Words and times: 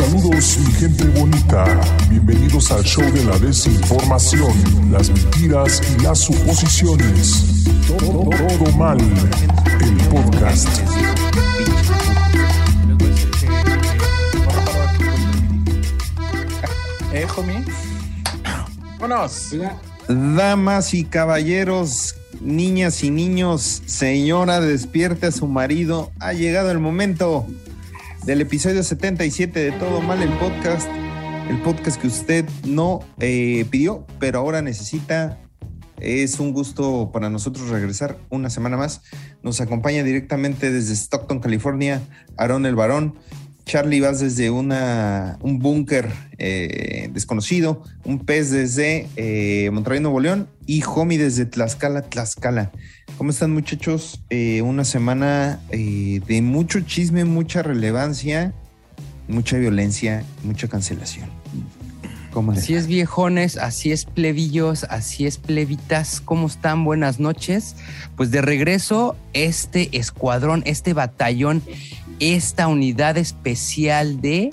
Saludos 0.00 0.58
mi 0.64 0.72
gente 0.72 1.04
bonita, 1.08 1.64
bienvenidos 2.08 2.72
al 2.72 2.82
show 2.82 3.04
de 3.12 3.22
la 3.22 3.38
desinformación, 3.38 4.50
las 4.90 5.10
mentiras 5.10 5.82
y 5.92 6.02
las 6.02 6.20
suposiciones. 6.20 7.64
Todo, 7.86 8.30
todo 8.30 8.72
mal, 8.78 8.98
el 8.98 9.96
podcast. 10.08 10.68
Eh, 17.12 17.26
homie. 17.36 17.62
Vámonos. 18.98 19.54
Damas 20.08 20.94
y 20.94 21.04
caballeros, 21.04 22.16
niñas 22.40 23.04
y 23.04 23.10
niños, 23.10 23.82
señora, 23.84 24.60
despierte 24.60 25.26
a 25.26 25.30
su 25.30 25.46
marido. 25.46 26.10
Ha 26.20 26.32
llegado 26.32 26.70
el 26.70 26.78
momento 26.78 27.46
del 28.24 28.42
episodio 28.42 28.82
77 28.82 29.58
de 29.58 29.72
Todo 29.72 30.00
Mal 30.00 30.22
el 30.22 30.32
podcast. 30.38 30.88
El 31.48 31.60
podcast 31.62 32.00
que 32.00 32.06
usted 32.06 32.48
no 32.64 33.00
eh, 33.18 33.64
pidió, 33.70 34.06
pero 34.18 34.38
ahora 34.38 34.62
necesita. 34.62 35.38
Es 35.98 36.40
un 36.40 36.52
gusto 36.52 37.10
para 37.12 37.28
nosotros 37.28 37.68
regresar 37.68 38.18
una 38.30 38.48
semana 38.48 38.76
más. 38.76 39.02
Nos 39.42 39.60
acompaña 39.60 40.02
directamente 40.02 40.70
desde 40.70 40.94
Stockton, 40.94 41.40
California, 41.40 42.00
Aarón 42.36 42.66
el 42.66 42.74
Varón. 42.74 43.18
Charlie 43.70 44.00
vas 44.00 44.18
desde 44.18 44.50
una, 44.50 45.38
un 45.42 45.60
búnker 45.60 46.10
eh, 46.38 47.08
desconocido, 47.12 47.84
un 48.04 48.18
pez 48.18 48.50
desde 48.50 49.06
eh, 49.14 49.70
Monterrey, 49.70 50.00
Nuevo 50.00 50.18
León 50.18 50.48
y 50.66 50.82
Homie 50.82 51.18
desde 51.18 51.46
Tlaxcala, 51.46 52.02
Tlaxcala. 52.02 52.72
¿Cómo 53.16 53.30
están 53.30 53.52
muchachos? 53.52 54.24
Eh, 54.28 54.60
una 54.62 54.82
semana 54.82 55.60
eh, 55.70 56.20
de 56.26 56.42
mucho 56.42 56.80
chisme, 56.80 57.24
mucha 57.24 57.62
relevancia, 57.62 58.52
mucha 59.28 59.56
violencia, 59.56 60.24
mucha 60.42 60.66
cancelación. 60.66 61.28
¿Cómo 62.32 62.52
Así 62.52 62.74
es, 62.74 62.86
viejones, 62.86 63.56
así 63.56 63.90
es, 63.90 64.04
plebillos, 64.04 64.84
así 64.84 65.26
es, 65.26 65.36
plebitas. 65.36 66.20
¿Cómo 66.20 66.46
están? 66.46 66.84
Buenas 66.84 67.18
noches. 67.18 67.74
Pues 68.16 68.30
de 68.30 68.40
regreso, 68.40 69.16
este 69.32 69.96
escuadrón, 69.96 70.62
este 70.64 70.92
batallón, 70.92 71.62
esta 72.20 72.68
unidad 72.68 73.16
especial 73.16 74.20
de 74.20 74.50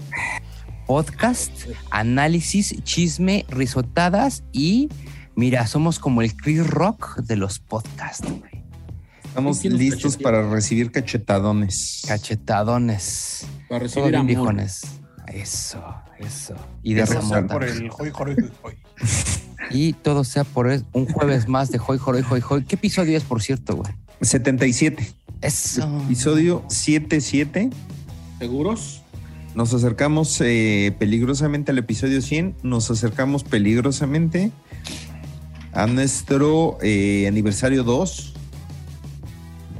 podcast, 0.87 1.51
análisis, 1.91 2.81
chisme, 2.83 3.45
risotadas 3.49 4.43
y 4.53 4.89
mira, 5.35 5.67
somos 5.67 5.99
como 5.99 6.21
el 6.21 6.33
Chris 6.35 6.65
Rock 6.65 7.17
de 7.17 7.35
los 7.35 7.59
podcasts, 7.59 8.27
güey. 8.27 8.63
Estamos 9.25 9.59
¿Quién 9.59 9.73
nos 9.73 9.81
listos 9.81 10.17
para 10.17 10.49
recibir 10.49 10.91
cachetadones. 10.91 12.03
Cachetadones. 12.07 13.45
Para 13.67 13.79
recibir 13.79 14.09
bien, 14.09 14.21
amor. 14.21 14.27
viejones. 14.27 14.81
Eso, 15.27 15.83
eso. 16.19 16.55
Y 16.81 16.93
de 16.93 17.05
por 17.05 17.65
el 17.65 17.91
hoy, 17.99 18.11
hoy, 18.17 18.51
hoy. 18.63 18.77
Y 19.69 19.91
todo 19.91 20.23
sea 20.23 20.45
por 20.45 20.67
un 20.93 21.05
jueves 21.05 21.49
más 21.49 21.69
de 21.69 21.79
Hoy, 21.85 21.99
Hoy, 22.03 22.23
Hoy, 22.29 22.41
Hoy. 22.49 22.63
¿Qué 22.63 22.75
episodio 22.75 23.17
es, 23.17 23.25
por 23.25 23.41
cierto, 23.41 23.75
güey? 23.75 23.93
77. 24.21 25.13
Eso. 25.41 26.01
Episodio 26.05 26.63
77. 26.67 27.69
¿Seguros? 28.39 29.01
Nos 29.55 29.73
acercamos 29.73 30.39
eh, 30.41 30.95
peligrosamente 30.99 31.71
al 31.71 31.77
episodio 31.77 32.21
100. 32.21 32.55
Nos 32.63 32.91
acercamos 32.91 33.43
peligrosamente 33.43 34.51
a 35.73 35.87
nuestro 35.87 36.77
eh, 36.81 37.25
aniversario 37.27 37.83
2. 37.83 38.33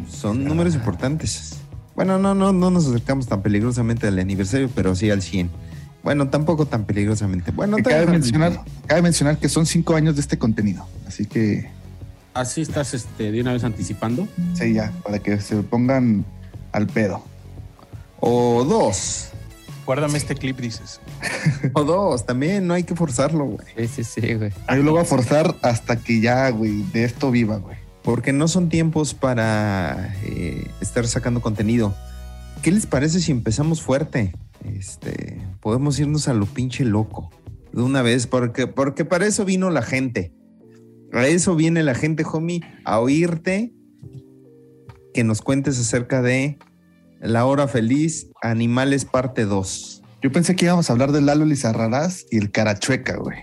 Son 0.09 0.44
números 0.44 0.75
importantes. 0.75 1.58
Bueno, 1.95 2.19
no, 2.19 2.36
no, 2.36 2.53
no 2.53 2.69
nos 2.69 2.88
acercamos 2.88 3.27
tan 3.27 3.42
peligrosamente 3.42 4.08
al 4.08 4.19
aniversario, 4.19 4.69
pero 4.73 4.95
sí 4.95 5.09
al 5.09 5.21
100. 5.21 5.49
Bueno, 6.03 6.30
tampoco 6.30 6.66
tan 6.66 6.86
peligrosamente. 6.86 7.52
Bueno, 7.52 7.77
cabe, 7.83 8.05
mencionar, 8.05 8.64
cabe 8.86 9.02
mencionar 9.02 9.39
que 9.39 9.49
son 9.49 9.66
cinco 9.66 9.95
años 9.95 10.16
de 10.16 10.21
este 10.21 10.38
contenido. 10.38 10.86
Así 11.08 11.26
que, 11.26 11.70
Así 12.37 12.61
estás 12.61 12.93
este, 12.93 13.31
de 13.31 13.42
una 13.42 13.53
vez 13.53 13.64
anticipando. 13.64 14.27
sí, 14.53 14.73
ya, 14.73 14.93
para 15.03 15.17
que 15.17 15.42
se 15.42 15.55
pongan 15.64 16.23
al 16.71 16.86
pedo. 16.86 17.23
O 18.20 18.64
dos. 18.64 19.30
Guárdame 19.87 20.20
este 20.20 20.36
clip, 20.36 20.59
dices. 20.59 21.02
O 21.73 21.83
dos. 21.83 22.27
También 22.27 22.67
no 22.67 22.76
hay 22.76 22.83
que 22.83 22.95
forzarlo, 22.95 23.45
güey. 23.45 23.65
Sí, 23.76 23.87
sí, 23.87 24.03
sí, 24.03 24.33
güey. 24.36 24.52
Ahí 24.67 24.83
lo 24.83 24.92
voy 24.92 25.02
a 25.02 25.05
forzar 25.05 25.55
hasta 25.64 25.95
que 25.95 26.21
ya, 26.21 26.47
güey, 26.52 26.83
de 26.93 27.05
esto 27.05 27.31
viva, 27.31 27.58
güey. 27.58 27.77
Porque 28.03 28.33
no 28.33 28.47
son 28.47 28.70
tiempos 28.70 29.15
para 29.15 30.15
eh, 30.23 30.70
estar 30.80 31.08
sacando 31.08 31.42
contenido. 31.42 31.95
¿Qué 32.61 32.71
les 32.71 32.86
parece 32.86 33.20
si 33.20 33.31
empezamos 33.31 33.81
fuerte? 33.81 34.36
Este, 34.64 35.42
podemos 35.59 35.99
irnos 35.99 36.27
a 36.27 36.36
lo 36.36 36.45
pinche 36.45 36.86
loco 36.86 37.31
de 37.71 37.81
una 37.81 38.03
vez, 38.03 38.27
porque, 38.27 38.67
porque 38.67 39.05
para 39.05 39.26
eso 39.26 39.43
vino 39.43 39.71
la 39.71 39.81
gente. 39.81 40.36
A 41.14 41.28
eso 41.28 41.56
viene 41.56 41.84
la 41.84 41.95
gente, 41.95 42.23
homie, 42.32 42.62
a 42.84 43.00
oírte 43.00 43.73
que 45.14 45.23
nos 45.23 45.42
cuentes 45.42 45.80
acerca 45.80 46.22
de 46.22 46.58
La 47.20 47.45
Hora 47.45 47.68
Feliz, 47.68 48.28
Animales 48.42 49.06
Parte 49.06 49.45
2. 49.45 50.04
Yo 50.22 50.32
pensé 50.32 50.56
que 50.56 50.66
íbamos 50.66 50.90
a 50.90 50.94
hablar 50.94 51.12
de 51.12 51.22
Lalo 51.22 51.45
Lizarrarás 51.45 52.26
y 52.30 52.38
el 52.38 52.52
Carachueca, 52.52 53.18
güey. 53.18 53.40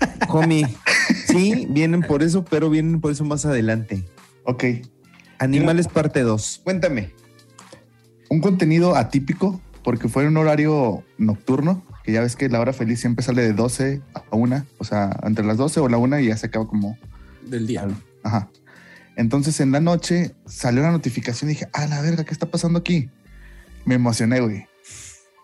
Homie, 0.28 0.66
sí, 1.26 1.66
vienen 1.70 2.02
por 2.02 2.22
eso, 2.22 2.44
pero 2.44 2.70
vienen 2.70 3.00
por 3.00 3.12
eso 3.12 3.24
más 3.24 3.44
adelante. 3.44 4.04
Ok. 4.44 4.64
Animales 5.38 5.88
Parte 5.88 6.20
2. 6.22 6.62
Cuéntame. 6.64 7.12
Un 8.30 8.40
contenido 8.40 8.96
atípico 8.96 9.60
porque 9.84 10.08
fue 10.08 10.22
en 10.22 10.30
un 10.30 10.38
horario 10.38 11.04
nocturno, 11.18 11.84
que 12.04 12.12
ya 12.12 12.20
ves 12.20 12.36
que 12.36 12.48
la 12.48 12.60
hora 12.60 12.72
feliz 12.72 13.00
siempre 13.00 13.24
sale 13.24 13.42
de 13.42 13.54
12 13.54 14.02
a 14.12 14.36
1, 14.36 14.66
o 14.78 14.84
sea, 14.84 15.18
entre 15.24 15.44
las 15.44 15.56
12 15.56 15.80
o 15.80 15.88
la 15.88 15.96
1 15.96 16.20
y 16.20 16.26
ya 16.28 16.36
se 16.36 16.46
acaba 16.46 16.68
como 16.68 16.96
Del 17.46 17.66
día. 17.66 17.88
Ajá. 18.22 18.50
Entonces 19.16 19.58
en 19.60 19.72
la 19.72 19.80
noche 19.80 20.34
salió 20.46 20.82
la 20.82 20.92
notificación 20.92 21.50
y 21.50 21.54
dije, 21.54 21.68
ah, 21.72 21.86
la 21.86 22.02
verga, 22.02 22.24
¿qué 22.24 22.32
está 22.32 22.46
pasando 22.46 22.78
aquí? 22.78 23.08
Me 23.84 23.94
emocioné, 23.94 24.40
güey. 24.40 24.66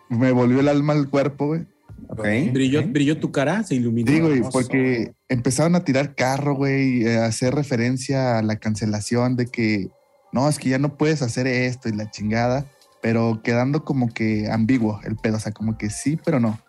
Me 0.09 0.31
volvió 0.31 0.59
el 0.59 0.67
alma 0.67 0.93
al 0.93 1.09
cuerpo, 1.09 1.47
güey. 1.47 1.65
Ok. 2.09 2.25
Brilló, 2.51 2.85
brilló 2.85 3.19
tu 3.19 3.31
cara, 3.31 3.63
se 3.63 3.75
iluminó. 3.75 4.11
Sí, 4.11 4.19
güey, 4.19 4.41
porque 4.51 5.13
empezaron 5.29 5.75
a 5.75 5.83
tirar 5.83 6.15
carro, 6.15 6.55
güey, 6.55 7.05
eh, 7.05 7.17
a 7.17 7.25
hacer 7.25 7.55
referencia 7.55 8.37
a 8.37 8.41
la 8.41 8.57
cancelación 8.57 9.35
de 9.35 9.47
que 9.47 9.89
no, 10.33 10.47
es 10.49 10.59
que 10.59 10.69
ya 10.69 10.79
no 10.79 10.97
puedes 10.97 11.21
hacer 11.21 11.47
esto 11.47 11.89
y 11.89 11.93
la 11.93 12.09
chingada, 12.09 12.65
pero 13.01 13.41
quedando 13.43 13.83
como 13.83 14.09
que 14.13 14.49
ambiguo 14.51 14.99
el 15.03 15.15
pedo, 15.15 15.37
o 15.37 15.39
sea, 15.39 15.51
como 15.51 15.77
que 15.77 15.89
sí, 15.89 16.19
pero 16.23 16.39
no. 16.39 16.59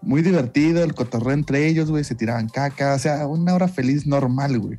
Muy 0.00 0.22
divertido 0.22 0.82
el 0.82 0.94
cotorreo 0.94 1.32
entre 1.32 1.66
ellos, 1.68 1.90
güey, 1.90 2.04
se 2.04 2.14
tiraban 2.14 2.48
caca, 2.48 2.94
o 2.94 2.98
sea, 2.98 3.26
una 3.26 3.54
hora 3.54 3.68
feliz 3.68 4.06
normal, 4.06 4.58
güey. 4.58 4.78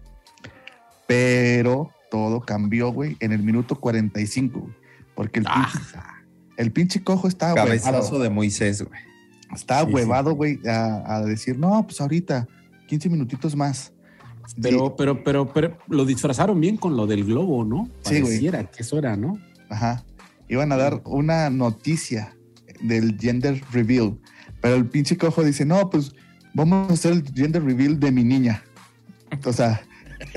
Pero 1.08 1.92
todo 2.12 2.42
cambió, 2.42 2.92
güey, 2.92 3.18
en 3.20 3.32
el 3.32 3.42
minuto 3.44 3.76
45, 3.80 4.60
güey, 4.60 4.74
porque 5.16 5.40
el, 5.40 5.46
pinche, 5.46 5.80
Ah, 5.96 6.22
el 6.58 6.72
pinche 6.72 7.04
cojo 7.04 7.28
estaba 7.28 7.56
Cabezazo 7.56 7.92
huevado, 7.98 8.20
de 8.20 8.30
Moisés, 8.30 8.82
güey. 8.82 9.00
estaba 9.54 9.82
Sí, 9.82 9.88
sí. 9.88 9.94
huevado, 9.94 10.34
güey, 10.34 10.60
a, 10.68 11.16
a 11.16 11.22
decir, 11.26 11.58
no, 11.58 11.84
pues 11.86 12.00
ahorita, 12.02 12.48
15 12.88 13.10
minutitos 13.10 13.56
más. 13.56 13.92
pero, 14.62 14.96
pero, 14.96 15.24
pero, 15.24 15.52
pero 15.54 15.78
lo 15.88 16.06
disfrazaron 16.06 16.60
bien 16.60 16.78
con 16.78 16.96
lo 16.98 17.08
del 17.08 17.24
globo, 17.24 17.64
¿no? 17.64 17.90
Sí, 18.02 18.20
güey. 18.22 18.24
Pareciera 18.24 18.64
que 18.66 18.84
eso 18.84 18.98
era, 18.98 19.16
¿no? 19.16 19.38
Ajá. 19.70 20.04
Iban 20.54 20.72
a 20.72 20.78
dar 20.78 21.02
una 21.06 21.50
noticia 21.50 22.38
del 22.80 23.18
gender 23.20 23.60
reveal. 23.72 24.20
Pero 24.62 24.76
el 24.76 24.86
pinche 24.86 25.18
cojo 25.18 25.44
dice, 25.44 25.66
no, 25.66 25.90
pues 25.90 26.14
vamos 26.54 26.92
a 26.92 26.94
hacer 26.94 27.14
el 27.14 27.24
gender 27.34 27.64
reveal 27.64 28.00
de 28.00 28.12
mi 28.12 28.24
niña. 28.24 28.64
O 29.44 29.52
sea, 29.52 29.82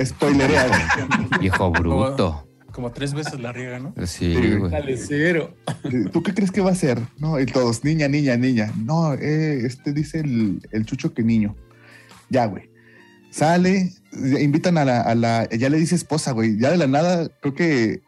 spoilerea. 0.02 0.68
güey. 1.28 1.40
Viejo 1.40 1.70
bruto. 1.70 2.48
Como 2.72 2.92
tres 2.92 3.12
veces 3.12 3.38
la 3.40 3.52
riega, 3.52 3.78
¿no? 3.78 3.92
Sí, 4.06 4.34
Sí, 4.34 4.54
güey. 4.56 4.72
Dale, 4.72 4.96
cero. 4.96 5.54
¿Tú 6.10 6.22
qué 6.22 6.32
crees 6.32 6.50
que 6.50 6.62
va 6.62 6.70
a 6.70 6.74
ser? 6.74 6.98
No, 7.18 7.38
y 7.38 7.44
todos, 7.44 7.84
niña, 7.84 8.08
niña, 8.08 8.38
niña. 8.38 8.72
No, 8.74 9.12
eh, 9.12 9.66
este 9.66 9.92
dice 9.92 10.20
el, 10.20 10.66
el 10.70 10.86
chucho 10.86 11.12
que 11.12 11.24
niño. 11.24 11.54
Ya, 12.30 12.46
güey. 12.46 12.70
Sale, 13.30 13.92
invitan 14.40 14.78
a 14.78 14.86
la, 14.86 15.02
a 15.02 15.14
la, 15.14 15.46
ya 15.50 15.68
le 15.68 15.76
dice 15.76 15.94
esposa, 15.94 16.32
güey. 16.32 16.58
Ya 16.58 16.70
de 16.70 16.78
la 16.78 16.86
nada, 16.86 17.28
creo 17.42 17.54
que 17.54 18.05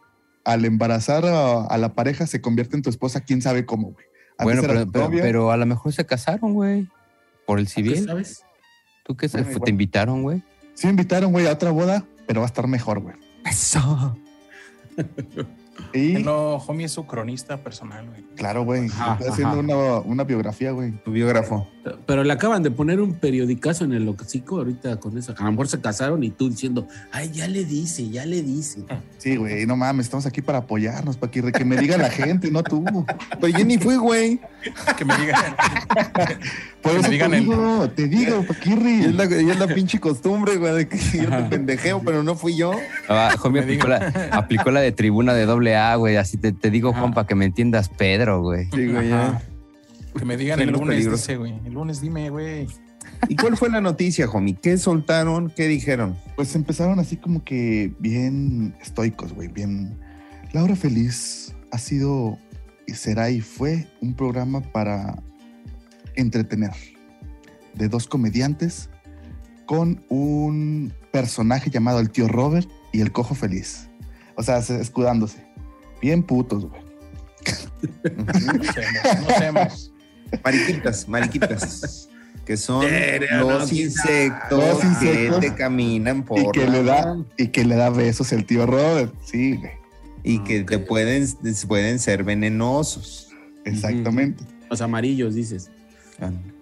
al 0.48 0.64
embarazar 0.64 1.26
a, 1.26 1.66
a 1.66 1.76
la 1.76 1.92
pareja 1.94 2.26
se 2.26 2.40
convierte 2.40 2.74
en 2.74 2.82
tu 2.82 2.88
esposa, 2.88 3.20
quién 3.20 3.42
sabe 3.42 3.66
cómo, 3.66 3.92
güey. 3.92 4.06
Bueno, 4.42 4.62
pero, 5.20 5.50
a 5.50 5.56
lo 5.58 5.66
mejor 5.66 5.92
se 5.92 6.06
casaron, 6.06 6.54
güey. 6.54 6.88
Por 7.46 7.58
el 7.58 7.66
¿Qué 7.66 7.72
civil. 7.72 8.06
sabes? 8.06 8.44
¿Tú 9.04 9.14
qué 9.14 9.28
sabes? 9.28 9.60
¿Te 9.60 9.70
invitaron, 9.70 10.22
güey? 10.22 10.42
Sí 10.72 10.86
me 10.86 10.92
invitaron, 10.92 11.32
güey, 11.32 11.46
a 11.46 11.52
otra 11.52 11.70
boda, 11.70 12.06
pero 12.26 12.40
va 12.40 12.46
a 12.46 12.48
estar 12.48 12.66
mejor, 12.66 13.00
güey. 13.00 13.16
Eso. 13.44 14.18
Y, 15.92 16.14
No, 16.22 16.56
homie 16.56 16.86
es 16.86 16.92
su 16.92 17.06
cronista 17.06 17.56
personal, 17.58 18.08
güey. 18.08 18.24
claro, 18.36 18.64
güey, 18.64 18.86
Ajá, 18.86 19.16
está 19.18 19.32
haciendo 19.32 19.60
una, 19.60 20.00
una 20.00 20.24
biografía, 20.24 20.72
güey. 20.72 20.92
Tu 21.04 21.12
biógrafo. 21.12 21.68
Pero 22.06 22.22
le 22.22 22.32
acaban 22.32 22.62
de 22.62 22.70
poner 22.70 23.00
un 23.00 23.14
periodicazo 23.14 23.84
en 23.84 23.92
el 23.92 24.06
hocico 24.08 24.58
ahorita 24.58 25.00
con 25.00 25.16
eso. 25.16 25.34
A 25.38 25.44
lo 25.44 25.50
mejor 25.52 25.68
se 25.68 25.80
casaron 25.80 26.22
y 26.22 26.30
tú 26.30 26.50
diciendo, 26.50 26.86
ay, 27.12 27.30
ya 27.32 27.48
le 27.48 27.64
dice, 27.64 28.08
ya 28.10 28.26
le 28.26 28.42
dice. 28.42 28.84
Sí, 29.16 29.36
güey, 29.36 29.64
no 29.66 29.76
mames, 29.76 30.06
estamos 30.06 30.26
aquí 30.26 30.42
para 30.42 30.58
apoyarnos, 30.58 31.16
para 31.16 31.30
que, 31.30 31.50
que 31.50 31.64
me 31.64 31.76
diga 31.76 31.96
la 31.96 32.10
gente, 32.10 32.50
no 32.50 32.62
tú. 32.62 32.84
Pero 33.40 33.58
yo 33.58 33.64
ni 33.64 33.78
fui, 33.78 33.96
güey. 33.96 34.40
Que 34.96 35.04
me 35.04 35.16
digan. 35.16 35.54
Por 36.82 36.92
Que 36.92 36.98
me 36.98 37.00
eso 37.00 37.10
digan 37.10 37.30
te 37.30 37.36
el- 37.38 37.44
digo, 37.44 37.90
te 37.90 38.08
digo, 38.08 38.36
Y 38.38 38.40
es 38.40 38.46
Paquirri. 38.46 39.12
la, 39.12 39.24
y 39.42 39.50
es 39.50 39.58
la 39.58 39.66
pinche 39.68 39.98
costumbre, 40.00 40.56
güey, 40.56 40.74
de 40.74 40.88
que 40.88 40.98
yo 40.98 41.28
te 41.28 41.42
pendejeo, 41.44 42.02
pero 42.04 42.22
no 42.22 42.34
fui 42.34 42.56
yo. 42.56 42.72
Ah, 43.08 43.34
aplicó, 43.34 43.88
la, 43.88 44.30
aplicó 44.32 44.70
la 44.70 44.80
de 44.80 44.92
tribuna 44.92 45.34
de 45.34 45.46
doble 45.46 45.76
A, 45.76 45.94
güey. 45.96 46.16
Así 46.16 46.36
te, 46.36 46.52
te 46.52 46.70
digo. 46.70 46.92
Juan, 46.92 47.12
para 47.14 47.26
que 47.26 47.34
me 47.34 47.44
entiendas, 47.44 47.88
Pedro, 47.88 48.42
güey. 48.42 48.66
Sí, 48.74 48.86
güey, 48.88 49.08
ya. 49.08 49.26
Ajá. 49.28 49.42
Que 50.18 50.24
me 50.24 50.36
digan 50.36 50.60
el 50.60 50.70
lunes, 50.70 51.10
dice, 51.10 51.36
güey. 51.36 51.54
El 51.64 51.74
lunes 51.74 52.00
dime, 52.00 52.30
güey. 52.30 52.66
¿Y 53.28 53.36
cuál 53.36 53.56
fue 53.56 53.68
la 53.70 53.80
noticia, 53.80 54.28
homie? 54.28 54.56
¿Qué 54.60 54.76
soltaron? 54.78 55.50
¿Qué 55.50 55.66
dijeron? 55.68 56.16
Pues 56.36 56.54
empezaron 56.54 56.98
así 57.00 57.16
como 57.16 57.44
que 57.44 57.92
bien 57.98 58.74
estoicos, 58.80 59.32
güey, 59.32 59.48
bien. 59.48 59.98
Laura 60.52 60.76
Feliz 60.76 61.54
ha 61.72 61.78
sido 61.78 62.38
será 62.94 63.30
y 63.30 63.40
fue 63.40 63.86
un 64.00 64.14
programa 64.14 64.60
para 64.60 65.22
entretener 66.16 66.72
de 67.74 67.88
dos 67.88 68.06
comediantes 68.06 68.88
con 69.66 70.04
un 70.08 70.92
personaje 71.12 71.70
llamado 71.70 72.00
el 72.00 72.10
tío 72.10 72.26
Robert 72.28 72.68
y 72.92 73.00
el 73.00 73.12
cojo 73.12 73.34
feliz. 73.34 73.88
O 74.36 74.42
sea, 74.42 74.62
se- 74.62 74.80
escudándose. 74.80 75.44
Bien 76.00 76.22
putos, 76.22 76.66
güey. 76.68 76.80
No 78.16 78.24
hacemos, 78.32 79.20
no 79.22 79.28
hacemos. 79.34 79.92
Mariquitas, 80.44 81.08
mariquitas. 81.08 82.08
Que 82.44 82.56
son 82.56 82.84
los 83.40 83.72
insectos, 83.72 84.58
Los 84.58 84.84
insectos. 84.84 85.40
que 85.40 85.50
te 85.50 85.54
caminan 85.54 86.24
por 86.24 86.38
Y 86.40 86.50
que 86.50 86.66
le 86.66 86.82
da, 86.82 87.16
y 87.36 87.48
que 87.48 87.64
le 87.64 87.76
da 87.76 87.90
besos 87.90 88.32
el 88.32 88.46
tío 88.46 88.64
Robert. 88.64 89.12
Sí, 89.24 89.56
güey. 89.56 89.72
Y 90.28 90.38
que 90.40 90.62
te 90.62 90.78
pueden, 90.78 91.26
pueden 91.66 91.98
ser 91.98 92.22
venenosos. 92.22 93.28
Exactamente. 93.64 94.44
Los 94.70 94.80
amarillos, 94.82 95.34
dices. 95.34 95.70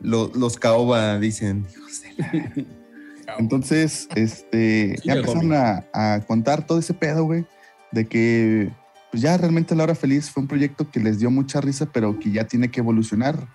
Lo- 0.01 0.31
los 0.35 0.57
caoba 0.57 1.19
dicen, 1.19 1.67
hijos 1.73 2.03
de 2.03 2.23
la- 2.23 3.37
Entonces, 3.39 4.09
este, 4.15 4.97
ya, 5.05 5.15
empezaron 5.15 5.53
a, 5.53 5.85
a 5.93 6.21
contar 6.27 6.65
todo 6.65 6.79
ese 6.79 6.95
pedo, 6.95 7.25
güey, 7.25 7.45
de 7.91 8.07
que 8.07 8.71
pues 9.11 9.23
ya 9.23 9.37
realmente 9.37 9.75
La 9.75 9.83
Hora 9.85 9.95
Feliz 9.97 10.31
fue 10.31 10.43
un 10.43 10.49
proyecto 10.49 10.89
que 10.91 11.01
les 11.01 11.19
dio 11.19 11.31
mucha 11.31 11.61
risa, 11.61 11.87
pero 11.93 12.19
que 12.21 12.31
ya 12.31 12.47
tiene 12.47 12.71
que 12.71 12.81
evolucionar, 12.81 13.49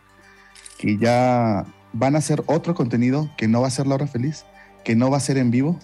que 0.78 0.98
ya 0.98 1.66
van 1.94 2.16
a 2.16 2.20
hacer 2.20 2.44
otro 2.48 2.76
contenido 2.76 3.30
que 3.38 3.48
no 3.48 3.62
va 3.62 3.68
a 3.68 3.72
ser 3.72 3.88
La 3.88 3.96
Hora 3.96 4.08
Feliz, 4.08 4.44
que 4.84 4.96
no 4.96 5.10
va 5.10 5.18
a 5.18 5.22
ser 5.22 5.38
en 5.38 5.52
vivo 5.52 5.80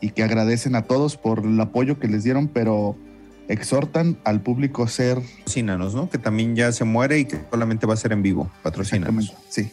y 0.00 0.10
que 0.10 0.22
agradecen 0.22 0.74
a 0.76 0.82
todos 0.82 1.16
por 1.16 1.40
el 1.44 1.60
apoyo 1.60 1.98
que 1.98 2.06
les 2.08 2.22
dieron, 2.22 2.46
pero 2.48 2.96
exhortan 3.48 4.18
al 4.24 4.42
público 4.42 4.82
a 4.82 4.88
ser 4.88 5.20
Patrocínanos, 5.38 5.94
¿no? 5.94 6.08
Que 6.08 6.18
también 6.18 6.56
ya 6.56 6.72
se 6.72 6.84
muere 6.84 7.18
y 7.18 7.24
que 7.24 7.40
solamente 7.50 7.86
va 7.86 7.94
a 7.94 7.96
ser 7.96 8.12
en 8.12 8.22
vivo. 8.22 8.50
Patrocínanos. 8.62 9.34
Sí. 9.48 9.70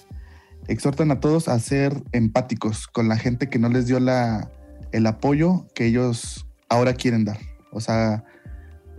Exhortan 0.68 1.12
a 1.12 1.20
todos 1.20 1.48
a 1.48 1.58
ser 1.60 2.04
empáticos 2.12 2.88
con 2.88 3.08
la 3.08 3.18
gente 3.18 3.50
que 3.50 3.60
no 3.60 3.70
les 3.70 3.88
dio 3.88 4.00
la, 4.00 4.52
el 4.92 5.08
apoyo 5.08 5.66
que 5.74 5.86
ellos 5.86 6.48
ahora 6.70 6.94
quieren 6.94 7.26
dar. 7.26 7.40
O 7.72 7.82
sea, 7.82 8.24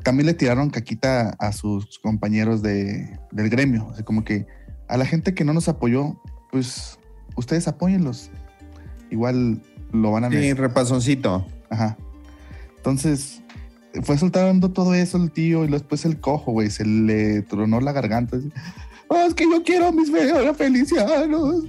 también 0.03 0.27
le 0.27 0.35
tiraron 0.35 0.71
caquita 0.71 1.31
a 1.39 1.53
sus 1.53 1.99
compañeros 1.99 2.63
de, 2.63 3.19
del 3.33 3.51
gremio. 3.51 3.87
O 3.87 3.95
sea, 3.95 4.05
como 4.05 4.25
que 4.25 4.47
a 4.89 4.97
la 4.97 5.07
gente 5.07 5.35
que 5.35 5.45
no 5.45 5.53
nos 5.53 5.69
apoyó, 5.69 6.21
pues 6.51 6.99
ustedes 7.37 7.69
apóyenlos. 7.69 8.31
Igual 9.11 9.63
lo 9.93 10.13
van 10.13 10.25
a 10.25 10.31
Sí, 10.31 10.53
repasoncito. 10.53 11.47
Ajá. 11.69 11.97
Entonces, 12.77 13.40
fue 14.03 14.17
soltando 14.19 14.71
todo 14.71 14.95
eso 14.95 15.17
el 15.19 15.31
tío 15.31 15.65
y 15.65 15.69
después 15.69 16.05
el 16.05 16.21
cojo, 16.21 16.53
güey, 16.53 16.71
se 16.71 16.85
le 16.85 17.43
tronó 17.43 17.81
la 17.81 17.93
garganta. 17.93 18.37
así, 18.37 18.51
"Ah, 19.11 19.25
es 19.27 19.35
que 19.35 19.45
yo 19.45 19.63
quiero 19.65 19.89
a 19.89 19.93
mis 19.93 20.11
fe- 20.11 20.55
felicianos. 20.55 21.65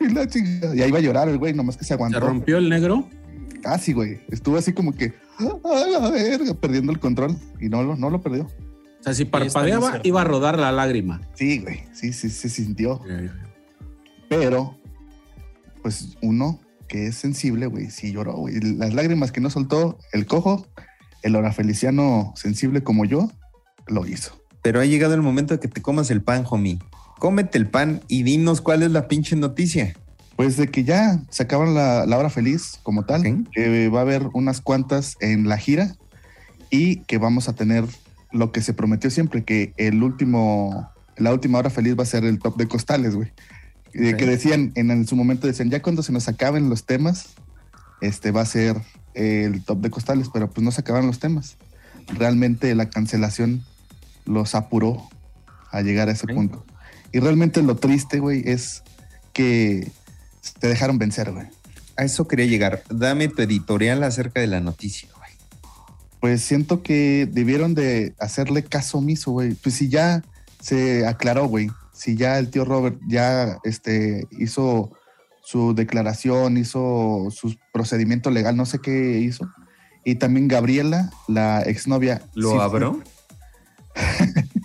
Y 0.00 0.08
la 0.08 0.26
chingada. 0.26 0.74
Y 0.76 0.82
ahí 0.82 0.88
iba 0.88 0.98
a 0.98 1.02
llorar 1.02 1.28
el 1.28 1.38
güey, 1.38 1.54
nomás 1.54 1.76
que 1.76 1.84
se 1.84 1.88
Se 1.88 1.94
aguantó. 1.94 2.20
rompió 2.20 2.58
el 2.58 2.68
negro. 2.68 3.08
Casi, 3.62 3.92
güey. 3.92 4.20
Estuvo 4.30 4.56
así 4.58 4.72
como 4.72 4.92
que, 4.92 5.14
a 5.38 5.86
la 6.00 6.10
verga, 6.10 6.52
perdiendo 6.54 6.92
el 6.92 6.98
control. 6.98 7.36
Y 7.60 7.68
no, 7.68 7.82
lo- 7.82 7.96
no 7.96 8.10
lo 8.10 8.20
perdió. 8.20 8.44
O 9.00 9.02
sea, 9.04 9.14
si 9.14 9.24
parpadeaba, 9.24 10.00
iba 10.04 10.20
a 10.20 10.24
rodar 10.24 10.58
la 10.58 10.70
lágrima. 10.72 11.20
Sí, 11.34 11.58
güey. 11.60 11.84
Sí, 11.92 12.12
sí, 12.12 12.28
se 12.28 12.48
sintió. 12.48 13.00
Pero, 14.28 14.76
pues 15.82 16.16
uno 16.22 16.60
que 16.88 17.06
es 17.06 17.14
sensible, 17.16 17.66
güey, 17.66 17.90
sí 17.90 18.12
lloró, 18.12 18.34
güey. 18.36 18.60
Las 18.60 18.92
lágrimas 18.94 19.32
que 19.32 19.40
no 19.40 19.48
soltó 19.50 19.98
el 20.12 20.26
cojo, 20.26 20.66
el 21.22 21.36
hora 21.36 21.52
feliciano 21.52 22.32
sensible 22.36 22.82
como 22.82 23.04
yo, 23.04 23.30
lo 23.86 24.06
hizo. 24.06 24.40
Pero 24.62 24.80
ha 24.80 24.84
llegado 24.84 25.14
el 25.14 25.22
momento 25.22 25.54
de 25.54 25.60
que 25.60 25.68
te 25.68 25.82
comas 25.82 26.10
el 26.10 26.22
pan, 26.22 26.44
homie. 26.48 26.78
Cómete 27.18 27.58
el 27.58 27.68
pan 27.68 28.00
y 28.08 28.22
dinos 28.22 28.60
cuál 28.60 28.82
es 28.82 28.90
la 28.90 29.08
pinche 29.08 29.36
noticia. 29.36 29.94
Pues 30.36 30.56
de 30.56 30.68
que 30.68 30.84
ya 30.84 31.20
se 31.30 31.42
acaban 31.42 31.74
la, 31.74 32.06
la 32.06 32.18
hora 32.18 32.30
feliz 32.30 32.78
como 32.82 33.04
tal, 33.04 33.22
que 33.52 33.88
va 33.88 34.00
a 34.00 34.02
haber 34.02 34.28
unas 34.32 34.60
cuantas 34.60 35.16
en 35.20 35.48
la 35.48 35.58
gira 35.58 35.94
y 36.70 36.96
que 37.02 37.18
vamos 37.18 37.48
a 37.48 37.52
tener 37.54 37.84
lo 38.32 38.50
que 38.50 38.62
se 38.62 38.72
prometió 38.72 39.10
siempre, 39.10 39.44
que 39.44 39.74
el 39.76 40.02
último, 40.02 40.90
la 41.16 41.32
última 41.32 41.58
hora 41.58 41.70
feliz 41.70 41.96
va 41.98 42.02
a 42.04 42.06
ser 42.06 42.24
el 42.24 42.38
top 42.38 42.56
de 42.56 42.66
costales, 42.66 43.14
güey. 43.14 43.30
Que 43.92 44.14
decían, 44.14 44.72
en, 44.74 44.90
en 44.90 45.06
su 45.06 45.16
momento 45.16 45.46
decían, 45.46 45.68
ya 45.68 45.82
cuando 45.82 46.02
se 46.02 46.12
nos 46.12 46.26
acaben 46.26 46.70
los 46.70 46.86
temas, 46.86 47.34
este 48.00 48.30
va 48.30 48.40
a 48.40 48.46
ser 48.46 48.80
el 49.14 49.64
top 49.64 49.80
de 49.80 49.90
costales, 49.90 50.28
pero 50.32 50.50
pues 50.50 50.64
no 50.64 50.70
se 50.70 50.80
acabaron 50.80 51.06
los 51.06 51.18
temas. 51.18 51.56
Realmente 52.08 52.74
la 52.74 52.90
cancelación 52.90 53.64
los 54.24 54.54
apuró 54.54 55.08
a 55.70 55.82
llegar 55.82 56.08
a 56.08 56.12
ese 56.12 56.26
punto. 56.26 56.64
Y 57.12 57.20
realmente 57.20 57.62
lo 57.62 57.76
triste, 57.76 58.18
güey, 58.18 58.42
es 58.46 58.82
que 59.32 59.90
te 60.58 60.68
dejaron 60.68 60.98
vencer, 60.98 61.32
güey. 61.32 61.46
A 61.96 62.04
eso 62.04 62.26
quería 62.26 62.46
llegar. 62.46 62.82
Dame 62.88 63.28
tu 63.28 63.42
editorial 63.42 64.02
acerca 64.02 64.40
de 64.40 64.46
la 64.46 64.60
noticia, 64.60 65.08
güey. 65.16 65.30
Pues 66.20 66.42
siento 66.42 66.82
que 66.82 67.28
debieron 67.30 67.74
de 67.74 68.14
hacerle 68.18 68.64
caso 68.64 68.98
omiso, 68.98 69.32
güey. 69.32 69.54
Pues 69.54 69.74
si 69.74 69.88
ya 69.88 70.22
se 70.60 71.06
aclaró, 71.06 71.46
güey. 71.46 71.70
Si 71.92 72.16
ya 72.16 72.38
el 72.38 72.48
tío 72.48 72.64
Robert 72.64 72.98
ya 73.06 73.58
este, 73.64 74.26
hizo 74.30 74.92
su 75.42 75.74
declaración, 75.74 76.56
hizo 76.56 77.28
su 77.30 77.56
procedimiento 77.72 78.30
legal, 78.30 78.56
no 78.56 78.64
sé 78.66 78.78
qué 78.80 79.18
hizo. 79.18 79.48
Y 80.04 80.16
también 80.16 80.48
Gabriela, 80.48 81.10
la 81.28 81.62
exnovia. 81.62 82.22
¿Lo 82.34 82.50
sí? 82.52 82.56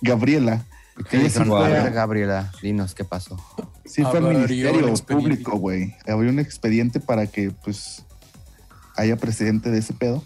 Gabriela. 0.00 0.64
¿Qué 1.10 1.28
sí 1.28 1.40
A 1.40 1.44
fue- 1.44 1.68
ver, 1.70 1.92
Gabriela, 1.92 2.52
dinos 2.62 2.94
qué 2.94 3.04
pasó. 3.04 3.36
Sí, 3.84 4.02
fue 4.02 4.18
al 4.18 4.24
Ministerio. 4.28 4.94
Público, 4.94 5.56
güey. 5.58 5.94
Abrió 6.06 6.30
un 6.30 6.38
expediente 6.38 7.00
para 7.00 7.26
que, 7.26 7.50
pues, 7.50 8.04
haya 8.96 9.16
precedente 9.16 9.70
de 9.70 9.78
ese 9.78 9.92
pedo. 9.92 10.22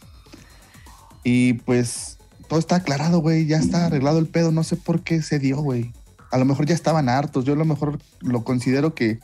Y, 1.24 1.54
pues, 1.54 2.18
todo 2.48 2.58
está 2.58 2.76
aclarado, 2.76 3.20
güey. 3.20 3.46
Ya 3.46 3.56
está 3.58 3.86
arreglado 3.86 4.18
el 4.18 4.26
pedo. 4.26 4.52
No 4.52 4.62
sé 4.62 4.76
por 4.76 5.02
qué 5.02 5.22
se 5.22 5.38
dio, 5.38 5.58
güey. 5.58 5.92
A 6.30 6.38
lo 6.38 6.44
mejor 6.44 6.66
ya 6.66 6.74
estaban 6.74 7.08
hartos. 7.08 7.44
Yo 7.46 7.54
a 7.54 7.56
lo 7.56 7.64
mejor 7.64 7.98
lo 8.20 8.44
considero 8.44 8.94
que 8.94 9.20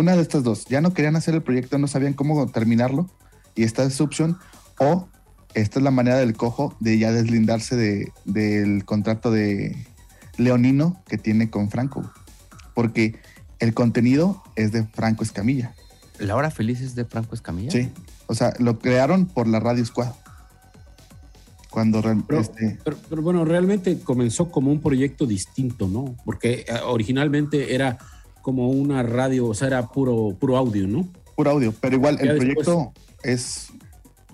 una 0.00 0.16
de 0.16 0.22
estas 0.22 0.42
dos. 0.42 0.64
Ya 0.66 0.80
no 0.80 0.92
querían 0.92 1.16
hacer 1.16 1.34
el 1.34 1.42
proyecto, 1.42 1.78
no 1.78 1.86
sabían 1.86 2.14
cómo 2.14 2.46
terminarlo. 2.48 3.08
Y 3.54 3.64
esta 3.64 3.84
es 3.84 3.94
su 3.94 4.04
opción. 4.04 4.38
O 4.78 5.08
esta 5.54 5.78
es 5.78 5.82
la 5.82 5.90
manera 5.90 6.16
del 6.18 6.34
cojo 6.36 6.74
de 6.80 6.98
ya 6.98 7.12
deslindarse 7.12 7.76
de, 7.76 8.12
del 8.24 8.84
contrato 8.84 9.30
de 9.30 9.76
Leonino 10.36 11.02
que 11.06 11.18
tiene 11.18 11.50
con 11.50 11.70
Franco. 11.70 12.10
Porque 12.74 13.20
el 13.58 13.74
contenido 13.74 14.42
es 14.56 14.72
de 14.72 14.84
Franco 14.84 15.22
Escamilla. 15.22 15.74
¿La 16.18 16.36
hora 16.36 16.50
feliz 16.50 16.80
es 16.80 16.94
de 16.94 17.04
Franco 17.04 17.34
Escamilla? 17.34 17.70
Sí. 17.70 17.90
O 18.26 18.34
sea, 18.34 18.52
lo 18.58 18.78
crearon 18.78 19.26
por 19.26 19.48
la 19.48 19.60
Radio 19.60 19.84
Squad. 19.84 20.12
Cuando 21.70 22.02
Pero, 22.02 22.40
este, 22.40 22.78
pero- 22.84 22.96
pero 23.08 23.22
bueno, 23.22 23.44
realmente 23.44 24.00
comenzó 24.00 24.50
como 24.50 24.72
un 24.72 24.80
proyecto 24.80 25.24
distinto, 25.26 25.86
¿no? 25.86 26.16
Porque 26.24 26.64
eh, 26.66 26.74
originalmente 26.84 27.74
era 27.74 27.98
como 28.42 28.68
una 28.70 29.02
radio, 29.02 29.46
o 29.46 29.54
sea, 29.54 29.68
era 29.68 29.86
puro, 29.88 30.36
puro 30.38 30.56
audio, 30.56 30.86
¿no? 30.86 31.08
puro 31.36 31.52
audio, 31.52 31.72
pero 31.80 31.96
igual 31.96 32.16
Ya 32.18 32.32
el 32.32 32.38
después- 32.38 32.64
proyecto 32.66 32.92
es, 33.22 33.68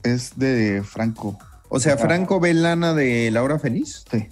es 0.02 0.36
de 0.36 0.82
Franco. 0.84 1.38
O 1.68 1.78
sea. 1.78 1.96
Franco 1.96 2.40
ve 2.40 2.52
lana 2.54 2.94
de 2.94 3.30
La 3.30 3.42
Hora 3.44 3.58
Feliz. 3.60 4.04
Sí. 4.10 4.26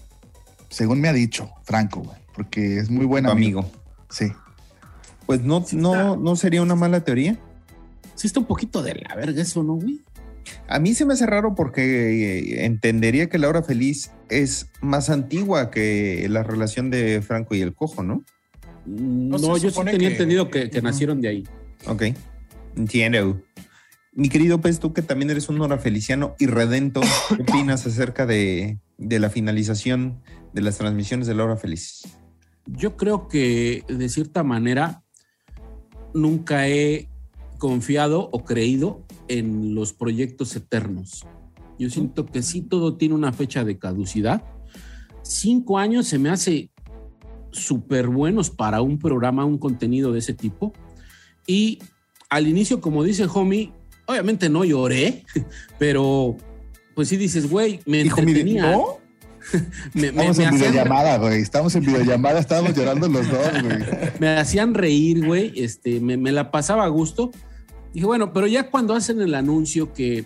Según 0.70 1.00
me 1.00 1.08
ha 1.08 1.12
dicho 1.12 1.50
Franco, 1.64 2.00
güey. 2.00 2.16
Porque 2.34 2.78
es 2.78 2.90
muy 2.90 3.06
buen 3.06 3.26
amigo. 3.26 3.60
amigo. 3.60 3.72
Sí. 4.10 4.32
Pues 5.26 5.42
no, 5.42 5.64
no, 5.72 6.16
no 6.16 6.34
sería 6.36 6.62
una 6.62 6.74
mala 6.74 7.04
teoría. 7.04 7.38
Sí 8.16 8.26
está 8.26 8.40
un 8.40 8.46
poquito 8.46 8.82
de 8.82 8.94
la 8.96 9.14
verga 9.14 9.40
eso, 9.42 9.62
¿no, 9.62 9.74
güey? 9.74 10.00
A 10.68 10.78
mí 10.80 10.94
se 10.94 11.04
me 11.06 11.14
hace 11.14 11.26
raro 11.26 11.54
porque 11.54 11.82
eh, 11.82 12.64
entendería 12.64 13.28
que 13.28 13.38
La 13.38 13.48
Hora 13.48 13.62
Feliz 13.62 14.10
es 14.28 14.66
más 14.80 15.10
antigua 15.10 15.70
que 15.70 16.26
la 16.28 16.42
relación 16.42 16.90
de 16.90 17.22
Franco 17.22 17.54
y 17.54 17.60
el 17.62 17.72
Cojo, 17.74 18.02
¿no? 18.02 18.24
No, 18.86 19.56
yo 19.56 19.70
sí 19.70 19.80
tenía 19.84 20.08
que- 20.08 20.14
entendido 20.14 20.50
que, 20.50 20.70
nacieron 20.82 21.20
de 21.20 21.28
ahí. 21.28 21.44
Ok, 21.86 22.02
entiendo. 22.76 23.40
Mi 24.12 24.28
querido 24.28 24.60
Pez, 24.60 24.78
tú 24.78 24.92
que 24.92 25.02
también 25.02 25.30
eres 25.30 25.48
un 25.48 25.60
hora 25.60 25.78
feliciano 25.78 26.34
y 26.38 26.46
redento, 26.46 27.00
¿qué 27.00 27.42
opinas 27.42 27.86
acerca 27.86 28.26
de, 28.26 28.78
de 28.98 29.18
la 29.18 29.30
finalización 29.30 30.20
de 30.52 30.62
las 30.62 30.78
transmisiones 30.78 31.26
de 31.26 31.34
La 31.34 31.44
Hora 31.44 31.56
Feliz? 31.56 32.02
Yo 32.66 32.96
creo 32.96 33.26
que 33.28 33.82
de 33.88 34.08
cierta 34.08 34.42
manera 34.44 35.02
nunca 36.14 36.68
he 36.68 37.08
confiado 37.58 38.28
o 38.32 38.44
creído 38.44 39.04
en 39.28 39.74
los 39.74 39.92
proyectos 39.92 40.54
eternos. 40.54 41.26
Yo 41.78 41.90
siento 41.90 42.24
que 42.26 42.42
sí 42.42 42.62
todo 42.62 42.96
tiene 42.96 43.14
una 43.14 43.32
fecha 43.32 43.64
de 43.64 43.78
caducidad. 43.78 44.44
Cinco 45.22 45.78
años 45.78 46.06
se 46.06 46.18
me 46.18 46.30
hace 46.30 46.70
súper 47.54 48.08
buenos 48.08 48.50
para 48.50 48.82
un 48.82 48.98
programa, 48.98 49.44
un 49.44 49.58
contenido 49.58 50.12
de 50.12 50.18
ese 50.18 50.34
tipo. 50.34 50.72
Y 51.46 51.78
al 52.28 52.46
inicio, 52.46 52.80
como 52.80 53.04
dice 53.04 53.26
Homie, 53.32 53.72
obviamente 54.06 54.48
no 54.48 54.64
lloré, 54.64 55.24
pero 55.78 56.36
pues 56.94 57.08
sí 57.08 57.16
dices, 57.16 57.48
güey, 57.48 57.80
me 57.86 58.00
Hijo, 58.00 58.22
mi 58.22 58.32
entretenía. 58.32 58.72
¿no? 58.72 58.98
Me, 59.92 60.06
Estamos 60.06 60.38
me 60.38 60.44
en 60.44 60.54
videollamada, 60.54 61.18
güey. 61.18 61.42
Estamos 61.42 61.74
en 61.74 61.84
videollamada, 61.84 62.40
estábamos 62.40 62.74
llorando 62.74 63.08
los 63.08 63.30
dos, 63.30 63.62
güey. 63.62 63.76
me 64.18 64.28
hacían 64.38 64.72
reír, 64.72 65.26
güey, 65.26 65.52
este, 65.56 66.00
me, 66.00 66.16
me 66.16 66.32
la 66.32 66.50
pasaba 66.50 66.84
a 66.84 66.88
gusto. 66.88 67.30
Dije, 67.92 68.06
bueno, 68.06 68.32
pero 68.32 68.46
ya 68.46 68.70
cuando 68.70 68.94
hacen 68.94 69.20
el 69.20 69.34
anuncio 69.34 69.92
que 69.92 70.24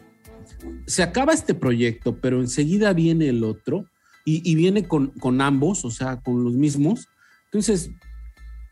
se 0.87 1.03
acaba 1.03 1.33
este 1.33 1.55
proyecto, 1.55 2.21
pero 2.21 2.41
enseguida 2.41 2.93
viene 2.93 3.29
el 3.29 3.43
otro 3.43 3.87
y, 4.25 4.49
y 4.49 4.55
viene 4.55 4.87
con, 4.87 5.09
con 5.09 5.41
ambos, 5.41 5.85
o 5.85 5.91
sea, 5.91 6.21
con 6.21 6.45
los 6.45 6.55
mismos. 6.55 7.09
Entonces, 7.53 7.91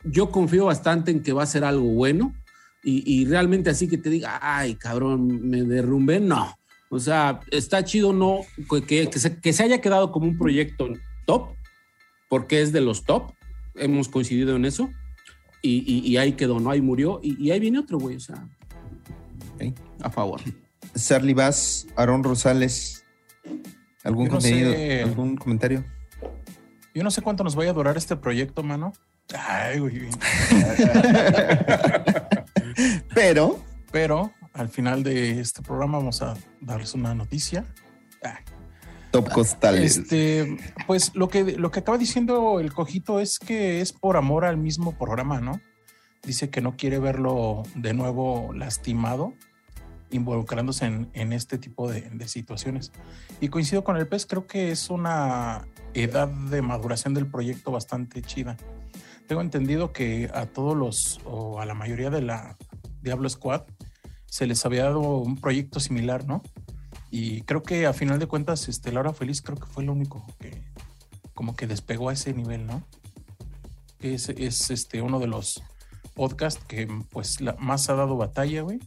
yo 0.05 0.31
confío 0.31 0.67
bastante 0.67 1.11
en 1.11 1.23
que 1.23 1.33
va 1.33 1.43
a 1.43 1.47
ser 1.47 1.65
algo 1.65 1.87
bueno 1.89 2.35
y, 2.85 3.03
y 3.11 3.25
realmente 3.25 3.71
así 3.71 3.89
que 3.89 3.99
te 3.99 4.11
diga, 4.11 4.39
ay, 4.43 4.75
cabrón, 4.77 5.49
me 5.49 5.63
derrumbé, 5.63 6.21
no. 6.21 6.57
O 6.89 7.01
sea, 7.01 7.41
está 7.51 7.83
chido 7.85 8.13
no 8.13 8.41
que, 8.87 9.09
que 9.11 9.19
se, 9.19 9.41
que 9.41 9.53
se 9.53 9.63
haya 9.65 9.81
quedado 9.81 10.13
como 10.13 10.27
un 10.27 10.39
proyecto 10.39 10.89
top, 11.27 11.49
porque 12.29 12.63
es 12.63 12.73
de 12.73 12.81
los 12.81 13.05
top, 13.05 13.33
hemos 13.75 14.09
coincidido 14.09 14.55
en 14.55 14.65
eso, 14.65 14.89
y, 15.63 15.83
y- 15.93 16.07
y 16.07 16.17
ahí 16.19 16.33
quedó, 16.35 16.61
¿no? 16.61 16.71
Ahí 16.71 16.81
murió, 16.81 17.19
y, 17.25 17.43
y 17.45 17.51
ahí 17.51 17.59
viene 17.59 17.79
otro, 17.81 17.99
güey, 17.99 18.17
o 18.17 18.21
sea, 18.21 18.47
a 20.01 20.11
favor. 20.11 20.41
Charlie 20.95 21.35
Bass, 21.35 21.87
Aaron 21.97 22.23
Rosales. 22.23 23.05
¿Algún 24.05 24.27
no 24.27 24.33
contenido? 24.33 24.73
sé. 24.73 25.03
¿Algún 25.03 25.37
comentario? 25.37 25.85
Yo 26.97 27.05
no 27.05 27.11
sé 27.11 27.21
cuánto 27.21 27.45
nos 27.45 27.55
vaya 27.55 27.73
a 27.73 27.75
durar 27.75 27.99
este 27.99 28.17
proyecto, 28.17 28.63
mano. 28.63 28.95
Ay, 29.39 29.81
güey. 29.81 30.09
Pero 33.15 33.63
Pero 33.93 34.33
al 34.55 34.71
final 34.71 35.03
de 35.03 35.39
este 35.39 35.61
programa 35.61 35.99
vamos 35.99 36.23
a 36.23 36.39
darles 36.63 36.95
una 36.95 37.15
noticia. 37.15 37.67
Ah, 38.25 38.39
Top 39.11 39.31
Costales. 39.31 39.99
Este, 39.99 40.57
pues 40.87 41.15
lo 41.15 41.29
que, 41.29 41.45
lo 41.59 41.71
que 41.71 41.81
acaba 41.81 41.99
diciendo 41.99 42.61
el 42.61 42.73
cojito 42.73 43.21
es 43.21 43.39
que 43.39 43.83
es 43.83 43.93
por 43.93 44.17
amor 44.17 44.47
al 44.47 44.57
mismo 44.57 44.97
programa, 44.97 45.39
¿no? 45.39 45.61
Dice 46.23 46.49
que 46.49 46.63
no 46.63 46.79
quiere 46.79 46.99
verlo 46.99 47.63
de 47.75 47.93
nuevo 47.93 48.55
lastimado, 48.55 49.35
involucrándose 50.11 50.87
en, 50.87 51.11
en 51.15 51.33
este 51.33 51.59
tipo 51.59 51.91
de, 51.91 52.03
de 52.03 52.29
situaciones. 52.29 52.93
Y 53.41 53.49
coincido 53.49 53.85
con 53.85 53.97
el 53.97 54.07
pez, 54.07 54.27
creo 54.27 54.47
que 54.47 54.71
es 54.71 54.91
una 54.91 55.67
edad 55.95 56.29
de 56.29 56.63
maduración 56.63 57.15
del 57.15 57.27
proyecto 57.27 57.71
bastante 57.71 58.23
chida. 58.23 58.57
Tengo 59.27 59.41
entendido 59.41 59.93
que 59.93 60.31
a 60.33 60.47
todos 60.47 60.77
los, 60.77 61.21
o 61.25 61.61
a 61.61 61.67
la 61.67 61.75
mayoría 61.75 62.11
de 62.11 62.23
la 62.23 62.57
Diablo 63.03 63.29
Squad, 63.29 63.63
se 64.27 64.47
les 64.47 64.65
había 64.65 64.85
dado 64.85 65.19
un 65.19 65.37
proyecto 65.37 65.81
similar, 65.81 66.27
¿no? 66.27 66.43
Y 67.11 67.43
creo 67.43 67.63
que 67.63 67.87
a 67.87 67.93
final 67.93 68.19
de 68.19 68.27
cuentas, 68.27 68.69
este, 68.69 68.93
Laura 68.93 69.13
Feliz 69.13 69.41
creo 69.41 69.57
que 69.57 69.67
fue 69.67 69.85
lo 69.85 69.93
único 69.93 70.25
que 70.39 70.63
como 71.35 71.55
que 71.55 71.67
despegó 71.67 72.09
a 72.09 72.13
ese 72.13 72.33
nivel, 72.35 72.67
¿no? 72.67 72.83
Que 73.99 74.15
es, 74.15 74.29
es 74.29 74.71
este 74.71 75.03
uno 75.03 75.19
de 75.21 75.27
los 75.27 75.63
podcasts 76.15 76.63
que 76.67 76.89
pues 77.11 77.39
más 77.59 77.89
ha 77.89 77.95
dado 77.95 78.17
batalla, 78.17 78.63
güey. 78.63 78.81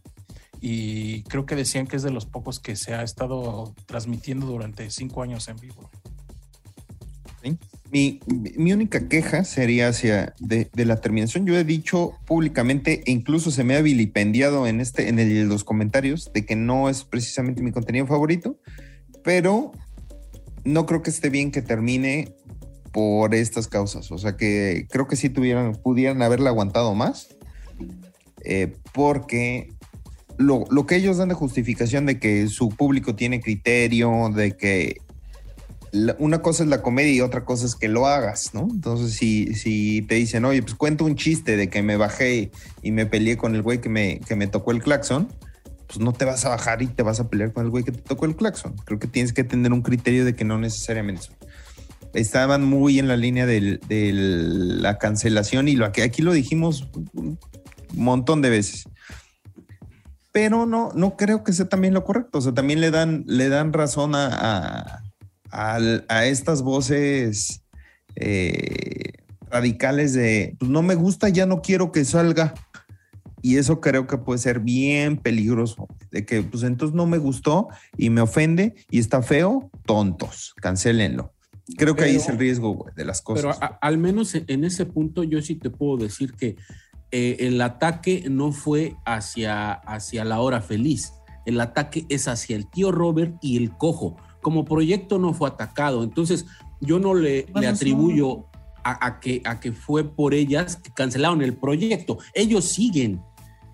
Y 0.62 1.24
creo 1.24 1.46
que 1.46 1.56
decían 1.56 1.88
que 1.88 1.96
es 1.96 2.04
de 2.04 2.12
los 2.12 2.26
pocos 2.26 2.60
que 2.60 2.76
se 2.76 2.94
ha 2.94 3.04
estado 3.04 3.74
transmitiendo 3.86 4.46
durante 4.46 4.90
cinco 4.92 5.22
años 5.22 5.48
en 5.48 5.56
vivo. 5.58 5.90
Mi, 7.92 8.20
mi 8.28 8.72
única 8.74 9.08
queja 9.08 9.44
sería 9.46 9.88
hacia 9.88 10.36
de, 10.40 10.70
de 10.74 10.86
la 10.86 10.98
terminación. 11.02 11.46
Yo 11.48 11.58
he 11.58 11.64
dicho 11.64 12.12
públicamente, 12.28 13.02
e 13.06 13.12
incluso 13.12 13.50
se 13.50 13.64
me 13.64 13.76
ha 13.76 13.82
vilipendiado 13.82 14.68
en 14.68 14.80
este, 14.82 15.08
en 15.10 15.18
el- 15.18 15.48
los 15.48 15.64
comentarios, 15.64 16.32
de 16.34 16.46
que 16.46 16.56
no 16.56 16.90
es 16.90 17.04
precisamente 17.04 17.64
mi 17.64 17.72
contenido 17.72 18.06
favorito, 18.06 18.60
pero 19.24 19.72
no 20.66 20.86
creo 20.86 21.02
que 21.02 21.10
esté 21.10 21.30
bien 21.30 21.52
que 21.52 21.62
termine 21.64 22.36
por 22.92 23.34
estas 23.34 23.68
causas. 23.68 24.12
O 24.12 24.18
sea 24.20 24.36
que 24.38 24.86
creo 24.90 25.08
que 25.08 25.16
sí 25.16 25.30
tuvieran, 25.30 25.74
pudieran 25.76 26.22
haberla 26.22 26.50
aguantado 26.50 26.94
más. 26.94 27.30
eh, 28.46 28.74
porque 28.94 29.74
lo, 30.40 30.64
lo 30.72 30.86
que 30.86 30.96
ellos 30.96 31.18
dan 31.18 31.28
de 31.28 31.36
justificación 31.36 32.06
de 32.06 32.18
que 32.18 32.48
su 32.48 32.70
público 32.70 33.14
tiene 33.14 33.42
criterio, 33.42 34.32
de 34.34 34.56
que 34.56 35.02
una 36.18 36.42
cosa 36.42 36.64
es 36.64 36.70
la 36.70 36.82
comedia 36.82 37.12
y 37.12 37.20
otra 37.20 37.44
cosa 37.44 37.66
es 37.66 37.76
que 37.76 37.90
lo 37.90 38.08
hagas, 38.08 38.54
¿no? 38.54 38.70
Entonces, 38.72 39.14
si, 39.14 39.54
si 39.54 40.02
te 40.04 40.16
dicen, 40.16 40.46
oye, 40.46 40.62
pues 40.62 40.76
cuento 40.76 41.04
un 41.04 41.16
chiste 41.16 41.58
de 41.58 41.70
que 41.70 41.82
me 41.82 41.98
bajé 41.98 42.52
y 42.82 42.92
me 42.92 43.06
peleé 43.06 43.36
con 43.36 43.54
el 43.54 43.62
güey 43.62 43.82
que 43.82 43.90
me, 43.90 44.22
que 44.22 44.38
me 44.38 44.48
tocó 44.48 44.72
el 44.72 44.82
claxon, 44.82 45.28
pues 45.88 46.00
no 46.00 46.14
te 46.14 46.24
vas 46.24 46.46
a 46.46 46.50
bajar 46.50 46.82
y 46.82 46.88
te 46.88 47.04
vas 47.04 47.20
a 47.20 47.28
pelear 47.28 47.52
con 47.52 47.66
el 47.66 47.70
güey 47.70 47.84
que 47.84 47.92
te 47.92 48.02
tocó 48.02 48.26
el 48.26 48.38
claxon. 48.38 48.76
Creo 48.86 48.98
que 48.98 49.08
tienes 49.08 49.34
que 49.34 49.44
tener 49.44 49.74
un 49.74 49.82
criterio 49.82 50.24
de 50.24 50.36
que 50.36 50.46
no 50.46 50.58
necesariamente 50.58 51.24
son. 51.24 51.36
Estaban 52.14 52.64
muy 52.64 52.98
en 52.98 53.10
la 53.10 53.18
línea 53.18 53.46
de 53.46 53.80
la 53.90 54.98
cancelación 55.00 55.68
y 55.68 55.76
lo 55.76 55.92
que 55.92 56.04
aquí 56.04 56.22
lo 56.22 56.32
dijimos 56.32 56.88
un 57.14 57.38
montón 57.94 58.42
de 58.42 58.50
veces. 58.52 58.86
Pero 60.32 60.66
no, 60.66 60.92
no 60.94 61.18
creo 61.18 61.44
que 61.44 61.54
sea 61.54 61.68
también 61.68 61.94
lo 61.94 62.04
correcto. 62.04 62.38
O 62.38 62.42
sea, 62.42 62.54
también 62.54 62.82
le 62.82 62.92
dan, 62.92 63.24
le 63.28 63.50
dan 63.50 63.74
razón 63.74 64.14
a, 64.16 65.02
a- 65.52 65.80
a 66.08 66.26
estas 66.26 66.62
voces 66.62 67.64
eh, 68.16 69.14
radicales 69.50 70.14
de 70.14 70.56
pues 70.60 70.70
no 70.70 70.82
me 70.84 70.96
gusta, 70.96 71.30
ya 71.30 71.46
no 71.46 71.62
quiero 71.62 71.92
que 71.92 72.06
salga. 72.06 72.54
Y 73.42 73.56
eso 73.58 73.80
creo 73.80 74.06
que 74.06 74.18
puede 74.18 74.38
ser 74.38 74.60
bien 74.60 75.16
peligroso. 75.18 75.88
De 76.12 76.26
que, 76.26 76.42
pues 76.44 76.64
entonces 76.64 76.94
no 76.96 77.06
me 77.08 77.18
gustó 77.18 77.70
y 77.98 78.10
me 78.10 78.20
ofende 78.22 78.76
y 78.92 79.00
está 79.00 79.22
feo, 79.22 79.72
tontos, 79.86 80.54
cancélenlo. 80.62 81.34
Creo 81.78 81.96
que 81.96 82.04
ahí 82.04 82.12
Pero- 82.14 82.22
es 82.24 82.30
el 82.30 82.38
riesgo 82.38 82.86
de 82.96 83.06
las 83.06 83.22
Pero 83.22 83.48
cosas. 83.50 83.58
a- 83.62 83.78
al 83.82 83.98
menos 83.98 84.36
en 84.36 84.64
ese 84.66 84.86
punto 84.86 85.24
yo 85.24 85.42
sí 85.42 85.56
te 85.56 85.70
puedo 85.70 85.98
decir 85.98 86.34
que 86.34 86.58
eh, 87.12 87.38
el 87.40 87.62
ataque 87.62 88.26
no 88.30 88.52
fue 88.52 88.96
hacia, 89.06 89.72
hacia 89.74 90.24
la 90.26 90.40
hora 90.42 90.62
feliz. 90.62 91.14
El 91.46 91.60
ataque 91.62 92.06
es 92.10 92.28
hacia 92.28 92.56
el 92.56 92.68
tío 92.70 92.92
Robert 92.92 93.38
y 93.42 93.58
el 93.58 93.72
cojo. 93.76 94.18
Como 94.42 94.66
proyecto 94.66 95.18
no 95.20 95.34
fue 95.34 95.50
atacado. 95.50 96.04
Entonces 96.04 96.46
yo 96.82 97.00
no 97.00 97.14
le, 97.14 97.48
le 97.56 97.68
atribuyo 97.68 98.46
a, 98.84 99.06
a 99.06 99.20
que, 99.20 99.42
a 99.46 99.60
que 99.60 99.72
fue 99.72 100.04
por 100.04 100.34
ellas 100.34 100.76
que 100.78 100.92
cancelaron 100.92 101.42
el 101.42 101.56
proyecto. 101.58 102.18
Ellos 102.34 102.66
siguen. 102.66 103.22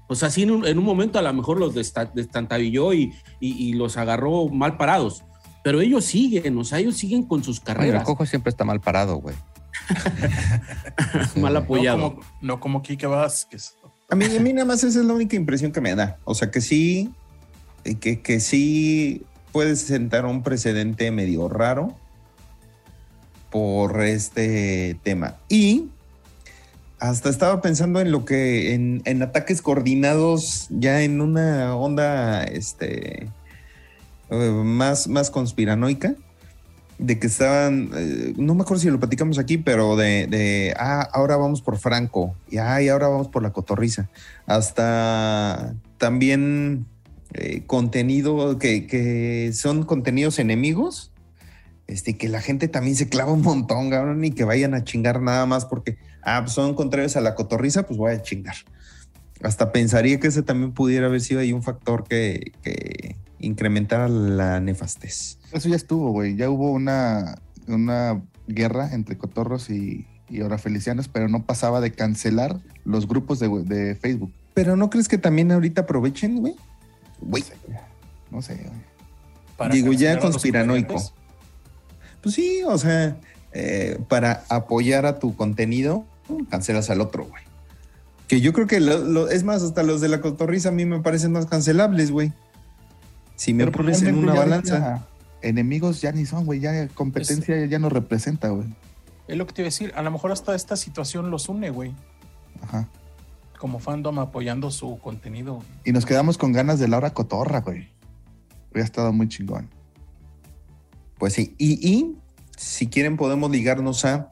O 0.08 0.16
sea, 0.16 0.30
sí, 0.30 0.44
en 0.44 0.52
un, 0.52 0.66
en 0.68 0.78
un 0.78 0.86
momento 0.86 1.18
a 1.20 1.22
lo 1.22 1.34
mejor 1.34 1.60
los 1.60 1.74
desta- 1.76 2.12
destantabilló 2.14 2.94
y, 2.94 3.14
y- 3.40 3.70
y 3.70 3.74
los 3.74 3.98
agarró 3.98 4.48
mal 4.50 4.78
parados. 4.78 5.24
Pero 5.64 5.82
ellos 5.82 6.06
siguen, 6.06 6.56
o 6.60 6.64
sea, 6.64 6.78
ellos 6.80 6.96
siguen 6.96 7.24
con 7.24 7.44
sus 7.44 7.60
Bueno, 7.60 7.82
el 7.82 7.88
carreras. 7.88 8.04
cojo 8.04 8.26
siempre 8.28 8.52
está 8.52 8.64
mal 8.64 8.80
parado, 8.82 9.16
güey. 9.18 9.36
mal 11.36 11.54
No 11.54 11.60
apoyado. 11.60 12.16
como, 12.16 12.22
no 12.42 12.60
como 12.60 12.82
Kike 12.82 13.08
Vázquez. 13.08 13.76
A 14.10 14.16
mí, 14.16 14.26
a 14.26 14.40
mí 14.40 14.54
nada 14.54 14.66
más 14.66 14.84
esa 14.84 15.00
es 15.00 15.06
la 15.06 15.14
única 15.14 15.36
impresión 15.36 15.72
que 15.72 15.82
me 15.82 15.96
da. 15.96 16.18
O 16.26 16.36
sea, 16.36 16.52
que 16.52 16.62
sí, 16.62 17.12
eh, 17.84 17.96
que, 17.96 18.22
que 18.22 18.40
sí 18.40 19.24
puede 19.52 19.76
sentar 19.76 20.26
un 20.26 20.44
precedente 20.44 21.10
medio 21.12 21.48
raro 21.50 21.96
por 23.50 24.02
este 24.02 25.00
tema. 25.04 25.38
Y 25.48 25.90
hasta 27.00 27.30
estaba 27.30 27.62
pensando 27.62 28.00
en 28.00 28.12
lo 28.12 28.26
que, 28.26 28.74
en, 28.74 29.02
en 29.06 29.22
ataques 29.22 29.62
coordinados 29.62 30.68
ya 30.70 31.02
en 31.02 31.22
una 31.22 31.76
onda 31.76 32.44
este, 32.44 33.30
eh, 34.30 34.52
más, 34.64 35.08
más 35.08 35.30
conspiranoica. 35.30 36.16
De 36.98 37.20
que 37.20 37.28
estaban, 37.28 37.90
eh, 37.94 38.34
no 38.38 38.56
me 38.56 38.62
acuerdo 38.62 38.82
si 38.82 38.90
lo 38.90 39.00
platicamos 39.00 39.38
aquí, 39.38 39.58
pero 39.58 39.98
de, 39.98 40.28
de, 40.28 40.74
ah, 40.78 41.08
ahora 41.12 41.36
vamos 41.36 41.62
por 41.62 41.78
Franco, 41.78 42.36
y 42.50 42.58
ay, 42.58 42.88
ahora 42.88 43.10
vamos 43.10 43.28
por 43.28 43.44
la 43.44 43.52
cotorriza. 43.52 44.10
Hasta 44.46 45.76
también 45.98 46.86
eh, 47.34 47.64
contenido 47.68 48.58
que, 48.60 48.88
que 48.88 49.52
son 49.54 49.84
contenidos 49.84 50.40
enemigos, 50.40 51.12
este, 51.88 52.18
que 52.18 52.30
la 52.30 52.42
gente 52.42 52.70
también 52.70 52.96
se 52.96 53.10
clava 53.10 53.34
un 53.34 53.42
montón, 53.42 53.90
cabrón, 53.90 54.24
y 54.24 54.32
que 54.32 54.46
vayan 54.46 54.74
a 54.74 54.86
chingar 54.86 55.22
nada 55.22 55.46
más 55.46 55.66
porque, 55.66 55.98
ah, 56.24 56.42
pues 56.44 56.54
son 56.54 56.76
contrarios 56.76 57.18
a 57.18 57.22
la 57.22 57.36
cotorriza, 57.36 57.84
pues 57.86 57.98
voy 57.98 58.14
a 58.14 58.22
chingar. 58.22 58.56
Hasta 59.44 59.74
pensaría 59.74 60.20
que 60.20 60.28
ese 60.28 60.44
también 60.44 60.72
pudiera 60.72 61.08
haber 61.08 61.20
sido 61.20 61.42
ahí 61.42 61.52
un 61.52 61.62
factor 61.62 62.06
que, 62.08 62.54
que 62.64 63.18
incrementara 63.46 64.08
la 64.10 64.60
nefastez. 64.60 65.38
Eso 65.52 65.70
ya 65.70 65.76
estuvo, 65.76 66.12
güey. 66.12 66.36
Ya 66.36 66.50
hubo 66.50 66.72
una, 66.72 67.36
una 67.68 68.22
guerra 68.48 68.94
entre 68.94 69.18
cotorros 69.18 69.70
y, 69.70 70.06
y 70.30 70.42
Hora 70.42 70.58
Felicianos, 70.58 71.08
pero 71.08 71.28
no 71.30 71.44
pasaba 71.46 71.82
de 71.82 71.92
cancelar 71.92 72.60
los 72.84 73.08
grupos 73.08 73.40
de, 73.40 73.48
de 73.64 73.96
Facebook. 73.96 74.32
Pero 74.54 74.76
¿no 74.76 74.90
crees 74.90 75.08
que 75.08 75.18
también 75.18 75.52
ahorita 75.52 75.82
aprovechen, 75.82 76.38
güey? 76.40 76.56
Güey. 77.22 77.44
No 78.32 78.42
sé, 78.42 78.56
güey. 78.56 79.72
Digo, 79.72 79.94
ya 79.94 80.20
conspiranoico. 80.20 80.96
Pues 82.22 82.36
sí, 82.36 82.62
o 82.66 82.78
sea, 82.78 83.18
eh, 83.54 84.00
para 84.10 84.44
apoyar 84.50 85.06
a 85.06 85.20
tu 85.20 85.36
contenido, 85.36 86.06
cancelas 86.50 86.90
al 86.90 87.02
otro, 87.02 87.26
güey. 87.26 87.44
Que 88.28 88.42
yo 88.42 88.52
creo 88.54 88.66
que, 88.68 88.80
lo- 88.80 88.98
lo- 89.04 89.30
es 89.30 89.44
más, 89.44 89.62
hasta 89.62 89.84
los 89.84 90.02
de 90.02 90.10
la 90.10 90.20
cotorriza 90.20 90.70
a 90.70 90.72
mí 90.72 90.86
me 90.86 91.00
parecen 91.02 91.32
más 91.32 91.46
cancelables, 91.46 92.10
güey. 92.12 92.34
Si 93.36 93.54
me 93.54 93.66
Pero 93.66 93.78
pones 93.78 94.02
en 94.02 94.16
una 94.16 94.34
balanza. 94.34 95.08
Enemigos 95.42 96.02
ya 96.02 96.12
ni 96.12 96.26
son, 96.26 96.46
güey. 96.46 96.60
Ya 96.60 96.88
competencia 96.90 97.66
ya 97.66 97.80
no 97.80 97.90
representa, 97.90 98.50
güey. 98.50 98.68
Es 99.28 99.38
lo 99.38 99.46
que 99.46 99.54
te 99.54 99.62
iba 99.62 99.68
a 99.68 99.72
decir. 99.72 99.94
A 99.96 100.02
lo 100.02 100.12
mejor 100.12 100.32
hasta 100.32 100.56
esta 100.56 100.76
situación 100.76 101.32
los 101.32 101.50
une, 101.50 101.70
güey. 101.70 101.94
Ajá. 102.62 102.88
Como 103.60 103.80
fandom 103.80 104.20
apoyando 104.20 104.72
su 104.72 105.00
contenido. 105.00 105.62
Y 105.84 105.92
nos 105.92 106.06
quedamos 106.06 106.38
con 106.38 106.52
ganas 106.52 106.80
de 106.80 106.88
Laura 106.88 107.12
Cotorra, 107.12 107.62
güey. 107.62 107.90
Hubiera 108.72 108.86
estado 108.86 109.14
muy 109.14 109.28
chingón. 109.28 109.70
Pues 111.18 111.34
sí. 111.34 111.56
Y, 111.58 111.88
y 111.88 112.16
si 112.58 112.88
quieren, 112.88 113.18
podemos 113.18 113.52
ligarnos 113.52 114.06
a 114.06 114.30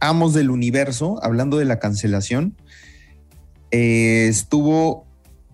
Amos 0.00 0.34
del 0.34 0.50
Universo, 0.50 1.18
hablando 1.22 1.58
de 1.58 1.64
la 1.64 1.78
cancelación. 1.78 2.56
Eh, 3.70 4.26
estuvo 4.28 5.07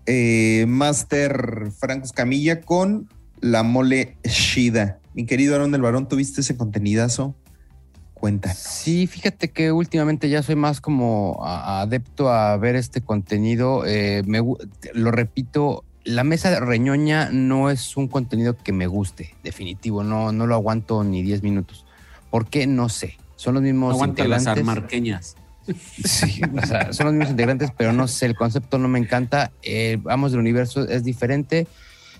eh, 0.05 0.65
Master 0.67 1.71
Franco 1.77 2.05
Escamilla 2.05 2.61
con 2.61 3.09
la 3.41 3.63
mole 3.63 4.17
Shida. 4.23 4.99
Mi 5.13 5.25
querido 5.25 5.55
Aaron 5.55 5.71
del 5.71 5.81
Barón, 5.81 6.07
¿tuviste 6.07 6.41
ese 6.41 6.57
contenidazo? 6.57 7.35
Cuéntanos. 8.13 8.57
Sí, 8.57 9.07
fíjate 9.07 9.51
que 9.51 9.71
últimamente 9.71 10.29
ya 10.29 10.41
soy 10.41 10.55
más 10.55 10.81
como 10.81 11.45
adepto 11.45 12.29
a 12.29 12.57
ver 12.57 12.75
este 12.75 13.01
contenido. 13.01 13.85
Eh, 13.85 14.23
me 14.25 14.41
lo 14.93 15.11
repito, 15.11 15.83
la 16.03 16.23
mesa 16.23 16.59
reñoña 16.59 17.29
no 17.31 17.69
es 17.69 17.97
un 17.97 18.07
contenido 18.07 18.55
que 18.57 18.71
me 18.71 18.87
guste, 18.87 19.35
definitivo. 19.43 20.03
No, 20.03 20.31
no 20.31 20.47
lo 20.47 20.55
aguanto 20.55 21.03
ni 21.03 21.21
10 21.23 21.43
minutos. 21.43 21.85
¿Por 22.29 22.47
qué? 22.47 22.67
No 22.67 22.89
sé. 22.89 23.17
Son 23.35 23.53
los 23.53 23.63
mismos 23.63 23.93
Aguanta 23.93 24.27
las 24.27 24.47
armarqueñas. 24.47 25.35
Sí, 26.03 26.41
son 26.91 27.05
los 27.05 27.13
mismos 27.13 27.31
integrantes, 27.31 27.71
pero 27.75 27.91
no 27.91 28.07
sé, 28.07 28.27
el 28.27 28.35
concepto 28.35 28.77
no 28.77 28.87
me 28.87 28.99
encanta. 28.99 29.51
Eh, 29.63 29.97
Vamos 30.01 30.31
del 30.31 30.39
universo 30.39 30.87
es 30.87 31.03
diferente. 31.03 31.67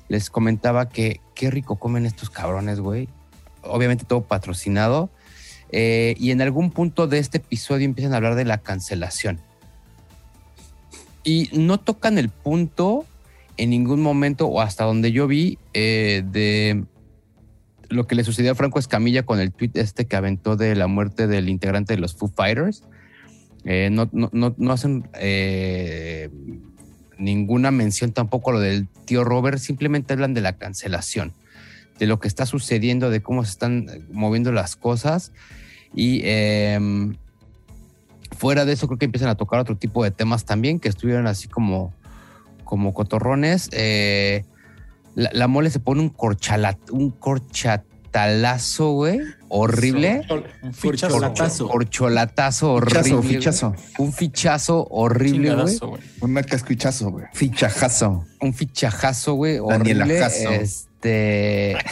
Les 0.08 0.30
comentaba 0.30 0.90
que 0.90 1.22
qué 1.34 1.52
rico 1.52 1.78
comen 1.78 2.06
estos 2.06 2.30
cabrones, 2.30 2.80
güey. 2.80 3.10
Obviamente 3.62 4.06
todo 4.06 4.22
patrocinado. 4.22 5.10
Eh, 5.72 6.16
y 6.18 6.32
en 6.32 6.42
algún 6.42 6.72
punto 6.72 7.08
de 7.08 7.20
este 7.20 7.38
episodio 7.38 7.86
empiezan 7.86 8.14
a 8.14 8.18
hablar 8.18 8.36
de 8.36 8.46
la 8.46 8.60
cancelación. 8.60 9.40
Y 11.24 11.50
no 11.54 11.80
tocan 11.80 12.18
el 12.18 12.30
punto 12.30 13.06
en 13.58 13.70
ningún 13.72 14.02
momento, 14.02 14.48
o 14.48 14.62
hasta 14.62 14.84
donde 14.84 15.12
yo 15.12 15.28
vi, 15.28 15.58
eh, 15.74 16.24
de 16.32 16.84
lo 17.90 18.08
que 18.08 18.16
le 18.16 18.24
sucedió 18.24 18.52
a 18.52 18.56
Franco 18.56 18.80
Escamilla 18.80 19.24
con 19.24 19.40
el 19.40 19.52
tweet 19.52 19.72
este 19.76 20.06
que 20.06 20.16
aventó 20.16 20.56
de 20.56 20.76
la 20.76 20.88
muerte 20.88 21.28
del 21.28 21.50
integrante 21.50 21.94
de 21.94 22.00
los 22.00 22.16
Foo 22.16 22.28
Fighters. 22.28 22.84
Eh, 23.66 23.90
no, 23.92 24.08
no, 24.12 24.30
no, 24.32 24.54
no 24.58 24.72
hacen 24.72 25.10
eh, 25.16 26.30
ninguna 27.18 27.72
mención 27.72 28.12
tampoco 28.12 28.52
a 28.52 28.54
lo 28.54 28.60
del 28.60 28.88
tío 29.06 29.24
Robert, 29.24 29.58
simplemente 29.58 30.14
hablan 30.14 30.34
de 30.34 30.42
la 30.42 30.58
cancelación, 30.58 31.34
de 31.98 32.06
lo 32.06 32.20
que 32.20 32.28
está 32.28 32.46
sucediendo, 32.46 33.10
de 33.10 33.22
cómo 33.22 33.44
se 33.44 33.52
están 33.52 33.88
moviendo 34.12 34.52
las 34.52 34.76
cosas. 34.76 35.32
Y 35.96 36.22
eh, 36.24 36.80
fuera 38.38 38.66
de 38.66 38.74
eso, 38.74 38.88
creo 38.88 39.00
que 39.00 39.06
empiezan 39.06 39.30
a 39.30 39.36
tocar 39.36 39.60
otro 39.60 39.78
tipo 39.78 40.04
de 40.04 40.12
temas 40.12 40.46
también 40.46 40.80
que 40.80 40.90
estuvieron 40.90 41.26
así 41.26 41.48
como, 41.48 41.94
como 42.64 42.94
cotorrones. 42.94 43.70
Eh, 43.72 44.44
la, 45.16 45.30
la 45.34 45.48
mole 45.48 45.70
se 45.70 45.80
pone 45.80 46.02
un, 46.02 46.10
corchalat, 46.10 46.92
un 46.92 47.12
corchatalazo, 47.12 48.92
güey, 48.92 49.20
horrible. 49.50 50.22
Un 50.62 50.74
fichazo. 50.74 51.08
Corcholatazo. 51.14 51.68
Corcholatazo 51.68 52.80
Fichazo, 52.80 53.18
horrible. 53.18 53.38
fichazo, 53.38 53.76
Un 53.98 54.14
fichazo 54.14 54.88
horrible, 54.90 55.56
güey. 55.56 55.78
Un 56.22 56.34
cascuchazo, 56.44 57.12
güey. 57.12 57.26
fichajazo. 57.34 58.26
Un 58.42 58.54
fichajazo, 58.54 59.34
güey. 59.34 59.60
Horrible. 59.60 60.26
Este. 60.26 61.72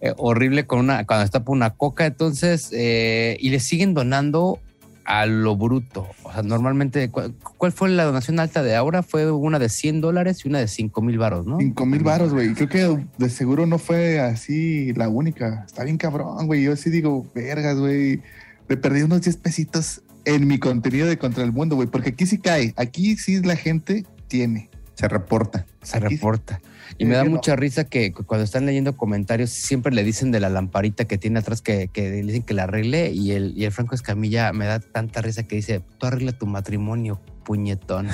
eh, 0.00 0.12
horrible 0.16 0.66
con 0.66 0.80
una. 0.80 1.06
Cuando 1.06 1.24
está 1.24 1.44
por 1.44 1.54
una 1.56 1.70
coca. 1.70 2.06
Entonces. 2.06 2.68
eh, 2.72 3.36
y 3.40 3.50
le 3.50 3.60
siguen 3.60 3.94
donando 3.94 4.58
a 5.04 5.26
lo 5.26 5.56
bruto. 5.56 6.08
O 6.22 6.32
sea, 6.32 6.42
normalmente. 6.42 7.10
¿cuál, 7.10 7.34
cuál 7.58 7.72
fue 7.72 7.88
la 7.90 8.04
donación 8.04 8.38
alta 8.40 8.62
de 8.62 8.74
ahora? 8.76 9.02
Fue 9.02 9.30
una 9.30 9.58
de 9.58 9.68
100 9.68 10.00
dólares 10.00 10.44
y 10.44 10.48
una 10.48 10.58
de 10.60 10.68
5 10.68 11.02
mil 11.02 11.18
baros, 11.18 11.46
¿no? 11.46 11.58
Cinco 11.58 11.86
mil 11.86 12.02
varos, 12.02 12.32
güey. 12.32 12.54
Creo 12.54 12.68
que 12.68 13.06
de 13.18 13.30
seguro 13.30 13.66
no 13.66 13.78
fue 13.78 14.20
así 14.20 14.92
la 14.94 15.08
única. 15.08 15.64
Está 15.66 15.84
bien 15.84 15.98
cabrón, 15.98 16.46
güey. 16.46 16.62
Yo 16.62 16.76
sí 16.76 16.90
digo, 16.90 17.26
vergas, 17.34 17.78
güey. 17.78 18.22
Me 18.68 18.76
perdí 18.76 19.02
unos 19.02 19.22
10 19.22 19.36
pesitos 19.38 20.02
en 20.24 20.46
mi 20.46 20.58
contenido 20.58 21.06
de 21.08 21.18
Contra 21.18 21.42
el 21.44 21.52
Mundo, 21.52 21.76
güey. 21.76 21.88
Porque 21.88 22.10
aquí 22.10 22.26
sí 22.26 22.38
cae. 22.38 22.72
Aquí 22.76 23.16
sí 23.16 23.40
la 23.42 23.56
gente 23.56 24.06
tiene. 24.28 24.70
Se 24.94 25.08
reporta. 25.08 25.66
Se 25.82 25.96
Aquí- 25.98 26.14
reporta. 26.16 26.60
Y 26.98 27.04
me 27.04 27.14
da 27.16 27.24
mucha 27.24 27.56
risa 27.56 27.84
que 27.84 28.12
cu- 28.12 28.24
cuando 28.24 28.44
están 28.44 28.66
leyendo 28.66 28.96
comentarios 28.96 29.50
siempre 29.50 29.92
le 29.94 30.04
dicen 30.04 30.30
de 30.30 30.40
la 30.40 30.48
lamparita 30.48 31.04
que 31.06 31.18
tiene 31.18 31.38
atrás 31.40 31.62
que, 31.62 31.88
que 31.88 32.10
le 32.10 32.22
dicen 32.22 32.42
que 32.42 32.54
la 32.54 32.64
arregle 32.64 33.10
y 33.12 33.32
el, 33.32 33.52
y 33.56 33.64
el 33.64 33.72
Franco 33.72 33.94
Escamilla 33.94 34.52
me 34.52 34.66
da 34.66 34.78
tanta 34.80 35.20
risa 35.22 35.42
que 35.44 35.56
dice, 35.56 35.82
tú 35.98 36.06
arregla 36.06 36.32
tu 36.32 36.46
matrimonio, 36.46 37.20
puñetón. 37.44 38.08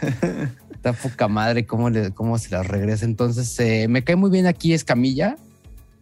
Está 0.70 0.92
poca 0.94 1.28
madre 1.28 1.66
cómo, 1.66 1.90
le- 1.90 2.10
cómo 2.12 2.38
se 2.38 2.50
las 2.50 2.66
regresa. 2.66 3.04
Entonces 3.04 3.58
eh, 3.60 3.86
me 3.88 4.02
cae 4.04 4.16
muy 4.16 4.30
bien 4.30 4.46
aquí 4.46 4.72
Escamilla. 4.72 5.36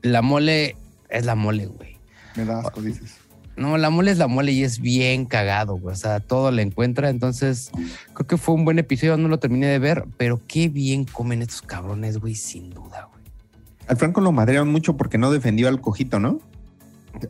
La 0.02 0.22
mole 0.22 0.76
es 1.08 1.24
la 1.24 1.34
mole, 1.34 1.66
güey. 1.66 1.96
Me 2.36 2.44
da 2.44 2.60
asco, 2.60 2.80
dices. 2.80 3.14
No, 3.58 3.76
la 3.76 3.90
mole 3.90 4.10
es 4.12 4.18
la 4.18 4.28
mole 4.28 4.52
y 4.52 4.62
es 4.64 4.78
bien 4.80 5.24
cagado, 5.26 5.76
güey. 5.76 5.92
O 5.92 5.96
sea, 5.96 6.20
todo 6.20 6.50
le 6.50 6.62
encuentra. 6.62 7.10
Entonces, 7.10 7.70
creo 8.14 8.26
que 8.26 8.36
fue 8.36 8.54
un 8.54 8.64
buen 8.64 8.78
episodio. 8.78 9.16
No 9.16 9.28
lo 9.28 9.38
terminé 9.38 9.66
de 9.66 9.78
ver, 9.78 10.04
pero 10.16 10.40
qué 10.46 10.68
bien 10.68 11.04
comen 11.04 11.42
estos 11.42 11.62
cabrones, 11.62 12.18
güey, 12.18 12.34
sin 12.34 12.70
duda, 12.70 13.08
güey. 13.10 13.24
Al 13.88 13.96
Franco 13.96 14.20
lo 14.20 14.32
madrearon 14.32 14.70
mucho 14.70 14.96
porque 14.96 15.18
no 15.18 15.30
defendió 15.30 15.68
al 15.68 15.80
cojito, 15.80 16.18
¿no? 16.20 16.40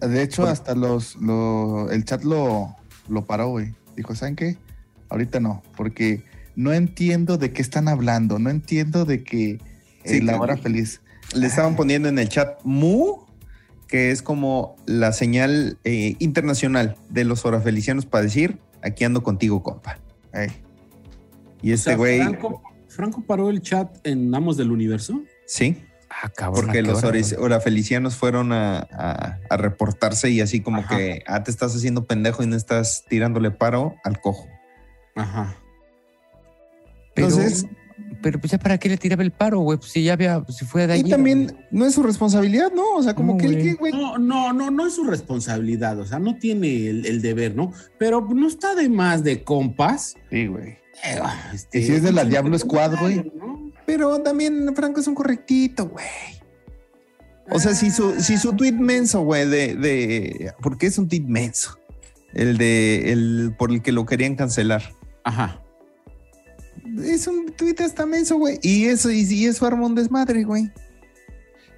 De 0.00 0.22
hecho, 0.22 0.46
hasta 0.46 0.74
los, 0.74 1.16
lo- 1.16 1.90
el 1.90 2.04
chat 2.04 2.22
lo, 2.24 2.76
lo 3.08 3.24
paró, 3.24 3.48
güey. 3.48 3.72
Dijo, 3.96 4.14
¿saben 4.14 4.36
qué? 4.36 4.56
Ahorita 5.08 5.40
no, 5.40 5.62
porque 5.76 6.24
no 6.56 6.72
entiendo 6.72 7.38
de 7.38 7.52
qué 7.52 7.62
están 7.62 7.88
hablando. 7.88 8.38
No 8.38 8.50
entiendo 8.50 9.04
de 9.06 9.22
que 9.22 9.52
eh, 9.52 9.60
Sí, 10.04 10.20
la 10.20 10.38
hora 10.38 10.56
feliz. 10.56 11.00
Le 11.34 11.46
estaban 11.46 11.76
poniendo 11.76 12.08
en 12.08 12.18
el 12.18 12.28
chat 12.28 12.58
mu, 12.64 13.18
que 13.88 14.10
es 14.10 14.22
como 14.22 14.76
la 14.86 15.12
señal 15.12 15.78
eh, 15.84 16.14
internacional 16.18 16.96
de 17.08 17.24
los 17.24 17.44
orafelicianos 17.44 18.06
para 18.06 18.22
decir, 18.24 18.58
aquí 18.82 19.04
ando 19.04 19.22
contigo, 19.22 19.62
compa. 19.62 19.98
Y 21.62 21.70
O 21.72 21.74
este 21.74 21.90
sea, 21.90 21.96
güey, 21.96 22.20
Franco, 22.20 22.62
Franco 22.86 23.22
paró 23.26 23.50
el 23.50 23.60
chat 23.62 23.90
en 24.06 24.32
Amos 24.34 24.56
del 24.56 24.70
Universo. 24.70 25.22
sí, 25.46 25.82
Ah, 26.10 26.30
cabrón. 26.34 26.64
porque 26.66 26.78
¿a 26.78 26.82
qué 26.82 26.88
los 26.88 27.04
hora, 27.04 27.18
orafelicianos 27.38 28.16
fueron 28.16 28.52
a, 28.52 28.78
a- 28.78 29.38
a 29.50 29.56
reportarse 29.58 30.30
y 30.30 30.40
así 30.40 30.60
como 30.62 30.78
Ajá. 30.80 30.96
que, 30.96 31.22
ah, 31.26 31.42
te 31.44 31.50
estás 31.50 31.76
haciendo 31.76 32.06
pendejo 32.06 32.42
y 32.42 32.46
no 32.46 32.56
estás 32.56 33.04
tirándole 33.08 33.50
paro 33.50 33.94
al 34.04 34.18
cojo. 34.20 34.48
Ajá. 35.16 35.54
Pero, 37.14 37.28
Entonces, 37.28 37.66
pero 38.22 38.38
pues 38.40 38.50
ya 38.52 38.58
para 38.58 38.78
qué 38.78 38.88
le 38.88 38.96
tiraba 38.96 39.22
el 39.22 39.30
paro, 39.30 39.60
güey. 39.60 39.78
Pues 39.78 39.92
si 39.92 40.02
ya 40.02 40.14
había, 40.14 40.44
si 40.48 40.64
fue 40.64 40.86
de 40.86 40.96
y 40.96 41.00
ayer. 41.00 41.10
también 41.10 41.56
no 41.70 41.86
es 41.86 41.94
su 41.94 42.02
responsabilidad, 42.02 42.72
¿no? 42.74 42.94
O 42.96 43.02
sea, 43.02 43.14
como 43.14 43.32
No, 43.34 43.38
que 43.38 43.46
el 43.46 43.52
güey. 43.54 43.64
que, 43.64 43.74
güey, 43.74 43.92
No, 43.92 44.18
no, 44.18 44.52
no, 44.52 44.70
no 44.70 44.86
es 44.86 44.94
su 44.94 45.04
responsabilidad, 45.04 45.98
o 45.98 46.06
sea, 46.06 46.18
no 46.18 46.36
tiene 46.38 46.88
el, 46.88 47.06
el 47.06 47.22
deber, 47.22 47.54
¿no? 47.56 47.72
Pero 47.98 48.20
no 48.34 48.48
está 48.48 48.74
de 48.74 48.88
más 48.88 49.22
de 49.24 49.42
compas. 49.44 50.14
sí, 50.30 50.46
güey. 50.46 50.78
Eh, 51.04 51.20
este, 51.54 51.78
Y 51.78 51.84
si 51.84 51.92
es 51.92 52.02
de 52.02 52.10
la 52.10 52.24
Diablo 52.24 52.58
Squad, 52.58 52.98
güey. 53.00 53.30
¿no? 53.36 53.70
pero 53.86 54.20
también 54.20 54.74
Franco 54.74 55.00
es 55.00 55.06
un 55.06 55.14
correctito, 55.14 55.88
güey. 55.88 56.04
O 57.50 57.58
sea, 57.58 57.74
si 57.74 57.90
su, 57.90 58.20
si 58.20 58.36
su 58.36 58.52
tweet 58.52 58.72
menso, 58.72 59.22
güey, 59.22 59.48
de, 59.48 59.74
de. 59.74 60.52
¿Por 60.60 60.76
qué 60.76 60.86
es 60.88 60.98
un 60.98 61.08
tweet 61.08 61.22
menso? 61.26 61.78
El 62.34 62.58
de. 62.58 63.12
El 63.12 63.54
por 63.58 63.70
el 63.70 63.80
que 63.80 63.92
lo 63.92 64.04
querían 64.04 64.34
cancelar. 64.34 64.82
Ajá. 65.24 65.62
Es 67.04 67.26
un 67.26 67.46
tweet 67.56 67.76
hasta 67.84 68.06
menso, 68.06 68.36
güey. 68.36 68.58
Y 68.62 68.84
eso, 68.86 69.10
y, 69.10 69.20
y 69.22 69.46
eso 69.46 69.66
arma 69.66 69.86
un 69.86 69.94
desmadre, 69.94 70.44
güey. 70.44 70.70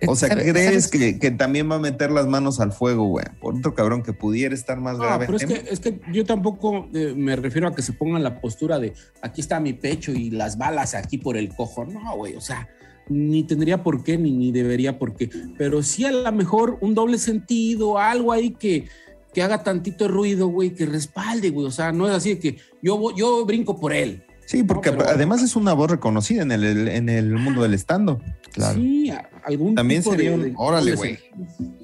O 0.06 0.16
sea, 0.16 0.30
¿Sabe- 0.30 0.50
¿crees 0.50 0.64
sabes? 0.66 0.88
que, 0.88 1.18
que 1.18 1.30
también 1.30 1.70
va 1.70 1.74
a 1.74 1.78
meter 1.78 2.10
las 2.10 2.26
manos 2.26 2.58
al 2.58 2.72
fuego, 2.72 3.04
güey? 3.04 3.26
Por 3.38 3.56
otro 3.56 3.74
cabrón 3.74 4.02
que 4.02 4.14
pudiera 4.14 4.54
estar 4.54 4.80
más 4.80 4.96
No, 4.96 5.04
grave. 5.04 5.26
pero 5.26 5.36
es 5.36 5.44
que, 5.44 5.62
es 5.70 5.78
que 5.80 6.00
yo 6.10 6.24
tampoco 6.24 6.88
eh, 6.94 7.12
me 7.14 7.36
refiero 7.36 7.68
a 7.68 7.74
que 7.74 7.82
se 7.82 7.92
pongan 7.92 8.22
la 8.22 8.40
postura 8.40 8.78
de 8.78 8.94
aquí 9.20 9.42
está 9.42 9.60
mi 9.60 9.74
pecho 9.74 10.12
y 10.12 10.30
las 10.30 10.56
balas 10.56 10.94
aquí 10.94 11.18
por 11.18 11.36
el 11.36 11.54
cojo. 11.54 11.84
No, 11.84 12.16
güey, 12.16 12.34
o 12.34 12.40
sea, 12.40 12.66
ni 13.10 13.42
tendría 13.44 13.82
por 13.82 14.02
qué, 14.02 14.16
ni, 14.16 14.32
ni 14.32 14.52
debería 14.52 14.98
por 14.98 15.14
qué. 15.16 15.28
Pero 15.58 15.82
sí 15.82 16.06
a 16.06 16.12
lo 16.12 16.32
mejor 16.32 16.78
un 16.80 16.94
doble 16.94 17.18
sentido, 17.18 17.98
algo 17.98 18.32
ahí 18.32 18.52
que, 18.52 18.86
que 19.34 19.42
haga 19.42 19.62
tantito 19.62 20.08
ruido, 20.08 20.46
güey, 20.48 20.70
que 20.70 20.86
respalde, 20.86 21.50
güey. 21.50 21.66
O 21.66 21.70
sea, 21.70 21.92
no 21.92 22.08
es 22.08 22.14
así 22.14 22.30
de 22.36 22.38
que 22.38 22.56
yo, 22.82 23.14
yo 23.14 23.44
brinco 23.44 23.78
por 23.78 23.92
él. 23.92 24.24
Sí, 24.50 24.64
porque 24.64 24.90
No, 24.90 24.98
pero- 24.98 25.10
además 25.10 25.42
es 25.44 25.54
una 25.54 25.74
voz 25.74 25.92
reconocida 25.92 26.42
en 26.42 26.50
el, 26.50 26.88
en 26.88 27.08
el 27.08 27.30
mundo 27.36 27.62
del 27.62 27.72
estando. 27.72 28.20
Claro. 28.52 28.74
Sí, 28.74 29.12
algún 29.44 29.76
También 29.76 30.02
tipo 30.02 30.10
sería 30.10 30.30
de- 30.30 30.36
un- 30.36 30.54
órale, 30.56 30.96
güey. 30.96 31.18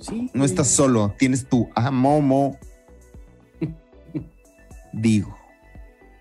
Sí, 0.00 0.28
No 0.34 0.44
estás 0.44 0.66
solo, 0.66 1.14
tienes 1.16 1.46
tu 1.46 1.68
amomo. 1.76 2.58
Digo. 4.92 5.36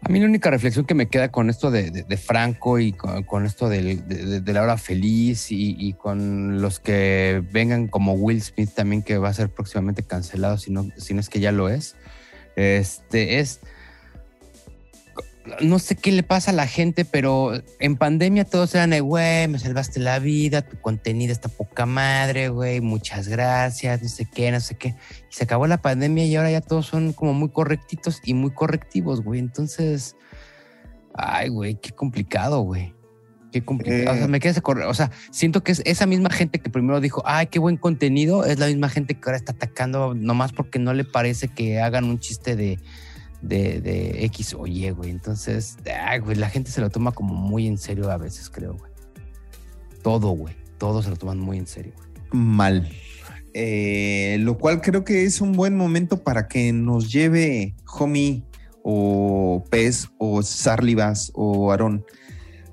A 0.01 0.09
mí 0.09 0.19
la 0.19 0.27
única 0.27 0.51
reflexión 0.51 0.85
que 0.85 0.93
me 0.93 1.07
queda 1.07 1.31
con 1.31 1.49
esto 1.49 1.71
de, 1.71 1.89
de- 1.89 2.03
de 2.03 2.17
Franco 2.17 2.77
y 2.77 2.91
con, 2.93 3.23
con 3.23 3.43
esto 3.47 3.67
del- 3.67 4.07
de, 4.07 4.23
de- 4.25 4.41
de 4.41 4.53
la 4.53 4.61
hora 4.61 4.77
feliz 4.77 5.51
y, 5.51 5.75
y 5.79 5.93
con 5.93 6.61
los 6.61 6.79
que 6.79 7.41
vengan 7.51 7.87
como 7.87 8.13
Will 8.13 8.39
Smith 8.43 8.69
también 8.75 9.01
que 9.01 9.17
va 9.17 9.29
a 9.29 9.33
ser 9.33 9.49
próximamente 9.49 10.03
cancelado 10.03 10.59
si 10.59 10.69
no, 10.71 10.87
si 10.97 11.15
no 11.15 11.21
es 11.21 11.27
que 11.29 11.39
ya 11.39 11.51
lo 11.51 11.69
es, 11.69 11.95
este 12.55 13.39
es 13.39 13.61
no 15.61 15.79
sé 15.79 15.95
qué 15.95 16.11
le 16.11 16.23
pasa 16.23 16.51
a 16.51 16.53
la 16.53 16.67
gente, 16.67 17.05
pero 17.05 17.51
en 17.79 17.95
pandemia 17.97 18.45
todos 18.45 18.73
eran 18.75 18.89
de, 18.89 18.99
güey, 19.01 19.47
me 19.47 19.59
salvaste 19.59 19.99
la 19.99 20.19
vida, 20.19 20.61
tu 20.61 20.79
contenido 20.79 21.31
está 21.31 21.49
poca 21.49 21.85
madre, 21.85 22.49
güey, 22.49 22.81
muchas 22.81 23.27
gracias, 23.27 24.01
no 24.01 24.09
sé 24.09 24.25
qué, 24.25 24.51
no 24.51 24.59
sé 24.59 24.75
qué. 24.75 24.89
Y 24.89 25.33
se 25.35 25.43
acabó 25.43 25.67
la 25.67 25.81
pandemia 25.81 26.25
y 26.25 26.35
ahora 26.35 26.51
ya 26.51 26.61
todos 26.61 26.87
son 26.87 27.13
como 27.13 27.33
muy 27.33 27.49
correctitos 27.49 28.21
y 28.23 28.33
muy 28.33 28.51
correctivos, 28.51 29.21
güey. 29.21 29.39
Entonces, 29.39 30.15
ay, 31.13 31.49
güey, 31.49 31.75
qué 31.75 31.91
complicado, 31.91 32.61
güey. 32.61 32.93
Qué 33.51 33.63
complicado. 33.63 34.11
O 34.11 34.15
sea, 34.15 34.25
Eh. 34.25 34.27
me 34.27 34.39
queda 34.41 34.51
ese 34.51 34.61
corre- 34.61 34.85
O 34.85 34.93
sea, 34.93 35.11
siento 35.31 35.63
que 35.63 35.71
es 35.71 35.81
esa 35.85 36.05
misma 36.05 36.29
gente 36.29 36.59
que 36.59 36.69
primero 36.69 36.99
dijo, 36.99 37.23
ay, 37.25 37.47
qué 37.47 37.59
buen 37.59 37.77
contenido, 37.77 38.43
es 38.45 38.59
la 38.59 38.67
misma 38.67 38.89
gente 38.89 39.13
que 39.13 39.21
ahora 39.25 39.37
está 39.37 39.53
atacando 39.53 40.13
nomás 40.13 40.51
porque 40.51 40.77
no 40.77 40.93
le 40.93 41.05
parece 41.05 41.47
que 41.47 41.79
hagan 41.79 42.03
un 42.05 42.19
chiste 42.19 42.57
de, 42.57 42.79
de, 43.47 44.25
X 44.25 44.55
o 44.57 44.67
Y, 44.67 44.89
güey. 44.91 45.11
Entonces, 45.11 45.77
ay, 46.05 46.19
güey, 46.19 46.35
la 46.35 46.49
gente 46.49 46.71
se 46.71 46.81
lo 46.81 46.89
toma 46.89 47.11
como 47.11 47.33
muy 47.33 47.67
en 47.67 47.77
serio 47.77 48.09
a 48.11 48.17
veces, 48.17 48.49
creo, 48.49 48.73
güey. 48.73 48.91
Todo, 50.01 50.29
güey. 50.29 50.55
Todo 50.77 51.01
se 51.01 51.09
lo 51.09 51.15
toman 51.15 51.39
muy 51.39 51.57
en 51.57 51.67
serio, 51.67 51.93
güey. 51.95 52.09
mal. 52.31 52.89
Eh, 53.53 54.37
lo 54.41 54.57
cual 54.57 54.81
creo 54.81 55.05
que 55.05 55.23
es 55.23 55.39
un 55.39 55.53
buen 55.53 55.77
momento 55.77 56.23
para 56.23 56.49
que 56.49 56.73
nos 56.73 57.11
lleve 57.11 57.73
Homie 57.97 58.43
o 58.83 59.63
Pez 59.69 60.09
o 60.17 60.43
Sarlibas 60.43 61.31
o 61.33 61.71
Aarón 61.71 62.05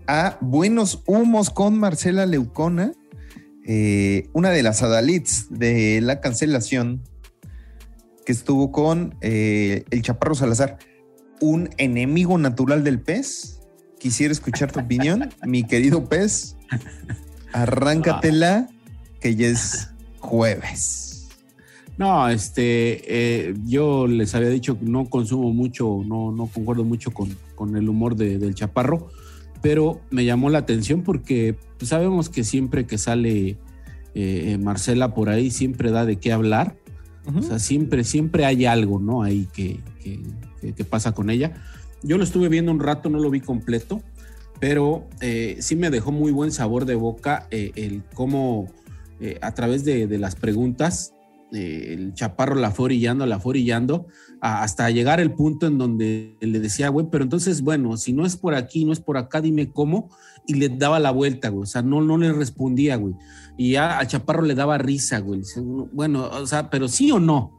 a 0.07 0.39
Buenos 0.41 1.03
Humos 1.07 1.51
con 1.51 1.79
Marcela 1.79 2.27
Leucona, 2.27 2.93
eh, 3.65 4.29
una 4.33 4.51
de 4.51 4.63
las 4.63 4.83
adalits 4.83 5.47
de 5.51 6.01
la 6.01 6.21
cancelación 6.21 7.03
que 8.25 8.33
estuvo 8.33 8.71
con 8.73 9.15
eh, 9.21 9.85
el 9.91 10.03
Chaparro 10.03 10.35
Salazar, 10.35 10.79
un 11.41 11.71
enemigo 11.79 12.39
natural 12.39 12.85
del 12.85 13.01
pez. 13.01 13.61
Quisiera 13.99 14.33
escuchar 14.33 14.71
tu 14.73 14.81
opinión, 14.81 15.31
mi 15.47 15.65
querido 15.65 16.05
pez. 16.09 16.57
Arráncatela, 17.53 18.69
que 19.21 19.35
ya 19.37 19.49
es 19.49 19.91
jueves. 20.21 21.29
No, 21.99 22.29
este, 22.29 23.03
eh, 23.51 23.55
yo 23.67 24.07
les 24.07 24.35
había 24.35 24.49
dicho 24.49 24.79
que 24.79 24.87
no 24.87 25.05
consumo 25.11 25.53
mucho, 25.53 26.01
no, 26.07 26.33
no 26.33 26.47
concuerdo 26.47 26.85
mucho 26.85 27.11
con, 27.13 27.37
con 27.55 27.77
el 27.77 27.89
humor 27.89 28.17
de- 28.17 28.39
del 28.39 28.55
chaparro, 28.55 29.09
pero 29.61 30.01
me 30.11 30.25
llamó 30.25 30.49
la 30.51 30.59
atención 30.59 31.03
porque 31.03 31.55
pues, 31.79 31.91
sabemos 31.91 32.29
que 32.29 32.45
siempre 32.45 32.87
que 32.87 32.97
sale 32.99 33.59
eh, 34.15 34.59
Marcela 34.61 35.15
por 35.15 35.29
ahí, 35.29 35.51
siempre 35.51 35.91
da 35.91 36.05
de 36.07 36.17
qué 36.17 36.33
hablar. 36.33 36.77
O 37.25 37.43
sea, 37.43 37.59
siempre, 37.59 38.05
siempre 38.05 38.45
hay 38.45 38.65
algo, 38.67 38.99
¿no? 38.99 39.23
Ahí 39.23 39.49
que, 39.53 39.81
que- 40.03 40.85
pasa 40.85 41.13
con 41.13 41.31
ella. 41.31 41.53
Yo 42.03 42.19
lo 42.19 42.25
estuve 42.25 42.49
viendo 42.49 42.73
un 42.73 42.81
rato, 42.81 43.09
no 43.09 43.19
lo 43.19 43.31
vi 43.31 43.41
completo, 43.41 44.03
pero 44.61 45.09
eh, 45.21 45.57
sí 45.61 45.77
me 45.77 45.91
dejó 45.91 46.13
muy 46.13 46.33
buen 46.33 46.53
sabor 46.53 46.85
de 46.85 46.95
boca 46.95 47.47
eh, 47.51 47.73
el 47.77 48.03
cómo 48.15 48.69
eh, 49.21 49.39
a 49.41 49.55
través 49.55 49.85
de, 49.85 50.07
de 50.07 50.19
las 50.19 50.35
preguntas 50.35 51.15
eh, 51.53 51.95
el 51.95 52.15
chaparro 52.15 52.55
la 52.55 52.71
fue 52.71 52.87
orillando, 52.87 53.27
la 53.27 53.39
fue 53.39 53.51
orillando, 53.51 54.07
hasta 54.41 54.91
llegar 54.91 55.21
el 55.21 55.33
punto 55.33 55.67
en 55.67 55.77
donde 55.79 56.37
le 56.41 56.61
decía, 56.61 56.89
güey, 56.89 57.07
pero 57.11 57.25
entonces, 57.25 57.61
bueno, 57.61 57.97
si 57.99 58.15
no 58.15 58.25
es 58.25 58.37
por 58.37 58.55
aquí, 58.55 58.87
no 58.87 58.93
es 58.93 59.01
por 59.01 59.19
acá, 59.19 59.43
dime 59.43 59.71
cómo, 59.71 60.09
y 60.47 60.55
le 60.55 60.71
daba 60.71 60.99
la 60.99 61.11
vuelta, 61.11 61.51
güey, 61.51 61.65
o 61.65 61.67
sea, 61.67 61.83
no, 61.83 62.01
no 62.01 62.17
le 62.17 62.33
respondía, 62.33 62.97
güey, 62.97 63.15
y 63.57 63.73
ya 63.73 63.99
al 63.99 64.07
chaparro 64.07 64.43
le 64.43 64.55
daba 64.55 64.79
risa, 64.79 65.19
güey, 65.21 65.43
bueno, 65.93 66.29
o 66.29 66.47
sea, 66.47 66.71
pero 66.71 66.89
sí 66.89 67.11
o 67.13 67.19
no, 67.21 67.59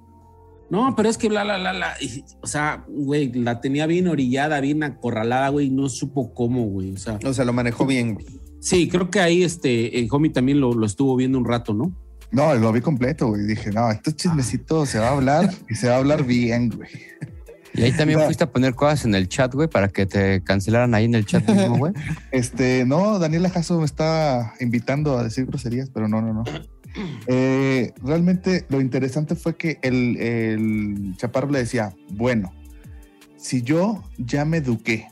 no, 0.70 0.96
pero 0.96 1.10
es 1.10 1.18
que 1.18 1.30
bla, 1.30 1.44
bla, 1.44 1.58
bla, 1.58 1.74
bla, 1.74 1.94
y, 2.02 2.24
o 2.42 2.48
sea, 2.48 2.86
güey, 2.88 3.32
la 3.34 3.62
tenía 3.62 3.86
bien 3.86 4.08
orillada, 4.08 4.60
bien 4.60 4.84
acorralada, 4.84 5.50
güey, 5.50 5.70
no 5.70 5.90
supo 5.90 6.34
cómo, 6.34 6.66
güey, 6.66 6.94
o 6.94 6.98
sea, 6.98 7.20
O 7.26 7.34
sea, 7.34 7.46
lo 7.46 7.54
manejó 7.54 7.86
bien. 7.86 8.18
sí, 8.60 8.88
creo 8.88 9.10
que 9.10 9.20
ahí, 9.20 9.44
este, 9.44 10.00
el 10.00 10.08
homie 10.12 10.32
también 10.32 10.60
lo, 10.60 10.74
lo 10.74 10.86
estuvo 10.86 11.16
viendo 11.16 11.38
un 11.38 11.46
rato, 11.46 11.74
¿no? 11.74 11.96
No, 12.32 12.56
lo 12.56 12.72
vi 12.72 12.82
completo, 12.82 13.28
güey. 13.28 13.44
Dije, 13.44 13.70
no, 13.70 13.92
estos 13.92 14.16
chismecitos 14.16 14.90
se 14.90 14.98
va 14.98 15.10
a 15.10 15.12
hablar 15.12 15.54
y 15.70 15.76
se 15.76 15.88
va 15.88 15.94
a 15.94 15.98
hablar 16.00 16.24
bien, 16.26 16.72
güey. 16.76 16.90
Y 17.74 17.84
ahí 17.84 17.92
también 17.92 18.20
No. 18.20 18.26
fuiste 18.26 18.44
a 18.44 18.52
poner 18.52 18.76
cosas 18.76 19.06
en 19.06 19.16
el 19.16 19.28
chat, 19.28 19.54
güey, 19.54 19.68
para 19.68 19.88
que 19.88 20.06
te 20.06 20.44
cancelaran 20.44 20.94
ahí 20.94 21.06
en 21.06 21.16
el 21.16 21.26
chat 21.26 21.48
mismo, 21.50 21.78
güey. 21.78 21.94
Este, 22.32 22.86
no, 22.86 23.20
Daniela 23.20 23.50
Jasso 23.50 23.80
me 23.80 23.86
está 23.86 24.54
invitando 24.60 25.18
a 25.18 25.24
decir 25.24 25.46
groserías, 25.46 25.90
pero 25.90 26.08
no, 26.08 26.22
no, 26.22 26.34
no. 26.34 26.44
Eh, 27.26 27.92
realmente 28.04 28.66
lo 28.70 28.80
interesante 28.80 29.36
fue 29.36 29.56
que 29.56 29.80
el, 29.82 30.18
el 30.18 31.16
chaparro 31.18 31.50
le 31.50 31.60
decía, 31.60 31.96
bueno, 32.12 32.54
si 33.38 33.62
yo 33.64 34.04
ya 34.18 34.46
me 34.46 34.58
eduqué, 34.58 35.08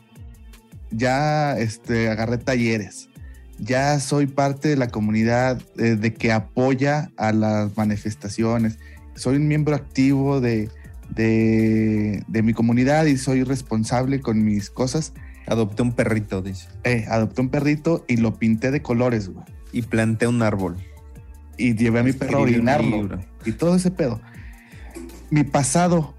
ya 0.92 1.58
este, 1.58 2.10
agarré 2.10 2.38
talleres, 2.38 3.10
ya 3.58 4.00
soy 4.00 4.28
parte 4.28 4.70
de 4.70 4.76
la 4.76 4.88
comunidad 4.90 5.62
eh, 5.78 5.96
de 5.96 6.14
que 6.14 6.32
apoya 6.32 7.12
a 7.18 7.32
las 7.32 7.76
manifestaciones, 7.76 8.78
soy 9.16 9.38
un 9.38 9.48
miembro 9.48 9.76
activo 9.76 10.40
de, 10.42 10.70
de, 11.16 12.24
de 12.28 12.44
mi 12.44 12.54
comunidad 12.54 13.06
y 13.06 13.18
soy 13.18 13.44
responsable 13.44 14.20
con 14.22 14.44
mis 14.44 14.70
cosas, 14.70 15.14
Adopté 15.48 15.82
un 15.82 15.92
perrito, 15.92 16.42
dice. 16.42 16.68
eh, 16.84 17.06
adopté 17.10 17.42
un 17.42 17.50
perrito 17.50 18.06
y 18.08 18.18
lo 18.18 18.36
pinté 18.38 18.72
de 18.72 18.82
colores, 18.82 19.30
güey. 19.30 19.46
Y 19.74 19.82
planté 19.82 20.28
un 20.28 20.42
árbol. 20.44 20.78
Y 21.58 21.76
llevé 21.76 22.00
a 22.00 22.04
mi 22.04 22.14
perro 22.14 22.38
a 22.38 22.42
orinarlo. 22.42 23.20
Y 23.44 23.52
todo 23.54 23.76
ese 23.76 23.92
pedo. 23.92 24.22
Mi 25.30 25.44
pasado. 25.44 26.14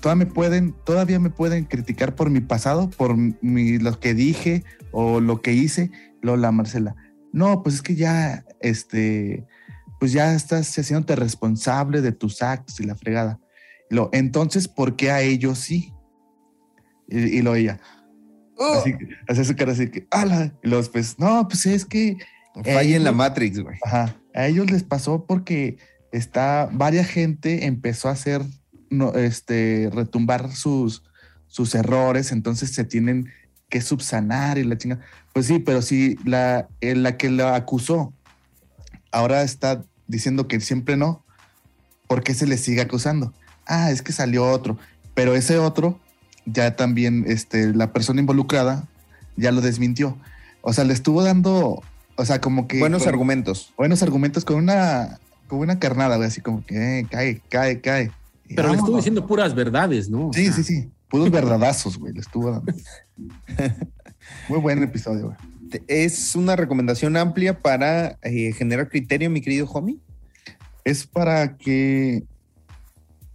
Todavía 0.00 0.26
me 0.26 0.30
pueden, 0.30 0.74
todavía 0.84 1.18
me 1.18 1.30
pueden 1.30 1.64
criticar 1.64 2.14
por 2.14 2.28
mi 2.28 2.40
pasado, 2.40 2.90
por 2.90 3.16
mi, 3.16 3.78
lo 3.78 3.98
que 3.98 4.12
dije 4.12 4.64
o 4.92 5.20
lo 5.20 5.40
que 5.40 5.54
hice. 5.54 5.90
Lola 6.20 6.52
Marcela. 6.52 6.94
No, 7.32 7.62
pues 7.62 7.76
es 7.76 7.82
que 7.82 7.94
ya, 7.94 8.44
este, 8.60 9.46
pues 9.98 10.12
ya 10.12 10.34
estás 10.34 10.76
haciéndote 10.78 11.16
responsable 11.16 12.02
de 12.02 12.12
tus 12.12 12.42
actos 12.42 12.80
y 12.80 12.84
la 12.84 12.96
fregada. 12.96 13.38
Lo, 13.94 14.10
entonces, 14.12 14.68
¿por 14.68 14.96
qué 14.96 15.10
a 15.10 15.20
ellos 15.22 15.58
sí? 15.58 15.92
Y, 17.08 17.18
y 17.38 17.42
lo 17.42 17.54
ella. 17.54 17.80
Así, 18.76 18.92
que- 18.96 19.08
hace 19.28 19.44
su 19.44 19.56
cara 19.56 19.72
así 19.72 19.88
que, 19.90 20.06
ala. 20.10 20.52
Y 20.62 20.68
los 20.68 20.88
pues, 20.88 21.18
no, 21.18 21.46
pues 21.48 21.66
es 21.66 21.84
que 21.84 22.16
Falla 22.54 22.82
en 22.96 23.02
la 23.04 23.10
ellos- 23.10 23.16
Matrix, 23.16 23.58
güey. 23.60 23.76
Ajá. 23.84 24.16
A 24.34 24.46
ellos 24.46 24.70
les 24.70 24.82
pasó 24.84 25.24
porque 25.26 25.76
está, 26.12 26.68
varias 26.72 27.08
gente 27.08 27.66
empezó 27.66 28.08
a 28.08 28.12
hacer, 28.12 28.42
no, 28.90 29.12
este, 29.14 29.90
retumbar 29.92 30.52
sus, 30.52 31.02
sus 31.48 31.74
errores, 31.74 32.30
entonces 32.32 32.72
se 32.74 32.84
tienen 32.84 33.28
que 33.68 33.80
subsanar 33.80 34.58
y 34.58 34.64
la 34.64 34.78
chinga. 34.78 35.00
Pues 35.32 35.46
sí, 35.46 35.58
pero 35.58 35.82
si 35.82 36.16
la, 36.24 36.68
eh, 36.80 36.94
la 36.94 37.16
que 37.16 37.28
la 37.30 37.56
acusó 37.56 38.12
ahora 39.10 39.42
está 39.42 39.84
diciendo 40.06 40.46
que 40.46 40.60
siempre 40.60 40.96
no, 40.96 41.24
¿por 42.06 42.22
qué 42.22 42.34
se 42.34 42.46
le 42.46 42.56
sigue 42.56 42.80
acusando? 42.82 43.32
Ah, 43.66 43.90
es 43.90 44.02
que 44.02 44.12
salió 44.12 44.46
otro, 44.50 44.78
pero 45.14 45.34
ese 45.34 45.58
otro 45.58 45.98
ya 46.46 46.76
también, 46.76 47.24
este, 47.26 47.72
la 47.74 47.92
persona 47.92 48.20
involucrada 48.20 48.86
ya 49.36 49.50
lo 49.52 49.60
desmintió. 49.60 50.18
O 50.60 50.72
sea, 50.72 50.84
le 50.84 50.92
estuvo 50.92 51.22
dando, 51.22 51.82
o 52.16 52.24
sea, 52.24 52.40
como 52.40 52.66
que... 52.68 52.78
Buenos 52.78 53.02
con- 53.02 53.08
argumentos. 53.10 53.72
buenos 53.76 54.02
argumentos 54.02 54.44
con 54.44 54.56
una, 54.56 55.18
con 55.48 55.58
una 55.60 55.78
carnada, 55.78 56.16
güey, 56.16 56.28
así 56.28 56.40
como 56.40 56.64
que 56.64 57.00
eh, 57.00 57.06
cae, 57.10 57.40
cae, 57.48 57.80
cae. 57.80 58.10
Y 58.48 58.54
Pero 58.54 58.68
le 58.68 58.76
estuvo 58.76 58.96
diciendo 58.96 59.26
puras 59.26 59.54
verdades, 59.54 60.10
¿no? 60.10 60.28
O 60.28 60.32
Sí, 60.32 60.44
sea, 60.46 60.54
sí, 60.54 60.64
sí. 60.64 60.90
Puros 61.08 61.30
verdadazos, 61.30 61.96
güey, 61.98 62.12
le 62.12 62.20
estuvo 62.20 62.50
dando. 62.50 62.72
Muy 64.48 64.58
buen 64.58 64.82
episodio, 64.82 65.26
güey. 65.26 65.36
Es 65.88 66.34
una 66.36 66.56
recomendación 66.56 67.16
amplia 67.16 67.58
para 67.60 68.18
eh, 68.22 68.52
generar 68.52 68.88
criterio, 68.88 69.30
mi 69.30 69.40
querido 69.40 69.66
homie. 69.70 69.98
Es 70.84 71.06
para 71.06 71.56
que. 71.56 72.24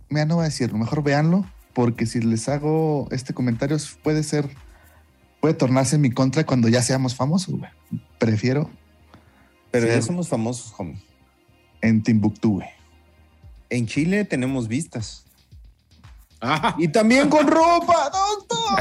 Mira, 0.10 0.26
no 0.26 0.36
voy 0.36 0.44
a 0.44 0.46
decirlo, 0.50 0.78
mejor 0.78 1.04
véanlo, 1.04 1.46
porque 1.74 2.06
si 2.06 2.20
les 2.22 2.50
hago 2.50 3.08
este 3.12 3.34
comentario 3.34 3.78
puede 4.04 4.24
ser. 4.24 4.50
Puede 5.42 5.54
tornarse 5.54 5.96
en 5.96 6.02
mi 6.02 6.12
contra 6.12 6.46
cuando 6.46 6.68
ya 6.68 6.82
seamos 6.82 7.16
famosos, 7.16 7.56
güey. 7.56 7.72
Prefiero 8.18 8.70
Pero 9.72 9.88
ya 9.88 10.02
somos 10.02 10.28
famosos, 10.28 10.74
homie. 10.78 11.02
en 11.82 12.04
Timbuktu, 12.04 12.56
güey. 12.56 12.68
En 13.70 13.86
Chile 13.88 14.26
tenemos 14.26 14.68
vistas. 14.68 15.24
Ah, 16.42 16.76
Y 16.78 16.88
también 16.90 17.30
con 17.30 17.48
ropa, 17.52 18.12
doctor. 18.12 18.80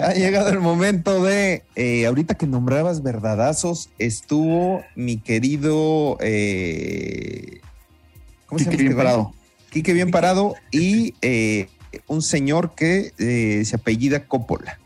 ha 0.00 0.12
llegado 0.14 0.48
el 0.50 0.60
momento 0.60 1.22
de, 1.24 1.64
eh, 1.74 2.06
ahorita 2.06 2.34
que 2.34 2.46
nombrabas 2.46 3.02
verdadazos, 3.02 3.88
estuvo 3.98 4.84
mi 4.94 5.16
querido... 5.18 6.18
Eh, 6.20 7.60
¿Cómo 8.56 8.70
Quique 8.70 8.76
se 8.76 8.76
llama 8.76 8.76
bien 8.82 8.92
este 8.92 8.96
parado. 9.04 9.34
Quique 9.70 9.92
bien 9.92 10.10
parado 10.10 10.54
y 10.70 11.14
eh, 11.22 11.68
un 12.06 12.22
señor 12.22 12.74
que 12.74 13.12
eh, 13.18 13.62
se 13.64 13.76
apellida 13.76 14.26
Coppola. 14.26 14.78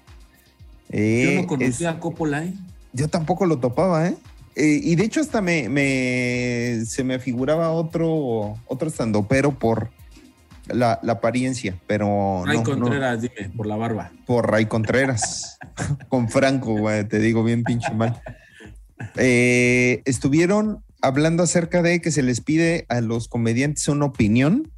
Eh, 0.91 1.33
yo 1.35 1.41
no 1.43 1.47
conocía 1.47 1.91
es- 1.91 1.97
a 1.97 2.01
Coppola, 2.01 2.45
¿eh? 2.45 2.53
yo 2.93 3.09
tampoco 3.09 3.47
lo 3.47 3.59
topaba, 3.59 4.09
¿eh? 4.09 4.17
Eh, 4.57 4.81
y 4.83 4.97
de 4.97 5.05
hecho 5.05 5.21
hasta 5.21 5.41
me, 5.41 5.69
me- 5.69 6.85
se 6.85 7.05
me 7.05 7.19
figuraba 7.21 7.71
otro 7.71 8.57
otro 8.67 8.89
estandopero 8.89 9.57
por 9.57 9.91
la, 10.67 10.99
la 11.05 11.13
apariencia, 11.15 11.77
pero 11.87 12.43
Ray 12.45 12.59
no, 12.59 12.65
no, 12.65 12.71
Contreras, 12.81 13.23
dime, 13.23 13.49
por 13.57 13.67
la 13.67 13.77
barba. 13.77 14.11
por 14.27 14.51
Ray 14.51 14.67
Contreras, 14.67 15.59
con 16.09 16.29
Franco, 16.29 16.77
güey, 16.77 17.05
te 17.07 17.21
digo 17.21 17.45
bien 17.45 17.63
pinche 17.63 17.93
mal. 17.93 18.21
Eh, 19.17 20.03
estuvieron 20.05 20.83
hablando 21.03 21.43
acerca 21.43 21.83
de 21.83 22.01
que 22.01 22.11
se 22.11 22.23
les 22.23 22.41
pide 22.41 22.87
a 22.89 23.01
los 23.01 23.29
comediantes 23.29 23.89
una 23.89 24.07
opinión 24.07 24.73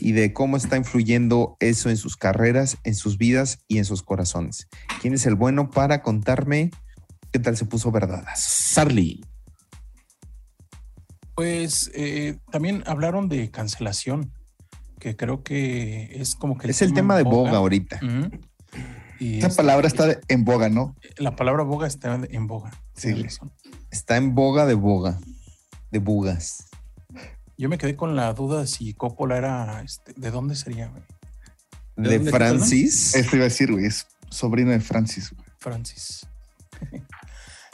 y 0.00 0.12
de 0.12 0.32
cómo 0.32 0.56
está 0.56 0.76
influyendo 0.76 1.56
eso 1.60 1.90
en 1.90 1.96
sus 1.96 2.16
carreras, 2.16 2.78
en 2.84 2.94
sus 2.94 3.18
vidas 3.18 3.58
y 3.66 3.78
en 3.78 3.84
sus 3.84 4.02
corazones. 4.02 4.68
¿Quién 5.00 5.14
es 5.14 5.26
el 5.26 5.34
bueno 5.34 5.70
para 5.70 6.02
contarme 6.02 6.70
qué 7.32 7.38
tal 7.38 7.56
se 7.56 7.64
puso 7.64 7.90
verdadas? 7.90 8.40
Sarli. 8.40 9.24
Pues 11.34 11.90
eh, 11.94 12.38
también 12.50 12.82
hablaron 12.86 13.28
de 13.28 13.50
cancelación, 13.50 14.32
que 14.98 15.16
creo 15.16 15.42
que 15.42 16.20
es 16.20 16.34
como 16.34 16.58
que 16.58 16.68
Es 16.68 16.82
el 16.82 16.92
tema 16.92 17.16
de 17.16 17.22
boga 17.22 17.58
ahorita. 17.58 18.00
Ujú. 18.02 18.30
Y 19.20 19.38
Esa 19.38 19.48
este, 19.48 19.62
palabra 19.62 19.88
está 19.88 20.18
en 20.28 20.44
boga, 20.44 20.68
¿no? 20.68 20.94
La 21.16 21.34
palabra 21.34 21.64
boga 21.64 21.88
está 21.88 22.20
en 22.28 22.46
boga. 22.46 22.70
Sí. 22.94 23.26
Está 23.90 24.16
en 24.16 24.34
boga 24.34 24.66
de 24.66 24.74
boga, 24.74 25.18
de 25.90 25.98
bugas. 25.98 26.68
Yo 27.56 27.68
me 27.68 27.78
quedé 27.78 27.96
con 27.96 28.14
la 28.14 28.32
duda 28.34 28.60
de 28.60 28.66
si 28.66 28.94
Coppola 28.94 29.36
era, 29.36 29.82
este, 29.82 30.12
¿de 30.16 30.30
dónde 30.30 30.54
sería, 30.54 30.88
güey? 30.88 31.02
¿De 31.96 32.20
Francis. 32.30 33.14
Esto 33.16 33.36
iba 33.36 33.44
a 33.44 33.48
decir, 33.48 33.72
güey, 33.72 33.86
es 33.86 34.06
sobrino 34.30 34.70
de 34.70 34.80
Francis. 34.80 35.32
güey. 35.32 35.46
Francis. 35.58 36.26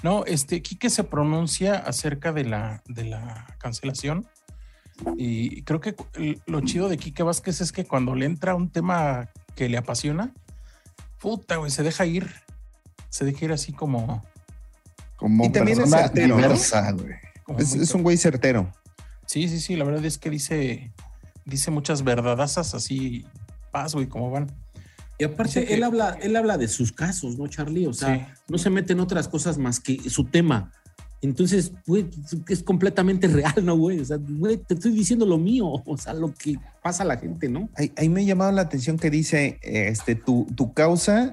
No, 0.02 0.26
este, 0.26 0.60
Quique 0.60 0.90
se 0.90 1.02
pronuncia 1.02 1.76
acerca 1.76 2.30
de 2.30 2.44
la, 2.44 2.82
de 2.86 3.04
la 3.04 3.46
cancelación. 3.58 4.26
Y 5.16 5.62
creo 5.62 5.80
que 5.80 5.96
lo 6.44 6.60
chido 6.60 6.90
de 6.90 6.98
Quique 6.98 7.22
Vázquez 7.22 7.62
es 7.62 7.72
que 7.72 7.86
cuando 7.86 8.14
le 8.14 8.26
entra 8.26 8.54
un 8.54 8.68
tema 8.68 9.30
que 9.56 9.66
le 9.70 9.78
apasiona, 9.78 10.34
puta, 11.18 11.56
güey, 11.56 11.70
se 11.70 11.82
deja 11.82 12.04
ir. 12.04 12.30
Se 13.08 13.24
deja 13.24 13.46
ir 13.46 13.52
así 13.52 13.72
como. 13.72 14.22
Como 15.16 15.46
Y 15.46 15.48
también 15.48 15.78
diversa, 16.12 16.92
güey. 16.92 17.14
Es, 17.58 17.94
un 17.94 18.02
güey 18.02 18.16
certero. 18.16 18.72
Sí, 19.26 19.48
sí, 19.48 19.60
sí, 19.60 19.76
la 19.76 19.84
verdad 19.84 20.04
es 20.04 20.18
que 20.18 20.30
dice, 20.30 20.92
dice 21.44 21.70
muchas 21.70 22.04
verdadazas 22.04 22.74
así, 22.74 23.24
paz, 23.70 23.94
güey, 23.94 24.06
como 24.06 24.30
van. 24.30 24.50
Y 25.18 25.24
aparte, 25.24 25.60
Dice 25.60 25.64
que- 25.66 25.74
él, 25.74 25.82
habla, 25.84 26.18
él 26.22 26.34
habla 26.36 26.58
de 26.58 26.68
sus 26.68 26.92
casos, 26.92 27.38
¿no, 27.38 27.46
Charlie? 27.46 27.86
O 27.86 27.92
sea, 27.92 28.14
Sí. 28.16 28.32
no 28.48 28.58
se 28.58 28.70
mete 28.70 28.92
en 28.94 29.00
otras 29.00 29.28
cosas 29.28 29.58
más 29.58 29.78
que 29.80 29.98
su 30.10 30.24
tema. 30.24 30.72
Entonces, 31.22 31.72
güey, 31.86 32.06
es 32.48 32.62
completamente 32.62 33.28
real, 33.28 33.64
¿no, 33.64 33.76
güey? 33.76 34.00
O 34.00 34.04
sea, 34.04 34.18
güey, 34.18 34.58
te 34.58 34.74
estoy 34.74 34.92
diciendo 34.92 35.24
lo 35.24 35.38
mío, 35.38 35.66
o 35.86 35.96
sea, 35.96 36.12
lo 36.14 36.34
que 36.34 36.56
pasa 36.82 37.02
a 37.02 37.06
la 37.06 37.16
gente, 37.16 37.48
¿no? 37.48 37.68
Ahí, 37.76 37.92
ahí 37.96 38.08
me 38.08 38.20
ha 38.20 38.24
llamado 38.24 38.52
la 38.52 38.62
atención 38.62 38.98
que 38.98 39.08
dice, 39.10 39.58
este, 39.62 40.16
tu, 40.16 40.46
tu 40.54 40.74
causa, 40.74 41.32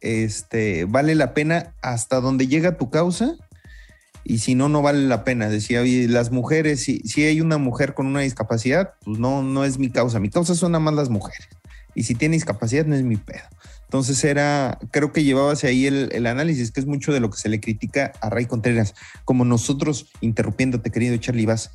este, 0.00 0.84
vale 0.84 1.14
la 1.14 1.32
pena 1.34 1.74
hasta 1.82 2.20
donde 2.20 2.48
llega 2.48 2.76
tu 2.76 2.90
causa 2.90 3.34
y 4.24 4.38
si 4.38 4.54
no, 4.54 4.68
no 4.68 4.82
vale 4.82 5.06
la 5.06 5.24
pena. 5.24 5.48
Decía, 5.48 5.80
oye, 5.80 6.08
las 6.08 6.30
mujeres, 6.30 6.82
si, 6.82 7.00
si 7.00 7.24
hay 7.24 7.40
una 7.40 7.58
mujer 7.58 7.94
con 7.94 8.06
una 8.06 8.20
discapacidad, 8.20 8.94
pues 9.04 9.18
no, 9.18 9.42
no 9.42 9.64
es 9.64 9.78
mi 9.78 9.90
causa. 9.90 10.20
Mi 10.20 10.30
causa 10.30 10.54
son 10.54 10.72
nada 10.72 10.84
más 10.84 10.94
las 10.94 11.08
mujeres. 11.08 11.48
Y 11.94 12.04
si 12.04 12.14
tiene 12.14 12.36
discapacidad, 12.36 12.86
no 12.86 12.94
es 12.94 13.02
mi 13.02 13.16
pedo. 13.16 13.42
Entonces 13.84 14.22
era, 14.22 14.78
creo 14.92 15.12
que 15.12 15.24
llevaba 15.24 15.52
hacia 15.52 15.70
ahí 15.70 15.86
el, 15.86 16.10
el 16.12 16.26
análisis, 16.26 16.70
que 16.70 16.80
es 16.80 16.86
mucho 16.86 17.12
de 17.12 17.18
lo 17.20 17.30
que 17.30 17.38
se 17.38 17.48
le 17.48 17.60
critica 17.60 18.12
a 18.20 18.30
Ray 18.30 18.46
Contreras, 18.46 18.94
como 19.24 19.44
nosotros, 19.44 20.06
interrumpiéndote, 20.20 20.90
querido 20.90 21.16
Charlie 21.16 21.46
Vaz. 21.46 21.72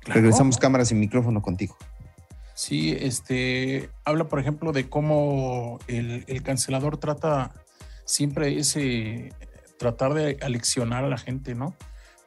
Claro. 0.00 0.20
Regresamos 0.20 0.58
cámaras 0.58 0.92
y 0.92 0.94
micrófono 0.94 1.40
contigo. 1.40 1.76
Sí, 2.54 2.96
este, 2.98 3.90
habla, 4.04 4.28
por 4.28 4.38
ejemplo, 4.38 4.72
de 4.72 4.88
cómo 4.88 5.78
el, 5.88 6.24
el 6.26 6.42
cancelador 6.42 6.98
trata 6.98 7.52
siempre 8.04 8.58
ese, 8.58 9.32
tratar 9.78 10.14
de 10.14 10.38
aleccionar 10.42 11.04
a 11.04 11.08
la 11.08 11.18
gente, 11.18 11.54
¿no? 11.54 11.74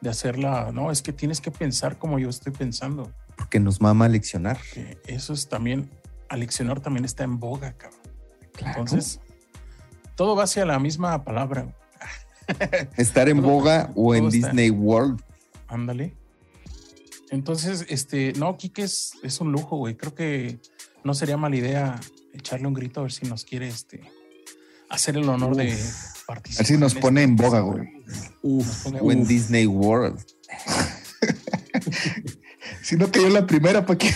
De 0.00 0.08
hacerla, 0.10 0.70
no, 0.72 0.90
es 0.90 1.02
que 1.02 1.12
tienes 1.12 1.40
que 1.40 1.50
pensar 1.50 1.98
como 1.98 2.18
yo 2.18 2.28
estoy 2.28 2.52
pensando. 2.52 3.12
Porque 3.36 3.60
nos 3.60 3.80
mama 3.80 4.08
leccionar. 4.08 4.58
Que 4.72 4.98
eso 5.06 5.32
es 5.32 5.48
también, 5.48 5.90
aleccionar 6.28 6.80
también 6.80 7.04
está 7.04 7.24
en 7.24 7.38
boga, 7.38 7.72
cabrón. 7.72 8.00
Entonces, 8.58 9.20
todo 10.16 10.36
va 10.36 10.44
hacia 10.44 10.64
la 10.66 10.78
misma 10.78 11.24
palabra. 11.24 11.74
Estar 12.96 13.28
en 13.28 13.38
Todo- 13.40 13.50
boga 13.50 13.90
o 13.94 14.14
en 14.14 14.26
está- 14.26 14.48
Disney 14.48 14.70
World. 14.70 15.22
Ándale. 15.68 16.14
Entonces, 17.30 17.86
este, 17.88 18.32
no, 18.34 18.56
Kike 18.56 18.82
es, 18.82 19.12
es 19.22 19.40
un 19.40 19.52
lujo, 19.52 19.76
güey. 19.76 19.96
Creo 19.96 20.14
que 20.14 20.58
no 21.04 21.14
sería 21.14 21.36
mala 21.36 21.56
idea 21.56 22.00
echarle 22.34 22.66
un 22.66 22.74
grito 22.74 23.00
a 23.00 23.02
ver 23.04 23.12
si 23.12 23.26
nos 23.26 23.44
quiere 23.44 23.68
este, 23.68 24.00
hacer 24.88 25.16
el 25.16 25.28
honor 25.28 25.54
de 25.56 25.76
A 26.30 26.34
participar. 26.34 26.66
ver 26.66 26.66
si 26.66 26.76
nos 26.80 26.94
pone 26.94 27.22
en 27.22 27.36
boga, 27.36 27.60
güey. 27.60 27.88
Uf, 28.42 28.86
O 29.00 29.12
en. 29.12 29.26
Disney 29.26 29.66
World. 29.66 30.18
Si 32.82 32.96
no 32.96 33.10
cayó 33.10 33.28
la 33.28 33.46
primera, 33.46 33.84
¿para 33.84 33.98
qué? 33.98 34.10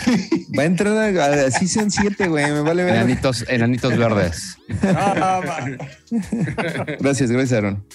Va 0.57 0.63
a 0.63 0.67
entrar 0.67 0.97
a- 1.19 1.47
así 1.47 1.69
sean 1.69 1.91
siete, 1.91 2.29
güey. 2.29 2.51
Me 2.51 2.61
vale 2.61 2.83
ver. 2.85 2.95
Enanitos, 2.95 3.45
enanitos 3.49 3.97
verdes. 3.97 4.57
Ah. 4.83 5.41
Gracias, 7.01 7.31
gracias, 7.31 7.53
Aaron. 7.53 7.87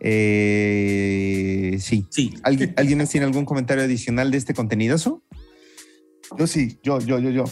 Eh, 0.00 1.76
sí. 1.80 2.06
Sí. 2.10 2.34
¿Alguien, 2.42 2.74
¿Alguien 2.76 2.98
más 2.98 3.08
tiene 3.10 3.26
algún 3.26 3.44
comentario 3.44 3.84
adicional 3.84 4.30
de 4.30 4.38
este 4.38 4.52
contenidazo? 4.54 5.22
Yo 6.36 6.46
sí, 6.46 6.78
yo, 6.82 6.98
yo, 7.00 7.18
yo, 7.18 7.30
yo. 7.30 7.44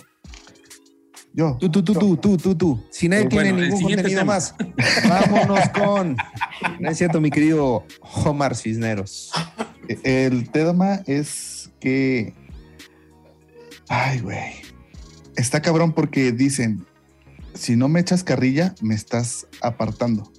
Yo. 1.33 1.57
Tú, 1.61 1.71
tú, 1.71 1.83
tú, 1.83 1.95
tú, 1.95 2.16
tú, 2.16 2.37
tú, 2.37 2.55
tú. 2.55 2.85
Si 2.90 3.09
nadie 3.09 3.27
tiene 3.27 3.53
bueno, 3.53 3.66
ningún 3.66 3.83
contenido 3.83 4.21
tema. 4.21 4.35
más, 4.35 4.55
vámonos 5.09 5.69
con. 5.71 6.16
No 6.81 6.90
es 6.90 6.99
cierto, 6.99 7.21
mi 7.21 7.31
querido 7.31 7.85
Omar 8.25 8.57
Cisneros. 8.57 9.31
El 10.03 10.51
tema 10.51 11.03
es 11.07 11.71
que. 11.79 12.35
Ay, 13.88 14.21
güey. 14.21 14.55
Está 15.37 15.62
cabrón 15.62 15.93
porque 15.93 16.33
dicen: 16.33 16.85
si 17.55 17.77
no 17.77 17.88
me 17.88 18.01
echas 18.01 18.25
carrilla, 18.25 18.75
me 18.81 18.95
estás 18.95 19.47
apartando. 19.62 20.31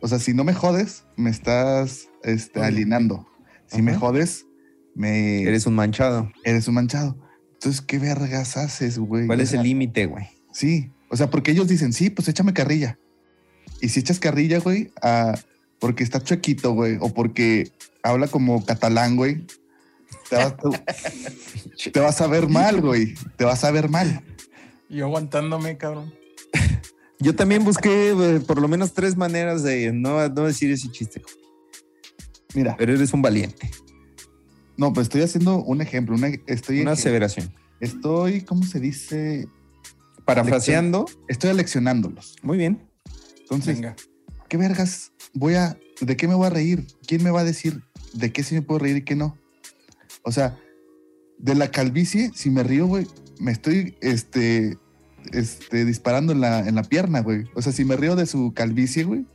O 0.00 0.08
sea, 0.08 0.18
si 0.18 0.34
no 0.34 0.44
me 0.44 0.52
jodes, 0.52 1.04
me 1.16 1.30
estás 1.30 2.08
este, 2.22 2.60
alienando. 2.60 3.26
Si 3.66 3.80
me 3.80 3.94
jodes, 3.94 4.46
me 4.94 5.42
Eres 5.42 5.66
un 5.66 5.74
manchado. 5.74 6.30
eres 6.44 6.68
un 6.68 6.74
manchado. 6.74 7.16
Entonces, 7.64 7.80
¿qué 7.80 7.98
vergas 7.98 8.58
haces, 8.58 8.98
güey? 8.98 9.26
¿Cuál 9.26 9.40
es 9.40 9.54
el 9.54 9.62
límite, 9.62 10.04
güey? 10.04 10.26
Sí, 10.52 10.90
o 11.08 11.16
sea, 11.16 11.30
porque 11.30 11.52
ellos 11.52 11.66
dicen, 11.66 11.94
sí, 11.94 12.10
pues 12.10 12.28
échame 12.28 12.52
carrilla. 12.52 12.98
Y 13.80 13.88
si 13.88 14.00
echas 14.00 14.18
carrilla, 14.18 14.58
güey, 14.58 14.92
ah, 15.00 15.34
porque 15.78 16.04
está 16.04 16.22
chuequito, 16.22 16.72
güey, 16.72 16.98
o 17.00 17.14
porque 17.14 17.72
habla 18.02 18.28
como 18.28 18.62
catalán, 18.66 19.16
güey, 19.16 19.46
te 20.28 20.36
vas, 20.36 20.54
te- 20.58 21.90
te 21.90 22.00
vas 22.00 22.20
a 22.20 22.26
ver 22.26 22.50
mal, 22.50 22.82
güey, 22.82 23.14
te 23.38 23.46
vas 23.46 23.64
a 23.64 23.70
ver 23.70 23.88
mal. 23.88 24.22
Yo 24.90 25.06
aguantándome, 25.06 25.78
cabrón. 25.78 26.12
Yo 27.18 27.34
también 27.34 27.64
busqué 27.64 28.10
eh, 28.10 28.40
por 28.40 28.60
lo 28.60 28.68
menos 28.68 28.92
tres 28.92 29.16
maneras 29.16 29.62
de 29.62 29.90
no, 29.90 30.28
no 30.28 30.44
decir 30.44 30.70
ese 30.70 30.90
chiste, 30.90 31.22
Mira, 32.52 32.76
pero 32.76 32.92
eres 32.92 33.14
un 33.14 33.22
valiente. 33.22 33.70
No, 34.76 34.92
pues 34.92 35.06
estoy 35.06 35.22
haciendo 35.22 35.62
un 35.62 35.80
ejemplo, 35.80 36.14
una, 36.14 36.28
estoy, 36.46 36.80
Una 36.80 36.92
aseveración. 36.92 37.52
estoy, 37.80 38.40
¿cómo 38.42 38.64
se 38.64 38.80
dice? 38.80 39.48
Parafraseando. 40.24 41.06
Estoy 41.28 41.50
aleccionándolos. 41.50 42.36
Muy 42.42 42.58
bien. 42.58 42.88
Entonces, 43.40 43.76
Venga. 43.76 43.94
¿qué 44.48 44.56
vergas 44.56 45.12
voy 45.34 45.54
a, 45.54 45.78
de 46.00 46.16
qué 46.16 46.26
me 46.26 46.34
voy 46.34 46.46
a 46.46 46.50
reír? 46.50 46.86
¿Quién 47.06 47.22
me 47.22 47.30
va 47.30 47.40
a 47.40 47.44
decir 47.44 47.82
de 48.14 48.32
qué 48.32 48.42
sí 48.42 48.54
me 48.54 48.62
puedo 48.62 48.78
reír 48.78 48.96
y 48.96 49.02
qué 49.02 49.14
no? 49.16 49.38
O 50.22 50.32
sea, 50.32 50.58
de 51.38 51.54
la 51.54 51.70
calvicie, 51.70 52.30
si 52.34 52.50
me 52.50 52.62
río, 52.62 52.86
güey, 52.86 53.06
me 53.38 53.52
estoy, 53.52 53.96
este, 54.00 54.78
este, 55.32 55.84
disparando 55.84 56.32
en 56.32 56.40
la, 56.40 56.60
en 56.66 56.74
la 56.74 56.84
pierna, 56.84 57.20
güey. 57.20 57.44
O 57.54 57.62
sea, 57.62 57.72
si 57.72 57.84
me 57.84 57.96
río 57.96 58.16
de 58.16 58.26
su 58.26 58.52
calvicie, 58.54 59.04
güey, 59.04 59.26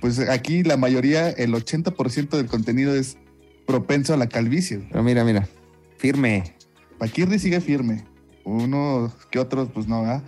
pues 0.00 0.18
aquí 0.20 0.62
la 0.62 0.76
mayoría, 0.76 1.30
el 1.30 1.52
80% 1.52 2.28
del 2.36 2.46
contenido 2.46 2.94
es 2.94 3.16
propenso 3.66 4.14
a 4.14 4.16
la 4.16 4.28
calvicie. 4.28 4.86
Pero 4.90 5.02
mira, 5.02 5.24
mira. 5.24 5.48
Firme. 5.98 6.54
Paquirri 6.98 7.38
sigue 7.38 7.60
firme. 7.60 8.04
Unos 8.44 9.12
que 9.30 9.38
otros, 9.40 9.68
pues 9.74 9.88
no, 9.88 10.02
¿verdad? 10.02 10.22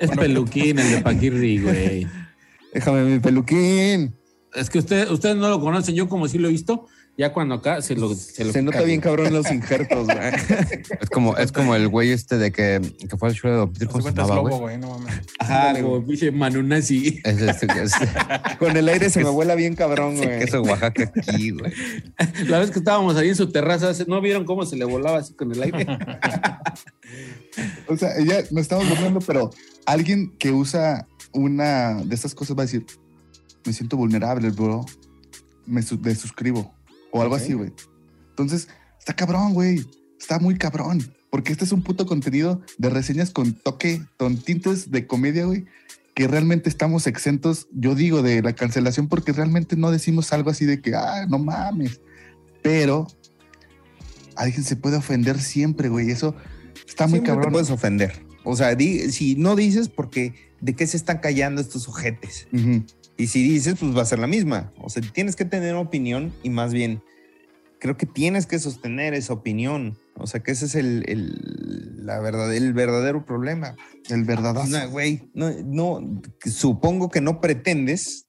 Es 0.00 0.10
peluquín 0.10 0.78
el 0.78 0.90
de 0.90 1.00
Paquirri, 1.02 1.58
güey. 1.60 2.06
Déjame 2.72 3.04
mi 3.04 3.18
peluquín. 3.18 4.16
Es 4.54 4.70
que 4.70 4.78
usted, 4.78 5.10
ustedes 5.10 5.36
no 5.36 5.48
lo 5.48 5.60
conocen, 5.60 5.94
yo 5.94 6.08
como 6.08 6.28
sí 6.28 6.38
lo 6.38 6.48
he 6.48 6.52
visto, 6.52 6.86
ya 7.18 7.32
cuando 7.32 7.54
acá 7.56 7.82
se 7.82 7.94
lo... 7.94 8.14
Se, 8.14 8.44
lo 8.44 8.52
Se 8.52 8.62
nota 8.62 8.82
bien 8.82 9.00
cabrón 9.00 9.32
los 9.32 9.50
injertos, 9.52 10.06
güey. 10.06 10.18
Es 11.00 11.10
como, 11.10 11.36
es 11.36 11.52
como 11.52 11.74
el 11.74 11.88
güey 11.88 12.10
este 12.10 12.38
de 12.38 12.50
que, 12.52 12.80
que 13.08 13.16
fue 13.16 13.28
al 13.28 13.34
show 13.34 13.50
de 13.50 13.56
Don 13.58 13.72
Peter, 13.72 13.86
No 13.88 13.92
¿cómo 13.92 14.02
se 14.02 14.08
se 14.08 14.14
cuentas 14.14 14.28
llamaba, 14.28 14.48
lobo, 14.48 14.60
güey? 14.62 14.78
no 14.78 14.98
mames. 14.98 15.20
Ajá, 15.38 15.72
güey. 15.80 16.02
pinche 16.06 16.30
este, 17.24 17.66
es, 17.82 17.92
Con 18.58 18.76
el 18.76 18.88
aire 18.88 19.10
se 19.10 19.22
me 19.22 19.30
vuela 19.30 19.54
bien 19.54 19.74
cabrón, 19.74 20.16
güey. 20.16 20.38
queso 20.40 20.62
Oaxaca 20.62 21.12
aquí, 21.14 21.50
güey. 21.50 21.72
La 22.46 22.58
vez 22.58 22.70
que 22.70 22.78
estábamos 22.78 23.16
ahí 23.16 23.28
en 23.28 23.36
su 23.36 23.50
terraza, 23.52 23.92
¿no 24.06 24.20
vieron 24.20 24.44
cómo 24.44 24.64
se 24.64 24.76
le 24.76 24.84
volaba 24.84 25.18
así 25.18 25.34
con 25.34 25.52
el 25.52 25.62
aire? 25.62 25.86
O 27.88 27.96
sea, 27.96 28.18
ya 28.24 28.38
nos 28.50 28.62
estamos 28.62 28.88
burlando, 28.88 29.20
pero 29.20 29.50
alguien 29.84 30.32
que 30.38 30.50
usa 30.50 31.06
una 31.32 32.02
de 32.02 32.14
estas 32.14 32.34
cosas 32.34 32.56
va 32.56 32.62
a 32.62 32.66
decir, 32.66 32.86
me 33.66 33.72
siento 33.74 33.96
vulnerable, 33.96 34.48
bro. 34.50 34.86
Me 35.66 35.82
su- 35.82 36.00
desuscribo. 36.00 36.74
O 37.12 37.22
algo 37.22 37.34
así, 37.36 37.52
güey. 37.52 37.72
Entonces, 38.30 38.68
está 38.98 39.14
cabrón, 39.14 39.54
güey. 39.54 39.84
Está 40.18 40.38
muy 40.38 40.56
cabrón. 40.56 41.14
Porque 41.30 41.52
este 41.52 41.64
es 41.64 41.72
un 41.72 41.82
puto 41.82 42.04
contenido 42.06 42.60
de 42.78 42.90
reseñas 42.90 43.30
con 43.30 43.52
toque, 43.54 44.02
con 44.18 44.36
tintes 44.38 44.90
de 44.90 45.06
comedia, 45.06 45.44
güey. 45.46 45.64
Que 46.14 46.26
realmente 46.28 46.68
estamos 46.68 47.06
exentos, 47.06 47.68
yo 47.72 47.94
digo, 47.94 48.20
de 48.22 48.42
la 48.42 48.54
cancelación 48.54 49.08
porque 49.08 49.32
realmente 49.32 49.76
no 49.76 49.90
decimos 49.90 50.32
algo 50.32 50.50
así 50.50 50.66
de 50.66 50.80
que, 50.82 50.94
ah, 50.94 51.26
no 51.28 51.38
mames. 51.38 52.00
Pero 52.62 53.06
alguien 54.36 54.62
se 54.64 54.76
puede 54.76 54.96
ofender 54.96 55.40
siempre, 55.40 55.88
güey. 55.88 56.10
Eso 56.10 56.34
está 56.86 57.06
muy 57.06 57.18
Siempre 57.18 57.30
te 57.32 57.36
cabrón. 57.36 57.52
puedes 57.52 57.70
ofender. 57.70 58.26
O 58.44 58.56
sea, 58.56 58.74
di- 58.74 59.10
si 59.12 59.34
no 59.36 59.56
dices, 59.56 59.88
porque 59.88 60.34
¿de 60.60 60.74
qué 60.74 60.86
se 60.86 60.96
están 60.96 61.18
callando 61.18 61.60
estos 61.60 61.88
ojetes? 61.88 62.46
Ujú. 62.52 62.84
Y 63.16 63.26
si 63.28 63.42
dices, 63.42 63.76
pues 63.78 63.96
va 63.96 64.02
a 64.02 64.06
ser 64.06 64.18
la 64.18 64.26
misma. 64.26 64.72
O 64.78 64.88
sea, 64.88 65.02
tienes 65.12 65.36
que 65.36 65.44
tener 65.44 65.74
opinión 65.74 66.32
y 66.42 66.50
más 66.50 66.72
bien, 66.72 67.02
creo 67.78 67.96
que 67.96 68.06
tienes 68.06 68.46
que 68.46 68.58
sostener 68.58 69.14
esa 69.14 69.32
opinión. 69.32 69.98
O 70.16 70.26
sea, 70.26 70.40
que 70.40 70.52
ese 70.52 70.66
es 70.66 70.74
el, 70.74 71.04
el- 71.08 72.06
la 72.06 72.20
verdad, 72.20 72.54
el 72.54 72.72
verdadero 72.72 73.24
problema. 73.24 73.76
El 74.08 74.24
verdadazo. 74.24 74.68
No, 74.70 74.90
güey, 74.90 75.30
no, 75.34 75.50
no, 75.64 76.20
supongo 76.44 77.10
que 77.10 77.20
no 77.20 77.40
pretendes, 77.40 78.26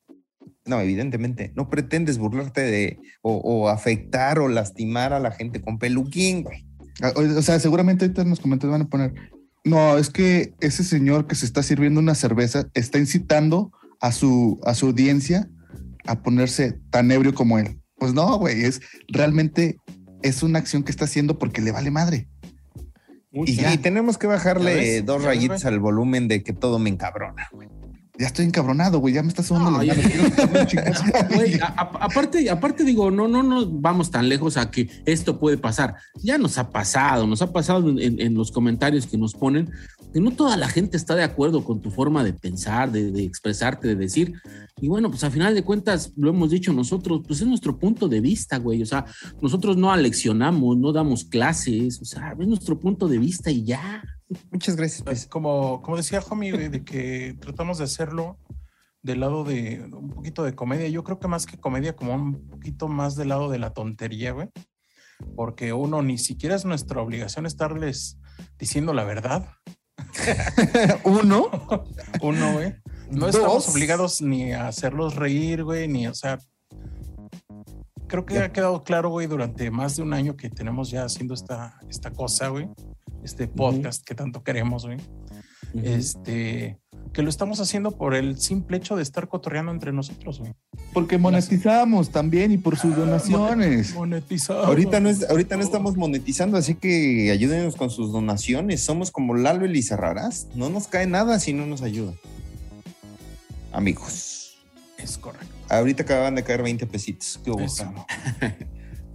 no, 0.65 0.79
evidentemente, 0.79 1.51
no 1.55 1.69
pretendes 1.69 2.17
burlarte 2.17 2.61
de 2.61 2.99
o, 3.21 3.35
o 3.37 3.69
afectar 3.69 4.39
o 4.39 4.47
lastimar 4.47 5.11
a 5.13 5.19
la 5.19 5.31
gente 5.31 5.61
con 5.61 5.79
peluquín, 5.79 6.43
güey. 6.43 6.65
Ah, 7.01 7.11
O 7.15 7.21
o 7.21 7.41
sea, 7.41 7.59
seguramente 7.59 8.05
ahorita 8.05 8.21
en 8.21 8.29
los 8.29 8.39
comentarios 8.39 8.71
van 8.77 8.85
a 8.85 8.89
poner, 8.89 9.13
no, 9.65 9.97
es 9.97 10.09
que 10.09 10.53
ese 10.59 10.83
señor 10.83 11.25
que 11.27 11.35
se 11.35 11.45
está 11.45 11.63
sirviendo 11.63 11.99
una 11.99 12.15
cerveza 12.15 12.67
está 12.75 12.99
incitando 12.99 13.71
a 14.03 14.11
su, 14.11 14.59
a 14.65 14.73
su 14.75 14.87
audiencia 14.87 15.49
a 16.05 16.21
ponerse 16.21 16.77
tan 16.89 17.09
ebrio 17.09 17.33
como 17.33 17.57
él. 17.57 17.79
Pues 17.97 18.13
no, 18.13 18.37
güey, 18.37 18.65
es 18.65 18.81
realmente 19.07 19.77
es 20.21 20.43
una 20.43 20.59
acción 20.59 20.83
que 20.83 20.91
está 20.91 21.05
haciendo 21.05 21.39
porque 21.39 21.61
le 21.61 21.71
vale 21.71 21.89
madre. 21.89 22.27
Y, 23.31 23.55
ya. 23.55 23.73
y 23.73 23.77
tenemos 23.77 24.17
que 24.17 24.27
bajarle 24.27 25.01
dos 25.03 25.23
rayitas 25.23 25.63
al 25.63 25.79
volumen 25.79 26.27
de 26.27 26.43
que 26.43 26.51
todo 26.51 26.79
me 26.79 26.89
encabrona, 26.89 27.47
güey. 27.53 27.69
Ya 28.19 28.27
estoy 28.27 28.45
encabronado, 28.45 28.99
güey, 28.99 29.15
ya 29.15 29.23
me 29.23 29.29
está 29.29 29.41
sudando 29.41 29.71
No, 29.71 29.81
las 29.81 29.97
manos. 29.97 31.35
Güey, 31.35 31.55
a- 31.59 31.65
a- 31.65 32.05
aparte, 32.05 32.47
aparte 32.49 32.83
digo, 32.83 33.09
no, 33.09 33.27
no 33.27 33.41
nos 33.41 33.81
vamos 33.81 34.11
tan 34.11 34.29
lejos 34.29 34.55
a 34.57 34.69
que 34.69 34.87
esto 35.05 35.39
puede 35.39 35.57
pasar. 35.57 35.95
Ya 36.21 36.37
nos 36.37 36.59
ha 36.59 36.69
pasado, 36.69 37.25
nos 37.25 37.41
ha 37.41 37.51
pasado 37.51 37.89
en, 37.89 37.97
en- 37.99 38.21
en 38.21 38.35
los 38.35 38.51
comentarios 38.51 39.07
que 39.07 39.17
nos 39.17 39.33
ponen, 39.33 39.71
que 40.13 40.19
no 40.19 40.29
toda 40.29 40.57
la 40.57 40.67
gente 40.69 40.95
está 40.95 41.15
de 41.15 41.23
acuerdo 41.23 41.63
con 41.63 41.81
tu 41.81 41.89
forma 41.89 42.23
de 42.23 42.33
pensar, 42.33 42.91
de, 42.91 43.11
de 43.11 43.23
expresarte, 43.23 43.87
de 43.87 43.95
decir. 43.95 44.33
Y 44.79 44.87
bueno, 44.89 45.09
pues 45.09 45.23
a 45.23 45.31
final 45.31 45.55
de 45.55 45.63
cuentas, 45.63 46.13
lo 46.15 46.29
hemos 46.29 46.51
dicho 46.51 46.71
nosotros, 46.71 47.21
pues 47.27 47.41
es 47.41 47.47
nuestro 47.47 47.79
punto 47.79 48.07
de 48.07 48.21
vista, 48.21 48.57
güey. 48.59 48.83
O 48.83 48.85
sea, 48.85 49.05
nosotros 49.41 49.75
no 49.75 49.91
aleccionamos, 49.91 50.77
no 50.77 50.91
damos 50.93 51.23
clases, 51.25 51.99
o 51.99 52.05
sea, 52.05 52.35
es 52.39 52.47
nuestro 52.47 52.79
punto 52.79 53.07
de 53.07 53.17
vista 53.17 53.49
y 53.49 53.63
ya. 53.63 54.03
Muchas 54.51 54.75
gracias, 54.75 55.03
Pues 55.03 55.19
pues. 55.21 55.27
como, 55.27 55.81
como 55.81 55.97
decía 55.97 56.21
Homie, 56.29 56.69
de 56.69 56.83
que 56.83 57.35
tratamos 57.39 57.77
de 57.77 57.85
hacerlo 57.85 58.37
del 59.01 59.19
lado 59.19 59.43
de 59.43 59.83
un 59.91 60.09
poquito 60.09 60.43
de 60.43 60.55
comedia. 60.55 60.87
Yo 60.87 61.03
creo 61.03 61.19
que 61.19 61.27
más 61.27 61.45
que 61.45 61.57
comedia, 61.57 61.95
como 61.95 62.13
un 62.15 62.47
poquito 62.47 62.87
más 62.87 63.15
del 63.15 63.29
lado 63.29 63.49
de 63.49 63.59
la 63.59 63.73
tontería, 63.73 64.31
güey. 64.31 64.49
Porque 65.35 65.73
uno 65.73 66.01
ni 66.01 66.17
siquiera 66.17 66.55
es 66.55 66.65
nuestra 66.65 67.01
obligación 67.01 67.45
estarles 67.45 68.17
diciendo 68.57 68.93
la 68.93 69.03
verdad. 69.03 69.47
Uno, 71.03 71.49
Uno, 72.21 72.53
güey. 72.53 72.75
No 73.09 73.27
Dos. 73.27 73.35
estamos 73.35 73.69
obligados 73.69 74.21
ni 74.21 74.53
a 74.53 74.67
hacerlos 74.67 75.15
reír, 75.15 75.63
güey, 75.63 75.87
ni, 75.87 76.07
o 76.07 76.15
sea. 76.15 76.39
Creo 78.07 78.25
que 78.25 78.39
ha 78.39 78.51
quedado 78.51 78.83
claro, 78.83 79.09
güey, 79.09 79.27
durante 79.27 79.69
más 79.71 79.95
de 79.95 80.03
un 80.03 80.13
año 80.13 80.35
que 80.35 80.49
tenemos 80.49 80.89
ya 80.89 81.03
haciendo 81.03 81.33
esta, 81.33 81.79
esta 81.89 82.11
cosa, 82.11 82.49
güey. 82.49 82.69
Este 83.23 83.47
podcast 83.47 84.03
que 84.05 84.15
tanto 84.15 84.43
queremos, 84.43 84.85
güey. 84.85 84.97
Este, 85.81 86.77
que 87.13 87.21
lo 87.23 87.29
estamos 87.29 87.59
haciendo 87.59 87.91
por 87.91 88.15
el 88.15 88.37
simple 88.39 88.77
hecho 88.77 88.95
de 88.95 89.03
estar 89.03 89.27
cotorreando 89.27 89.71
entre 89.71 89.91
nosotros, 89.93 90.39
güey. 90.39 90.53
Porque 90.93 91.17
monetizamos 91.17 92.09
también 92.11 92.51
y 92.51 92.57
por 92.57 92.77
sus 92.77 92.95
donaciones. 92.95 93.93
Monetizado. 93.95 94.65
ahorita 94.65 94.99
no, 94.99 95.09
es, 95.09 95.27
ahorita 95.29 95.55
no 95.57 95.63
estamos 95.63 95.95
monetizando, 95.95 96.57
así 96.57 96.75
que 96.75 97.31
ayúdenos 97.31 97.75
con 97.75 97.89
sus 97.89 98.11
donaciones. 98.11 98.81
Somos 98.83 99.09
como 99.11 99.35
Lalo 99.35 99.65
y 99.65 99.69
Lizarrarás. 99.69 100.47
No 100.53 100.69
nos 100.69 100.87
cae 100.87 101.07
nada 101.07 101.39
si 101.39 101.53
no 101.53 101.65
nos 101.65 101.81
ayudan. 101.81 102.15
Amigos, 103.71 104.57
Es 104.97 105.17
correcto. 105.17 105.47
ahorita 105.69 106.03
acaban 106.03 106.35
de 106.35 106.43
caer 106.43 106.61
20 106.61 106.85
pesitos. 106.87 107.39
¿Qué 107.43 107.49
hubo? 107.51 107.65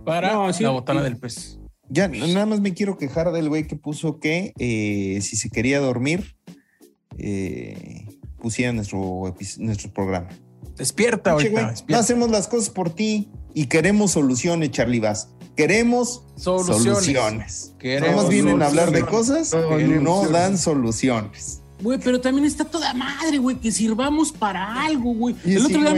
Para 0.05 0.33
No, 0.33 0.53
sí, 0.53 0.65
la 0.65 0.71
botana 0.71 1.01
sí. 1.01 1.05
del 1.05 1.17
pez. 1.19 1.59
Ya, 1.91 2.09
nada 2.09 2.47
más 2.47 2.61
me 2.61 2.75
quiero 2.75 2.99
quejar 2.99 3.33
del 3.33 3.49
güey 3.49 3.67
que 3.67 3.77
puso 3.77 4.21
que 4.21 4.53
eh, 4.59 5.21
si 5.23 5.37
se 5.37 5.49
quería 5.49 5.81
dormir, 5.81 6.37
eh, 7.17 8.07
pusiera 8.39 8.73
nuestro, 8.73 9.35
nuestro 9.59 9.93
programa. 9.93 10.29
Despierta 10.77 11.37
Pinche 11.37 11.49
ahorita. 11.57 11.73
güey, 11.73 11.85
no 11.89 11.99
hacemos 11.99 12.31
las 12.31 12.47
cosas 12.47 12.71
por 12.71 12.91
ti 12.91 13.31
y 13.55 13.67
queremos 13.67 14.13
soluciones, 14.13 14.71
Charlie 14.71 15.01
Vaz. 15.01 15.31
Queremos 15.57 16.23
Soluciones. 16.37 16.83
soluciones. 16.83 17.75
Queremos 17.81 18.17
Nomás 18.17 18.29
vienen 18.29 18.63
a 18.63 18.67
hablar 18.67 18.93
de 18.93 19.05
cosas, 19.05 19.51
pero 19.51 20.01
no 20.01 20.29
dan 20.29 20.57
soluciones. 20.57 21.63
Güey, 21.83 21.99
pero 21.99 22.21
también 22.21 22.45
está 22.45 22.65
toda 22.65 22.93
madre, 22.95 23.39
güey, 23.39 23.57
que 23.57 23.73
sirvamos 23.73 24.31
para 24.31 24.85
algo, 24.85 25.15
güey. 25.15 25.35
El 25.45 25.59
sí, 25.59 25.67
otro 25.67 25.81
día 25.81 25.95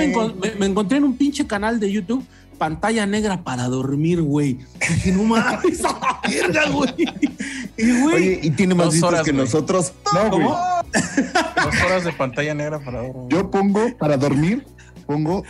me 0.59 0.67
encontré 0.67 0.99
en 0.99 1.05
un 1.05 1.17
pinche 1.17 1.47
canal 1.47 1.81
de 1.81 1.91
YouTube 1.91 2.25
pantalla 2.61 3.07
negra 3.07 3.43
para 3.43 3.65
dormir, 3.69 4.21
güey. 4.21 4.59
Dije, 4.79 5.13
no 5.13 5.25
mames, 5.25 5.83
a 5.85 5.99
la 5.99 6.21
verga, 6.29 6.69
güey. 6.69 6.95
Y, 7.79 8.03
güey, 8.03 8.15
Oye, 8.15 8.41
y 8.43 8.51
tiene 8.51 8.75
más 8.75 8.93
vistas 8.93 9.09
horas, 9.09 9.23
que 9.25 9.33
güey. 9.33 9.45
nosotros. 9.45 9.95
No, 10.13 10.31
güey. 10.31 10.45
Dos 10.45 11.83
horas 11.87 12.05
de 12.05 12.13
pantalla 12.13 12.53
negra 12.53 12.79
para 12.79 13.01
dormir. 13.03 13.27
Yo 13.31 13.51
pongo 13.51 13.97
para 13.97 14.19
dormir, 14.19 14.67
pongo. 15.07 15.43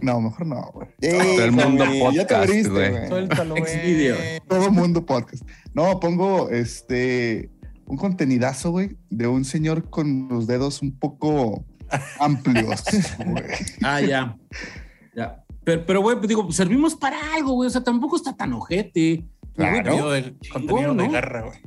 No, 0.00 0.22
mejor 0.22 0.46
no, 0.46 0.70
güey. 0.72 0.88
Todo 1.00 1.44
el 1.44 1.52
mundo 1.52 1.84
Ya 1.84 1.90
te 1.92 2.00
podcast, 2.00 2.32
abriste, 2.32 2.70
güey. 2.70 3.08
Suéltalo, 3.08 3.54
güey. 3.54 4.40
Todo 4.48 4.72
mundo 4.72 5.04
podcast. 5.04 5.44
No, 5.74 6.00
pongo 6.00 6.48
este 6.48 7.50
un 7.84 7.98
contenidazo, 7.98 8.70
güey, 8.70 8.96
de 9.10 9.26
un 9.26 9.44
señor 9.44 9.90
con 9.90 10.28
los 10.28 10.46
dedos 10.46 10.80
un 10.80 10.98
poco 10.98 11.66
amplios. 12.18 12.82
güey. 13.26 13.44
Ah, 13.82 14.00
ya. 14.00 14.36
Ya. 15.14 15.41
Pero, 15.64 15.86
pero, 15.86 16.00
güey, 16.00 16.16
pues 16.16 16.28
digo, 16.28 16.50
servimos 16.52 16.94
para 16.94 17.34
algo, 17.34 17.52
güey. 17.52 17.68
O 17.68 17.70
sea, 17.70 17.82
tampoco 17.82 18.16
está 18.16 18.34
tan 18.36 18.52
ojete. 18.52 19.24
Claro. 19.54 19.76
Contenido 19.76 20.10
de, 20.10 20.34
contenido 20.52 20.94
de 20.94 21.06
¿no? 21.06 21.10
guerra, 21.10 21.42
güey. 21.42 21.58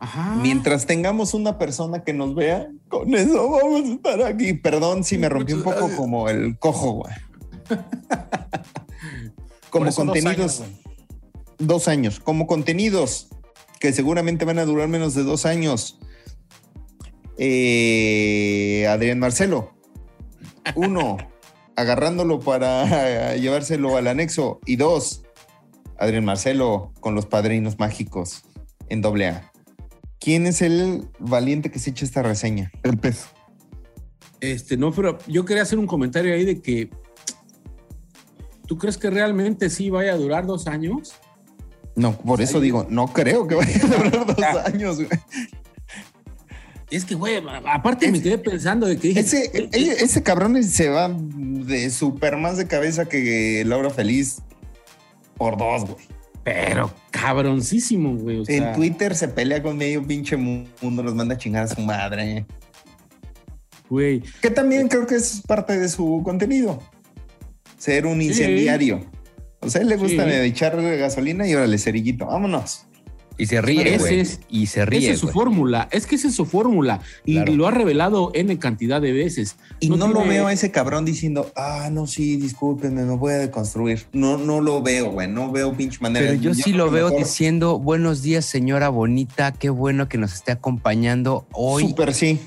Ajá. 0.00 0.36
Mientras 0.40 0.86
tengamos 0.86 1.32
una 1.32 1.58
persona 1.58 2.02
que 2.02 2.12
nos 2.12 2.34
vea, 2.34 2.68
con 2.88 3.14
eso 3.14 3.50
vamos 3.50 3.82
a 3.82 3.92
estar 3.92 4.22
aquí. 4.22 4.54
Perdón 4.54 5.04
si 5.04 5.16
me 5.18 5.28
rompí 5.28 5.52
un 5.52 5.62
poco 5.62 5.88
como 5.96 6.28
el 6.28 6.58
cojo, 6.58 6.92
güey. 6.92 7.14
Como 9.70 9.86
dos 9.86 9.96
contenidos, 9.96 10.60
años, 10.60 10.62
dos 11.58 11.88
años, 11.88 12.20
como 12.20 12.46
contenidos 12.46 13.28
que 13.80 13.92
seguramente 13.92 14.44
van 14.44 14.58
a 14.58 14.66
durar 14.66 14.86
menos 14.86 15.14
de 15.14 15.22
dos 15.22 15.46
años. 15.46 15.98
Eh, 17.38 18.86
Adrián 18.88 19.18
Marcelo, 19.18 19.72
uno, 20.74 21.16
agarrándolo 21.76 22.40
para 22.40 23.36
llevárselo 23.36 23.96
al 23.96 24.08
anexo. 24.08 24.60
Y 24.66 24.76
dos, 24.76 25.22
Adrián 25.98 26.24
Marcelo 26.24 26.92
con 27.00 27.14
los 27.14 27.26
padrinos 27.26 27.78
mágicos 27.78 28.44
en 28.88 29.00
doble 29.00 29.28
A. 29.28 29.52
¿Quién 30.20 30.46
es 30.46 30.62
el 30.62 31.08
valiente 31.18 31.70
que 31.70 31.78
se 31.78 31.90
echa 31.90 32.04
esta 32.04 32.22
reseña? 32.22 32.70
El 32.82 32.96
pez. 32.96 33.26
Este, 34.40 34.76
no, 34.76 34.92
pero 34.92 35.18
yo 35.26 35.44
quería 35.44 35.62
hacer 35.62 35.78
un 35.78 35.86
comentario 35.86 36.34
ahí 36.34 36.44
de 36.44 36.60
que. 36.60 36.90
¿Tú 38.66 38.78
crees 38.78 38.96
que 38.96 39.10
realmente 39.10 39.68
sí 39.68 39.90
vaya 39.90 40.12
a 40.12 40.16
durar 40.16 40.46
dos 40.46 40.66
años? 40.66 41.14
No, 41.94 42.16
por 42.16 42.40
eso 42.40 42.58
digo, 42.58 42.86
no 42.88 43.06
creo 43.08 43.46
que 43.46 43.54
vaya 43.54 43.76
a 43.84 43.86
durar 43.86 44.26
dos 44.36 44.44
años, 44.64 44.96
güey. 44.96 45.08
Es 46.96 47.04
que, 47.06 47.14
güey, 47.14 47.42
aparte 47.66 48.10
me 48.12 48.20
quedé 48.20 48.36
pensando 48.38 48.86
de 48.86 48.98
que 48.98 49.08
dije, 49.08 49.20
Ese, 49.20 49.44
eh, 49.54 49.68
ese, 49.72 50.04
ese 50.04 50.22
cabrón 50.22 50.62
se 50.62 50.88
va 50.90 51.08
de 51.18 51.88
súper 51.90 52.36
más 52.36 52.56
de 52.58 52.66
cabeza 52.66 53.06
que 53.06 53.64
Laura 53.66 53.90
Feliz 53.90 54.42
por 55.38 55.56
dos, 55.56 55.84
güey. 55.84 56.04
pero 56.44 56.92
cabroncísimo, 57.10 58.14
güey. 58.16 58.40
o 58.40 58.44
sea, 58.44 58.56
En 58.56 58.74
Twitter 58.74 59.14
se 59.16 59.28
pelea 59.28 59.62
con 59.62 59.76
medio 59.78 60.06
pinche 60.06 60.36
mundo, 60.36 61.02
los 61.02 61.14
manda 61.14 61.34
a 61.34 61.38
chingar 61.38 61.64
a 61.64 61.68
su 61.68 61.80
madre. 61.80 62.44
güey. 63.88 64.22
Que 64.40 64.50
también 64.50 64.88
creo 64.88 65.06
que 65.06 65.16
es 65.16 65.42
parte 65.46 65.78
de 65.78 65.88
su 65.88 66.20
contenido. 66.24 66.78
Ser 67.78 68.06
un 68.06 68.20
Sí. 68.20 68.28
incendiario. 68.28 69.04
O 69.60 69.68
sea, 69.70 69.80
a 69.80 69.82
él 69.82 69.88
le 69.90 69.96
gusta 69.96 70.24
Sí. 70.24 70.30
echar 70.46 70.80
gasolina 70.98 71.46
y 71.48 71.54
órale, 71.54 71.78
cerillito, 71.78 72.26
vámonos. 72.26 72.84
Y 73.42 73.46
se 73.46 73.60
ríe, 73.60 73.98
güey. 73.98 74.20
es- 74.20 74.40
Y 74.48 74.66
se 74.66 74.84
ríe, 74.86 75.00
Esa 75.00 75.12
es 75.12 75.18
su 75.18 75.26
güey. 75.26 75.34
fórmula, 75.34 75.88
es 75.90 76.06
que 76.06 76.14
esa 76.14 76.28
es 76.28 76.34
su 76.34 76.44
fórmula 76.46 77.00
y 77.24 77.34
Claro. 77.34 77.52
lo 77.54 77.66
ha 77.66 77.70
revelado 77.72 78.30
N 78.34 78.58
cantidad 78.58 79.00
de 79.00 79.12
veces. 79.12 79.56
Y 79.80 79.88
no, 79.88 79.96
lo 80.08 80.14
tiene- 80.20 80.28
veo 80.28 80.46
a 80.46 80.52
ese 80.52 80.70
cabrón 80.70 81.04
diciendo, 81.04 81.50
ah, 81.56 81.88
no, 81.90 82.06
sí, 82.06 82.36
discúlpenme, 82.36 83.04
me 83.04 83.16
voy 83.16 83.32
a 83.32 83.38
deconstruir. 83.38 84.06
No, 84.12 84.38
no 84.38 84.60
lo 84.60 84.80
veo, 84.82 85.10
güey, 85.10 85.28
no 85.28 85.50
veo 85.50 85.72
pinche 85.76 85.98
manera. 86.00 86.26
Pero 86.26 86.40
yo 86.40 86.54
sí 86.54 86.72
lo 86.72 86.90
veo 86.90 87.06
mejor- 87.08 87.18
diciendo, 87.24 87.78
buenos 87.78 88.22
días, 88.22 88.44
señora 88.44 88.88
bonita, 88.88 89.52
qué 89.52 89.70
bueno 89.70 90.08
que 90.08 90.18
nos 90.18 90.34
esté 90.34 90.52
acompañando 90.52 91.46
hoy. 91.52 91.88
Súper 91.88 92.14
sí. 92.14 92.38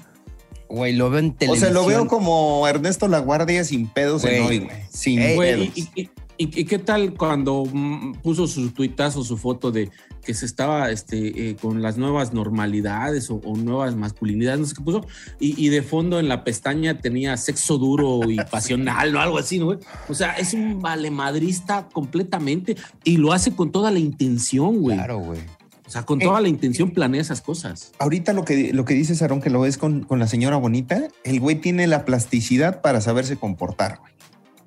Güey, 0.69 0.93
lo 0.93 1.09
veo 1.09 1.19
en 1.19 1.29
O 1.29 1.33
televisión. 1.33 1.73
sea, 1.73 1.81
lo 1.81 1.85
veo 1.85 2.07
como 2.07 2.67
Ernesto 2.67 3.07
Laguardia 3.07 3.63
sin 3.63 3.87
pedos 3.87 4.23
en 4.23 4.43
hoy, 4.43 4.59
güey. 4.59 4.77
Sin 4.89 5.19
Ey, 5.19 5.37
pedos. 5.37 5.67
y, 5.75 5.89
y- 5.95 6.09
y- 6.37 6.61
y 6.61 6.65
qué 6.65 6.79
tal 6.79 7.13
cuando 7.13 7.63
mm, 7.71 8.15
puso 8.23 8.47
su 8.47 8.69
tuitazo, 8.71 9.23
su 9.23 9.37
foto 9.37 9.71
de 9.71 9.89
que 10.23 10.33
se 10.33 10.45
estaba 10.45 10.89
este, 10.89 11.49
eh, 11.51 11.55
con 11.55 11.81
las 11.83 11.97
nuevas 11.97 12.33
normalidades 12.33 13.29
o, 13.29 13.35
o 13.43 13.55
nuevas 13.55 13.95
masculinidades, 13.95 14.59
no 14.59 14.65
sé 14.65 14.73
qué 14.75 14.81
puso, 14.83 15.05
y, 15.39 15.63
y 15.63 15.69
de 15.69 15.83
fondo 15.83 16.19
en 16.19 16.27
la 16.27 16.43
pestaña 16.43 16.99
tenía 16.99 17.37
sexo 17.37 17.77
duro 17.77 18.29
y 18.29 18.37
pasional 18.51 19.15
o 19.15 19.19
algo 19.19 19.37
así, 19.37 19.59
¿no? 19.59 19.65
güey? 19.65 19.79
O 20.09 20.13
sea, 20.13 20.33
es 20.33 20.53
un 20.53 20.81
valemadrista 20.81 21.87
completamente 21.91 22.75
y 23.03 23.17
lo 23.17 23.33
hace 23.33 23.51
con 23.55 23.71
toda 23.71 23.91
la 23.91 23.99
intención, 23.99 24.79
güey. 24.81 24.97
Claro, 24.97 25.19
güey. 25.19 25.39
O 25.87 25.91
sea, 25.91 26.03
con 26.03 26.17
toda 26.17 26.41
la 26.41 26.47
intención 26.47 26.89
planea 26.89 27.21
esas 27.21 27.41
cosas. 27.41 27.91
Ahorita 27.99 28.33
lo 28.33 28.43
que, 28.43 28.73
lo 28.73 28.85
que 28.85 28.95
dice 28.95 29.13
Sarón, 29.13 29.39
que 29.39 29.51
lo 29.51 29.61
ves 29.61 29.77
con, 29.77 30.01
con 30.03 30.17
la 30.17 30.25
señora 30.25 30.57
bonita, 30.57 31.07
el 31.23 31.39
güey 31.39 31.57
tiene 31.61 31.85
la 31.85 32.05
plasticidad 32.05 32.81
para 32.81 33.01
saberse 33.01 33.37
comportar, 33.37 33.99
güey. 33.99 34.14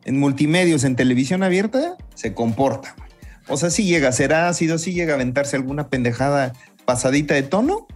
En 0.09 0.19
multimedios, 0.19 0.85
en 0.85 0.97
televisión 0.97 1.43
abierta, 1.43 1.99
se 2.15 2.33
comporta, 2.33 2.95
güey. 2.97 3.11
O 3.47 3.59
sea, 3.59 3.69
sí 3.69 3.85
llega 3.85 4.09
a 4.09 4.13
ser 4.13 4.33
ácido, 4.33 4.79
sí 4.79 4.95
llega 4.95 5.13
a 5.13 5.17
aventarse 5.17 5.55
alguna 5.55 5.89
pendejada 5.89 6.55
pasadita 6.87 7.35
de 7.35 7.43
tono, 7.43 7.87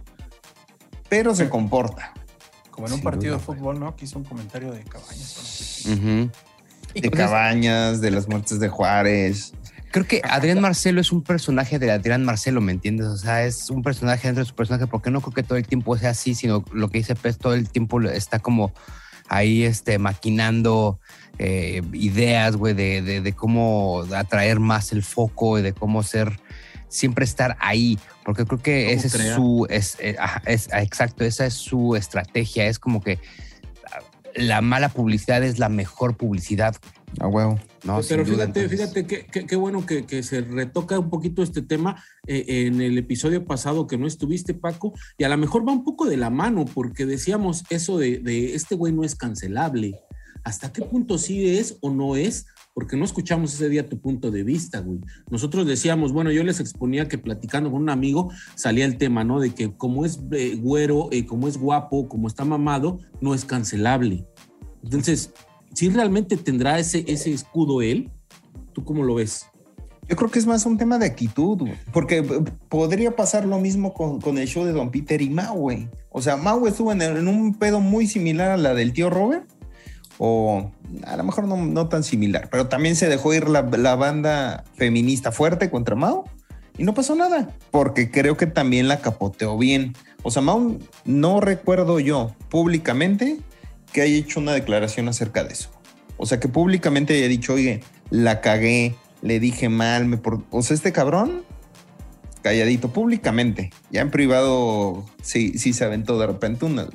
pero 1.09 1.33
se 1.33 1.49
comporta. 1.49 2.13
Como 2.69 2.85
en 2.85 2.93
un 2.93 2.99
Sin 2.99 3.03
partido 3.03 3.33
duda, 3.33 3.39
de 3.39 3.43
fútbol, 3.43 3.79
¿no? 3.79 3.95
Que 3.95 4.05
hizo 4.05 4.19
un 4.19 4.25
comentario 4.25 4.71
de 4.71 4.83
cabañas. 4.83 5.85
no. 5.87 5.95
De 5.95 6.29
Entonces, 6.93 7.25
cabañas, 7.25 7.99
de 7.99 8.11
las 8.11 8.27
muertes 8.27 8.59
de 8.59 8.69
Juárez. 8.69 9.53
Creo 9.89 10.05
que 10.05 10.21
Adrián 10.23 10.61
Marcelo 10.61 11.01
es 11.01 11.11
un 11.11 11.23
personaje 11.23 11.79
de 11.79 11.89
Adrián 11.89 12.23
Marcelo, 12.23 12.61
¿me 12.61 12.73
entiendes? 12.73 13.07
O 13.07 13.17
sea, 13.17 13.43
es 13.43 13.71
un 13.71 13.81
personaje 13.81 14.27
dentro 14.27 14.43
de 14.43 14.47
su 14.47 14.53
personaje, 14.53 14.85
porque 14.85 15.09
no 15.09 15.19
creo 15.21 15.33
que 15.33 15.41
todo 15.41 15.57
el 15.57 15.65
tiempo 15.65 15.97
sea 15.97 16.11
así, 16.11 16.35
sino 16.35 16.63
lo 16.73 16.89
que 16.89 16.99
dice 16.99 17.15
Pez, 17.15 17.39
todo 17.39 17.55
el 17.55 17.69
tiempo 17.69 17.99
está 18.01 18.37
como 18.37 18.71
ahí 19.29 19.63
este, 19.63 19.97
maquinando 19.97 20.99
eh, 21.39 21.81
ideas, 21.93 22.55
güey, 22.55 22.73
de, 22.73 23.01
de- 23.01 23.21
de 23.21 23.33
cómo 23.33 24.03
atraer 24.15 24.59
más 24.59 24.91
el 24.91 25.03
foco 25.03 25.57
y 25.59 25.61
de 25.61 25.73
cómo 25.73 26.03
ser, 26.03 26.39
siempre 26.89 27.25
estar 27.25 27.57
ahí, 27.59 27.97
porque 28.23 28.45
creo 28.45 28.61
que 28.61 28.93
ese 28.93 29.07
es 29.07 29.33
su, 29.35 29.65
es, 29.69 29.97
eh, 29.99 30.15
es- 30.45 30.69
exacto, 30.73 31.23
esa 31.25 31.45
es 31.45 31.53
su 31.55 31.95
estrategia, 31.95 32.67
es 32.67 32.77
como 32.79 33.01
que 33.01 33.17
ah, 33.91 33.99
la 34.35 34.61
mala 34.61 34.89
publicidad 34.89 35.43
es 35.43 35.57
la 35.59 35.69
mejor 35.69 36.15
publicidad, 36.17 36.75
A 37.19 37.27
huevo. 37.27 37.59
¿no? 37.83 37.99
Pero 38.07 38.23
duda, 38.23 38.45
fíjate, 38.45 38.59
entonces- 38.61 38.71
fíjate 38.71 39.05
qué, 39.07 39.25
qué- 39.25 39.45
qué 39.45 39.55
bueno 39.55 39.85
que, 39.85 40.05
que 40.05 40.23
se 40.23 40.41
retoca 40.41 40.97
un 40.99 41.09
poquito 41.09 41.41
este 41.43 41.61
tema 41.61 42.01
eh, 42.27 42.45
en 42.67 42.79
el 42.79 42.97
episodio 42.97 43.43
pasado 43.45 43.87
que 43.87 43.97
no 43.97 44.07
estuviste, 44.07 44.53
Paco, 44.53 44.93
y 45.17 45.23
a 45.23 45.29
lo 45.29 45.37
mejor 45.37 45.67
va 45.67 45.73
un 45.73 45.83
poco 45.83 46.05
de 46.05 46.17
la 46.17 46.29
mano, 46.29 46.65
porque 46.65 47.05
decíamos 47.05 47.63
eso 47.69 47.97
de, 47.97 48.19
de 48.19 48.53
este 48.55 48.75
güey 48.75 48.93
no 48.93 49.03
es 49.03 49.15
cancelable. 49.15 49.99
¿Hasta 50.43 50.73
qué 50.73 50.81
punto 50.81 51.17
sí 51.17 51.57
es 51.57 51.77
o 51.81 51.89
no 51.89 52.15
es? 52.15 52.45
Porque 52.73 52.97
no 52.97 53.05
escuchamos 53.05 53.53
ese 53.53 53.69
día 53.69 53.87
tu 53.87 53.99
punto 53.99 54.31
de 54.31 54.43
vista, 54.43 54.79
güey. 54.79 54.99
Nosotros 55.29 55.65
decíamos, 55.65 56.11
bueno, 56.11 56.31
yo 56.31 56.43
les 56.43 56.59
exponía 56.59 57.07
que 57.07 57.17
platicando 57.17 57.71
con 57.71 57.83
un 57.83 57.89
amigo 57.89 58.29
salía 58.55 58.85
el 58.85 58.97
tema, 58.97 59.23
¿no? 59.23 59.39
De 59.39 59.51
que 59.51 59.75
como 59.75 60.05
es 60.05 60.19
eh, 60.31 60.55
güero, 60.55 61.07
eh, 61.11 61.25
como 61.25 61.47
es 61.47 61.57
guapo, 61.57 62.09
como 62.09 62.27
está 62.27 62.43
mamado, 62.43 62.99
no 63.21 63.33
es 63.33 63.45
cancelable. 63.45 64.25
Entonces, 64.83 65.31
si 65.73 65.89
realmente 65.89 66.35
tendrá 66.35 66.77
ese, 66.79 67.05
ese 67.07 67.31
escudo 67.31 67.81
él, 67.81 68.11
¿tú 68.73 68.83
cómo 68.83 69.03
lo 69.03 69.15
ves? 69.15 69.45
Yo 70.09 70.17
creo 70.17 70.29
que 70.29 70.39
es 70.39 70.45
más 70.45 70.65
un 70.65 70.77
tema 70.77 70.99
de 70.99 71.05
actitud, 71.05 71.69
porque 71.93 72.17
eh, 72.17 72.43
podría 72.67 73.15
pasar 73.15 73.45
lo 73.45 73.59
mismo 73.59 73.93
con, 73.93 74.19
con 74.19 74.37
el 74.37 74.47
show 74.47 74.65
de 74.65 74.73
Don 74.73 74.91
Peter 74.91 75.21
y 75.21 75.29
Mau. 75.29 75.69
O 76.09 76.21
sea, 76.21 76.35
Mau 76.35 76.67
estuvo 76.67 76.91
en 76.91 77.27
un 77.27 77.55
pedo 77.55 77.79
muy 77.79 78.07
similar 78.07 78.51
a 78.51 78.57
la 78.57 78.73
del 78.73 78.91
tío 78.91 79.09
Robert, 79.09 79.47
o 80.17 80.71
a 81.05 81.17
lo 81.17 81.23
mejor 81.23 81.45
no, 81.45 81.87
tan 81.89 82.03
similar, 82.03 82.49
pero 82.51 82.67
también 82.67 82.95
se 82.95 83.07
dejó 83.07 83.33
ir 83.33 83.49
la, 83.49 83.61
banda 83.95 84.63
feminista 84.75 85.31
fuerte 85.31 85.69
contra 85.69 85.95
Mau 85.95 86.25
y 86.77 86.83
no 86.83 86.93
pasó 86.93 87.15
nada, 87.15 87.49
porque 87.71 88.09
creo 88.09 88.37
que 88.37 88.47
también 88.47 88.87
la 88.87 88.99
capoteó 88.99 89.57
bien. 89.57 89.93
O 90.23 90.31
sea, 90.31 90.41
Mau, 90.41 90.79
no 91.05 91.39
recuerdo 91.39 91.99
yo 91.99 92.35
públicamente 92.49 93.39
que 93.91 94.01
haya 94.01 94.15
hecho 94.15 94.39
una 94.39 94.53
declaración 94.53 95.07
acerca 95.07 95.43
de 95.43 95.53
eso. 95.53 95.69
O 96.17 96.25
sea, 96.25 96.39
que 96.39 96.47
públicamente 96.47 97.15
haya 97.15 97.27
dicho, 97.27 97.53
oye, 97.53 97.81
la 98.09 98.41
cagué, 98.41 98.95
le 99.21 99.39
dije 99.39 99.69
mal, 99.69 100.05
me 100.05 100.17
por... 100.17 100.43
o 100.51 100.61
sea, 100.61 100.75
este 100.75 100.91
cabrón, 100.91 101.43
calladito, 102.41 102.91
públicamente. 102.91 103.71
Ya 103.91 104.01
en 104.01 104.11
privado 104.11 105.05
sí, 105.21 105.57
sí 105.57 105.73
se 105.73 105.85
aventó 105.85 106.19
de 106.19 106.27
repente 106.27 106.65
una. 106.65 106.87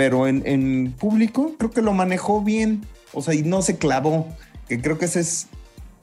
Pero 0.00 0.26
en, 0.26 0.42
en 0.46 0.92
público 0.98 1.56
creo 1.58 1.70
que 1.70 1.82
lo 1.82 1.92
manejó 1.92 2.40
bien. 2.42 2.80
O 3.12 3.20
sea, 3.20 3.34
y 3.34 3.42
no 3.42 3.60
se 3.60 3.76
clavó. 3.76 4.26
Que 4.66 4.80
creo 4.80 4.96
que 4.96 5.04
ese 5.04 5.20
es 5.20 5.48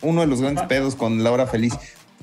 uno 0.04 0.22
de 0.22 0.28
los 0.28 0.40
grandes 0.40 0.66
pedos 0.66 0.94
con 0.94 1.24
Laura 1.24 1.48
Feliz. 1.48 1.74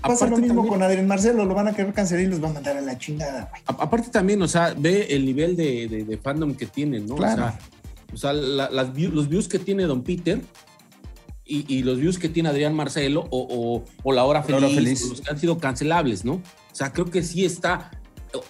Pasa 0.01 0.27
lo 0.29 0.37
mismo 0.37 0.55
también- 0.62 0.68
con 0.72 0.83
Adrián 0.85 1.09
Marcelo, 1.09 1.45
lo 1.45 1.53
van 1.53 1.66
a 1.66 1.72
querer 1.72 1.93
cancelar 1.93 2.22
y 2.22 2.29
los 2.29 2.39
van 2.41 2.53
a 2.53 2.55
mandar 2.55 2.77
a 2.77 2.81
la 2.81 2.97
chingada, 2.97 3.49
güey. 3.51 3.62
Aparte 3.66 4.09
también, 4.11 4.41
o 4.43 4.47
sea, 4.47 4.72
ve 4.79 5.09
el 5.11 5.27
nivel 5.27 5.57
de, 5.57 5.89
de- 5.89 6.05
de 6.05 6.16
fandom 6.16 6.55
que 6.55 6.66
tienen, 6.66 7.07
¿no? 7.07 7.16
Claro. 7.16 7.43
O 7.43 7.47
sea, 7.49 7.59
o 8.12 8.16
sea, 8.18 8.33
la- 8.35 8.70
las 8.70 8.95
view- 8.95 9.11
los 9.11 9.29
views 9.29 9.49
que 9.49 9.59
tiene 9.59 9.83
Don 9.83 10.05
Peter 10.05 10.41
y, 11.45 11.64
y 11.75 11.83
los 11.83 11.99
views 11.99 12.20
que 12.20 12.29
tiene 12.29 12.51
Adrián 12.51 12.75
Marcelo 12.75 13.27
o, 13.31 13.49
o- 13.51 13.85
o 14.05 14.12
La 14.12 14.22
Hora 14.25 14.45
Feliz, 14.45 14.61
La 14.61 14.66
Hora 14.68 14.77
Feliz. 14.77 15.09
los 15.09 15.20
que 15.22 15.31
han 15.31 15.39
sido 15.41 15.59
cancelables, 15.59 16.25
¿no? 16.25 16.35
O 16.35 16.43
sea, 16.75 16.93
creo 16.93 17.07
que 17.11 17.25
sí 17.25 17.45
está 17.45 17.91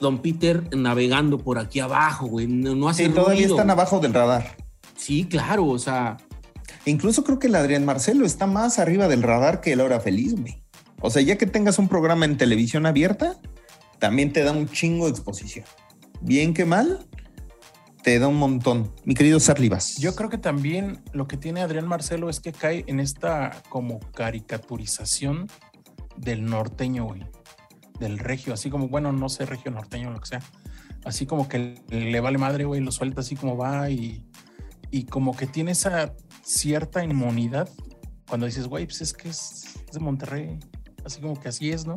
Don 0.01 0.19
Peter 0.21 0.75
navegando 0.77 1.39
por 1.39 1.59
aquí 1.59 1.81
abajo, 1.81 2.27
güey. 2.27 2.47
No, 2.47 2.75
no 2.75 2.89
hace 2.89 3.07
Sí, 3.07 3.11
todavía 3.13 3.43
ruido. 3.43 3.57
están 3.57 3.71
abajo 3.71 3.99
del 4.01 4.15
radar. 4.15 4.57
Sí, 4.97 5.25
claro, 5.25 5.67
o 5.67 5.79
sea, 5.79 6.17
Incluso 6.87 7.25
creo 7.25 7.39
que 7.39 7.47
el 7.47 7.55
Adrián 7.55 7.85
Marcelo 7.87 8.27
está 8.27 8.47
más 8.47 8.79
arriba 8.79 9.09
del 9.09 9.23
radar 9.23 9.61
que 9.63 9.73
el 9.73 9.81
Hora 9.81 10.01
Feliz, 10.01 10.35
güey. 10.39 10.63
O 11.01 11.09
sea, 11.11 11.23
ya 11.23 11.37
que 11.39 11.47
tengas 11.47 11.79
un 11.79 11.89
programa 11.89 12.27
en 12.27 12.37
televisión 12.37 12.85
abierta, 12.85 13.41
también 13.99 14.33
te 14.33 14.43
da 14.45 14.53
un 14.53 14.69
chingo 14.69 15.07
de 15.07 15.13
exposición. 15.13 15.65
Bien 16.21 16.53
que 16.53 16.67
mal, 16.67 17.07
te 18.03 18.19
da 18.19 18.29
un 18.29 18.37
montón. 18.37 18.93
Mi 19.05 19.15
querido 19.15 19.41
Sarlivas. 19.41 19.97
Yo 19.97 20.15
creo 20.15 20.29
que 20.29 20.37
también 20.37 21.03
lo 21.13 21.27
que 21.27 21.39
tiene 21.39 21.63
Adrián 21.63 21.87
Marcelo 21.89 22.29
es 22.29 22.41
que 22.41 22.53
cae 22.53 22.85
en 22.87 23.01
esta 23.01 23.63
como 23.71 24.01
caricaturización 24.15 25.49
del 26.17 26.45
norteño, 26.45 27.07
güey. 27.07 27.23
Del 28.01 28.19
regio, 28.19 28.55
así 28.55 28.71
como, 28.71 28.89
bueno, 28.89 29.13
no 29.13 29.29
sé, 29.29 29.47
regio 29.47 29.71
norteño, 29.71 30.11
lo 30.11 30.21
que 30.21 30.27
sea. 30.27 30.43
Así 31.05 31.27
como 31.27 31.49
que 31.49 31.75
le 31.91 32.21
vale 32.21 32.39
madre, 32.39 32.65
güey, 32.65 32.81
lo 32.81 32.91
suelta 32.91 33.21
así 33.21 33.37
como 33.37 33.57
va 33.57 33.91
y, 33.91 34.25
y 34.91 35.05
como 35.05 35.37
que 35.37 35.47
tiene 35.47 35.73
esa 35.73 36.15
cierta 36.43 37.05
inmunidad 37.05 37.69
cuando 38.29 38.47
dices, 38.47 38.67
güey, 38.67 38.87
pues 38.87 39.01
es 39.03 39.13
que 39.13 39.29
es, 39.29 39.65
es 39.87 39.93
de 39.93 40.01
Monterrey. 40.01 40.59
Así 41.05 41.21
como 41.21 41.39
que 41.39 41.49
así 41.49 41.71
es, 41.71 41.87
¿no? 41.87 41.95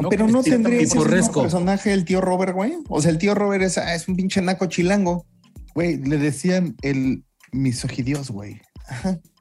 No, 0.00 0.08
Pero 0.08 0.26
no 0.26 0.42
tendría 0.42 0.80
ese 0.80 0.98
personaje 1.42 1.92
el 1.92 2.04
tío 2.04 2.20
Robert, 2.20 2.52
güey. 2.54 2.74
O 2.88 3.00
sea, 3.00 3.10
el 3.12 3.18
tío 3.18 3.34
Robert 3.34 3.62
es, 3.62 3.78
ah, 3.78 3.94
es 3.94 4.08
un 4.08 4.16
pinche 4.16 4.40
naco 4.42 4.66
chilango. 4.66 5.26
Güey, 5.74 5.98
le 5.98 6.16
decían 6.18 6.74
el 6.82 7.24
misogidios, 7.52 8.30
güey. 8.30 8.60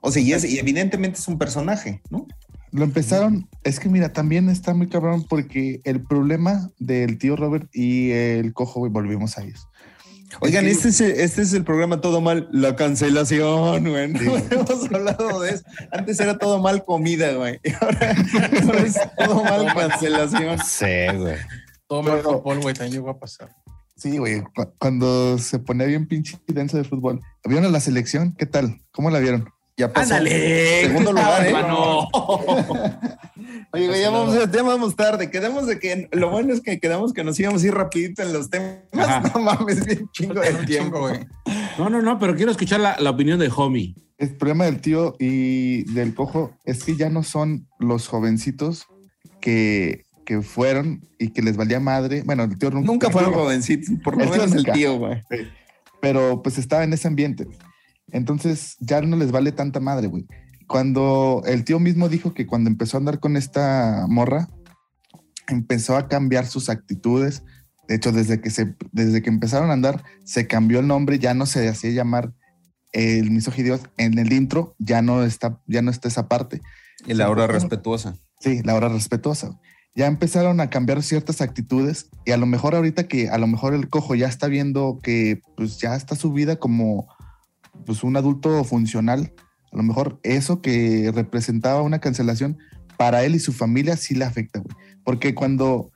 O 0.01 0.11
sea, 0.11 0.21
y, 0.21 0.33
es- 0.33 0.43
y 0.45 0.59
evidentemente 0.59 1.17
es 1.19 1.27
un 1.27 1.37
personaje, 1.39 2.01
¿no? 2.11 2.27
Lo 2.73 2.83
empezaron, 2.83 3.47
es 3.63 3.79
que 3.79 3.87
mira, 3.87 4.11
también 4.13 4.49
está 4.49 4.73
muy 4.73 4.89
cabrón 4.89 5.25
porque 5.29 5.79
el 5.83 6.01
problema 6.03 6.71
del 6.79 7.17
tío 7.19 7.35
Robert 7.35 7.69
y 7.73 8.09
el 8.11 8.51
cojo, 8.53 8.79
güey, 8.79 8.91
volvimos 8.91 9.37
a 9.37 9.43
ellos. 9.43 9.67
Oigan, 10.41 10.65
Es 10.65 10.77
este 10.83 10.89
es, 10.89 11.01
el, 11.01 11.11
este 11.21 11.41
es 11.43 11.53
el 11.53 11.63
programa 11.63 12.01
Todo 12.01 12.19
Mal, 12.19 12.49
la 12.51 12.75
cancelación, 12.75 13.87
güey. 13.87 14.07
No 14.11 14.19
Sí. 14.19 14.25
hemos 14.49 14.85
hablado 14.91 15.41
de 15.41 15.51
eso. 15.51 15.63
Antes 15.91 16.19
era 16.19 16.39
todo 16.39 16.59
mal 16.59 16.83
comida, 16.83 17.33
güey. 17.35 17.59
Y 17.63 17.71
ahora, 17.79 18.15
ahora 18.63 18.79
es 18.87 18.97
todo 19.17 19.43
mal 19.43 19.73
cancelación. 19.75 20.57
Sí, 20.65 21.15
güey. 21.15 21.35
Todo 21.87 22.01
mal 22.01 22.21
fútbol, 22.23 22.59
güey, 22.61 22.73
también 22.73 22.93
llegó 22.93 23.11
a 23.11 23.19
pasar. 23.19 23.51
Sí, 23.95 24.17
güey. 24.17 24.41
cu- 24.41 24.73
Cuando 24.79 25.37
se 25.37 25.59
ponía 25.59 25.85
bien 25.85 26.07
pinche 26.07 26.39
denso 26.47 26.77
de 26.77 26.83
fútbol. 26.85 27.21
¿Vieron 27.45 27.65
a 27.65 27.69
la 27.69 27.79
selección? 27.79 28.33
¿Qué 28.35 28.47
tal? 28.47 28.81
¿Cómo 28.91 29.11
la 29.11 29.19
vieron? 29.19 29.47
Ya 29.77 29.91
pasó. 29.91 30.13
Ándale. 30.15 30.81
Segundo 30.87 31.11
lugar, 31.13 31.47
¿eh? 31.47 31.53
Oye, 33.71 34.01
ya 34.01 34.09
vamos, 34.11 34.51
ya 34.51 34.63
vamos 34.63 34.95
tarde. 34.95 35.31
Quedamos 35.31 35.65
de 35.67 35.79
que 35.79 36.07
lo 36.11 36.29
bueno 36.29 36.53
es 36.53 36.61
que 36.61 36.79
quedamos 36.79 37.13
que 37.13 37.23
nos 37.23 37.39
íbamos 37.39 37.63
a 37.63 37.67
ir 37.67 37.73
rapidito 37.73 38.21
en 38.21 38.33
los 38.33 38.49
temas. 38.49 38.77
Ajá. 38.93 39.31
No 39.33 39.41
mames, 39.41 39.85
bien 39.85 40.07
chingo 40.11 40.39
de 40.39 40.53
tiempo. 40.65 40.99
güey. 40.99 41.25
No, 41.77 41.89
no, 41.89 42.01
no, 42.01 42.19
pero 42.19 42.35
quiero 42.35 42.51
escuchar 42.51 42.79
la, 42.79 42.97
la 42.99 43.09
opinión 43.09 43.39
de 43.39 43.51
Homie. 43.55 43.95
El 44.19 44.35
problema 44.37 44.65
del 44.65 44.79
tío 44.79 45.15
y 45.19 45.91
del 45.93 46.13
cojo 46.13 46.55
es 46.65 46.83
que 46.83 46.95
ya 46.95 47.09
no 47.09 47.23
son 47.23 47.67
los 47.79 48.07
jovencitos 48.07 48.85
que, 49.41 50.03
que 50.23 50.41
fueron 50.43 51.01
y 51.17 51.29
que 51.29 51.41
les 51.41 51.57
valía 51.57 51.79
madre. 51.79 52.21
Bueno, 52.23 52.43
el 52.43 52.57
tío 52.57 52.69
nunca, 52.69 52.85
Nunca 52.85 53.09
fueron 53.09 53.33
jovencitos, 53.33 53.89
por 54.03 54.17
lo 54.17 54.29
menos 54.29 54.53
el 54.53 54.65
tío, 54.65 54.97
güey. 54.99 55.21
pero 55.99 56.41
pues 56.43 56.59
estaba 56.59 56.83
en 56.83 56.93
ese 56.93 57.07
ambiente. 57.07 57.47
Entonces 58.11 58.75
ya 58.79 59.01
no 59.01 59.17
les 59.17 59.31
vale 59.31 59.51
tanta 59.51 59.79
madre, 59.79 60.07
güey. 60.07 60.25
Cuando 60.67 61.41
el 61.45 61.63
tío 61.63 61.79
mismo 61.79 62.09
dijo 62.09 62.33
que 62.33 62.47
cuando 62.47 62.69
empezó 62.69 62.97
a 62.97 62.99
andar 62.99 63.19
con 63.19 63.37
esta 63.37 64.05
morra, 64.09 64.49
empezó 65.47 65.97
a 65.97 66.07
cambiar 66.07 66.45
sus 66.45 66.69
actitudes. 66.69 67.43
De 67.87 67.95
hecho, 67.95 68.11
desde 68.11 68.41
que, 68.41 68.49
se, 68.49 68.75
desde 68.91 69.21
que 69.21 69.29
empezaron 69.29 69.69
a 69.69 69.73
andar, 69.73 70.03
se 70.23 70.47
cambió 70.47 70.79
el 70.79 70.87
nombre, 70.87 71.19
ya 71.19 71.33
no 71.33 71.45
se 71.45 71.67
hacía 71.67 71.91
llamar 71.91 72.33
el 72.93 73.29
misogidios. 73.31 73.81
En 73.97 74.17
el 74.17 74.31
intro 74.31 74.75
ya 74.79 75.01
no 75.01 75.23
está, 75.23 75.59
ya 75.67 75.81
no 75.81 75.91
está 75.91 76.07
esa 76.07 76.27
parte. 76.27 76.61
Y 77.05 77.13
la 77.13 77.29
hora 77.29 77.47
respetuosa. 77.47 78.15
Sí, 78.39 78.61
la 78.63 78.75
hora 78.75 78.89
respetuosa. 78.89 79.59
Ya 79.95 80.07
empezaron 80.07 80.59
a 80.59 80.69
cambiar 80.69 81.03
ciertas 81.03 81.41
actitudes 81.41 82.09
y 82.25 82.31
a 82.31 82.37
lo 82.37 82.45
mejor 82.45 82.73
ahorita 82.73 83.07
que 83.07 83.29
a 83.29 83.37
lo 83.37 83.45
mejor 83.45 83.75
el 83.75 83.89
cojo 83.89 84.15
ya 84.15 84.27
está 84.27 84.47
viendo 84.47 84.99
que 85.03 85.41
pues 85.55 85.77
ya 85.77 85.95
está 85.95 86.15
su 86.15 86.33
vida 86.33 86.55
como 86.55 87.12
pues 87.85 88.03
un 88.03 88.15
adulto 88.17 88.63
funcional, 88.63 89.33
a 89.71 89.77
lo 89.77 89.83
mejor 89.83 90.19
eso 90.23 90.61
que 90.61 91.11
representaba 91.13 91.81
una 91.81 91.99
cancelación 91.99 92.57
para 92.97 93.23
él 93.23 93.35
y 93.35 93.39
su 93.39 93.53
familia 93.53 93.97
sí 93.97 94.15
le 94.15 94.25
afecta, 94.25 94.59
güey. 94.59 94.75
Porque 95.03 95.35
cuando 95.35 95.91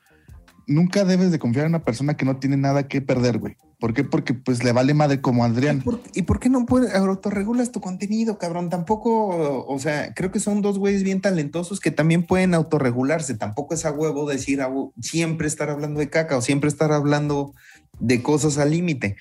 nunca 0.67 1.05
debes 1.05 1.32
de 1.32 1.39
confiar 1.39 1.65
en 1.65 1.71
una 1.71 1.84
persona 1.84 2.17
que 2.17 2.25
no 2.25 2.38
tiene 2.38 2.57
nada 2.57 2.88
que 2.88 3.01
perder, 3.01 3.39
güey. 3.39 3.55
¿Por 3.80 3.93
qué? 3.93 4.03
Porque 4.03 4.34
pues 4.34 4.63
le 4.63 4.71
vale 4.71 4.95
madre 4.95 5.21
como 5.21 5.43
a 5.43 5.47
¿Y 5.47 5.51
Adrián. 5.51 5.82
por, 5.82 6.01
y 6.15 6.23
por 6.23 6.39
qué 6.39 6.49
no 6.49 6.65
puedes 6.65 6.93
autorregulas 6.95 7.71
tu 7.71 7.80
contenido, 7.80 8.39
cabrón? 8.39 8.69
Tampoco, 8.69 9.65
o 9.67 9.80
sea, 9.80 10.13
creo 10.15 10.32
que 10.32 10.39
son 10.39 10.63
dos 10.63 10.80
güeyes 10.80 11.03
bien 11.03 11.21
talentosos 11.21 11.80
que 11.80 11.91
también 11.91 12.25
pueden 12.25 12.55
autorregularse. 12.55 13.36
Tampoco 13.36 13.75
es 13.75 13.86
a 13.86 13.91
huevo 13.91 14.28
decir 14.28 14.61
siempre 14.99 15.47
estar 15.47 15.69
hablando 15.69 15.99
de 15.99 16.09
caca 16.09 16.38
o 16.38 16.41
siempre 16.41 16.69
estar 16.69 16.91
hablando 16.91 17.53
de 17.99 18.23
cosas 18.23 18.57
al 18.57 18.71
límite. 18.71 19.15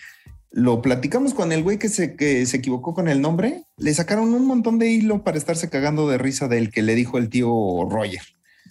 Lo 0.57 0.81
platicamos 0.81 1.35
con 1.35 1.53
el 1.53 1.63
güey 1.63 1.79
que 1.79 1.91
se, 1.91 2.17
que 2.17 2.47
se 2.47 2.57
equivocó 2.57 2.95
con 2.95 3.09
el 3.09 3.21
nombre. 3.21 3.65
Le 3.77 3.93
sacaron 3.93 4.33
un 4.33 4.47
montón 4.47 4.79
de 4.79 4.91
hilo 4.91 5.23
para 5.23 5.37
estarse 5.37 5.69
cagando 5.69 6.09
de 6.09 6.17
risa 6.17 6.49
del 6.49 6.71
que 6.71 6.81
le 6.81 6.95
dijo 6.95 7.19
el 7.19 7.29
tío 7.29 7.51
Roger 7.91 8.23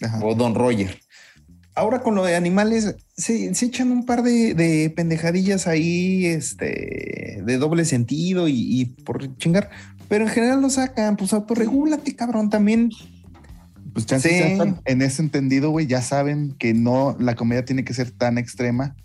Ajá. 0.02 0.18
o 0.24 0.34
Don 0.34 0.56
Roger. 0.56 0.98
Ahora 1.76 2.00
con 2.00 2.16
lo 2.16 2.24
de 2.24 2.34
animales, 2.34 2.96
se, 3.16 3.54
se 3.54 3.66
echan 3.66 3.92
un 3.92 4.04
par 4.04 4.24
de, 4.24 4.54
de 4.54 4.90
pendejadillas 4.96 5.68
ahí, 5.68 6.26
este, 6.26 7.40
de 7.44 7.56
doble 7.58 7.84
sentido 7.84 8.48
y, 8.48 8.54
y 8.56 8.84
por 9.04 9.36
chingar, 9.36 9.70
pero 10.08 10.24
en 10.24 10.30
general 10.30 10.62
lo 10.62 10.70
sacan, 10.70 11.16
pues 11.16 11.32
autorregúlate, 11.34 12.16
cabrón, 12.16 12.50
también. 12.50 12.90
Pues 13.92 14.06
Sí. 14.20 14.30
en 14.86 15.02
ese 15.02 15.22
entendido, 15.22 15.70
güey, 15.70 15.86
ya 15.86 16.02
saben 16.02 16.56
que 16.58 16.74
no, 16.74 17.16
la 17.20 17.36
comedia 17.36 17.64
tiene 17.64 17.84
que 17.84 17.94
ser 17.94 18.10
tan 18.10 18.38
extrema, 18.38 18.96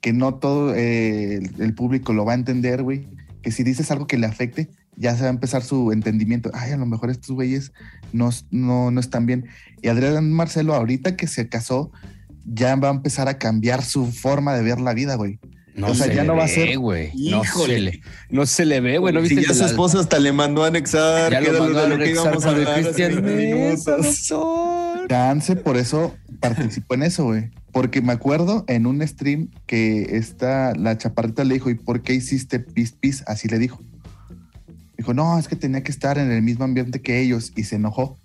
que 0.00 0.12
no 0.12 0.34
todo 0.34 0.74
eh, 0.74 1.36
el, 1.36 1.50
el 1.62 1.74
público 1.74 2.12
lo 2.12 2.24
va 2.24 2.32
a 2.32 2.36
entender, 2.36 2.82
güey, 2.82 3.08
que 3.42 3.50
si 3.50 3.62
dices 3.62 3.90
algo 3.90 4.06
que 4.06 4.18
le 4.18 4.26
afecte, 4.26 4.70
ya 4.96 5.14
se 5.14 5.22
va 5.22 5.28
a 5.28 5.32
empezar 5.32 5.62
su 5.62 5.92
entendimiento. 5.92 6.50
Ay, 6.52 6.72
a 6.72 6.76
lo 6.76 6.86
mejor 6.86 7.10
estos 7.10 7.30
güeyes 7.34 7.72
no, 8.12 8.30
no, 8.50 8.90
no 8.90 9.00
están 9.00 9.24
bien. 9.26 9.46
Y 9.82 9.88
Adrián 9.88 10.30
Marcelo, 10.32 10.74
ahorita 10.74 11.16
que 11.16 11.26
se 11.26 11.48
casó, 11.48 11.90
ya 12.44 12.74
va 12.76 12.88
a 12.88 12.92
empezar 12.92 13.28
a 13.28 13.38
cambiar 13.38 13.82
su 13.84 14.06
forma 14.12 14.54
de 14.54 14.62
ver 14.62 14.80
la 14.80 14.92
vida, 14.94 15.14
güey. 15.14 15.38
No 15.74 15.86
O 15.88 15.94
sea, 15.94 16.06
se 16.08 16.14
ya 16.16 16.22
le 16.22 16.28
no 16.28 16.36
va 16.36 16.44
a 16.44 16.48
ser- 16.48 16.76
güey. 16.78 17.12
No 17.30 17.42
Híjole. 17.42 17.74
se 17.74 17.80
le, 17.80 18.00
no 18.28 18.44
se 18.44 18.66
le 18.66 18.80
ve, 18.80 18.98
güey. 18.98 19.14
¿No 19.14 19.20
si 19.22 19.34
viste 19.36 19.44
ya 19.46 19.52
el 19.52 19.58
su 19.58 19.64
esposa 19.64 20.00
hasta 20.00 20.18
le 20.18 20.32
mandó 20.32 20.64
a 20.64 20.66
anexar, 20.66 21.30
Ya 21.32 21.40
lo 21.40 21.58
mandó 21.60 21.78
de 21.78 21.84
a 21.86 21.88
lo 21.88 21.98
que 21.98 22.10
íbamos 22.10 22.44
a 22.44 22.48
hablar 22.50 22.82
Cristian 22.82 23.22
20 23.22 23.54
Mesa, 23.54 23.96
minutos. 23.96 24.28
doctor. 24.28 25.08
Chance 25.08 25.56
por 25.56 25.76
eso 25.76 26.14
participó 26.40 26.94
en 26.94 27.04
eso, 27.04 27.24
güey. 27.24 27.50
Porque 27.72 28.00
me 28.00 28.12
acuerdo 28.12 28.64
en 28.66 28.86
un 28.86 29.06
stream 29.06 29.50
que 29.66 30.16
esta, 30.16 30.74
la 30.74 30.98
chaparrita 30.98 31.44
le 31.44 31.54
dijo, 31.54 31.70
¿y 31.70 31.74
por 31.74 32.02
qué 32.02 32.14
hiciste 32.14 32.58
pis 32.58 32.92
pis? 32.92 33.22
Así 33.26 33.48
le 33.48 33.58
dijo. 33.58 33.80
Dijo, 34.96 35.14
no, 35.14 35.38
es 35.38 35.48
que 35.48 35.56
tenía 35.56 35.82
que 35.82 35.92
estar 35.92 36.18
en 36.18 36.30
el 36.30 36.42
mismo 36.42 36.64
ambiente 36.64 37.00
que 37.00 37.20
ellos 37.20 37.52
y 37.56 37.64
se 37.64 37.76
enojó. 37.76 38.18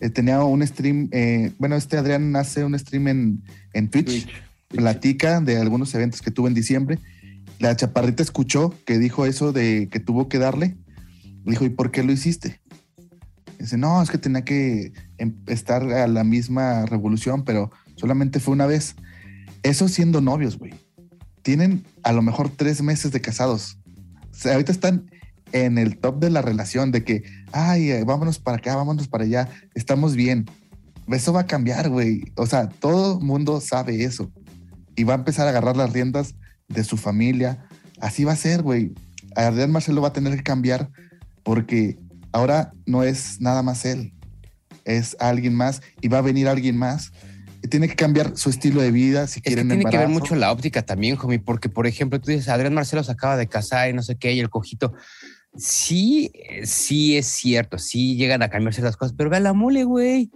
Eh, 0.00 0.10
tenía 0.10 0.42
un 0.42 0.66
stream, 0.66 1.08
eh, 1.12 1.52
bueno, 1.58 1.76
este 1.76 1.96
Adrián 1.96 2.34
hace 2.36 2.64
un 2.64 2.78
stream 2.78 3.08
en, 3.08 3.42
en 3.74 3.88
Twitch, 3.88 4.28
platica 4.68 5.40
de 5.40 5.58
algunos 5.58 5.94
eventos 5.94 6.20
que 6.20 6.30
tuvo 6.30 6.48
en 6.48 6.54
diciembre. 6.54 6.98
La 7.58 7.76
chaparrita 7.76 8.22
escuchó 8.22 8.74
que 8.86 8.98
dijo 8.98 9.26
eso 9.26 9.52
de 9.52 9.88
que 9.90 10.00
tuvo 10.00 10.28
que 10.28 10.38
darle. 10.38 10.76
Dijo, 11.44 11.64
¿y 11.64 11.68
por 11.68 11.90
qué 11.90 12.02
lo 12.02 12.12
hiciste? 12.12 12.60
Dice, 13.58 13.76
no, 13.78 14.02
es 14.02 14.10
que 14.10 14.18
tenía 14.18 14.42
que 14.42 14.92
em- 15.18 15.36
estar 15.46 15.82
a 15.82 16.06
la 16.08 16.24
misma 16.24 16.86
revolución, 16.86 17.44
pero 17.44 17.70
solamente 17.96 18.40
fue 18.40 18.52
una 18.52 18.66
vez. 18.66 18.96
Eso 19.62 19.88
siendo 19.88 20.20
novios, 20.20 20.58
güey. 20.58 20.74
Tienen 21.42 21.84
a 22.02 22.12
lo 22.12 22.22
mejor 22.22 22.50
tres 22.50 22.82
meses 22.82 23.12
de 23.12 23.20
casados. 23.20 23.78
O 24.44 24.48
ahorita 24.48 24.72
están 24.72 25.10
en 25.52 25.78
el 25.78 25.98
top 25.98 26.18
de 26.18 26.30
la 26.30 26.42
relación, 26.42 26.90
de 26.90 27.04
que, 27.04 27.22
ay, 27.52 27.90
eh, 27.90 28.04
vámonos 28.04 28.38
para 28.38 28.56
acá, 28.56 28.74
vámonos 28.74 29.08
para 29.08 29.24
allá, 29.24 29.48
estamos 29.74 30.16
bien. 30.16 30.46
Eso 31.08 31.32
va 31.32 31.40
a 31.40 31.46
cambiar, 31.46 31.90
güey. 31.90 32.32
O 32.36 32.46
sea, 32.46 32.68
todo 32.68 33.20
mundo 33.20 33.60
sabe 33.60 34.04
eso. 34.04 34.30
Y 34.96 35.04
va 35.04 35.14
a 35.14 35.18
empezar 35.18 35.46
a 35.46 35.50
agarrar 35.50 35.76
las 35.76 35.92
riendas 35.92 36.34
de 36.68 36.82
su 36.82 36.96
familia. 36.96 37.66
Así 38.00 38.24
va 38.24 38.32
a 38.32 38.36
ser, 38.36 38.62
güey. 38.62 38.92
Adrián 39.36 39.70
Marcelo 39.70 40.00
va 40.02 40.08
a 40.08 40.12
tener 40.12 40.36
que 40.36 40.42
cambiar 40.42 40.90
porque 41.42 41.98
ahora 42.32 42.72
no 42.86 43.02
es 43.02 43.40
nada 43.40 43.62
más 43.62 43.84
él, 43.84 44.12
es 44.84 45.16
alguien 45.20 45.54
más 45.54 45.82
y 46.00 46.08
va 46.08 46.18
a 46.18 46.22
venir 46.22 46.48
alguien 46.48 46.76
más. 46.76 47.12
Tiene 47.70 47.88
que 47.88 47.94
cambiar 47.94 48.36
su 48.36 48.50
estilo 48.50 48.82
de 48.82 48.90
vida 48.90 49.26
si 49.26 49.38
Es 49.38 49.42
que 49.42 49.48
quieren 49.48 49.68
tiene 49.68 49.84
que 49.84 49.96
ver 49.96 50.06
embarazo. 50.06 50.20
mucho 50.20 50.36
la 50.36 50.52
óptica 50.52 50.82
también, 50.82 51.16
homie, 51.20 51.38
porque, 51.38 51.68
por 51.68 51.86
ejemplo, 51.86 52.20
tú 52.20 52.30
dices, 52.30 52.48
Adrián 52.48 52.74
Marcelo 52.74 53.02
se 53.02 53.12
acaba 53.12 53.36
de 53.36 53.46
casar 53.46 53.88
y 53.90 53.92
no 53.92 54.02
sé 54.02 54.16
qué, 54.16 54.32
y 54.32 54.40
el 54.40 54.50
cojito. 54.50 54.92
Sí, 55.56 56.32
sí 56.64 57.16
es 57.16 57.26
cierto, 57.26 57.78
sí 57.78 58.16
llegan 58.16 58.42
a 58.42 58.48
cambiar 58.48 58.74
ciertas 58.74 58.96
cosas, 58.96 59.14
pero 59.16 59.30
ve 59.30 59.36
a 59.36 59.40
la 59.40 59.52
mole, 59.52 59.84
güey. 59.84 60.30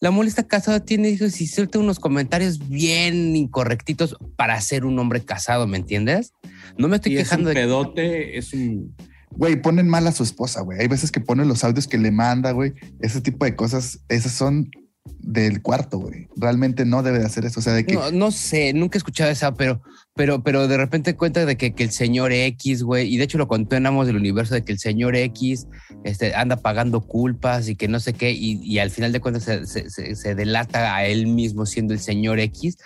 La 0.00 0.10
mole 0.10 0.28
está 0.28 0.46
casada, 0.46 0.80
tiene 0.80 1.10
hijos 1.10 1.40
y 1.40 1.46
suelta 1.46 1.78
unos 1.78 1.98
comentarios 1.98 2.68
bien 2.68 3.36
incorrectitos 3.36 4.16
para 4.36 4.60
ser 4.60 4.84
un 4.84 4.98
hombre 4.98 5.24
casado, 5.24 5.66
¿me 5.66 5.78
entiendes? 5.78 6.32
No 6.76 6.88
me 6.88 6.96
estoy 6.96 7.12
Y 7.12 7.16
es 7.16 7.24
quejando 7.24 7.50
un 7.50 7.54
de 7.54 7.60
pedote, 7.60 8.38
es 8.38 8.52
un... 8.52 8.94
Güey, 9.30 9.60
ponen 9.60 9.88
mal 9.88 10.06
a 10.06 10.12
su 10.12 10.22
esposa, 10.22 10.60
güey. 10.60 10.78
Hay 10.80 10.88
veces 10.88 11.10
que 11.10 11.20
ponen 11.20 11.48
los 11.48 11.64
audios 11.64 11.88
que 11.88 11.98
le 11.98 12.10
manda, 12.10 12.52
güey. 12.52 12.72
Ese 13.00 13.20
tipo 13.20 13.44
de 13.44 13.56
cosas, 13.56 14.00
esas 14.08 14.32
son 14.32 14.70
del 15.18 15.60
cuarto, 15.62 15.98
güey. 15.98 16.28
Realmente 16.36 16.84
no 16.84 17.02
debe 17.02 17.18
de 17.18 17.26
hacer 17.26 17.44
eso. 17.44 17.60
O 17.60 17.62
sea, 17.62 17.72
de 17.74 17.84
que 17.84 17.98
No, 18.12 18.30
sé, 18.30 18.72
nunca 18.72 18.96
he 18.96 18.98
escuchado 18.98 19.30
esa, 19.30 19.54
pero, 19.54 19.82
pero, 20.14 20.42
pero 20.42 20.66
de 20.68 20.76
repente 20.76 21.16
cuenta 21.16 21.44
de 21.44 21.56
que, 21.56 21.74
que 21.74 21.82
el 21.84 21.90
señor 21.90 22.32
X, 22.32 22.82
güey, 22.82 23.12
y 23.12 23.16
de 23.18 23.24
hecho 23.24 23.36
lo 23.38 23.48
contó 23.48 23.76
en 23.76 23.86
Amos 23.86 24.06
del 24.06 24.16
Universo, 24.16 24.54
de 24.54 24.64
que 24.64 24.72
el 24.72 24.78
señor 24.78 25.14
X 25.16 25.66
este, 26.04 26.34
anda 26.34 26.56
pagando 26.56 27.00
culpas 27.02 27.68
y 27.68 27.76
que 27.76 27.88
no 27.88 28.00
sé 28.00 28.12
qué, 28.14 28.32
y, 28.32 28.78
al 28.78 28.90
final 28.90 29.12
de 29.12 29.20
cuentas 29.20 29.44
se- 29.44 29.90
se 29.90 30.34
delata 30.34 30.94
a 30.96 31.04
él 31.06 31.26
mismo 31.26 31.66
siendo 31.66 31.92
el 31.94 32.00
señor 32.00 32.38
X. 32.38 32.76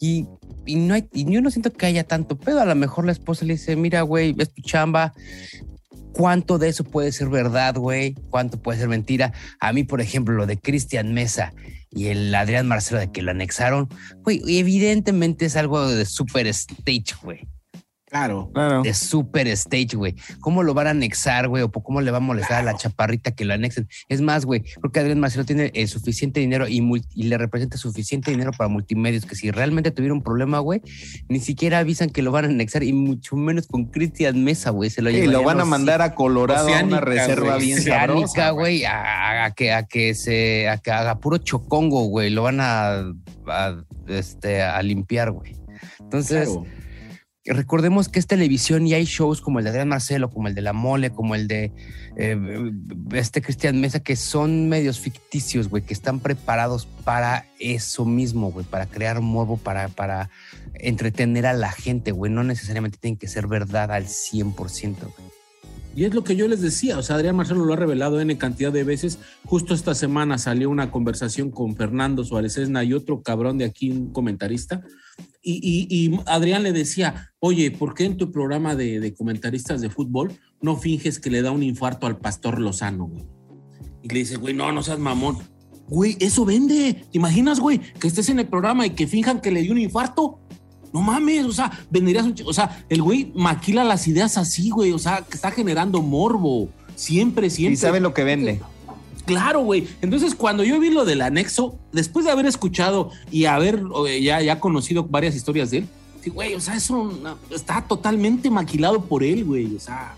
Y, 0.00 0.26
y 0.66 0.74
no 0.76 0.94
hay, 0.94 1.08
y 1.12 1.30
yo 1.32 1.40
no 1.40 1.50
siento 1.50 1.72
que 1.72 1.86
haya 1.86 2.04
tanto 2.04 2.36
pedo. 2.38 2.60
A 2.60 2.64
lo 2.64 2.74
mejor 2.74 3.06
la 3.06 3.12
esposa 3.12 3.44
le 3.44 3.54
dice, 3.54 3.76
mira, 3.76 4.02
güey, 4.02 4.34
es 4.38 4.52
tu 4.52 4.62
chamba. 4.62 5.14
¿Cuánto 6.16 6.56
de 6.56 6.70
eso 6.70 6.82
puede 6.82 7.12
ser 7.12 7.28
verdad, 7.28 7.74
güey? 7.74 8.14
¿Cuánto 8.30 8.56
puede 8.56 8.78
ser 8.78 8.88
mentira? 8.88 9.34
A 9.60 9.74
mí, 9.74 9.84
por 9.84 10.00
ejemplo, 10.00 10.34
lo 10.34 10.46
de 10.46 10.56
Cristian 10.58 11.12
Mesa 11.12 11.52
y 11.90 12.06
el 12.06 12.34
Adrián 12.34 12.66
Marcelo 12.66 13.00
de 13.00 13.12
que 13.12 13.20
lo 13.20 13.32
anexaron, 13.32 13.90
güey, 14.22 14.40
evidentemente 14.58 15.44
es 15.44 15.56
algo 15.56 15.86
de 15.86 16.06
super 16.06 16.46
stage, 16.46 17.14
güey. 17.22 17.46
Claro. 18.08 18.50
Claro. 18.54 18.82
de 18.82 18.94
super 18.94 19.48
stage, 19.48 19.96
güey. 19.96 20.14
¿Cómo 20.38 20.62
lo 20.62 20.74
van 20.74 20.86
a 20.86 20.90
anexar, 20.90 21.48
güey? 21.48 21.64
O 21.64 21.72
cómo 21.72 22.00
le 22.00 22.12
va 22.12 22.18
a 22.18 22.20
molestar 22.20 22.60
a 22.60 22.62
la 22.62 22.76
chaparrita 22.76 23.32
que 23.32 23.44
lo 23.44 23.52
anexen. 23.52 23.88
Es 24.08 24.20
más, 24.20 24.44
güey, 24.44 24.62
creo 24.62 24.92
que 24.92 25.00
Adrián 25.00 25.18
Marcelo 25.18 25.44
tiene 25.44 25.72
eh, 25.74 25.88
suficiente 25.88 26.38
dinero 26.38 26.68
y, 26.68 26.80
le 27.16 27.36
representa 27.36 27.76
suficiente 27.76 28.30
dinero 28.30 28.52
para 28.56 28.68
multimedios 28.68 29.26
que 29.26 29.34
si 29.34 29.50
realmente 29.50 29.90
tuviera 29.90 30.14
un 30.14 30.22
problema, 30.22 30.60
güey, 30.60 30.82
ni 31.28 31.40
siquiera 31.40 31.80
avisan 31.80 32.10
que 32.10 32.22
lo 32.22 32.30
van 32.30 32.44
a 32.44 32.48
anexar 32.48 32.84
y 32.84 32.92
mucho 32.92 33.34
menos 33.34 33.66
con 33.66 33.86
Cristian 33.86 34.42
Mesa, 34.44 34.70
güey. 34.70 34.88
Se 34.88 35.02
lo 35.02 35.10
Y 35.10 35.14
llevarían 35.14 35.32
lo 35.32 35.42
van 35.42 35.60
a 35.60 35.64
mandar 35.64 36.00
a 36.00 36.14
Colorado 36.14 36.72
a 36.72 36.84
una 36.84 37.00
reserva 37.00 37.56
güey. 37.56 37.66
bien 37.66 37.82
sabrosa. 37.82 38.50
güey, 38.50 38.84
a, 38.84 39.46
a 39.46 39.50
que 39.50 39.72
a 39.72 39.82
que 39.82 40.14
se 40.14 40.68
a 40.68 40.78
que 40.78 40.92
haga 40.92 41.18
puro 41.18 41.38
chocongo, 41.38 42.04
güey. 42.04 42.30
Lo 42.30 42.44
van 42.44 42.60
a, 42.60 43.12
a, 43.48 43.84
este 44.06 44.62
a 44.62 44.80
limpiar, 44.82 45.32
güey. 45.32 45.56
Entonces, 45.98 46.48
Claro. 46.48 46.85
Recordemos 47.46 48.08
que 48.08 48.18
es 48.18 48.26
televisión 48.26 48.86
y 48.86 48.94
hay 48.94 49.04
shows 49.04 49.40
como 49.40 49.58
el 49.58 49.64
de 49.64 49.70
Adrián 49.70 49.88
Marcelo, 49.88 50.30
como 50.30 50.48
el 50.48 50.54
de 50.54 50.62
La 50.62 50.72
Mole, 50.72 51.10
como 51.10 51.34
el 51.34 51.48
de 51.48 51.72
eh, 52.16 52.72
este 53.12 53.42
Cristian 53.42 53.80
Mesa, 53.80 54.00
que 54.00 54.16
son 54.16 54.68
medios 54.68 54.98
ficticios, 55.00 55.68
güey, 55.68 55.82
que 55.82 55.94
están 55.94 56.20
preparados 56.20 56.86
para 57.04 57.46
eso 57.58 58.04
mismo, 58.04 58.50
güey, 58.50 58.66
para 58.66 58.86
crear 58.86 59.20
morbo, 59.20 59.56
para, 59.56 59.88
para 59.88 60.30
entretener 60.74 61.46
a 61.46 61.52
la 61.52 61.70
gente, 61.70 62.12
güey. 62.12 62.32
No 62.32 62.42
necesariamente 62.44 62.98
tienen 62.98 63.18
que 63.18 63.28
ser 63.28 63.46
verdad 63.46 63.92
al 63.92 64.06
100%, 64.06 64.54
güey. 64.54 65.35
Y 65.96 66.04
es 66.04 66.14
lo 66.14 66.22
que 66.24 66.36
yo 66.36 66.46
les 66.46 66.60
decía, 66.60 66.98
o 66.98 67.02
sea, 67.02 67.16
Adrián 67.16 67.36
Marcelo 67.36 67.64
lo 67.64 67.72
ha 67.72 67.76
revelado 67.76 68.20
N 68.20 68.36
cantidad 68.36 68.70
de 68.70 68.84
veces. 68.84 69.18
Justo 69.46 69.72
esta 69.72 69.94
semana 69.94 70.36
salió 70.36 70.68
una 70.68 70.90
conversación 70.90 71.50
con 71.50 71.74
Fernando 71.74 72.22
Suárez 72.22 72.58
Esna 72.58 72.84
y 72.84 72.92
otro 72.92 73.22
cabrón 73.22 73.56
de 73.56 73.64
aquí, 73.64 73.90
un 73.90 74.12
comentarista. 74.12 74.82
Y, 75.42 76.10
Adrián 76.26 76.64
le 76.64 76.72
decía, 76.72 77.32
oye, 77.38 77.70
¿por 77.70 77.94
qué 77.94 78.04
en 78.04 78.18
tu 78.18 78.30
programa 78.30 78.74
de, 78.74 79.00
de 79.00 79.14
comentaristas 79.14 79.80
de 79.80 79.88
fútbol 79.88 80.32
no 80.60 80.76
finges 80.76 81.18
que 81.18 81.30
le 81.30 81.40
da 81.40 81.50
un 81.50 81.62
infarto 81.62 82.06
al 82.06 82.18
pastor 82.18 82.60
Lozano, 82.60 83.06
güey? 83.06 83.24
Y 84.02 84.08
le 84.08 84.18
dice, 84.18 84.36
güey, 84.36 84.52
no, 84.52 84.70
no 84.72 84.82
seas 84.82 84.98
mamón. 84.98 85.38
Güey, 85.88 86.16
eso 86.20 86.44
vende. 86.44 87.06
¿Te 87.10 87.16
imaginas, 87.16 87.58
güey, 87.58 87.80
que 87.98 88.08
estés 88.08 88.28
en 88.28 88.40
el 88.40 88.48
programa 88.48 88.84
y 88.84 88.90
que 88.90 89.06
finjan 89.06 89.40
que 89.40 89.50
le 89.50 89.62
dio 89.62 89.72
un 89.72 89.78
infarto? 89.78 90.40
No 90.92 91.00
mames, 91.02 91.44
o 91.44 91.52
sea, 91.52 91.70
venderías 91.90 92.24
un... 92.24 92.34
O 92.46 92.52
sea, 92.52 92.84
el 92.88 93.02
güey 93.02 93.32
maquila 93.34 93.84
las 93.84 94.06
ideas 94.08 94.38
así, 94.38 94.70
güey, 94.70 94.92
o 94.92 94.98
sea, 94.98 95.24
que 95.28 95.34
está 95.36 95.50
generando 95.50 96.00
morbo. 96.02 96.68
Siempre, 96.94 97.50
siempre. 97.50 97.74
Y 97.74 97.76
sabe 97.76 98.00
lo 98.00 98.14
que 98.14 98.24
vende. 98.24 98.60
Claro, 99.26 99.60
güey. 99.60 99.88
Entonces, 100.02 100.34
cuando 100.34 100.62
yo 100.64 100.78
vi 100.80 100.90
lo 100.90 101.04
del 101.04 101.20
anexo, 101.20 101.76
después 101.92 102.24
de 102.24 102.30
haber 102.30 102.46
escuchado 102.46 103.10
y 103.30 103.46
haber 103.46 103.82
eh, 104.08 104.22
ya, 104.22 104.40
ya 104.40 104.60
conocido 104.60 105.04
varias 105.04 105.34
historias 105.34 105.70
de 105.70 105.78
él, 105.78 105.88
güey, 106.32 106.54
o 106.54 106.60
sea, 106.60 106.74
eso 106.74 107.12
está 107.54 107.82
totalmente 107.82 108.50
maquilado 108.50 109.04
por 109.04 109.22
él, 109.22 109.44
güey. 109.44 109.76
O 109.76 109.80
sea, 109.80 110.14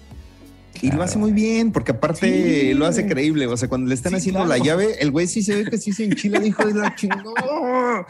Y 0.80 0.90
lo 0.92 1.02
hace 1.02 1.18
muy 1.18 1.32
bien, 1.32 1.72
porque 1.72 1.90
aparte 1.92 2.70
Sí. 2.70 2.74
lo 2.74 2.86
hace 2.86 3.06
creíble. 3.06 3.46
O 3.46 3.56
sea, 3.56 3.68
cuando 3.68 3.88
le 3.88 3.94
están 3.94 4.12
Sí, 4.12 4.18
haciendo 4.18 4.44
claro. 4.44 4.58
la 4.58 4.64
llave, 4.64 4.96
el 5.00 5.10
güey 5.10 5.26
sí 5.26 5.42
se 5.42 5.56
ve 5.56 5.64
que 5.70 5.76
sí 5.78 5.92
se 5.92 6.04
enchila, 6.04 6.44
hijo 6.46 6.64
de 6.66 6.74
la 6.74 6.94
chingada. 6.94 7.22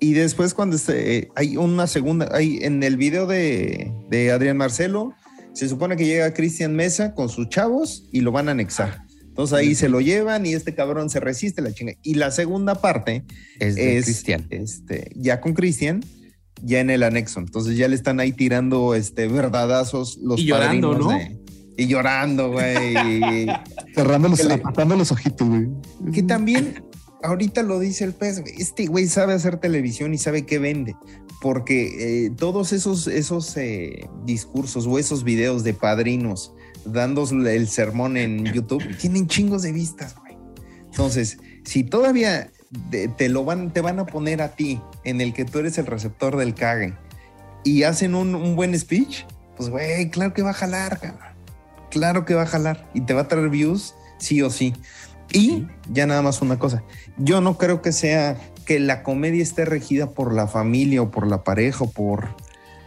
Y 0.00 0.14
después 0.14 0.54
cuando 0.54 0.76
este, 0.76 1.18
eh, 1.18 1.28
hay 1.36 1.56
una 1.56 1.86
segunda, 1.86 2.28
hay 2.32 2.58
en 2.62 2.82
el 2.82 2.96
video 2.96 3.26
de, 3.26 3.92
de 4.08 4.30
Adrián 4.30 4.56
Marcelo, 4.56 5.12
se 5.52 5.68
supone 5.68 5.96
que 5.96 6.06
llega 6.06 6.32
Cristian 6.32 6.74
Mesa 6.74 7.14
con 7.14 7.28
sus 7.28 7.48
chavos 7.50 8.08
y 8.12 8.20
lo 8.20 8.32
van 8.32 8.48
a 8.48 8.52
anexar. 8.52 9.02
Entonces 9.26 9.56
ahí 9.58 9.74
se 9.74 9.88
lo 9.88 10.00
llevan 10.00 10.44
y 10.46 10.54
este 10.54 10.74
cabrón 10.74 11.10
se 11.10 11.20
resiste 11.20 11.60
la 11.62 11.72
chinga. 11.72 11.92
Y 12.02 12.14
la 12.14 12.30
segunda 12.30 12.76
parte 12.76 13.24
Es 13.58 13.74
de 13.76 13.98
es 13.98 14.04
Cristian. 14.04 14.46
Este, 14.50 15.10
ya 15.16 15.40
con 15.40 15.54
Cristian, 15.54 16.04
ya 16.62 16.80
en 16.80 16.90
el 16.90 17.02
anexo. 17.02 17.40
Entonces 17.40 17.76
ya 17.76 17.86
le 17.88 17.94
están 17.94 18.20
ahí 18.20 18.32
tirando 18.32 18.94
este 18.94 19.28
verdadazos 19.28 20.18
los 20.22 20.40
Y 20.40 20.44
llorando, 20.46 20.96
¿no? 20.98 21.08
de- 21.10 21.36
y 21.76 21.86
llorando, 21.86 22.50
güey. 22.52 22.94
Cerrando 23.94 24.28
los, 24.28 24.44
le- 24.44 24.60
los 24.96 25.12
ojitos, 25.12 25.48
güey. 25.48 25.68
que 26.12 26.22
también 26.22 26.82
ahorita 27.22 27.62
lo 27.62 27.78
dice 27.78 28.04
el 28.04 28.14
pez, 28.14 28.42
este 28.58 28.86
güey 28.86 29.06
sabe 29.06 29.34
hacer 29.34 29.58
televisión 29.58 30.14
y 30.14 30.18
sabe 30.18 30.46
qué 30.46 30.58
vende. 30.58 30.96
Porque 31.40 32.26
eh, 32.26 32.30
todos 32.30 32.72
esos, 32.72 33.06
esos 33.06 33.56
eh, 33.56 34.08
discursos 34.24 34.86
o 34.86 34.98
esos 34.98 35.24
videos 35.24 35.64
de 35.64 35.72
padrinos 35.72 36.52
dándole 36.84 37.56
el 37.56 37.68
sermón 37.68 38.16
en 38.16 38.44
YouTube 38.44 38.84
tienen 38.98 39.26
chingos 39.26 39.62
de 39.62 39.72
vistas, 39.72 40.14
güey. 40.16 40.36
Entonces, 40.90 41.38
si 41.64 41.84
todavía 41.84 42.50
te 43.16 43.28
lo 43.28 43.44
van, 43.44 43.72
te 43.72 43.80
van 43.80 43.98
a 43.98 44.06
poner 44.06 44.42
a 44.42 44.54
ti 44.54 44.80
en 45.04 45.20
el 45.20 45.32
que 45.32 45.44
tú 45.44 45.58
eres 45.58 45.78
el 45.78 45.86
receptor 45.86 46.36
del 46.36 46.54
cague 46.54 46.94
y 47.64 47.82
hacen 47.82 48.14
un, 48.14 48.34
un 48.34 48.56
buen 48.56 48.78
speech, 48.78 49.24
pues 49.56 49.68
güey, 49.70 50.10
claro 50.10 50.34
que 50.34 50.42
va 50.42 50.50
a 50.50 50.54
jalar, 50.54 51.00
cabrón. 51.00 51.30
Claro 51.90 52.24
que 52.24 52.34
va 52.34 52.42
a 52.42 52.46
jalar 52.46 52.88
y 52.94 53.00
te 53.00 53.14
va 53.14 53.22
a 53.22 53.28
traer 53.28 53.48
views, 53.48 53.94
sí 54.18 54.42
o 54.42 54.50
sí. 54.50 54.74
Y 55.32 55.66
ya 55.88 56.06
nada 56.06 56.22
más 56.22 56.42
una 56.42 56.58
cosa, 56.58 56.82
yo 57.16 57.40
no 57.40 57.56
creo 57.56 57.82
que 57.82 57.92
sea 57.92 58.36
que 58.64 58.80
la 58.80 59.02
comedia 59.02 59.42
esté 59.42 59.64
regida 59.64 60.10
por 60.10 60.32
la 60.32 60.46
familia 60.46 61.02
o 61.02 61.10
por 61.10 61.26
la 61.26 61.44
pareja 61.44 61.84
o 61.84 61.90
por... 61.90 62.28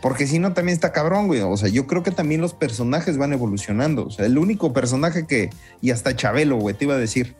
Porque 0.01 0.27
si 0.27 0.37
no, 0.37 0.51
también 0.53 0.73
está 0.73 0.91
cabrón, 0.91 1.27
güey. 1.27 1.39
O 1.41 1.55
sea, 1.55 1.69
yo 1.69 1.87
creo 1.87 2.03
que 2.03 2.11
también 2.11 2.41
los 2.41 2.53
personajes 2.53 3.17
van 3.17 3.31
evolucionando. 3.31 4.07
O 4.07 4.11
sea, 4.11 4.25
el 4.25 4.37
único 4.37 4.73
personaje 4.73 5.25
que... 5.25 5.49
Y 5.81 5.91
hasta 5.91 6.13
Chabelo, 6.15 6.57
güey, 6.57 6.75
te 6.75 6.83
iba 6.83 6.95
a 6.95 6.97
decir 6.97 7.35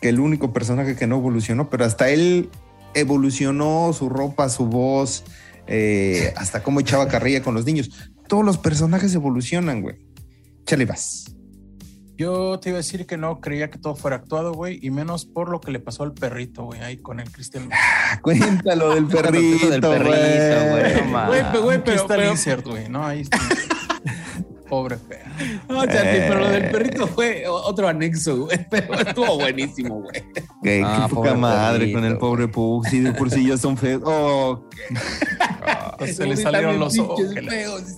que 0.00 0.10
el 0.10 0.20
único 0.20 0.52
personaje 0.52 0.94
que 0.94 1.08
no 1.08 1.16
evolucionó, 1.16 1.70
pero 1.70 1.84
hasta 1.84 2.10
él 2.10 2.50
evolucionó 2.94 3.92
su 3.92 4.08
ropa, 4.08 4.48
su 4.48 4.66
voz, 4.66 5.24
eh, 5.66 6.32
hasta 6.36 6.62
cómo 6.62 6.80
echaba 6.80 7.08
carrilla 7.08 7.42
con 7.42 7.54
los 7.54 7.64
niños. 7.64 7.90
Todos 8.28 8.44
los 8.44 8.58
personajes 8.58 9.14
evolucionan, 9.14 9.82
güey. 9.82 9.96
Chale, 10.66 10.84
vas. 10.84 11.33
Yo 12.16 12.60
te 12.60 12.68
iba 12.68 12.76
a 12.76 12.82
decir 12.82 13.06
que 13.06 13.16
no 13.16 13.40
creía 13.40 13.70
que 13.70 13.78
todo 13.78 13.96
fuera 13.96 14.16
actuado, 14.16 14.52
güey, 14.52 14.78
y 14.82 14.90
menos 14.90 15.24
por 15.24 15.48
lo 15.50 15.60
que 15.60 15.72
le 15.72 15.80
pasó 15.80 16.04
al 16.04 16.12
perrito, 16.14 16.64
güey, 16.64 16.80
ahí 16.80 16.96
con 16.96 17.18
el 17.20 17.30
Cristian. 17.30 17.68
Cuéntalo 18.22 18.94
del 18.94 19.06
perrito, 19.06 19.70
del 19.70 19.80
perrito, 19.80 20.70
güey. 20.70 21.62
Güey, 21.62 21.84
pero- 21.84 21.96
está 22.02 22.14
el 22.16 22.30
insert, 22.30 22.66
güey, 22.66 22.88
no, 22.88 23.04
ahí 23.04 23.22
está. 23.22 23.38
Pobre 24.68 24.96
fea. 24.96 25.30
no, 25.68 25.82
pero 25.86 26.38
lo 26.40 26.48
del 26.48 26.70
perrito 26.70 27.06
fue 27.06 27.44
otro 27.46 27.86
anexo, 27.86 28.46
güey. 28.46 28.66
Pero 28.70 28.94
estuvo 28.94 29.36
buenísimo, 29.38 30.00
güey. 30.00 30.24
Qué, 30.62 30.82
Ah, 30.84 31.06
qué 31.08 31.14
poca 31.14 31.34
madre 31.34 31.80
perrito, 31.80 31.98
con 31.98 32.04
el 32.06 32.16
pobre 32.18 32.48
Pug. 32.48 32.86
Si 32.88 33.00
de 33.00 33.12
por 33.12 33.30
sí 33.30 33.46
ya 33.46 33.58
son 33.58 33.76
feos. 33.76 34.02
Oh, 34.04 34.64
Se 36.06 36.26
le 36.26 36.36
salieron 36.36 36.78
los 36.80 36.98
ojos. 36.98 37.20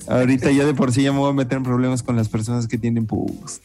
ahorita 0.08 0.50
ya 0.50 0.64
de 0.64 0.74
por 0.74 0.92
sí 0.92 1.04
ya 1.04 1.12
me 1.12 1.18
voy 1.20 1.30
a 1.30 1.34
meter 1.34 1.58
en 1.58 1.62
problemas 1.64 2.02
con 2.02 2.16
las 2.16 2.28
personas 2.28 2.66
que 2.66 2.76
tienen 2.78 3.06
Pugs. 3.06 3.62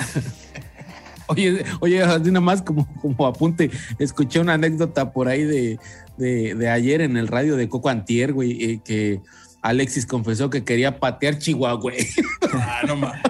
Oye, 1.28 1.64
oye, 1.80 2.02
así 2.04 2.28
nada 2.30 2.40
más 2.40 2.62
como, 2.62 2.86
como 3.00 3.26
apunte, 3.26 3.70
escuché 3.98 4.38
una 4.38 4.54
anécdota 4.54 5.12
por 5.12 5.26
ahí 5.26 5.42
de, 5.42 5.78
de, 6.16 6.54
de 6.54 6.70
ayer 6.70 7.00
en 7.00 7.16
el 7.16 7.26
radio 7.26 7.56
de 7.56 7.68
Coco 7.68 7.88
Antier, 7.88 8.32
güey, 8.32 8.62
eh, 8.62 8.80
que 8.84 9.20
Alexis 9.60 10.06
confesó 10.06 10.50
que 10.50 10.62
quería 10.62 11.00
patear 11.00 11.38
Chihuahua, 11.38 11.80
güey. 11.80 11.96
Ah, 12.52 12.82
no 12.86 12.94
mames. 12.94 13.22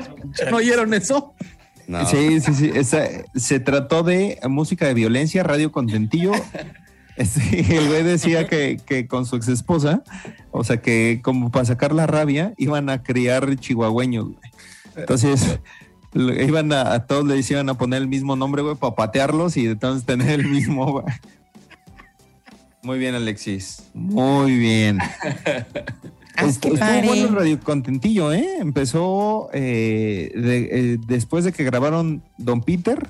¿No 0.50 0.58
oyeron 0.58 0.92
eso? 0.92 1.34
No. 1.88 2.04
Sí, 2.06 2.38
sí, 2.40 2.52
sí. 2.54 2.70
Esa- 2.74 3.08
se 3.34 3.60
trató 3.60 4.02
de 4.02 4.38
música 4.46 4.86
de 4.86 4.94
violencia, 4.94 5.42
radio 5.42 5.72
contentillo. 5.72 6.32
Este, 7.16 7.78
el 7.78 7.88
güey 7.88 8.02
decía 8.02 8.46
que, 8.46 8.78
que 8.84 9.06
con 9.06 9.24
su 9.24 9.36
ex 9.36 9.48
esposa, 9.48 10.04
o 10.50 10.64
sea 10.64 10.82
que 10.82 11.20
como 11.24 11.50
para 11.50 11.64
sacar 11.64 11.94
la 11.94 12.06
rabia, 12.06 12.52
iban 12.58 12.90
a 12.90 13.02
criar 13.02 13.56
chihuahueños, 13.56 14.26
güey. 14.26 14.50
Entonces, 14.96 15.58
iban 16.16 16.72
a, 16.72 16.92
a 16.94 17.06
todos 17.06 17.26
les 17.26 17.50
iban 17.50 17.68
a 17.68 17.74
poner 17.74 18.02
el 18.02 18.08
mismo 18.08 18.36
nombre, 18.36 18.62
güey, 18.62 18.74
para 18.76 18.94
patearlos 18.94 19.56
y 19.56 19.66
entonces 19.66 20.04
tener 20.06 20.28
el 20.40 20.46
mismo, 20.48 20.90
güey. 20.92 21.04
Muy 22.82 22.98
bien, 22.98 23.14
Alexis. 23.14 23.82
Muy 23.94 24.56
bien. 24.58 24.98
Estu- 26.36 26.74
Estuvo 26.74 26.76
bueno 27.04 27.28
el 27.28 27.34
radio 27.34 27.60
contentillo, 27.60 28.32
¿eh? 28.32 28.46
Empezó 28.60 29.48
eh, 29.52 30.30
de- 30.34 30.68
eh, 30.94 30.98
después 31.06 31.44
de 31.44 31.52
que 31.52 31.64
grabaron 31.64 32.22
Don 32.38 32.60
Peter, 32.62 33.08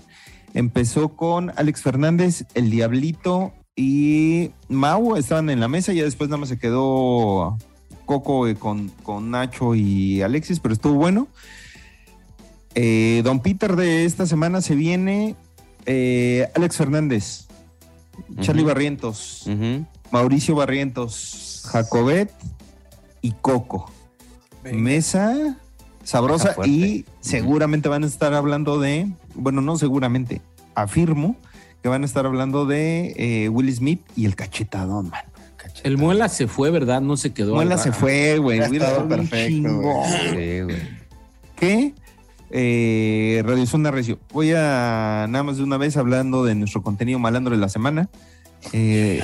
empezó 0.55 1.11
con 1.11 1.53
Alex 1.57 1.83
Fernández, 1.83 2.45
El 2.55 2.71
Diablito 2.71 3.53
y 3.75 4.51
Mau 4.69 5.17
estaban 5.17 5.51
en 5.51 5.61
la 5.61 5.69
mesa, 5.69 5.93
ya 5.93 6.05
después 6.05 6.31
nada 6.31 6.39
más 6.41 6.49
se 6.49 6.59
quedó 6.59 7.59
Coco 8.07 8.49
eh, 8.49 8.55
con, 8.55 8.89
con 9.03 9.31
Nacho 9.31 9.75
y 9.75 10.23
Alexis, 10.23 10.61
pero 10.61 10.73
estuvo 10.73 10.95
bueno. 10.95 11.29
Eh, 12.79 13.22
Don 13.24 13.41
Peter 13.41 13.74
de 13.74 14.05
esta 14.05 14.27
semana 14.27 14.61
se 14.61 14.74
viene 14.74 15.35
eh, 15.87 16.47
Alex 16.55 16.77
Fernández, 16.77 17.47
Charlie. 18.41 18.64
Barrientos. 18.64 19.49
Mauricio 20.11 20.55
Barrientos, 20.55 21.62
Jacobet 21.64 22.31
y 23.22 23.33
Coco. 23.33 23.91
Venga. 24.62 24.79
Mesa 24.79 25.57
sabrosa 26.05 26.55
y 26.66 27.07
seguramente 27.20 27.89
van 27.89 28.05
a 28.05 28.07
estar 28.07 28.35
hablando 28.35 28.79
de, 28.79 29.09
bueno, 29.35 29.62
no 29.62 29.79
seguramente, 29.79 30.43
afirmo 30.74 31.35
que 31.83 31.89
van 31.89 32.03
a 32.03 32.07
estar 32.07 32.27
hablando 32.27 32.66
de 32.66 33.14
eh, 33.16 33.49
Will 33.49 33.74
Smith 33.74 34.03
y 34.16 34.27
el 34.27 34.37
cachetadón, 34.37 35.09
man. 35.09 35.24
El 35.83 35.99
Muela 35.99 36.29
se 36.29 36.47
fue, 36.47 36.70
¿verdad? 36.70 37.01
No 37.01 37.16
se 37.16 37.33
quedó. 37.33 37.55
Muela 37.55 37.79
se 37.79 37.93
fue, 37.93 38.39
güey. 38.39 38.61
Perfecto. 38.61 40.03
Sí, 40.31 40.61
güey. 40.61 40.77
¿Qué? 41.57 41.95
Eh, 42.51 43.43
Radio 43.45 43.67
Zona 43.67 43.91
Recio. 43.91 44.19
Voy 44.33 44.53
a 44.53 45.27
nada 45.29 45.43
más 45.43 45.57
de 45.57 45.65
una 45.65 45.77
vez 45.77 45.97
hablando 45.97 46.45
de 46.45 46.55
nuestro 46.55 46.83
contenido 46.83 47.19
malandro 47.19 47.55
de 47.55 47.61
la 47.61 47.69
semana. 47.69 48.09
Eh, 48.73 49.23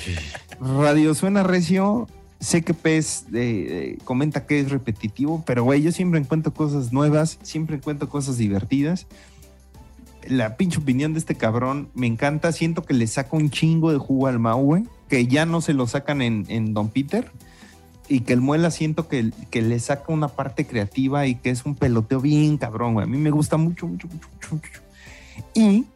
Radio 0.61 1.15
Suena 1.15 1.43
Recio, 1.43 2.09
sé 2.41 2.63
que 2.63 2.75
Pez 2.75 3.25
eh, 3.33 3.99
comenta 4.05 4.47
que 4.47 4.61
es 4.61 4.71
repetitivo, 4.71 5.43
pero 5.47 5.65
güey, 5.65 5.83
yo 5.83 5.93
siempre 5.93 6.21
encuentro 6.21 6.53
cosas 6.53 6.93
nuevas, 6.93 7.39
siempre 7.43 7.77
encuentro 7.77 8.09
cosas 8.09 8.37
divertidas. 8.39 9.07
La 10.29 10.57
pinche 10.57 10.79
opinión 10.79 11.15
de 11.15 11.19
este 11.19 11.35
cabrón 11.35 11.89
me 11.95 12.07
encanta. 12.07 12.53
Siento 12.53 12.85
que 12.85 12.95
le 12.95 13.07
saca 13.09 13.37
un 13.37 13.51
chingo 13.51 13.91
de 13.91 13.99
jugo 13.99 14.29
al 14.29 14.39
Mau, 14.39 14.87
que 15.09 15.27
ya 15.27 15.47
no 15.47 15.61
se 15.61 15.75
lo 15.75 15.87
sacan 15.87 16.23
en, 16.23 16.47
en 16.49 16.75
Don 16.75 16.89
Peter 16.89 17.31
y 18.13 18.21
que 18.21 18.35
el 18.35 18.43
Muela 18.43 18.71
siento 18.71 19.09
que, 19.09 19.31
que 19.51 19.63
le 19.63 19.79
saca 19.81 20.13
una 20.13 20.29
parte 20.29 20.67
creativa 20.67 21.27
y 21.27 21.35
que 21.37 21.49
es 21.49 21.65
un 21.65 21.75
peloteo 21.75 22.21
bien 22.21 22.59
cabrón, 22.59 22.93
güey. 22.93 23.05
A 23.05 23.09
mí 23.09 23.17
me 23.17 23.31
gusta 23.31 23.57
mucho, 23.57 23.87
mucho, 23.87 24.07
mucho, 24.07 24.29
mucho. 24.51 24.71
Y 25.55 25.87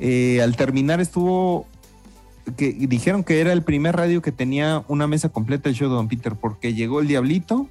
eh, 0.00 0.42
al 0.42 0.56
terminar 0.56 1.00
estuvo 1.00 1.66
que 2.56 2.72
dijeron 2.72 3.22
que 3.22 3.40
era 3.40 3.52
el 3.52 3.62
primer 3.62 3.94
radio 3.94 4.20
que 4.20 4.32
tenía 4.32 4.82
una 4.88 5.06
mesa 5.06 5.28
completa 5.28 5.68
del 5.68 5.76
show 5.76 5.88
de 5.88 5.94
Don 5.94 6.08
Peter 6.08 6.34
porque 6.34 6.74
llegó 6.74 6.98
el 6.98 7.06
Diablito, 7.06 7.68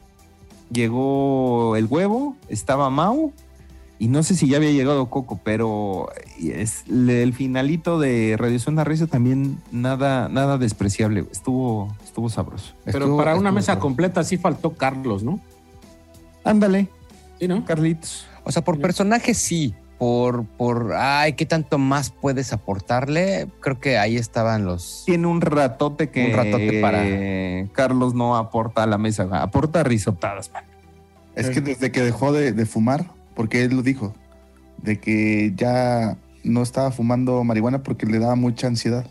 llegó 0.71 1.75
el 1.75 1.85
huevo, 1.85 2.37
estaba 2.47 2.89
Mau 2.89 3.33
y 3.99 4.07
no 4.07 4.23
sé 4.23 4.33
si 4.35 4.47
ya 4.47 4.57
había 4.57 4.71
llegado 4.71 5.09
Coco, 5.09 5.39
pero 5.43 6.07
es, 6.41 6.83
el 6.89 7.33
finalito 7.33 7.99
de 7.99 8.35
Radio 8.39 8.57
Zona 8.59 8.83
Recio 8.85 9.07
también 9.07 9.57
nada, 9.71 10.29
nada 10.29 10.57
despreciable, 10.57 11.21
güey. 11.21 11.31
estuvo, 11.33 11.93
estuvo 12.03 12.29
sabroso. 12.29 12.73
Pero 12.85 12.99
Estuvo- 12.99 13.17
para 13.17 13.35
una 13.35 13.51
mesa 13.51 13.77
completa 13.77 14.23
sí 14.23 14.37
faltó 14.37 14.73
Carlos, 14.75 15.21
¿no? 15.23 15.39
Ándale, 16.43 16.87
Sí, 17.39 17.47
¿no? 17.47 17.63
Carlitos. 17.65 18.25
O 18.43 18.51
sea, 18.51 18.63
por 18.63 18.79
personaje 18.79 19.33
sí. 19.33 19.73
Por, 19.97 20.45
por, 20.45 20.93
ay, 20.95 21.33
¿qué 21.33 21.45
tanto 21.45 21.77
más 21.77 22.09
puedes 22.09 22.53
aportarle? 22.53 23.47
Creo 23.59 23.81
que 23.81 23.97
ahí 23.97 24.15
estaban 24.15 24.63
los... 24.65 25.03
Tiene 25.05 25.27
un 25.27 25.41
ratote 25.41 26.09
que 26.09 26.27
Un 26.27 26.33
ratote 26.37 26.79
para- 26.81 27.03
Carlos 27.73 28.13
no 28.13 28.37
aporta 28.37 28.83
a 28.83 28.87
la 28.87 28.97
mesa, 28.97 29.27
aporta 29.41 29.83
risotadas, 29.83 30.51
man. 30.53 30.63
Es 31.35 31.49
que 31.49 31.59
desde 31.59 31.91
que 31.91 32.01
dejó 32.01 32.31
de, 32.31 32.53
de 32.53 32.65
fumar, 32.65 33.11
porque 33.39 33.63
él 33.63 33.73
lo 33.73 33.81
dijo, 33.83 34.13
de 34.83 34.99
que 34.99 35.53
ya 35.55 36.17
no 36.43 36.61
estaba 36.61 36.91
fumando 36.91 37.41
marihuana 37.45 37.83
porque 37.83 38.05
le 38.05 38.19
daba 38.19 38.35
mucha 38.35 38.67
ansiedad. 38.67 39.07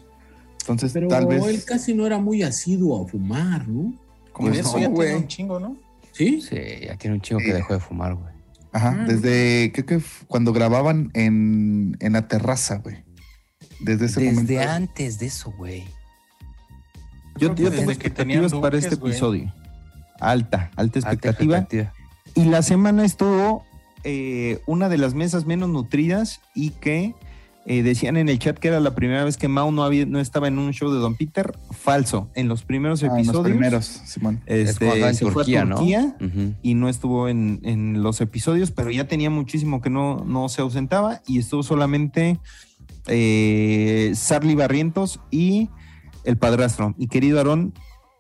Entonces, 0.61 0.93
Pero 0.93 1.09
tal 1.09 1.25
vez. 1.27 1.43
él 1.47 1.65
casi 1.65 1.95
no 1.95 2.05
era 2.07 2.19
muy 2.19 2.43
asiduo 2.43 3.03
a 3.03 3.09
fumar, 3.09 3.67
¿no? 3.67 3.95
Como 4.35 4.49
Pues 4.51 4.61
eso 4.61 4.75
no, 4.75 4.81
ya 4.81 4.89
güey. 4.89 5.09
tiene 5.09 5.23
un 5.23 5.29
chingo, 5.29 5.59
¿no? 5.61 5.77
¿Sí? 6.13 6.43
Sí, 6.43 6.57
ya 6.87 6.97
tiene 6.97 7.17
un 7.17 7.23
chingo 7.23 7.41
Sí. 7.41 7.47
que 7.47 7.55
dejó 7.55 7.73
de 7.73 7.81
fumar, 7.81 8.15
güey. 8.17 8.35
Ajá, 8.71 8.99
Ah. 9.01 9.05
desde 9.09 9.73
creo 9.73 9.87
que 9.87 10.01
cuando 10.27 10.53
grababan 10.53 11.11
en, 11.15 11.97
en 12.01 12.13
la 12.13 12.29
terraza, 12.29 12.77
güey. 12.85 12.97
Desde 13.81 14.05
ese 14.07 14.21
Desde 14.21 14.35
momento. 14.35 14.71
antes 14.71 15.19
de 15.19 15.25
eso, 15.27 15.55
güey. 15.57 15.85
Yo, 17.39 17.55
yo 17.55 17.65
desde 17.71 17.79
tengo 17.79 17.91
expectativas 17.93 18.53
para 18.53 18.77
este 18.77 18.95
episodio. 18.97 19.51
Alta, 20.21 20.71
alta 20.77 20.99
Alta 20.99 20.99
expectativa. 20.99 21.59
expectativa. 21.59 21.95
Y 22.35 22.45
la 22.45 22.61
semana 22.63 23.07
estuvo 23.07 23.65
eh, 24.05 24.61
una 24.67 24.89
de 24.89 24.99
las 24.99 25.15
mesas 25.15 25.47
menos 25.47 25.69
nutridas 25.69 26.41
y 26.55 26.71
que 26.71 27.15
eh, 27.67 27.83
decían 27.83 28.17
en 28.17 28.29
el 28.31 28.39
chat 28.39 28.57
que 28.59 28.69
era 28.69 28.81
la 28.81 28.95
primera 28.95 29.25
vez 29.25 29.37
que 29.37 29.47
Mau 29.47 29.71
no, 29.71 29.85
había, 29.85 30.07
no 30.07 30.21
estaba 30.21 30.49
en 30.49 30.59
un 30.59 30.73
show 30.73 30.91
de 30.91 30.99
Don 30.99 31.17
Peter. 31.17 31.53
Falso. 31.71 32.31
En 32.35 32.49
los 32.49 32.63
primeros 32.63 33.03
Ah, 33.03 33.07
en 33.07 33.13
episodios. 33.13 33.35
los 33.43 33.51
primeros, 33.51 33.85
Simón. 33.85 34.41
Es 34.47 34.71
este, 34.71 34.87
en 35.07 35.15
se 35.15 35.25
fue 35.27 35.43
a 35.43 35.45
Turquía. 35.45 35.69
Turquía 35.69 36.17
y 36.63 36.75
no 36.75 36.89
estuvo 36.89 37.29
en, 37.29 37.61
en 37.65 38.03
los 38.03 38.21
episodios, 38.23 38.71
pero 38.71 38.91
ya 38.91 39.07
tenía 39.07 39.29
muchísimo 39.29 39.83
que 39.83 39.91
no, 39.91 40.25
no 40.25 40.49
se 40.49 40.63
ausentaba 40.63 41.21
y 41.27 41.39
estuvo 41.41 41.63
solamente 41.63 42.39
eh, 43.07 44.13
Sarly 44.15 44.55
Barrientos 44.55 45.21
y 45.31 45.69
el 46.25 46.37
padrastro. 46.39 46.95
Y 46.99 47.09
querido 47.09 47.39
Aarón, 47.39 47.75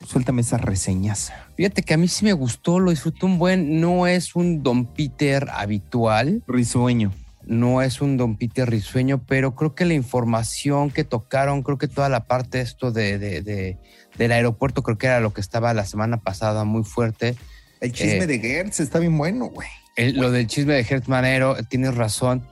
suéltame 0.06 0.42
esa 0.42 0.58
reseñas. 0.58 1.32
Fíjate 1.56 1.82
que 1.82 1.94
a 1.94 1.96
mí 1.96 2.08
sí 2.08 2.24
me 2.24 2.32
gustó, 2.32 2.78
lo 2.78 2.90
disfruté 2.90 3.26
un 3.26 3.38
buen. 3.38 3.80
No 3.80 4.06
es 4.06 4.34
un 4.36 4.62
Don 4.62 4.86
Peter 4.86 5.48
habitual, 5.52 6.42
Risueño. 6.46 7.12
no 7.46 7.82
es 7.82 8.00
un 8.00 8.16
Don 8.16 8.36
Peter 8.36 8.68
risueño, 8.68 9.22
pero 9.26 9.54
creo 9.54 9.74
que 9.74 9.84
la 9.86 9.94
información 9.94 10.90
que 10.90 11.04
tocaron, 11.04 11.62
creo 11.62 11.78
que 11.78 11.88
toda 11.88 12.08
la 12.08 12.24
parte 12.26 12.60
esto 12.60 12.92
de, 12.92 13.18
de- 13.18 13.42
de- 13.42 13.78
del 14.18 14.32
aeropuerto, 14.32 14.82
creo 14.82 14.98
que 14.98 15.06
era 15.06 15.20
lo 15.20 15.32
que 15.32 15.40
estaba 15.40 15.72
la 15.74 15.84
semana 15.86 16.18
pasada 16.18 16.64
muy 16.64 16.84
fuerte. 16.84 17.36
El 17.80 17.92
chisme 17.92 18.24
Eh, 18.24 18.26
de 18.26 18.38
Gertz 18.40 18.80
está 18.80 18.98
bien 18.98 19.16
bueno, 19.16 19.46
güey. 19.46 19.68
El- 19.96 20.16
lo 20.16 20.30
del 20.30 20.46
chisme 20.46 20.74
de 20.74 20.80
Hertz 20.88 21.08
Manero, 21.08 21.56
tienes 21.68 21.94
razón. 21.94 22.44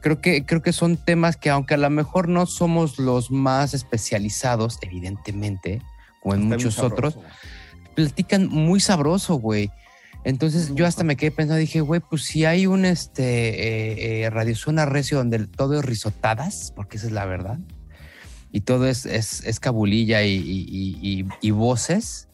Creo 0.00 0.20
que, 0.20 0.44
creo 0.44 0.60
que 0.62 0.72
son 0.74 0.98
temas 0.98 1.36
que, 1.36 1.48
aunque 1.50 1.74
a 1.74 1.78
lo 1.78 1.88
mejor 1.90 2.28
no 2.28 2.44
somos 2.46 2.98
los 2.98 3.30
más 3.30 3.72
especializados, 3.72 4.78
evidentemente, 4.82 5.80
como 6.24 6.34
en 6.34 6.42
Está 6.44 6.54
muchos 6.56 6.78
otros, 6.80 7.18
platican 7.94 8.48
muy 8.48 8.80
sabroso, 8.80 9.34
güey. 9.36 9.70
Entonces 10.24 10.72
yo 10.74 10.86
hasta 10.86 11.04
me 11.04 11.16
quedé 11.16 11.30
pensando, 11.30 11.58
dije, 11.60 11.82
güey, 11.82 12.00
pues 12.00 12.22
si 12.22 12.46
hay 12.46 12.66
un 12.66 12.86
este 12.86 13.22
eh, 14.22 14.22
eh, 14.24 14.30
Radio 14.30 14.56
Zona 14.56 14.86
Recio 14.86 15.18
donde 15.18 15.46
todo 15.46 15.78
es 15.78 15.84
risotadas, 15.84 16.72
porque 16.74 16.96
esa 16.96 17.06
es 17.08 17.12
la 17.12 17.26
verdad, 17.26 17.58
y 18.50 18.62
todo 18.62 18.86
es, 18.88 19.04
es, 19.04 19.44
es 19.44 19.60
cabulilla 19.60 20.22
y, 20.24 20.32
y- 20.34 20.96
y- 21.02 21.26
y- 21.42 21.50
voces, 21.50 22.28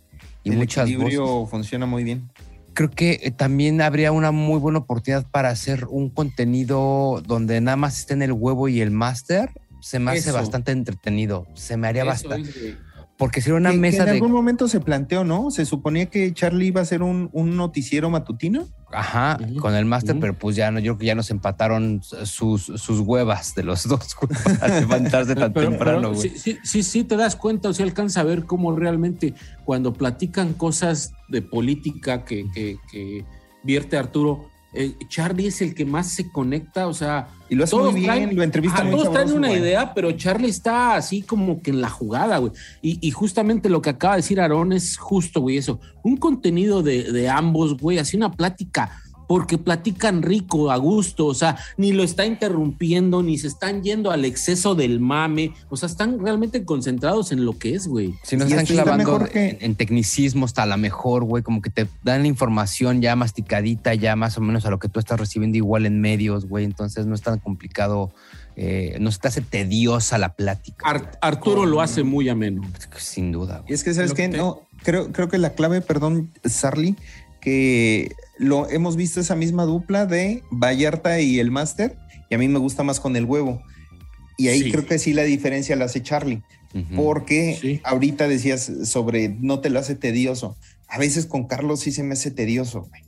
y 0.44 0.50
El 0.50 0.58
muchas 0.58 0.88
equilibrio 0.88 1.26
voces 1.26 1.50
funciona 1.50 1.84
muy 1.86 2.04
bien. 2.04 2.30
creo 2.74 2.90
que 2.90 3.18
eh, 3.24 3.32
también 3.32 3.80
habría 3.80 4.12
una 4.12 4.30
muy 4.30 4.60
buena 4.60 4.78
oportunidad 4.78 5.26
para 5.28 5.48
hacer 5.48 5.86
un 5.90 6.10
contenido 6.10 7.20
donde 7.26 7.60
nada 7.60 7.76
más 7.76 7.98
estén 7.98 8.22
el 8.22 8.32
huevo 8.32 8.68
y 8.68 8.80
el 8.80 8.92
máster. 8.92 9.50
Se 9.82 9.98
me 9.98 10.10
hace 10.12 10.28
Eso. 10.28 10.34
bastante 10.34 10.72
entretenido. 10.72 11.46
Se 11.54 11.76
me 11.78 11.88
haría 11.88 12.02
Eso 12.02 12.10
bastante. 12.28 12.76
Porque 13.20 13.40
sería 13.42 13.58
una 13.58 13.68
Que- 13.68 13.76
que 13.76 13.80
mesa 13.82 13.98
en 13.98 14.04
de. 14.06 14.10
algún 14.12 14.32
momento 14.32 14.66
se 14.66 14.80
planteó, 14.80 15.22
¿no? 15.24 15.50
Se 15.52 15.64
suponía 15.66 16.06
que 16.06 16.32
Charlie 16.32 16.66
iba 16.68 16.80
a 16.80 16.84
ser 16.84 17.02
un, 17.02 17.28
un 17.32 17.54
noticiero 17.56 18.08
matutino. 18.10 18.66
Ajá, 18.92 19.38
con 19.60 19.76
el 19.76 19.84
máster, 19.84 20.16
pero 20.18 20.36
pues 20.36 20.56
ya 20.56 20.72
no, 20.72 20.80
yo 20.80 20.94
creo 20.94 20.98
que 20.98 21.06
ya 21.06 21.14
nos 21.14 21.30
empataron 21.30 22.00
sus, 22.02 22.62
sus 22.64 22.98
huevas 22.98 23.54
de 23.54 23.62
los 23.62 23.84
dos 23.88 24.16
para 24.58 24.80
levantarse 24.80 25.36
tan 25.36 25.52
Pero- 25.52 25.68
temprano, 25.70 26.08
güey. 26.14 26.28
sí, 26.30 26.32
sí, 26.36 26.58
sí, 26.64 26.82
sí 26.82 27.04
te 27.04 27.16
das 27.16 27.36
cuenta 27.36 27.68
o 27.68 27.72
se 27.72 27.84
alcanza 27.84 28.22
a 28.22 28.24
ver 28.24 28.46
cómo 28.46 28.74
realmente 28.74 29.34
cuando 29.64 29.92
platican 29.92 30.54
cosas 30.54 31.12
de 31.28 31.40
política 31.42 32.24
que, 32.24 32.46
que- 32.52 32.78
que 32.90 33.24
vierte 33.62 33.96
Arturo, 33.96 34.49
eh, 34.72 34.94
Charlie 35.08 35.48
es 35.48 35.60
el 35.62 35.74
que 35.74 35.84
más 35.84 36.12
se 36.12 36.30
conecta, 36.30 36.86
o 36.86 36.94
sea, 36.94 37.28
Y 37.48 37.56
lo 37.56 37.64
hace 37.64 37.72
todos 37.72 37.92
muy 37.92 38.00
bien, 38.02 38.06
traen, 38.12 38.36
lo 38.36 38.42
muy 38.84 38.90
todos 38.90 39.12
traen 39.12 39.32
una 39.32 39.48
güey. 39.48 39.60
idea, 39.60 39.92
pero 39.94 40.12
Charlie 40.12 40.48
está 40.48 40.94
así 40.94 41.22
como 41.22 41.60
que 41.60 41.70
en 41.70 41.80
la 41.80 41.90
jugada, 41.90 42.38
güey. 42.38 42.52
Y, 42.80 42.98
y 43.00 43.10
justamente 43.10 43.68
lo 43.68 43.82
que 43.82 43.90
acaba 43.90 44.14
de 44.14 44.22
decir 44.22 44.40
Aarón 44.40 44.72
es 44.72 44.96
justo, 44.96 45.40
güey, 45.40 45.56
eso. 45.56 45.80
Un 46.04 46.16
contenido 46.16 46.82
de, 46.82 47.10
de 47.10 47.28
ambos, 47.28 47.76
güey, 47.78 47.98
así 47.98 48.16
una 48.16 48.30
plática, 48.30 49.02
porque 49.30 49.58
platican 49.58 50.22
rico, 50.22 50.72
a 50.72 50.76
gusto, 50.76 51.26
o 51.26 51.34
sea, 51.34 51.56
ni 51.76 51.92
lo 51.92 52.02
está 52.02 52.26
interrumpiendo, 52.26 53.22
ni 53.22 53.38
se 53.38 53.46
están 53.46 53.84
yendo 53.84 54.10
al 54.10 54.24
exceso 54.24 54.74
del 54.74 54.98
mame, 54.98 55.52
o 55.68 55.76
sea, 55.76 55.88
están 55.88 56.18
realmente 56.18 56.64
concentrados 56.64 57.30
en 57.30 57.44
lo 57.44 57.56
que 57.56 57.76
es, 57.76 57.86
güey. 57.86 58.12
Si 58.24 58.36
no 58.36 58.44
Y 58.44 58.48
se 58.48 58.54
están 58.56 58.64
está 58.76 58.82
clavando 58.82 59.24
que- 59.26 59.50
en, 59.50 59.58
en 59.60 59.74
tecnicismo 59.76 60.46
hasta 60.46 60.66
la 60.66 60.76
mejor, 60.76 61.22
güey, 61.22 61.44
como 61.44 61.62
que 61.62 61.70
te 61.70 61.86
dan 62.02 62.22
la 62.22 62.26
información 62.26 63.02
ya 63.02 63.14
masticadita, 63.14 63.94
ya 63.94 64.16
más 64.16 64.36
o 64.36 64.40
menos 64.40 64.66
a 64.66 64.70
lo 64.70 64.80
que 64.80 64.88
tú 64.88 64.98
estás 64.98 65.20
recibiendo 65.20 65.56
igual 65.56 65.86
en 65.86 66.00
medios, 66.00 66.46
güey, 66.46 66.64
entonces 66.64 67.06
no 67.06 67.14
es 67.14 67.22
tan 67.22 67.38
complicado, 67.38 68.10
eh, 68.56 68.96
no 69.00 69.12
se 69.12 69.20
te 69.20 69.28
hace 69.28 69.42
tediosa 69.42 70.18
la 70.18 70.34
plática. 70.34 70.84
Ar- 70.88 71.18
Arturo 71.22 71.66
lo 71.66 71.80
hace 71.80 72.02
muy 72.02 72.28
ameno. 72.28 72.62
Sin 72.98 73.30
duda. 73.30 73.58
Y 73.58 73.62
güey. 73.62 73.74
es 73.74 73.84
que, 73.84 73.94
¿sabes 73.94 74.10
Lo 74.10 74.16
qué? 74.16 74.22
que 74.24 74.28
te- 74.30 74.36
No, 74.38 74.62
creo, 74.82 75.12
creo 75.12 75.28
que 75.28 75.38
la 75.38 75.50
clave, 75.50 75.80
perdón, 75.82 76.30
Sarly, 76.44 76.96
que 77.40 78.14
lo 78.38 78.68
hemos 78.70 78.96
visto 78.96 79.20
esa 79.20 79.36
misma 79.36 79.64
dupla 79.64 80.06
de 80.06 80.42
Vallarta 80.50 81.20
y 81.20 81.38
el 81.40 81.50
Máster, 81.50 81.96
y 82.28 82.34
a 82.34 82.38
mí 82.38 82.48
me 82.48 82.58
gusta 82.58 82.82
más 82.82 83.00
con 83.00 83.16
el 83.16 83.24
huevo. 83.24 83.62
Y 84.36 84.48
ahí 84.48 84.62
Sí. 84.62 84.70
creo 84.72 84.86
que 84.86 84.98
sí 84.98 85.12
la 85.12 85.24
diferencia 85.24 85.76
la 85.76 85.86
hace 85.86 86.02
Charlie, 86.02 86.42
porque 86.96 87.58
Sí. 87.60 87.80
ahorita 87.84 88.28
decías 88.28 88.70
sobre 88.84 89.28
no 89.28 89.60
te 89.60 89.70
lo 89.70 89.78
hace 89.80 89.94
tedioso. 89.94 90.56
A 90.88 90.98
veces 90.98 91.26
con 91.26 91.46
Carlos 91.46 91.80
sí 91.80 91.92
se 91.92 92.02
me 92.02 92.14
hace 92.14 92.30
tedioso. 92.30 92.82
güey. 92.88 93.02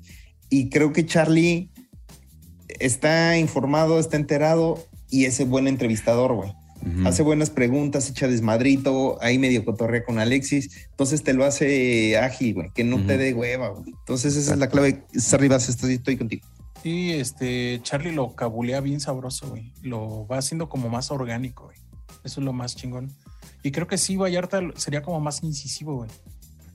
Y 0.51 0.69
creo 0.69 0.93
que 0.93 1.07
Charlie 1.07 1.71
está 2.81 3.39
informado, 3.39 3.99
está 3.99 4.17
enterado 4.17 4.87
y 5.11 5.25
es 5.25 5.47
buen 5.49 5.69
entrevistador, 5.69 6.35
güey. 6.35 6.53
Hace 7.05 7.23
buenas 7.23 7.51
preguntas, 7.51 8.11
echa 8.11 8.27
desmadrito, 8.27 9.19
ahí 9.23 9.39
medio 9.39 9.65
cotorrea 9.65 10.05
con 10.05 10.19
Alexis, 10.19 10.87
entonces 10.91 11.23
te 11.23 11.33
lo 11.33 11.45
hace 11.45 12.19
ágil, 12.19 12.55
güey, 12.55 12.71
que 12.75 12.83
no 12.83 13.05
te 13.07 13.19
dé 13.19 13.35
hueva, 13.35 13.69
güey. 13.69 13.85
Entonces 13.87 14.35
esa 14.37 14.55
es 14.55 14.59
la 14.59 14.69
clave. 14.69 15.05
Sarribas, 15.15 15.69
estoy, 15.69 15.95
estoy 15.95 16.17
contigo. 16.17 16.47
Sí, 16.83 17.13
este, 17.13 17.81
Charlie 17.83 18.13
lo 18.13 18.35
cabulea 18.35 18.81
bien 18.81 18.99
sabroso, 18.99 19.49
güey. 19.49 19.73
Lo 19.83 20.27
va 20.27 20.39
haciendo 20.39 20.69
como 20.69 20.89
más 20.89 21.13
orgánico, 21.13 21.67
güey. 21.67 21.79
Eso 22.25 22.41
es 22.41 22.45
lo 22.45 22.53
más 22.53 22.75
chingón. 22.75 23.13
Y 23.63 23.71
creo 23.71 23.87
que 23.87 23.99
sí, 23.99 24.17
Vallarta 24.17 24.61
sería 24.75 25.03
como 25.03 25.21
más 25.21 25.45
incisivo, 25.45 25.97
güey. 25.99 26.11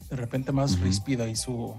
de 0.09 0.15
repente 0.15 0.53
más 0.53 0.79
ríspida 0.79 1.27
y 1.27 1.35
su, 1.35 1.75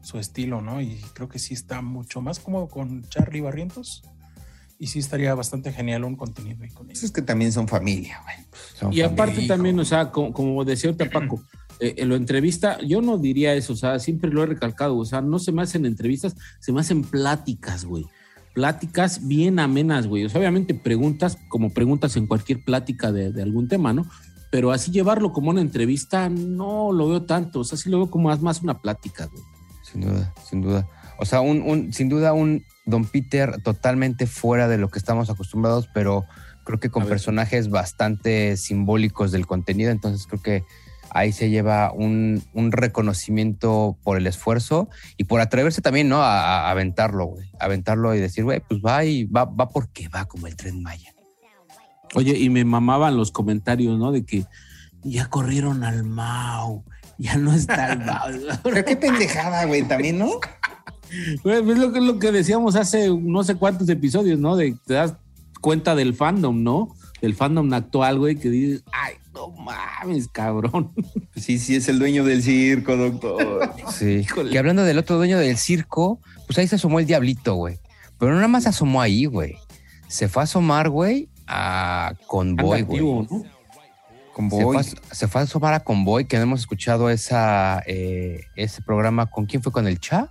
su 0.00 0.18
estilo, 0.18 0.62
¿no? 0.62 0.80
Y 0.80 0.96
creo 1.12 1.28
que 1.28 1.38
sí 1.38 1.52
está 1.52 1.82
mucho 1.82 2.22
más 2.22 2.38
cómodo 2.38 2.68
con 2.68 3.02
Charlie 3.10 3.42
Barrientos. 3.42 4.02
Y 4.78 4.88
sí 4.88 4.98
estaría 4.98 5.34
bastante 5.34 5.72
genial 5.72 6.04
un 6.04 6.16
contenido 6.16 6.62
ahí 6.62 6.70
con 6.70 6.86
Eso 6.90 6.90
ellos. 6.90 7.04
es 7.04 7.10
que 7.12 7.22
también 7.22 7.50
son 7.52 7.66
familia, 7.66 8.20
güey. 8.24 8.36
Son 8.74 8.92
Y 8.92 9.00
aparte 9.00 9.32
familia. 9.34 9.54
también, 9.54 9.80
o 9.80 9.84
sea, 9.84 10.10
como, 10.10 10.32
como 10.32 10.64
decía 10.64 10.90
ahorita 10.90 11.08
Paco, 11.10 11.42
eh, 11.80 11.94
en 11.98 12.08
lo 12.10 12.14
entrevista, 12.16 12.78
yo 12.82 13.00
no 13.00 13.16
diría 13.16 13.54
eso, 13.54 13.72
o 13.72 13.76
sea, 13.76 13.98
siempre 13.98 14.30
lo 14.30 14.42
he 14.42 14.46
recalcado, 14.46 14.96
o 14.98 15.04
sea, 15.06 15.22
no 15.22 15.38
se 15.38 15.50
me 15.52 15.62
hacen 15.62 15.86
entrevistas, 15.86 16.36
se 16.60 16.72
me 16.72 16.80
hacen 16.80 17.02
pláticas, 17.02 17.84
güey. 17.86 18.04
Pláticas 18.54 19.26
bien 19.26 19.58
amenas, 19.58 20.06
güey. 20.06 20.24
O 20.24 20.28
sea, 20.28 20.40
obviamente 20.40 20.74
preguntas, 20.74 21.36
como 21.48 21.70
preguntas 21.70 22.16
en 22.16 22.26
cualquier 22.26 22.64
plática 22.64 23.12
de, 23.12 23.30
de 23.32 23.42
algún 23.42 23.68
tema, 23.68 23.92
¿no? 23.92 24.06
Pero 24.50 24.72
así 24.72 24.90
llevarlo 24.90 25.32
como 25.32 25.50
una 25.50 25.60
entrevista, 25.60 26.28
no 26.30 26.92
lo 26.92 27.08
veo 27.08 27.22
tanto, 27.24 27.60
o 27.60 27.64
sea, 27.64 27.76
sí 27.76 27.90
lo 27.90 27.98
veo 27.98 28.10
como 28.10 28.28
más, 28.28 28.40
más 28.40 28.62
una 28.62 28.80
plática, 28.80 29.26
güey. 29.26 29.42
Sin 29.82 30.00
duda, 30.02 30.34
sin 30.48 30.62
duda. 30.62 30.88
O 31.18 31.24
sea, 31.24 31.40
un, 31.40 31.60
un- 31.62 31.92
sin 31.92 32.08
duda 32.08 32.32
un 32.32 32.62
Don 32.86 33.04
Peter 33.04 33.60
totalmente 33.62 34.26
fuera 34.26 34.68
de 34.68 34.78
lo 34.78 34.88
que 34.88 34.98
estamos 34.98 35.28
acostumbrados, 35.28 35.88
pero 35.92 36.24
creo 36.64 36.80
que 36.80 36.90
con 36.90 37.06
personajes 37.06 37.68
bastante 37.68 38.56
simbólicos 38.56 39.32
del 39.32 39.46
contenido. 39.46 39.90
Entonces 39.90 40.26
creo 40.26 40.42
que 40.42 40.64
ahí 41.10 41.32
se 41.32 41.50
lleva 41.50 41.92
un, 41.92 42.42
un 42.52 42.72
reconocimiento 42.72 43.96
por 44.02 44.16
el 44.16 44.26
esfuerzo 44.26 44.88
y 45.16 45.24
por 45.24 45.40
atreverse 45.40 45.82
también, 45.82 46.08
¿no? 46.08 46.22
A, 46.22 46.66
a 46.66 46.70
aventarlo, 46.70 47.26
güey. 47.26 47.50
Aventarlo 47.58 48.14
y 48.14 48.20
decir, 48.20 48.44
güey, 48.44 48.60
pues 48.60 48.80
va 48.84 49.04
y 49.04 49.24
va, 49.24 49.44
va 49.44 49.68
porque 49.68 50.08
va 50.08 50.26
como 50.26 50.46
el 50.46 50.56
tren 50.56 50.82
Maya. 50.82 51.14
Oye, 52.14 52.38
y 52.38 52.50
me 52.50 52.64
mamaban 52.64 53.16
los 53.16 53.30
comentarios, 53.30 53.98
¿no? 53.98 54.12
De 54.12 54.24
que 54.24 54.44
ya 55.02 55.26
corrieron 55.26 55.84
al 55.84 56.04
Mau, 56.04 56.84
ya 57.18 57.36
no 57.36 57.52
está 57.52 57.92
el 57.92 57.98
Mau. 58.00 58.28
Pero 58.62 58.84
qué 58.84 58.96
pendejada, 58.96 59.64
güey, 59.64 59.82
también, 59.82 60.18
¿no? 60.18 60.40
Es 61.44 61.78
lo 61.78 61.92
que, 61.92 62.00
lo 62.00 62.18
que 62.18 62.32
decíamos 62.32 62.76
hace 62.76 63.08
no 63.10 63.44
sé 63.44 63.54
cuántos 63.56 63.88
episodios, 63.88 64.38
¿no? 64.38 64.56
De 64.56 64.76
te 64.86 64.94
das 64.94 65.14
cuenta 65.60 65.94
del 65.94 66.14
fandom, 66.14 66.62
¿no? 66.62 66.94
Del 67.20 67.34
fandom 67.34 67.72
actual, 67.72 68.18
güey, 68.18 68.36
que 68.36 68.50
dices, 68.50 68.84
ay, 68.92 69.14
no 69.34 69.48
mames, 69.50 70.28
cabrón. 70.28 70.92
Sí, 71.36 71.58
sí, 71.58 71.76
es 71.76 71.86
el 71.88 71.98
dueño 71.98 72.24
del 72.24 72.42
circo, 72.42 72.96
doctor. 72.96 73.70
Sí. 73.92 74.22
Híjole. 74.24 74.50
Que 74.50 74.58
hablando 74.58 74.84
del 74.84 74.98
otro 74.98 75.16
dueño 75.16 75.38
del 75.38 75.58
circo, 75.58 76.18
pues 76.46 76.58
ahí 76.58 76.66
se 76.66 76.76
asomó 76.76 76.98
el 76.98 77.06
diablito, 77.06 77.54
güey. 77.54 77.78
Pero 78.18 78.32
no 78.32 78.36
nada 78.36 78.48
más 78.48 78.62
se 78.62 78.70
asomó 78.70 79.02
ahí, 79.02 79.26
güey. 79.26 79.56
Se 80.08 80.28
fue 80.28 80.42
a 80.42 80.44
asomar, 80.44 80.88
güey, 80.88 81.28
a 81.46 82.14
Convoy, 82.26 82.82
güey. 82.82 83.00
¿no? 83.00 83.26
Con 84.32 84.50
Se 84.50 84.56
fue, 84.56 84.64
Boy. 84.64 84.76
a, 84.76 85.14
se 85.14 85.28
fue 85.28 85.40
a 85.40 85.44
asomar 85.44 85.74
a 85.74 85.80
Convoy, 85.80 86.26
que 86.26 86.36
no 86.36 86.44
hemos 86.44 86.60
escuchado 86.60 87.10
esa, 87.10 87.82
eh, 87.86 88.44
ese 88.54 88.82
programa. 88.82 89.26
¿Con 89.26 89.46
quién 89.46 89.62
fue? 89.62 89.72
¿Con 89.72 89.86
el 89.86 89.98
Cha? 89.98 90.30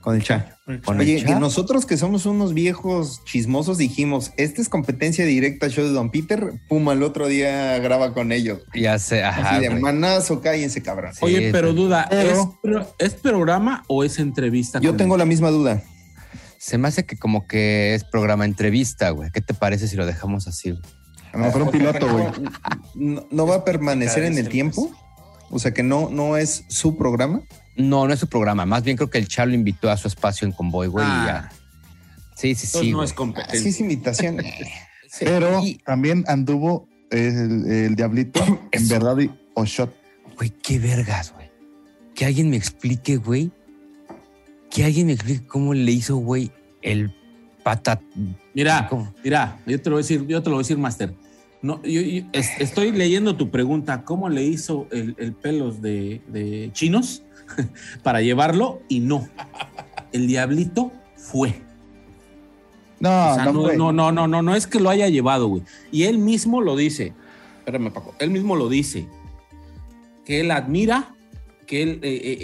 Con 0.00 0.16
el 0.16 0.22
chat. 0.22 0.48
Con 0.84 0.96
el 0.96 1.00
Oye, 1.02 1.24
que 1.24 1.34
nosotros 1.34 1.84
que 1.84 1.96
somos 1.98 2.24
unos 2.24 2.54
viejos 2.54 3.22
chismosos 3.24 3.76
dijimos, 3.76 4.32
esta 4.38 4.62
es 4.62 4.68
competencia 4.70 5.26
directa 5.26 5.66
al 5.66 5.72
show 5.72 5.84
de 5.84 5.90
Don 5.92 6.10
Peter, 6.10 6.52
Puma 6.68 6.94
el 6.94 7.02
otro 7.02 7.26
día 7.28 7.76
graba 7.80 8.14
con 8.14 8.32
ellos. 8.32 8.60
Ya 8.74 8.98
sé, 8.98 9.22
ajá. 9.22 9.50
Así 9.50 9.60
de 9.60 9.68
güey. 9.68 9.80
manazo, 9.82 10.40
cállense, 10.40 10.82
cabrón. 10.82 11.12
Sí, 11.12 11.18
Oye, 11.22 11.50
pero 11.52 11.74
duda, 11.74 12.06
Pero- 12.08 12.30
¿es, 12.30 12.48
pro- 12.62 12.94
¿es 12.98 13.14
programa 13.14 13.84
o 13.88 14.02
es 14.04 14.18
entrevista? 14.18 14.80
Yo 14.80 14.96
tengo 14.96 15.16
la 15.18 15.26
misma 15.26 15.50
duda. 15.50 15.82
Se 16.56 16.78
me 16.78 16.88
hace 16.88 17.04
que 17.04 17.16
como 17.16 17.46
que 17.46 17.94
es 17.94 18.04
programa 18.04 18.44
entrevista, 18.44 19.10
güey. 19.10 19.30
¿Qué 19.30 19.40
te 19.40 19.54
parece 19.54 19.86
si 19.88 19.96
lo 19.96 20.06
dejamos 20.06 20.46
así? 20.48 20.70
güey? 20.70 20.82
A 21.32 21.38
lo 21.38 21.44
mejor 21.44 21.62
un 21.62 21.70
piloto, 21.70 22.08
güey. 22.10 22.26
No, 22.94 23.26
no 23.30 23.46
va 23.46 23.56
a 23.56 23.64
permanecer 23.64 24.24
en 24.24 24.36
el 24.38 24.48
tiempo. 24.48 24.90
O 25.50 25.58
sea 25.58 25.72
que 25.72 25.82
no, 25.82 26.10
no 26.10 26.36
es 26.36 26.64
su 26.68 26.96
programa. 26.96 27.42
No, 27.88 28.06
no 28.06 28.12
es 28.14 28.20
su 28.20 28.26
programa. 28.28 28.66
Más 28.66 28.82
bien 28.82 28.96
creo 28.96 29.10
que 29.10 29.18
el 29.18 29.28
Cha 29.28 29.46
lo 29.46 29.54
invitó 29.54 29.90
a 29.90 29.96
su 29.96 30.08
espacio 30.08 30.46
en 30.46 30.52
Convoy, 30.52 30.88
güey. 30.88 31.04
y 31.04 31.08
Ah. 31.10 31.24
ya. 31.50 31.56
Sí, 32.34 32.54
sí, 32.54 32.66
Entonces 32.66 32.80
sí. 32.80 32.90
no 32.92 33.02
es 33.02 33.12
competencia. 33.12 33.60
Así 33.60 33.68
es 33.68 33.80
invitación. 33.80 34.38
Pero 35.20 35.64
Y- 35.64 35.74
también 35.84 36.24
anduvo 36.28 36.88
el, 37.10 37.66
el 37.70 37.96
diablito 37.96 38.40
en 38.72 38.88
verdad 38.88 39.18
y 39.18 39.30
o 39.54 39.64
shot. 39.64 39.92
Güey, 40.36 40.50
qué 40.62 40.78
vergas, 40.78 41.32
güey. 41.34 41.50
Que 42.14 42.24
alguien 42.26 42.48
me 42.50 42.56
explique, 42.56 43.16
güey. 43.16 43.50
Que 44.70 44.84
alguien 44.84 45.08
me 45.08 45.12
explique 45.14 45.46
cómo 45.46 45.74
le 45.74 45.90
hizo, 45.92 46.16
güey, 46.16 46.50
el 46.82 47.14
patat. 47.64 48.00
Mira, 48.54 48.86
¿Cómo? 48.88 49.12
mira, 49.24 49.58
yo 49.66 49.80
te 49.80 49.90
lo 49.90 49.96
voy 49.96 50.00
a 50.00 50.04
decir, 50.04 50.26
yo 50.26 50.42
te 50.42 50.48
lo 50.48 50.56
voy 50.56 50.60
a 50.62 50.64
decir, 50.64 50.78
Master. 50.78 51.12
No, 51.62 51.82
yo, 51.82 52.00
yo 52.00 52.22
es- 52.32 52.58
estoy 52.58 52.92
leyendo 52.92 53.36
tu 53.36 53.50
pregunta, 53.50 54.02
¿cómo 54.04 54.28
le 54.30 54.44
hizo 54.44 54.86
el, 54.92 55.14
el 55.18 55.34
pelos 55.34 55.82
de, 55.82 56.22
de 56.28 56.70
chinos 56.72 57.22
para 58.02 58.20
llevarlo? 58.22 58.80
Y 58.88 59.00
no. 59.00 59.28
El 60.12 60.26
diablito 60.26 60.92
fue. 61.16 61.54
No, 62.98 63.32
O 63.32 63.34
sea, 63.34 63.44
no, 63.46 63.52
no, 63.52 63.62
fue. 63.62 63.76
no, 63.76 63.92
no, 63.92 64.12
no, 64.12 64.28
no, 64.28 64.42
no 64.42 64.54
es 64.54 64.66
que 64.66 64.78
lo 64.80 64.90
haya 64.90 65.08
llevado, 65.08 65.48
güey. 65.48 65.62
Y 65.90 66.02
él 66.04 66.18
mismo 66.18 66.60
lo 66.60 66.76
dice. 66.76 67.14
Espérame, 67.60 67.90
Paco. 67.92 68.14
Él 68.18 68.30
mismo 68.30 68.56
lo 68.56 68.68
dice. 68.68 69.06
Que 70.24 70.40
él 70.40 70.50
admira, 70.50 71.14
que 71.66 71.82
él 71.82 72.00
eh, 72.02 72.20
eh, 72.22 72.38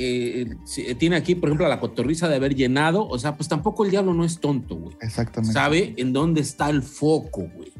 eh, 0.51 0.55
si- 0.65 0.95
tiene 0.95 1.17
aquí, 1.17 1.35
por 1.35 1.49
ejemplo, 1.51 1.69
la 1.69 1.79
cotorriza 1.81 2.29
de 2.29 2.37
haber 2.37 2.55
llenado. 2.55 3.07
O 3.07 3.19
sea, 3.19 3.37
pues 3.37 3.49
tampoco 3.49 3.85
el 3.85 3.91
diablo 3.91 4.15
no 4.15 4.25
es 4.25 4.41
tonto, 4.41 4.77
güey. 4.77 4.97
Exactamente. 5.03 5.53
Sabe 5.53 5.95
en 5.99 6.13
dónde 6.15 6.41
está 6.41 6.71
el 6.71 6.83
foco, 6.83 7.49
güey. 7.55 7.73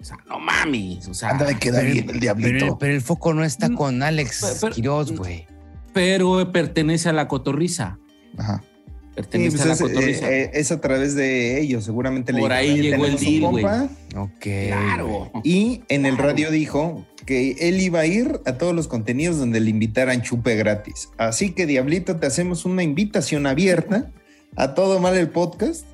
O 0.00 0.04
sea, 0.04 0.16
no 0.28 0.38
mames. 0.38 1.08
O 1.08 1.14
sea, 1.14 1.30
Anda 1.30 1.46
de 1.46 1.58
quedar 1.58 1.80
Pero- 1.82 1.92
bien 1.94 2.04
el 2.04 2.10
Pero, 2.10 2.20
diablito. 2.20 2.78
pero 2.78 2.92
el 2.94 3.00
foco 3.00 3.32
no 3.32 3.42
está 3.42 3.68
Mm, 3.70 3.74
con 3.74 4.02
Alex 4.02 4.38
pero- 4.42 4.54
pero- 4.60 4.74
Quiroz, 4.74 5.12
güey. 5.16 5.46
Pero 5.92 6.50
pertenece 6.52 7.08
a 7.08 7.12
la 7.12 7.28
cotorriza. 7.28 7.98
Ajá. 8.36 8.62
Sí, 8.64 9.22
Pertenece 9.22 9.50
pues 9.56 9.62
a 9.62 9.66
la 9.66 9.72
es, 9.74 9.80
cotorriza. 9.80 10.30
eh, 10.30 10.42
eh, 10.44 10.50
es 10.54 10.70
a 10.70 10.80
través 10.80 11.16
de 11.16 11.60
ellos, 11.60 11.82
seguramente 11.84 12.32
le 12.32 12.38
Por 12.40 12.50
dijo, 12.50 12.60
ahí 12.60 12.70
"Oye, 12.74 12.82
llegó 12.82 13.04
el 13.06 13.16
deal, 13.16 13.40
güey". 13.50 13.64
compa", 13.64 13.88
Ok. 14.16 14.46
claro. 14.68 15.32
Y 15.42 15.82
en 15.88 16.06
el 16.06 16.16
radio 16.16 16.52
dijo 16.52 17.04
que 17.26 17.56
él 17.58 17.80
iba 17.80 17.98
a 18.00 18.06
ir 18.06 18.38
a 18.46 18.52
todos 18.58 18.74
los 18.76 18.86
contenidos 18.86 19.38
donde 19.38 19.58
le 19.58 19.70
invitaran 19.70 20.22
chupe 20.22 20.54
gratis. 20.54 21.08
Así 21.18 21.50
que, 21.50 21.66
Diablito, 21.66 22.14
te 22.16 22.26
hacemos 22.28 22.64
una 22.64 22.84
invitación 22.84 23.46
abierta 23.48 24.08
a 24.54 24.74
todo 24.74 25.00
mal 25.00 25.16
el 25.16 25.28
podcast. 25.30 25.84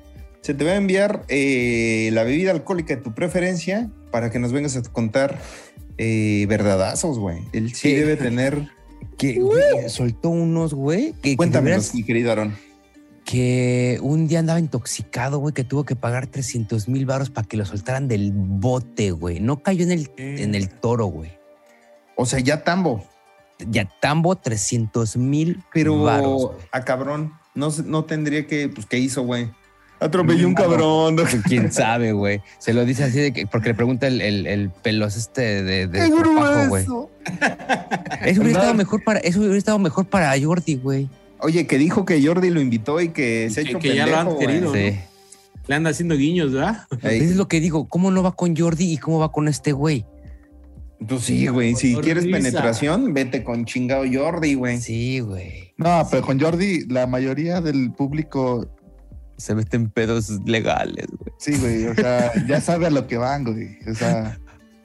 Se 0.41 0.53
te 0.53 0.63
va 0.63 0.73
a 0.73 0.75
enviar 0.75 1.23
eh, 1.27 2.11
la 2.13 2.21
bebida 2.23 2.51
alcohólica 2.51 2.95
de 2.95 3.01
tu 3.01 3.15
preferencia 3.15 3.89
para 4.11 4.29
que 4.29 4.37
nos 4.37 4.51
vengas 4.53 4.77
a 4.77 4.83
contar 4.83 5.39
eh, 5.97 6.45
verdadazos, 6.47 7.17
güey. 7.17 7.39
Él 7.53 7.69
sí, 7.73 7.89
Sí. 7.89 7.93
debe 7.95 8.17
tener. 8.17 8.69
Que 9.17 9.39
güey, 9.39 9.89
soltó 9.89 10.29
unos, 10.29 10.73
güey, 10.73 11.13
que, 11.13 11.31
que, 11.31 11.37
Cuéntamelos, 11.37 11.83
veras- 11.85 11.95
mi 11.95 12.03
querido 12.03 12.31
Aaron. 12.31 12.55
que 13.23 13.97
un 14.01 14.27
día 14.27 14.39
andaba 14.39 14.59
intoxicado, 14.59 15.39
güey, 15.39 15.53
que 15.53 15.63
tuvo 15.63 15.83
que 15.83 15.95
pagar 15.95 16.27
300 16.27 16.87
mil 16.87 17.05
baros 17.05 17.29
para 17.29 17.47
que 17.47 17.57
lo 17.57 17.65
soltaran 17.65 18.07
del 18.07 18.31
bote, 18.33 19.11
güey. 19.11 19.39
No 19.39 19.63
cayó 19.63 19.83
en 19.83 19.91
el, 19.91 20.11
en 20.17 20.53
el 20.55 20.69
toro, 20.69 21.05
güey. 21.07 21.31
O 22.15 22.25
sea, 22.25 22.39
ya 22.39 22.63
tambo. 22.63 23.03
Ya 23.69 23.89
tambo 24.01 24.35
300 24.35 25.15
mil 25.17 25.63
Pero 25.73 26.53
a 26.71 26.81
cabrón, 26.81 27.31
no, 27.55 27.69
no 27.85 28.03
tendría 28.05 28.45
que, 28.47 28.67
pues, 28.69 28.85
¿qué 28.85 28.99
hizo, 28.99 29.23
güey? 29.23 29.49
Atropelló 30.05 30.47
un 30.47 30.53
cabrón. 30.53 31.17
Quién 31.47 31.71
sabe, 31.71 32.11
güey. 32.13 32.41
Se 32.59 32.73
lo 32.73 32.85
dice 32.85 33.03
así 33.03 33.19
de 33.19 33.33
que, 33.33 33.47
porque 33.47 33.69
le 33.69 33.75
pregunta 33.75 34.07
el, 34.07 34.21
el, 34.21 34.47
el 34.47 34.69
pelos 34.69 35.15
este 35.15 35.63
de, 35.63 35.87
de 35.87 35.99
¡Qué 35.99 36.05
estropajo, 36.05 36.67
güey. 36.69 36.85
grueso! 36.85 37.09
Eso 38.25 38.41
hubiera 38.41 38.59
estado 38.59 38.73
mejor 38.73 39.03
para, 39.03 39.19
eso 39.19 39.39
hubiera 39.39 39.57
estado 39.57 39.79
mejor 39.79 40.05
para 40.05 40.33
Jordi, 40.41 40.75
güey. 40.75 41.09
Oye, 41.39 41.67
que 41.67 41.77
dijo 41.77 42.05
que 42.05 42.25
Jordi 42.25 42.49
lo 42.49 42.61
invitó 42.61 43.01
y 43.01 43.09
que 43.09 43.49
se 43.49 43.59
ha 43.59 43.63
hecho 43.63 43.79
que 43.79 43.95
ya 43.95 44.07
lo 44.07 44.17
han 44.17 44.37
pendejo, 44.37 44.71
querido. 44.71 45.01
Le 45.67 45.75
anda 45.75 45.89
haciendo 45.89 46.15
guiños, 46.15 46.53
¿verdad? 46.53 46.85
Eso 47.01 47.23
es 47.23 47.35
lo 47.35 47.47
que 47.47 47.59
digo. 47.59 47.87
¿Cómo 47.89 48.11
no 48.11 48.21
va 48.21 48.31
con 48.33 48.55
Jordi 48.55 48.93
y 48.93 48.97
cómo 48.97 49.19
va 49.19 49.31
con 49.31 49.47
este 49.47 49.71
güey? 49.71 50.05
Pues 51.07 51.21
sí, 51.23 51.47
güey. 51.47 51.75
Si 51.75 51.93
Por 51.95 52.03
quieres 52.03 52.23
risa. 52.23 52.37
penetración, 52.37 53.13
vete 53.13 53.43
con 53.43 53.65
chingado 53.65 54.03
Jordi, 54.11 54.53
güey. 54.53 54.79
Sí, 54.79 55.19
güey. 55.19 55.73
No, 55.77 56.07
pero 56.09 56.23
con 56.23 56.39
Jordi, 56.39 56.85
la 56.87 57.05
mayoría 57.07 57.61
del 57.61 57.91
público, 57.91 58.67
Se 59.37 59.53
meten 59.55 59.89
pedos 59.89 60.29
legales, 60.45 61.07
güey. 61.07 61.33
sí, 61.39 61.57
güey. 61.57 61.85
O 61.87 61.95
sea, 61.95 62.31
ya 62.47 62.61
sabe 62.61 62.87
a 62.87 62.89
lo 62.89 63.07
que 63.07 63.17
van, 63.17 63.43
güey. 63.43 63.77
O 63.89 63.93
sea, 63.95 64.39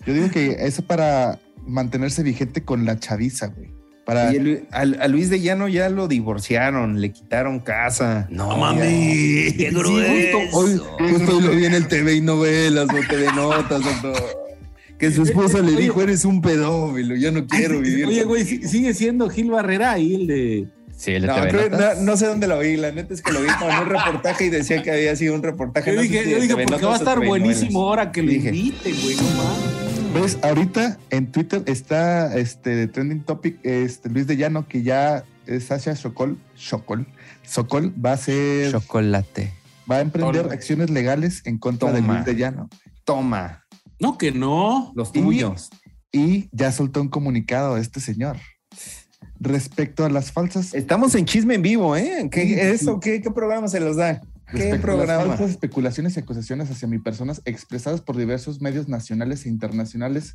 yo 0.07 0.13
digo 0.15 0.31
que 0.31 0.57
eso 0.61 0.83
para 0.83 1.39
mantenerse 1.67 2.23
vigente 2.23 2.65
con 2.65 2.85
la 2.85 2.99
chaviza, 2.99 3.47
güey. 3.49 3.71
Para. 4.05 4.33
Y 4.33 4.37
el- 4.37 4.69
a, 4.73 5.07
Luis 5.09 5.31
de 5.31 5.41
Llano 5.41 5.69
ya 5.69 5.89
lo 5.89 6.09
divorciaron, 6.09 7.01
le 7.01 7.13
quitaron 7.13 7.61
casa. 7.61 8.27
No, 8.31 8.57
mames. 8.57 9.55
Qué 9.55 9.69
Sí, 9.71 9.75
grueso. 9.77 10.39
justo 10.41 10.59
hoy, 10.59 10.81
justo 11.11 11.37
hoy 11.37 11.43
lo 11.45 11.51
vi 11.53 11.67
en 11.67 11.75
el 11.75 11.87
TV 11.87 12.15
y 12.17 12.21
novelas 12.21 12.89
o 12.89 13.09
TV 13.09 13.27
Notas. 13.37 13.83
Que 14.99 15.11
su 15.11 15.23
esposa 15.23 15.61
le 15.61 15.77
dijo, 15.81 16.03
eres 16.03 16.25
un 16.27 16.43
pedófilo, 16.43 17.15
yo 17.17 17.33
no 17.33 17.47
quiero 17.47 17.81
vivir. 17.81 18.05
Oye, 18.07 18.25
güey, 18.25 18.43
contigo". 18.43 18.63
si- 18.63 18.69
sigue 18.69 18.93
siendo 18.95 19.31
Gil 19.31 19.51
Barrera 19.51 19.93
ahí 19.93 20.15
el 20.15 20.27
de. 20.27 20.69
Sí, 21.01 21.13
el 21.13 21.23
de 21.23 21.29
No, 21.29 21.35
TV 21.37 21.49
creo- 21.49 21.71
Notas. 21.71 21.97
no, 21.99 22.05
no 22.05 22.17
sé 22.19 22.27
dónde 22.27 22.47
lo 22.47 22.59
vi, 22.59 22.77
la 22.77 22.93
neta 22.93 23.15
es 23.15 23.23
que 23.23 23.33
lo 23.33 23.41
vi 23.41 23.49
como 23.59 23.71
en 23.71 23.79
un 23.79 23.87
reportaje 23.89 24.45
y 24.45 24.51
decía 24.51 24.83
que 24.83 24.91
había 24.91 25.17
sido 25.17 25.35
un 25.35 25.43
reportaje. 25.43 25.91
Yo 25.91 25.97
no 25.97 26.03
dije, 26.03 26.31
yo 26.31 26.39
dije, 26.41 26.55
porque 26.67 26.85
va 26.85 26.93
a 26.93 26.97
estar 26.99 27.25
buenísimo 27.27 27.81
ahora 27.89 28.13
que 28.13 28.23
lo 28.23 28.31
inviten, 28.31 28.95
güey, 29.03 29.17
no 29.17 29.23
mames. 29.23 30.13
¿Ves? 30.35 30.39
Ahorita 30.43 30.99
en 31.09 31.33
Twitter 31.33 31.63
está 31.67 32.37
este 32.37 32.87
trending 32.89 33.23
topic 33.23 33.59
este 33.63 34.11
Luis 34.11 34.27
de 34.27 34.37
Llano 34.37 34.67
que 34.69 34.83
ya 34.83 35.25
es 35.47 35.65
Sasha 35.65 35.97
Sokol, 35.97 36.37
Sokol, 36.55 37.07
Sokol 37.45 37.95
va 38.05 38.13
a 38.13 38.17
ser 38.19 38.73
Chocolate. 38.73 39.55
va 39.91 39.97
a 39.97 40.01
emprender 40.01 40.43
Toma. 40.43 40.53
acciones 40.55 40.91
legales 40.91 41.41
en 41.47 41.57
contra 41.59 41.93
de. 41.93 42.03
Luis 42.03 42.25
de 42.27 42.35
Llano 42.37 42.69
Toma, 43.05 43.65
No, 44.01 44.19
que 44.19 44.33
no. 44.33 44.93
los 44.95 45.11
Y- 45.15 45.23
tuyos. 45.23 45.71
y 46.13 46.49
ya 46.53 46.73
soltó 46.73 47.01
un 47.01 47.09
comunicado 47.09 47.77
este 47.79 48.01
señor 48.01 48.37
respecto 49.41 50.05
a 50.05 50.11
las 50.11 50.31
falsas 50.31 50.75
Estamos 50.75 51.15
en 51.15 51.25
chisme 51.25 51.55
en 51.55 51.63
vivo, 51.63 51.97
¿eh? 51.97 52.29
¿Qué, 52.31 52.71
eso, 52.71 53.01
¿qué, 53.01 53.21
qué 53.21 53.31
programa 53.31 53.69
se 53.69 53.81
los 53.81 53.97
da? 53.97 54.21
¿Qué 54.21 54.59
Respecto 54.59 54.93
a 54.93 54.97
las 54.97 55.07
programa? 55.07 55.25
falsas 55.29 55.51
especulaciones 55.51 56.17
y 56.17 56.21
acusaciones 56.21 56.71
hacia 56.71 56.87
mi 56.87 56.99
persona 56.99 57.33
expresadas 57.45 58.01
por 58.01 58.17
diversos 58.17 58.61
medios 58.61 58.89
nacionales 58.89 59.47
e 59.47 59.49
internacionales 59.49 60.35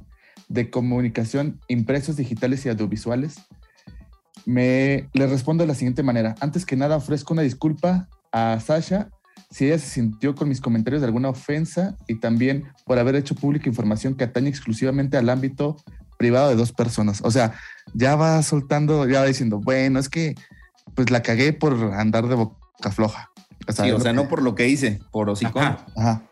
de 0.49 0.69
comunicación 0.69 1.59
impresos, 1.67 2.15
digitales 2.15 2.65
y 2.65 2.69
audiovisuales, 2.69 3.35
me 4.45 5.09
le 5.13 5.27
respondo 5.27 5.63
de 5.63 5.67
la 5.67 5.75
siguiente 5.75 6.03
manera. 6.03 6.35
Antes 6.39 6.65
que 6.65 6.75
nada, 6.75 6.95
ofrezco 6.97 7.33
una 7.33 7.41
disculpa 7.41 8.07
a 8.31 8.59
Sasha 8.59 9.09
si 9.51 9.67
ella 9.67 9.79
se 9.79 9.87
sintió 9.87 10.35
con 10.35 10.49
mis 10.49 10.59
comentarios 10.61 11.01
de 11.01 11.07
alguna 11.07 11.29
ofensa 11.29 11.95
y 12.07 12.15
también 12.15 12.65
por 12.85 12.99
haber 12.99 13.15
hecho 13.15 13.35
pública 13.35 13.69
información 13.69 14.15
que 14.15 14.23
atañe 14.23 14.49
exclusivamente 14.49 15.17
al 15.17 15.29
ámbito 15.29 15.77
privado 16.17 16.49
de 16.49 16.55
dos 16.55 16.71
personas. 16.71 17.21
O 17.23 17.31
sea, 17.31 17.53
ya 17.95 18.15
va 18.15 18.41
soltando, 18.43 19.07
ya 19.07 19.21
va 19.21 19.25
diciendo, 19.25 19.59
bueno, 19.59 19.99
es 19.99 20.09
que 20.09 20.35
pues 20.93 21.09
la 21.09 21.21
cagué 21.21 21.53
por 21.53 21.73
andar 21.93 22.27
de 22.27 22.35
boca 22.35 22.91
floja. 22.91 23.31
Sí, 23.67 23.91
o 23.91 23.99
sea, 23.99 24.11
que- 24.11 24.15
no 24.15 24.27
por 24.27 24.41
lo 24.43 24.53
que 24.53 24.67
hice, 24.67 24.99
por. 25.11 25.29
Ajá. 25.29 25.85
Ajá. 25.95 26.23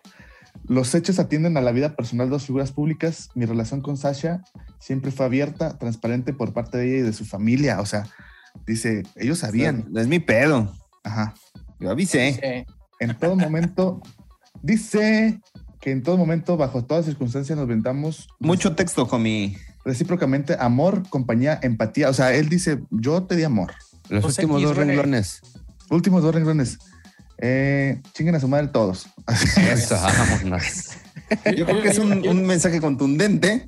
Los 0.67 0.93
hechos 0.95 1.19
atienden 1.19 1.57
a 1.57 1.61
la 1.61 1.71
vida 1.71 1.95
personal 1.95 2.27
de 2.27 2.31
dos 2.31 2.45
figuras 2.45 2.71
públicas. 2.71 3.29
Mi 3.35 3.45
relación 3.45 3.81
con 3.81 3.97
Sasha 3.97 4.43
siempre 4.79 5.11
fue 5.11 5.25
abierta, 5.25 5.77
transparente 5.77 6.31
por 6.31 6.53
parte 6.53 6.77
de 6.77 6.87
ella 6.89 6.97
y 6.99 7.01
de 7.01 7.13
su 7.13 7.25
familia. 7.25 7.81
O 7.81 7.85
sea, 7.85 8.07
dice, 8.65 9.03
ellos 9.15 9.39
sabían. 9.39 9.85
No 9.89 9.99
es 9.99 10.07
mi 10.07 10.19
pedo. 10.19 10.71
Ajá. 11.03 11.33
Yo 11.79 11.89
avisé. 11.89 12.33
Sí. 12.67 12.73
En 12.99 13.17
todo 13.17 13.35
momento, 13.35 14.01
dice 14.61 15.41
que 15.81 15.91
en 15.91 16.01
todo 16.03 16.17
momento, 16.17 16.55
bajo 16.55 16.85
todas 16.85 17.05
circunstancias, 17.05 17.57
nos 17.57 17.67
brindamos 17.67 18.29
Mucho 18.39 18.73
texto, 18.75 19.03
homie. 19.11 19.57
Recíprocamente 19.85 20.55
amor, 20.59 21.03
compañía, 21.09 21.59
empatía. 21.61 22.09
O 22.09 22.13
sea, 22.13 22.33
él 22.33 22.49
dice, 22.49 22.81
yo 22.89 23.23
te 23.23 23.35
di 23.35 23.43
amor. 23.43 23.73
Los 24.09 24.25
últimos 24.25 24.61
dos 24.61 24.75
renglones. 24.75 25.41
Últimos 25.89 26.23
dos 26.23 26.33
renglones. 26.33 26.79
Eh, 27.37 28.01
chinguen 28.13 28.35
a 28.35 28.39
su 28.39 28.47
madre 28.47 28.67
todos. 28.67 29.07
Eso. 29.57 29.97
Yo 31.57 31.65
creo 31.65 31.81
que 31.81 31.89
es 31.89 31.97
un, 31.97 32.27
un 32.27 32.45
mensaje 32.45 32.79
contundente. 32.79 33.67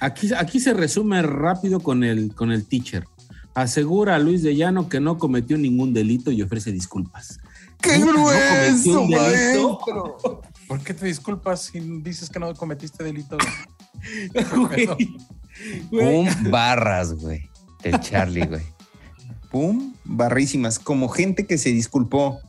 Aquí, 0.00 0.30
aquí 0.34 0.60
se 0.60 0.74
resume 0.74 1.22
rápido 1.22 1.80
con 1.80 2.04
el, 2.04 2.34
con 2.34 2.52
el 2.52 2.66
teacher. 2.66 3.04
Asegura 3.54 4.14
a 4.14 4.18
Luis 4.18 4.42
de 4.42 4.54
Llano 4.54 4.88
que 4.88 5.00
no 5.00 5.18
cometió 5.18 5.58
ningún 5.58 5.92
delito 5.92 6.30
y 6.30 6.42
ofrece 6.42 6.70
disculpas. 6.70 7.40
¡Qué 7.80 7.98
No 7.98 8.06
grueso, 8.06 9.04
maestro! 9.06 9.78
¿Por 10.68 10.80
qué 10.82 10.94
te 10.94 11.06
disculpas 11.06 11.62
si 11.62 11.80
dices 11.80 12.30
que 12.30 12.38
no 12.38 12.54
cometiste 12.54 13.02
delito? 13.02 13.36
Güey. 14.56 14.88
Pum, 15.90 16.28
barras, 16.50 17.14
güey. 17.14 17.48
El 17.82 17.98
Charlie, 18.00 18.46
güey. 18.46 18.62
Pum, 19.50 19.94
barrísimas. 20.04 20.78
Como 20.78 21.08
gente 21.08 21.46
que 21.46 21.58
se 21.58 21.70
disculpó 21.70 22.40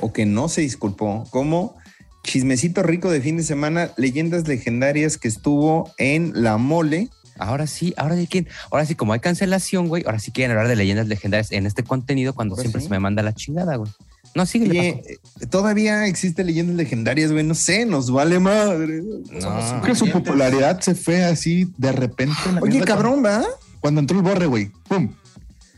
o 0.00 0.12
que 0.12 0.26
no 0.26 0.48
se 0.48 0.62
disculpó. 0.62 1.24
Como 1.30 1.76
chismecito 2.22 2.82
rico 2.82 3.10
de 3.10 3.20
fin 3.20 3.36
de 3.36 3.42
semana, 3.42 3.90
leyendas 3.96 4.48
legendarias 4.48 5.18
que 5.18 5.28
estuvo 5.28 5.92
en 5.98 6.32
La 6.34 6.56
Mole. 6.56 7.10
Ahora 7.38 7.66
sí, 7.66 7.92
ahora 7.96 8.16
sí 8.16 8.26
quién, 8.28 8.48
ahora 8.70 8.86
sí, 8.86 8.94
como 8.94 9.12
hay 9.12 9.20
cancelación, 9.20 9.88
güey, 9.88 10.04
ahora 10.06 10.20
sí 10.20 10.30
quieren 10.30 10.52
hablar 10.52 10.68
de 10.68 10.76
leyendas 10.76 11.08
legendarias 11.08 11.50
en 11.50 11.66
este 11.66 11.82
contenido 11.82 12.32
cuando 12.32 12.54
Ahora 12.54 12.62
siempre 12.62 12.80
sí. 12.80 12.86
se 12.86 12.90
me 12.90 13.00
manda 13.00 13.22
la 13.24 13.34
chingada, 13.34 13.74
güey. 13.76 13.90
No, 14.34 14.46
sigue. 14.46 14.68
Oye, 14.70 15.02
eh, 15.40 15.46
todavía 15.46 16.06
existe 16.06 16.42
leyendas 16.42 16.76
legendarias, 16.76 17.30
güey. 17.30 17.44
No 17.44 17.54
sé, 17.54 17.86
nos 17.86 18.10
vale 18.10 18.40
madre. 18.40 19.00
No. 19.02 19.80
Creo 19.80 19.82
que 19.82 19.94
su 19.94 20.10
popularidad 20.10 20.80
se 20.80 20.94
fue 20.94 21.24
así 21.24 21.72
de 21.78 21.92
repente. 21.92 22.36
en 22.46 22.56
la 22.56 22.60
Oye, 22.60 22.80
cabrón, 22.80 23.24
¿va? 23.24 23.40
Cuando, 23.40 23.58
cuando 23.80 24.00
entró 24.00 24.16
el 24.18 24.22
borre, 24.24 24.46
güey. 24.46 24.70
¡Pum! 24.88 25.14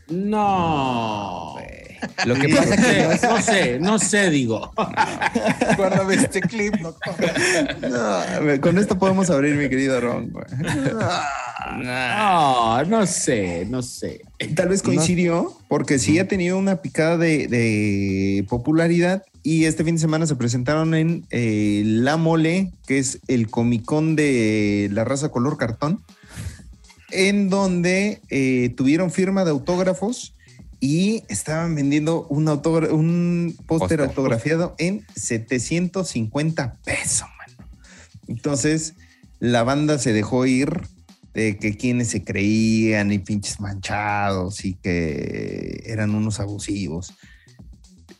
No. 0.09 1.55
Lo 2.25 2.35
que 2.35 2.49
pasa 2.49 2.75
es 2.75 2.85
que 2.85 3.03
No 3.03 3.17
sé, 3.17 3.27
no 3.27 3.41
sé, 3.41 3.79
no 3.79 3.99
sé, 3.99 4.29
digo. 4.29 4.71
Guárdame 5.77 6.15
este 6.15 6.41
clip. 6.41 6.75
No, 6.75 8.61
con 8.61 8.77
esto 8.77 8.97
podemos 8.97 9.29
abrir, 9.29 9.55
mi 9.55 9.69
querido 9.69 9.99
Ron. 9.99 10.31
güey. 10.31 10.45
No, 11.83 12.83
no 12.85 13.05
sé, 13.05 13.65
no 13.69 13.81
sé. 13.81 14.21
Tal 14.55 14.69
vez 14.69 14.83
coincidió, 14.83 15.51
porque 15.67 15.97
sí 15.97 16.19
ha 16.19 16.27
tenido 16.27 16.57
una 16.59 16.81
picada 16.81 17.17
de, 17.17 17.47
de 17.47 18.45
popularidad 18.47 19.23
y 19.47 19.63
este 19.63 19.85
fin 19.85 19.95
de 19.95 20.01
semana 20.01 20.27
se 20.27 20.35
presentaron 20.35 20.93
en 20.93 21.25
eh, 21.31 21.81
La 21.85 22.17
Mole, 22.17 22.73
que 22.85 22.99
es 22.99 23.19
el 23.29 23.49
Comicón 23.49 24.17
de 24.17 24.89
la 24.91 25.05
raza 25.05 25.29
color 25.29 25.55
cartón, 25.55 26.03
en 27.11 27.49
donde 27.49 28.19
eh, 28.29 28.73
tuvieron 28.75 29.09
firma 29.09 29.45
de 29.45 29.51
autógrafos 29.51 30.35
y 30.81 31.23
estaban 31.29 31.73
vendiendo 31.75 32.27
un, 32.27 32.47
un 32.49 33.55
póster 33.65 33.77
Póster. 33.79 34.01
autografiado 34.01 34.75
en 34.79 35.05
750 35.15 36.79
pesos, 36.83 37.27
mano. 37.37 37.69
Entonces, 38.27 38.95
la 39.39 39.63
banda 39.63 39.97
se 39.97 40.11
dejó 40.11 40.45
ir 40.45 40.81
de 41.37 41.55
que 41.59 41.77
quienes 41.77 42.07
se 42.07 42.23
creían 42.23 43.11
y 43.11 43.19
pinches 43.19 43.59
manchados 43.59 44.65
y 44.65 44.73
que 44.73 45.83
eran 45.85 46.15
unos 46.15 46.39
abusivos. 46.39 47.13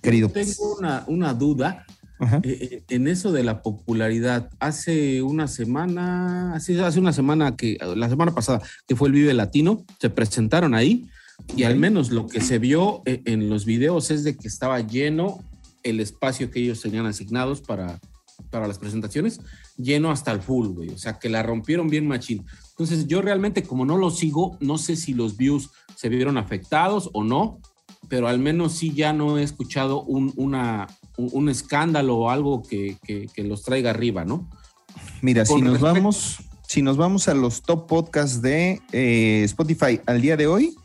Querido. 0.03 0.29
pues, 0.29 0.55
Tengo 0.55 0.75
una, 0.75 1.03
una 1.07 1.33
duda 1.33 1.83
eh, 2.19 2.39
eh, 2.43 2.83
en 2.89 3.07
eso 3.07 3.31
de 3.31 3.43
la 3.43 3.63
popularidad. 3.63 4.51
Hace 4.59 5.23
una 5.23 5.47
semana, 5.47 6.53
hace, 6.53 6.79
hace 6.79 6.99
una 6.99 7.11
semana 7.11 7.55
que, 7.55 7.79
la 7.95 8.07
semana 8.07 8.35
pasada, 8.35 8.61
que 8.87 8.95
fue 8.95 9.07
el 9.07 9.15
Vive 9.15 9.33
Latino, 9.33 9.83
se 9.99 10.11
presentaron 10.11 10.75
ahí 10.75 11.09
y 11.55 11.63
al 11.63 11.75
menos 11.75 12.11
lo 12.11 12.27
que 12.27 12.39
se 12.39 12.59
vio 12.59 13.01
eh, 13.07 13.23
en 13.25 13.49
los 13.49 13.65
videos 13.65 14.11
es 14.11 14.23
de 14.25 14.37
que 14.37 14.47
estaba 14.47 14.79
lleno 14.81 15.39
el 15.81 16.01
espacio 16.01 16.51
que 16.51 16.59
ellos 16.59 16.81
tenían 16.81 17.07
asignados 17.07 17.61
para, 17.61 17.99
para 18.51 18.67
las 18.67 18.77
presentaciones, 18.77 19.41
lleno 19.75 20.11
hasta 20.11 20.31
el 20.31 20.41
full, 20.41 20.67
güey. 20.67 20.89
O 20.89 20.99
sea, 20.99 21.17
que 21.17 21.29
la 21.29 21.41
rompieron 21.41 21.89
bien 21.89 22.07
machín. 22.07 22.45
Entonces, 22.79 23.07
yo 23.07 23.21
realmente, 23.23 23.63
como 23.63 23.85
no 23.85 23.97
lo 23.97 24.11
sigo, 24.11 24.55
no 24.59 24.77
sé 24.77 24.95
si 24.95 25.13
los 25.13 25.35
views 25.35 25.71
se 25.95 26.09
vieron 26.09 26.37
afectados 26.37 27.09
o 27.13 27.23
no, 27.23 27.59
pero 28.07 28.27
al 28.27 28.37
menos 28.39 28.73
sí 28.73 28.93
ya 28.93 29.13
no 29.13 29.37
he 29.39 29.43
escuchado 29.43 30.03
un, 30.03 30.31
una, 30.35 30.85
un, 31.17 31.29
un 31.33 31.49
escándalo 31.49 32.15
o 32.17 32.29
algo 32.29 32.61
que, 32.61 32.97
que- 33.03 33.27
que 33.33 33.43
los 33.43 33.63
traiga 33.63 33.89
arriba, 33.89 34.25
¿no? 34.25 34.47
Mira, 35.23 35.43
si 35.45 35.55
nos 35.55 35.73
respecto- 35.73 35.93
vamos, 35.93 36.37
si 36.67 36.81
nos 36.83 36.97
vamos 36.97 37.27
a 37.27 37.33
los 37.33 37.63
top 37.63 37.87
podcasts 37.87 38.41
de 38.43 38.79
eh, 38.91 39.41
Spotify 39.45 39.99
al 40.05 40.21
día 40.21 40.37
de 40.37 40.45
hoy, 40.47 40.75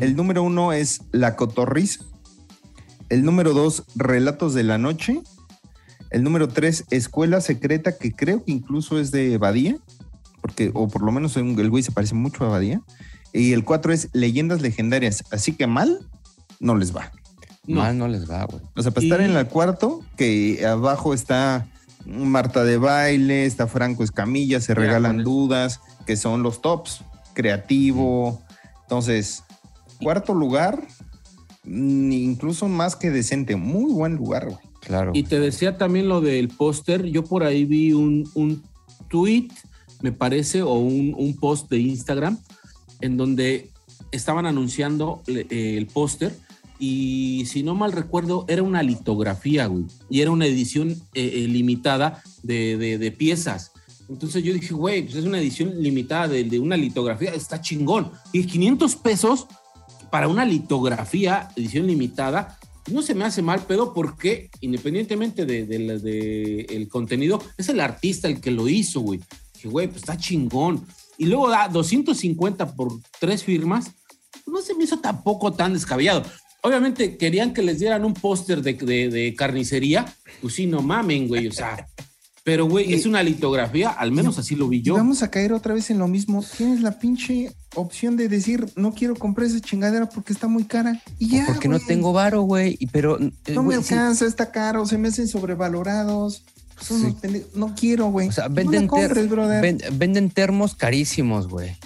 el 0.00 0.16
número 0.16 0.42
uno 0.42 0.72
es 0.72 1.02
La 1.12 1.36
Cotorriza. 1.36 2.04
El 3.08 3.24
número 3.24 3.54
dos, 3.54 3.84
Relatos 3.94 4.52
de 4.54 4.64
la 4.64 4.76
Noche. 4.76 5.22
El 6.10 6.24
número 6.24 6.48
tres, 6.48 6.84
Escuela 6.90 7.40
Secreta, 7.40 7.96
que 7.96 8.12
creo 8.12 8.44
que 8.44 8.52
incluso 8.52 8.98
es 8.98 9.10
de 9.12 9.38
Badía, 9.38 9.78
porque, 10.48 10.70
o 10.74 10.88
por 10.88 11.02
lo 11.02 11.12
menos 11.12 11.36
el 11.36 11.70
güey 11.70 11.82
se 11.82 11.92
parece 11.92 12.14
mucho 12.14 12.44
a 12.44 12.48
Badía. 12.48 12.80
Y 13.32 13.52
el 13.52 13.64
cuatro 13.64 13.92
es 13.92 14.08
Leyendas 14.12 14.62
Legendarias. 14.62 15.24
Así 15.30 15.52
que 15.52 15.66
mal, 15.66 16.00
no 16.60 16.74
les 16.74 16.96
va. 16.96 17.12
No. 17.66 17.80
Mal 17.80 17.98
no 17.98 18.08
les 18.08 18.28
va, 18.28 18.44
güey. 18.46 18.62
O 18.74 18.82
sea, 18.82 18.90
para 18.90 19.04
estar 19.04 19.20
en 19.20 19.36
el 19.36 19.46
cuarto, 19.46 20.02
que 20.16 20.66
abajo 20.66 21.12
está 21.12 21.68
Marta 22.06 22.64
de 22.64 22.78
baile, 22.78 23.44
está 23.44 23.66
Franco 23.66 24.02
Escamilla, 24.02 24.60
se 24.60 24.72
Mira, 24.72 24.86
regalan 24.86 25.22
dudas, 25.22 25.80
que 26.06 26.16
son 26.16 26.42
los 26.42 26.62
tops, 26.62 27.02
creativo. 27.34 28.40
Entonces, 28.82 29.44
cuarto 30.00 30.32
lugar, 30.32 30.82
mm, 31.64 32.12
incluso 32.12 32.66
más 32.68 32.96
que 32.96 33.10
decente, 33.10 33.56
muy 33.56 33.92
buen 33.92 34.16
lugar, 34.16 34.46
güey. 34.46 34.58
Claro. 34.80 35.10
Y 35.12 35.24
te 35.24 35.38
decía 35.38 35.76
también 35.76 36.08
lo 36.08 36.22
del 36.22 36.48
póster. 36.48 37.04
Yo 37.04 37.24
por 37.24 37.44
ahí 37.44 37.66
vi 37.66 37.92
un, 37.92 38.26
un 38.34 38.62
tweet, 39.10 39.48
me 40.00 40.12
parece, 40.12 40.62
o 40.62 40.74
un, 40.74 41.14
un 41.16 41.36
post 41.36 41.70
de 41.70 41.78
Instagram, 41.78 42.38
en 43.00 43.16
donde 43.16 43.70
estaban 44.12 44.46
anunciando 44.46 45.22
eh, 45.26 45.74
el 45.76 45.86
póster. 45.86 46.34
Y 46.80 47.44
si 47.46 47.62
no 47.64 47.74
mal 47.74 47.90
recuerdo, 47.92 48.44
era 48.48 48.62
una 48.62 48.82
litografía, 48.82 49.66
güey. 49.66 49.84
Y 50.08 50.20
era 50.20 50.30
una 50.30 50.46
edición 50.46 50.90
eh, 51.14 51.32
eh, 51.34 51.48
limitada 51.48 52.22
de, 52.42 52.76
de- 52.98 53.10
piezas. 53.12 53.72
Entonces 54.08 54.42
yo 54.44 54.54
dije, 54.54 54.72
güey, 54.72 55.02
pues 55.02 55.16
es 55.16 55.24
una 55.24 55.40
edición 55.40 55.82
limitada 55.82 56.28
de, 56.28 56.44
de 56.44 56.58
una 56.60 56.76
litografía, 56.76 57.34
está 57.34 57.60
chingón. 57.60 58.10
Y 58.32 58.44
500 58.44 58.96
pesos 58.96 59.46
para 60.10 60.28
una 60.28 60.44
litografía, 60.44 61.48
edición 61.56 61.86
limitada, 61.86 62.58
no 62.90 63.02
se 63.02 63.14
me 63.14 63.24
hace 63.24 63.42
mal 63.42 63.60
pedo 63.66 63.92
porque 63.92 64.48
independientemente 64.62 65.44
de, 65.44 65.66
de 65.66 66.88
contenido, 66.90 67.42
es 67.58 67.68
el 67.68 67.80
artista 67.80 68.28
el 68.28 68.40
que 68.40 68.50
lo 68.50 68.68
hizo, 68.68 69.00
güey. 69.00 69.20
Dije, 69.58 69.68
güey, 69.68 69.86
pues 69.88 69.98
está 70.02 70.16
chingón. 70.16 70.84
Y 71.16 71.26
luego 71.26 71.48
da 71.50 71.68
250 71.68 72.74
por 72.74 72.92
tres 73.20 73.42
firmas. 73.44 73.90
No 74.46 74.62
se 74.62 74.74
me 74.74 74.84
hizo 74.84 74.98
tampoco 75.00 75.52
tan 75.52 75.72
descabellado. 75.72 76.22
Obviamente 76.62 77.16
querían 77.16 77.52
que 77.52 77.62
les 77.62 77.78
dieran 77.80 78.04
un 78.04 78.14
póster 78.14 78.62
de, 78.62 78.74
de- 78.74 79.08
de 79.10 79.34
carnicería. 79.34 80.06
Pues 80.40 80.54
sí, 80.54 80.66
no 80.66 80.80
mamen, 80.82 81.28
güey. 81.28 81.46
O 81.48 81.52
sea, 81.52 81.86
pero 82.44 82.66
güey, 82.66 82.94
es 82.94 83.04
una 83.04 83.22
litografía, 83.22 83.90
al 83.90 84.10
menos 84.10 84.38
así 84.38 84.54
lo 84.56 84.68
vi 84.68 84.78
Y 84.78 84.82
yo. 84.82 84.94
vamos 84.94 85.22
a 85.22 85.30
caer 85.30 85.52
otra 85.52 85.74
vez 85.74 85.90
en 85.90 85.98
lo 85.98 86.08
mismo. 86.08 86.42
Tienes 86.56 86.80
la 86.80 86.98
pinche 86.98 87.52
opción 87.74 88.16
de 88.16 88.28
decir, 88.28 88.66
no 88.74 88.92
quiero 88.94 89.14
comprar 89.16 89.46
esa 89.48 89.60
chingadera 89.60 90.08
porque 90.08 90.32
está 90.32 90.48
muy 90.48 90.64
cara. 90.64 91.02
Y 91.18 91.28
ya. 91.28 91.44
Porque 91.46 91.68
no 91.68 91.78
tengo 91.78 92.12
varo, 92.12 92.42
güey. 92.42 92.78
Pero. 92.90 93.20
eh, 93.20 93.30
No 93.48 93.62
me 93.62 93.76
güey, 93.76 93.82
sí, 93.84 93.94
alcanza, 93.94 94.24
está 94.26 94.50
caro, 94.50 94.86
se 94.86 94.96
me 94.98 95.08
hacen 95.08 95.28
sobrevalorados. 95.28 96.42
Son 96.80 97.00
Sí. 97.00 97.16
unos 97.24 97.42
No 97.54 97.74
quiero, 97.74 98.06
güey. 98.06 98.28
O 98.28 98.32
sea, 98.32 98.48
No 98.48 98.54
venden, 98.54 98.82
la 98.82 98.88
compres, 98.88 99.28
ter- 99.28 99.60
ven- 99.60 99.80
venden 99.92 100.30
termos 100.30 100.74
carísimos, 100.74 101.48
güey. 101.48 101.76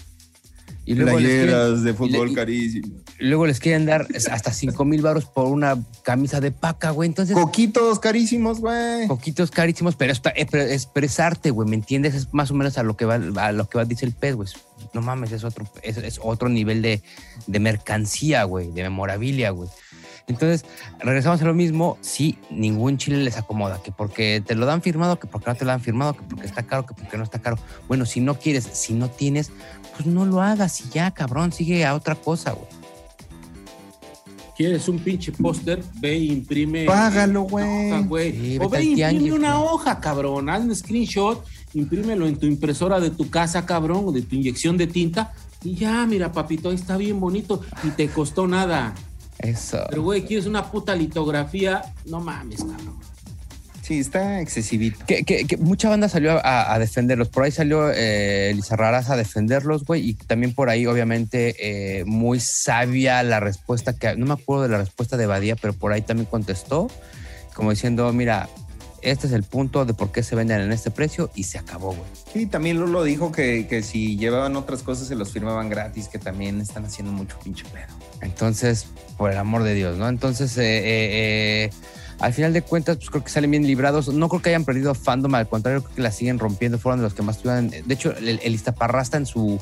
Y 0.85 0.95
luego 0.95 1.21
les, 1.21 1.31
quieren, 1.45 1.85
de 1.85 1.95
fútbol 1.95 2.31
y- 2.33 2.35
carísimos. 2.35 2.91
y 3.21 3.25
luego 3.27 3.47
les 3.47 3.61
quieren 3.61 3.87
dar 3.87 4.09
hasta 4.33 4.53
5 4.53 4.85
mil 4.85 5.01
baros 5.01 5.27
por 5.27 5.47
una 5.47 5.79
camisa 6.03 6.41
de 6.41 6.51
paca, 6.51 6.91
güey. 6.91 7.09
Entonces, 7.09 7.37
Coquitos 7.37 8.01
carísimos, 8.01 8.59
güey. 8.59 9.07
poquitos 9.07 9.53
carísimos, 9.53 9.95
pero 9.95 10.11
es, 10.13 10.19
pa- 10.19 10.33
pero 10.51 10.65
es 10.65 10.73
expresarte, 10.73 11.51
güey. 11.53 11.69
¿Me 11.69 11.77
entiendes? 11.77 12.17
Es 12.17 12.35
más 12.35 12.51
o 12.51 12.55
menos 12.55 12.79
a 12.79 12.83
lo 12.83 12.97
que 12.97 13.05
va, 13.05 13.15
a 13.15 13.53
lo 13.53 13.69
que 13.69 13.79
va, 13.79 13.85
dice 13.85 14.05
el 14.07 14.13
pez, 14.13 14.35
güey. 14.35 14.49
No 14.93 15.03
mames, 15.03 15.31
es 15.31 15.45
otro, 15.45 15.71
es, 15.85 15.99
es 15.99 16.19
otro 16.21 16.49
nivel 16.49 16.83
de, 16.83 17.01
de 17.47 17.61
mercancía, 17.61 18.43
güey, 18.43 18.73
de 18.73 18.83
memorabilia, 18.83 19.51
güey. 19.51 19.69
Entonces, 20.27 20.65
regresamos 21.01 21.43
a 21.43 21.45
lo 21.45 21.55
mismo. 21.55 21.99
Sí, 22.01 22.39
ningún 22.51 22.97
chile 22.97 23.19
les 23.19 23.37
acomoda, 23.37 23.81
que 23.83 23.93
porque 23.93 24.43
te 24.45 24.55
lo 24.55 24.67
dan 24.67 24.83
firmado, 24.83 25.19
que 25.19 25.27
porque 25.27 25.51
no 25.51 25.57
te 25.57 25.65
lo 25.65 25.71
dan 25.71 25.81
firmado, 25.81 26.15
que 26.15 26.23
porque 26.23 26.47
está 26.47 26.63
caro, 26.63 26.87
que 26.87 26.95
porque 26.95 27.17
no 27.17 27.25
está 27.25 27.41
caro. 27.41 27.59
Bueno, 27.89 28.07
si 28.07 28.21
no 28.21 28.39
quieres, 28.39 28.65
si 28.73 28.95
no 28.95 29.11
tienes, 29.11 29.51
pues 29.95 30.07
no 30.07 30.25
lo 30.25 30.41
hagas 30.41 30.81
y 30.81 30.89
ya, 30.91 31.11
cabrón, 31.11 31.53
sigue 31.53 31.85
a 31.85 31.95
otra 31.95 32.15
cosa, 32.15 32.53
güey. 32.53 32.83
¿Quieres 34.57 34.87
un 34.87 34.99
pinche 34.99 35.33
póster? 35.33 35.83
Ve 35.99 36.13
e 36.13 36.25
imprime. 36.25 36.85
Págalo, 36.85 37.45
una 37.45 38.01
güey. 38.01 38.33
Sí, 38.33 38.59
o 38.61 38.69
ve 38.69 38.79
e 38.79 38.83
imprime 38.83 38.95
tianguis, 38.95 39.33
una 39.33 39.57
güey. 39.57 39.69
hoja, 39.71 39.99
cabrón. 39.99 40.49
Haz 40.51 40.63
un 40.63 40.77
screenshot, 40.77 41.45
imprímelo 41.75 42.27
en 42.27 42.37
tu 42.37 42.47
impresora 42.47 43.01
de 43.01 43.11
tu 43.11 43.31
casa, 43.31 43.65
cabrón, 43.65 44.05
o 44.07 44.13
de 44.13 44.23
tu 44.23 44.37
inyección 44.37 44.77
de 44.77 44.87
tinta. 44.87 45.33
Y 45.65 45.75
ya, 45.75 46.07
mira, 46.07 46.33
papito, 46.33 46.69
ahí 46.69 46.75
está 46.75 46.97
bien 46.97 47.19
bonito 47.19 47.63
y 47.83 47.89
te 47.91 48.09
costó 48.09 48.47
nada. 48.47 48.95
Eso. 49.43 49.85
Pero, 49.91 50.03
güey, 50.03 50.23
¿quieres 50.25 50.47
una 50.47 50.71
puta 50.71 50.95
litografía? 50.95 51.83
No 52.07 52.21
mames, 52.21 52.61
cabrón. 52.61 52.99
Sí, 53.83 53.99
está 53.99 54.41
excesivito. 54.41 55.05
Que, 55.07 55.25
que- 55.25 55.45
que 55.45 55.57
mucha 55.57 55.89
banda 55.89 56.09
salió 56.09 56.39
a, 56.47 56.73
a 56.73 56.79
defenderlos. 56.79 57.29
Por 57.29 57.43
ahí 57.43 57.51
salió 57.51 57.91
eh, 57.91 58.51
Elisa 58.51 58.77
Raraz 58.77 59.11
a 59.11 59.17
defenderlos, 59.17 59.85
güey. 59.85 60.11
Y 60.11 60.15
también 60.15 60.55
por 60.55 60.71
ahí, 60.71 60.87
obviamente, 60.87 61.57
eh, 61.99 62.05
muy 62.05 62.39
sabia 62.39 63.23
la 63.25 63.41
respuesta 63.41 63.93
que. 63.95 64.15
No 64.17 64.27
me 64.27 64.35
acuerdo 64.35 64.63
de 64.63 64.69
la 64.69 64.79
respuesta 64.79 65.17
de 65.17 65.27
Badía, 65.27 65.57
pero 65.57 65.73
por 65.73 65.93
ahí 65.93 66.03
también 66.03 66.27
contestó, 66.27 66.89
como 67.55 67.71
diciendo: 67.71 68.13
Mira, 68.13 68.49
este 69.03 69.27
es 69.27 69.33
el 69.33 69.43
punto 69.43 69.85
de 69.85 69.95
por 69.95 70.13
qué 70.13 70.23
se 70.23 70.37
venden 70.37 70.61
en 70.61 70.71
este 70.71 70.93
precio 70.93 71.33
y 71.35 71.43
se 71.43 71.59
acabó, 71.59 71.89
güey. 71.89 72.09
Sí, 72.33 72.47
también 72.47 72.79
Lolo 72.79 73.03
dijo 73.03 73.33
que, 73.33 73.67
que 73.67 73.83
si 73.83 74.17
llevaban 74.17 74.55
otras 74.55 74.85
cosas 74.85 75.09
se 75.09 75.17
los 75.17 75.33
firmaban 75.33 75.69
gratis, 75.69 76.07
que 76.07 76.21
también 76.21 76.61
están 76.61 76.85
haciendo 76.85 77.13
mucho 77.13 77.37
pinche 77.43 77.65
pedo. 77.73 77.93
Entonces, 78.21 78.87
por 79.23 79.31
el 79.31 79.39
amor 79.39 79.63
de 79.63 79.73
Dios, 79.75 79.99
¿no? 79.99 80.09
Entonces, 80.09 80.59
eh, 80.59 80.79
eh, 80.79 80.81
eh, 81.65 81.71
al 82.19 82.33
final 82.33 82.53
de 82.53 82.63
cuentas, 82.63 82.97
pues 82.97 83.09
creo 83.09 83.23
que 83.23 83.31
salen 83.31 83.53
bien 83.53 83.65
librados. 83.65 84.13
No 84.13 84.29
creo 84.29 84.43
que 84.43 84.49
hayan 84.49 84.65
perdido 84.65 84.97
fandom, 84.97 85.33
al 85.37 85.49
contrario, 85.49 85.85
creo 85.85 85.95
que 85.95 86.03
la 86.03 86.11
siguen 86.11 86.41
rompiendo. 86.41 86.77
Fueron 86.77 86.99
de 86.99 87.05
los 87.05 87.15
que 87.15 87.23
más 87.23 87.39
tuvieron. 87.39 87.71
De 87.71 87.95
hecho, 87.95 88.17
el, 88.17 88.41
el 88.43 88.53
Iztaparrasta 88.53 89.19
en 89.19 89.27
su 89.27 89.61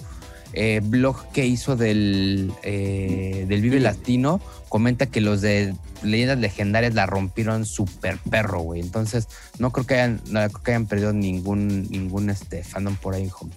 eh, 0.55 0.81
blog 0.83 1.31
que 1.33 1.47
hizo 1.47 1.77
del, 1.77 2.55
eh, 2.63 3.45
del 3.47 3.61
Vive 3.61 3.81
Latino 3.81 4.41
comenta 4.71 5.05
que 5.05 5.21
los 5.21 5.43
de 5.43 5.75
Leyendas 6.03 6.39
Legendarias 6.39 6.95
la 6.95 7.05
rompieron 7.05 7.67
súper 7.67 8.17
perro, 8.31 8.61
güey. 8.63 8.81
Entonces, 8.81 9.29
no 9.59 9.73
creo 9.73 9.87
que 9.87 9.95
hayan, 9.97 10.23
no 10.31 10.41
creo 10.49 10.63
que 10.63 10.71
hayan 10.71 10.87
perdido 10.87 11.13
ningún, 11.13 11.87
ningún 11.91 12.31
este, 12.31 12.65
fandom 12.65 12.97
por 12.97 13.13
ahí, 13.15 13.29
homie. 13.39 13.55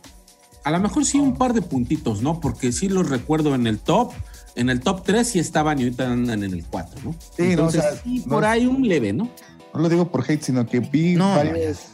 A 0.65 0.71
lo 0.71 0.81
mejor 0.81 1.05
sí 1.05 1.17
un 1.17 1.37
par 1.37 1.53
de 1.53 1.61
puntitos, 1.61 2.21
¿no? 2.21 2.41
Porque 2.41 2.73
sí 2.73 2.89
los 2.89 3.07
recuerdo 3.07 3.55
en 3.55 3.67
el 3.67 3.79
top. 3.79 4.11
En 4.55 4.69
el 4.69 4.79
top 4.81 5.03
3 5.03 5.27
sí 5.27 5.39
estaban 5.39 5.79
y 5.79 5.83
ahorita 5.83 6.11
andan 6.11 6.43
en 6.43 6.53
el 6.53 6.63
4, 6.65 7.01
¿no? 7.03 7.15
Sí, 7.35 7.41
no, 7.41 7.47
o 7.47 7.49
Entonces, 7.51 7.81
sea, 7.81 7.95
sí, 8.03 8.19
por 8.27 8.45
ahí 8.45 8.65
un 8.67 8.87
leve, 8.87 9.11
¿no? 9.13 9.29
No 9.73 9.79
lo 9.79 9.89
digo 9.89 10.11
por 10.11 10.23
hate, 10.29 10.41
sino 10.43 10.67
que 10.67 10.79
vi 10.79 11.15
No, 11.15 11.35
varias, 11.35 11.87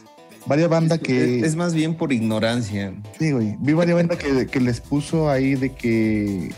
varias 0.46 0.68
bandas 0.68 0.98
Es- 0.98 1.04
que. 1.04 1.40
Es 1.40 1.56
más 1.56 1.72
bien 1.72 1.94
por 1.96 2.12
ignorancia. 2.12 2.92
Sí, 3.18 3.32
güey. 3.32 3.56
Vi 3.60 3.72
varias 3.72 3.96
bandas 3.96 4.18
que, 4.18 4.46
que 4.46 4.60
les 4.60 4.80
puso 4.80 5.30
ahí 5.30 5.54
de 5.54 5.72
que 5.74 6.52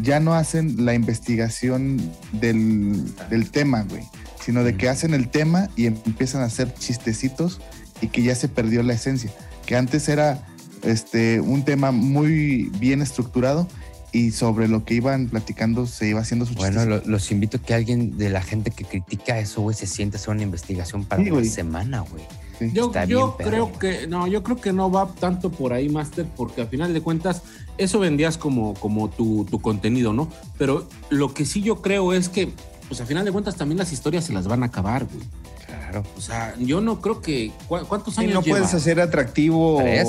ya 0.00 0.18
no 0.20 0.32
hacen 0.34 0.84
la 0.86 0.94
investigación 0.94 2.00
del, 2.32 3.04
del 3.28 3.50
tema, 3.50 3.82
güey. 3.88 4.04
Sino 4.42 4.64
de 4.64 4.76
que 4.76 4.88
hacen 4.88 5.12
el 5.14 5.28
tema 5.28 5.68
y 5.76 5.86
empiezan 5.86 6.40
a 6.42 6.46
hacer 6.46 6.72
chistecitos 6.74 7.60
y 8.00 8.08
que 8.08 8.22
ya 8.22 8.34
se 8.34 8.48
perdió 8.48 8.82
la 8.82 8.94
esencia. 8.94 9.30
Que 9.66 9.76
antes 9.76 10.08
era 10.08 10.46
este, 10.82 11.40
un 11.40 11.64
tema 11.64 11.92
muy 11.92 12.70
bien 12.78 13.02
estructurado 13.02 13.68
y 14.14 14.30
sobre 14.30 14.68
lo 14.68 14.84
que 14.84 14.94
iban 14.94 15.26
platicando 15.28 15.86
se 15.86 16.08
iba 16.08 16.20
haciendo 16.20 16.46
su 16.46 16.54
Bueno, 16.54 16.86
lo- 16.86 17.02
los 17.04 17.30
invito 17.30 17.58
a 17.58 17.60
que 17.60 17.74
alguien 17.74 18.16
de 18.16 18.30
la 18.30 18.40
gente 18.40 18.70
que 18.70 18.84
critica 18.84 19.38
eso, 19.38 19.60
güey, 19.60 19.76
se 19.76 19.86
siente 19.86 20.16
a 20.16 20.20
hacer 20.20 20.30
una 20.32 20.42
investigación 20.44 21.04
para 21.04 21.22
Sí, 21.22 21.30
una 21.30 21.44
semana, 21.44 22.00
güey. 22.00 22.24
Sí. 22.58 22.70
Yo, 22.72 22.92
yo 23.06 23.36
creo 23.36 23.72
que 23.78 24.06
no, 24.06 24.28
yo 24.28 24.44
creo 24.44 24.60
que 24.60 24.72
no 24.72 24.88
va 24.90 25.08
tanto 25.18 25.50
por 25.50 25.72
ahí, 25.72 25.88
Master, 25.88 26.24
porque 26.36 26.60
al 26.62 26.68
final 26.68 26.94
de 26.94 27.00
cuentas 27.00 27.42
eso 27.76 27.98
vendías 27.98 28.38
como, 28.38 28.74
como 28.74 29.10
tu, 29.10 29.44
tu 29.50 29.60
contenido, 29.60 30.12
¿no? 30.12 30.30
Pero 30.56 30.88
lo 31.10 31.34
que 31.34 31.44
sí 31.44 31.60
yo 31.62 31.82
creo 31.82 32.12
es 32.12 32.28
que, 32.28 32.52
pues 32.86 33.00
al 33.00 33.08
final 33.08 33.24
de 33.24 33.32
cuentas 33.32 33.56
también 33.56 33.78
las 33.78 33.92
historias 33.92 34.24
se 34.24 34.32
las 34.32 34.46
van 34.46 34.62
a 34.62 34.66
acabar, 34.66 35.04
güey. 35.06 35.26
Claro. 35.66 36.04
O 36.16 36.20
sea, 36.20 36.54
yo 36.60 36.80
no 36.80 37.00
creo 37.00 37.20
que. 37.20 37.50
¿cu- 37.66 37.84
¿Cuántos 37.88 38.14
Sí, 38.14 38.20
años 38.20 38.34
no 38.34 38.42
lleva? 38.42 38.58
puedes 38.58 38.72
hacer 38.74 39.00
atractivo 39.00 39.78
¿Tres? 39.80 40.08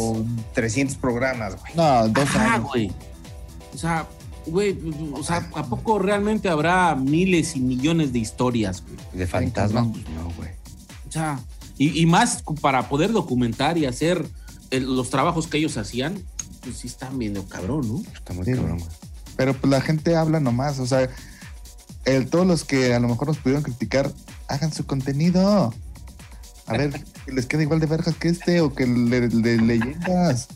300 0.54 0.98
programas, 0.98 1.60
güey. 1.60 1.74
No, 1.76 2.08
dos 2.10 2.26
Ajá, 2.26 2.54
años. 2.56 2.68
güey. 2.70 2.92
O 3.76 3.78
sea, 3.78 4.08
güey, 4.48 4.78
o 5.14 5.24
sea, 5.24 5.50
¿a 5.56 5.66
poco 5.66 6.00
realmente 6.00 6.50
habrá 6.50 6.96
miles 6.96 7.56
y 7.56 7.60
millones 7.60 8.12
de 8.14 8.20
historias, 8.20 8.82
güey? 8.84 8.96
De 9.14 9.28
fantasma, 9.28 9.82
cabrón. 9.82 9.94
pues 10.04 10.16
no, 10.16 10.30
güey. 10.36 10.50
O 11.08 11.12
sea, 11.12 11.40
y, 11.78 12.00
y 12.02 12.06
más 12.06 12.44
para 12.62 12.88
poder 12.90 13.12
documentar 13.12 13.78
y 13.78 13.86
hacer 13.86 14.26
el- 14.72 14.96
los 14.96 15.10
trabajos 15.10 15.48
que 15.48 15.58
ellos 15.58 15.78
hacían, 15.78 16.22
pues 16.62 16.78
sí 16.78 16.88
están 16.88 17.20
viendo 17.20 17.46
cabrón, 17.48 17.88
¿no? 17.88 18.12
Está 18.14 18.34
muy 18.34 18.46
Sí, 18.46 18.54
cabrón, 18.54 18.80
güey. 18.80 18.90
Pero 19.36 19.54
pues 19.54 19.70
la 19.70 19.82
gente 19.82 20.16
habla 20.16 20.40
nomás, 20.40 20.80
o 20.80 20.86
sea, 20.88 21.10
el- 22.06 22.28
todos 22.28 22.48
los 22.48 22.64
que 22.64 22.94
a 22.94 23.00
lo 23.00 23.08
mejor 23.10 23.28
nos 23.28 23.38
pudieron 23.38 23.64
criticar, 23.64 24.12
hagan 24.48 24.72
su 24.74 24.86
contenido. 24.86 25.74
A 26.68 26.78
ver, 26.78 26.92
que 27.26 27.32
les 27.32 27.46
queda 27.46 27.64
igual 27.64 27.80
de 27.80 27.88
vergas 27.88 28.16
que 28.16 28.30
este 28.30 28.62
o 28.62 28.74
que 28.74 28.86
de 28.86 29.58
leyendas. 29.62 30.48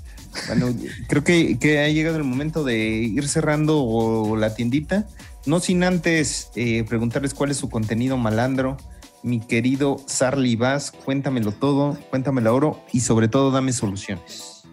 Bueno, 0.47 0.73
creo 1.07 1.23
que, 1.23 1.57
que 1.59 1.79
ha 1.79 1.89
llegado 1.89 2.17
el 2.17 2.23
momento 2.23 2.63
de 2.63 2.77
ir 2.77 3.27
cerrando 3.27 4.35
la 4.37 4.55
tiendita. 4.55 5.07
No 5.45 5.59
sin 5.59 5.83
antes 5.83 6.51
eh, 6.55 6.83
preguntarles 6.87 7.33
cuál 7.33 7.51
es 7.51 7.57
su 7.57 7.69
contenido 7.69 8.17
malandro. 8.17 8.77
Mi 9.23 9.39
querido 9.39 9.97
Sarly 10.05 10.55
Vaz, 10.55 10.91
cuéntamelo 10.91 11.51
todo, 11.51 11.97
cuéntamelo 12.09 12.55
oro 12.55 12.83
y 12.93 13.01
sobre 13.01 13.27
todo 13.27 13.51
dame 13.51 13.73
soluciones. 13.73 14.63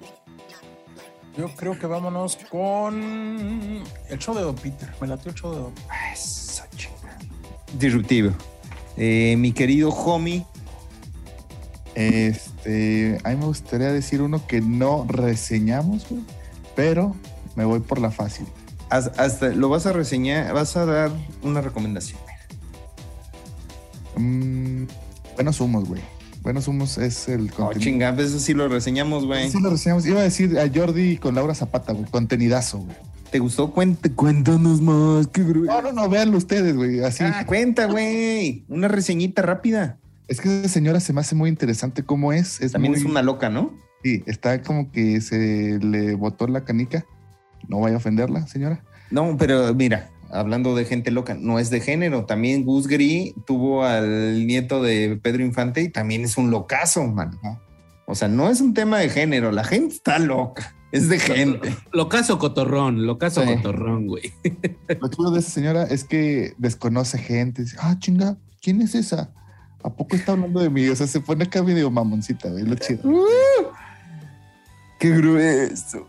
Yo 1.36 1.48
creo 1.54 1.78
que 1.78 1.86
vámonos 1.86 2.36
con 2.50 3.82
el 4.08 4.18
show 4.18 4.34
de 4.34 4.42
Don 4.42 4.54
Peter. 4.54 4.88
Me 5.00 5.06
latió 5.06 5.30
el 5.30 5.36
show 5.36 5.52
de 5.52 5.58
Don 5.58 5.72
Peter. 5.74 5.86
Disruptivo. 7.78 8.32
Eh, 8.96 9.34
mi 9.36 9.52
querido 9.52 9.90
homie, 9.90 10.46
Este, 11.96 13.18
a 13.24 13.30
mí 13.30 13.36
me 13.36 13.46
gustaría 13.46 13.90
decir 13.90 14.20
uno 14.22 14.46
que 14.46 14.60
no 14.60 15.06
reseñamos, 15.08 16.06
güey, 16.08 16.22
pero 16.76 17.16
me 17.56 17.64
voy 17.64 17.80
por 17.80 17.98
la 17.98 18.10
fácil. 18.10 18.46
hasta 18.90 19.48
lo 19.48 19.68
vas 19.70 19.86
a 19.86 19.92
reseñar, 19.92 20.52
vas 20.52 20.76
a 20.76 20.84
dar 20.84 21.10
una 21.42 21.60
recomendación. 21.62 22.20
Mm, 24.16 24.84
buenos 25.34 25.60
humos, 25.60 25.88
güey. 25.88 26.02
Buenos 26.42 26.68
humos 26.68 26.96
es 26.98 27.28
el 27.28 27.50
Oh, 27.52 27.56
contenido. 27.56 27.80
chinga, 27.80 28.10
eso 28.22 28.38
sí 28.38 28.54
lo 28.54 28.68
reseñamos, 28.68 29.26
güey. 29.26 29.50
Sí 29.50 29.58
lo 29.60 29.70
reseñamos. 29.70 30.06
Iba 30.06 30.20
a 30.20 30.24
decir 30.24 30.58
a 30.58 30.70
Jordi 30.72 31.16
con 31.16 31.34
Laura 31.34 31.54
Zapata, 31.54 31.92
güey. 31.92 32.04
Contenidazo, 32.10 32.78
güey. 32.78 32.96
¿Te 33.30 33.40
gustó? 33.40 33.72
Cuente, 33.72 34.12
cuéntanos 34.12 34.80
más. 34.80 35.26
Qué 35.26 35.40
No, 35.40 35.82
no, 35.82 35.92
no, 35.92 36.08
véanlo 36.08 36.38
ustedes, 36.38 36.76
güey. 36.76 37.02
Así. 37.02 37.24
Ah, 37.24 37.44
cuenta, 37.46 37.86
güey. 37.86 38.64
Una 38.68 38.86
reseñita 38.86 39.42
rápida. 39.42 39.98
Es 40.28 40.40
que 40.40 40.60
esa 40.60 40.68
señora 40.68 41.00
se 41.00 41.12
me 41.12 41.20
hace 41.20 41.34
muy 41.34 41.48
interesante 41.48 42.02
cómo 42.04 42.32
es. 42.32 42.60
es 42.60 42.72
También 42.72 42.92
muy- 42.92 43.00
es 43.00 43.06
una 43.06 43.22
loca, 43.22 43.48
¿no? 43.48 43.72
Sí, 44.02 44.22
está 44.26 44.62
como 44.62 44.90
que 44.92 45.20
se 45.20 45.78
le 45.80 46.14
botó 46.14 46.46
la 46.46 46.64
canica. 46.64 47.04
No 47.68 47.80
vaya 47.80 47.94
a 47.94 47.98
ofenderla, 47.98 48.46
señora. 48.46 48.84
No, 49.10 49.36
pero 49.36 49.72
mira, 49.74 50.10
hablando 50.30 50.74
de 50.76 50.84
gente 50.84 51.10
loca, 51.10 51.34
no 51.34 51.58
es 51.58 51.70
de 51.70 51.80
género. 51.80 52.24
También 52.26 52.64
Gus 52.64 52.86
Gris 52.88 53.34
tuvo 53.46 53.84
al 53.84 54.46
nieto 54.46 54.82
de 54.82 55.18
Pedro 55.22 55.44
Infante 55.44 55.82
y 55.82 55.88
también 55.88 56.22
es 56.22 56.36
un 56.36 56.50
locazo, 56.50 57.04
man. 57.06 57.38
O 58.06 58.14
sea, 58.14 58.28
no 58.28 58.50
es 58.50 58.60
un 58.60 58.74
tema 58.74 58.98
de 58.98 59.08
género, 59.08 59.50
la 59.50 59.64
gente 59.64 59.94
está 59.94 60.18
loca, 60.20 60.76
es 60.92 61.08
de 61.08 61.18
gente. 61.18 61.74
Lo 61.92 62.08
caso 62.08 62.38
cotorrón, 62.38 63.06
lo 63.06 63.18
caso 63.18 63.42
Sí. 63.42 63.48
cotorrón, 63.56 64.06
güey. 64.06 64.32
Lo 65.00 65.08
chulo 65.08 65.30
de 65.32 65.40
esa 65.40 65.50
señora 65.50 65.84
es 65.84 66.04
que 66.04 66.54
desconoce 66.58 67.18
gente. 67.18 67.62
Dice, 67.62 67.76
ah, 67.80 67.96
chinga, 67.98 68.36
¿quién 68.62 68.80
es 68.82 68.94
esa? 68.94 69.32
¿A 69.86 69.90
poco 69.90 70.16
está 70.16 70.32
hablando 70.32 70.58
de 70.58 70.68
mí? 70.68 70.88
O 70.88 70.96
sea, 70.96 71.06
se 71.06 71.20
pone 71.20 71.44
acá 71.44 71.62
medio 71.62 71.88
mamoncita, 71.92 72.50
güey, 72.50 72.64
lo 72.64 72.74
chido. 72.74 73.02
¡Qué 74.98 75.10
grueso! 75.10 76.08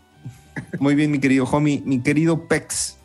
Muy 0.80 0.96
bien, 0.96 1.12
mi 1.12 1.20
querido 1.20 1.44
homie, 1.44 1.80
mi 1.86 2.00
querido 2.00 2.48
Pex. 2.48 2.96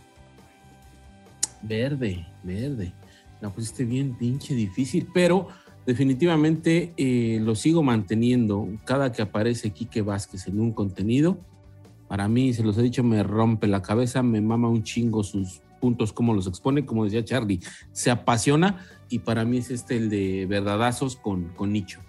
Verde, 1.62 2.26
verde. 2.42 2.92
La 3.40 3.52
pusiste 3.52 3.86
bien 3.86 4.18
pinche 4.18 4.56
difícil, 4.56 5.08
pero 5.14 5.48
definitivamente 5.86 6.92
eh, 6.98 7.38
lo 7.40 7.54
sigo 7.54 7.84
manteniendo. 7.84 8.68
Cada 8.84 9.12
que 9.12 9.22
aparece 9.22 9.70
Quique 9.70 10.02
Vázquez 10.02 10.48
en 10.48 10.60
un 10.60 10.72
contenido, 10.72 11.38
para 12.08 12.28
mí, 12.28 12.52
se 12.52 12.64
los 12.64 12.80
he 12.80 12.82
dicho, 12.82 13.04
me 13.04 13.22
rompe 13.22 13.68
la 13.68 13.84
cabeza, 13.84 14.24
me 14.24 14.42
mama 14.42 14.70
un 14.70 14.82
chingo 14.82 15.24
sus 15.24 15.62
puntos, 15.84 16.14
como 16.14 16.34
los 16.34 16.48
expone, 16.48 16.86
como 16.86 17.04
decía 17.04 17.26
Charlie, 17.26 17.60
se 17.92 18.10
apasiona 18.10 18.86
y 19.10 19.20
para 19.20 19.44
mí 19.44 19.58
es 19.58 19.70
este 19.70 19.98
el 19.98 20.10
de 20.10 20.46
verdadazos 20.46 21.18
con, 21.18 21.50
con 21.58 21.74
Nicho. 21.74 22.00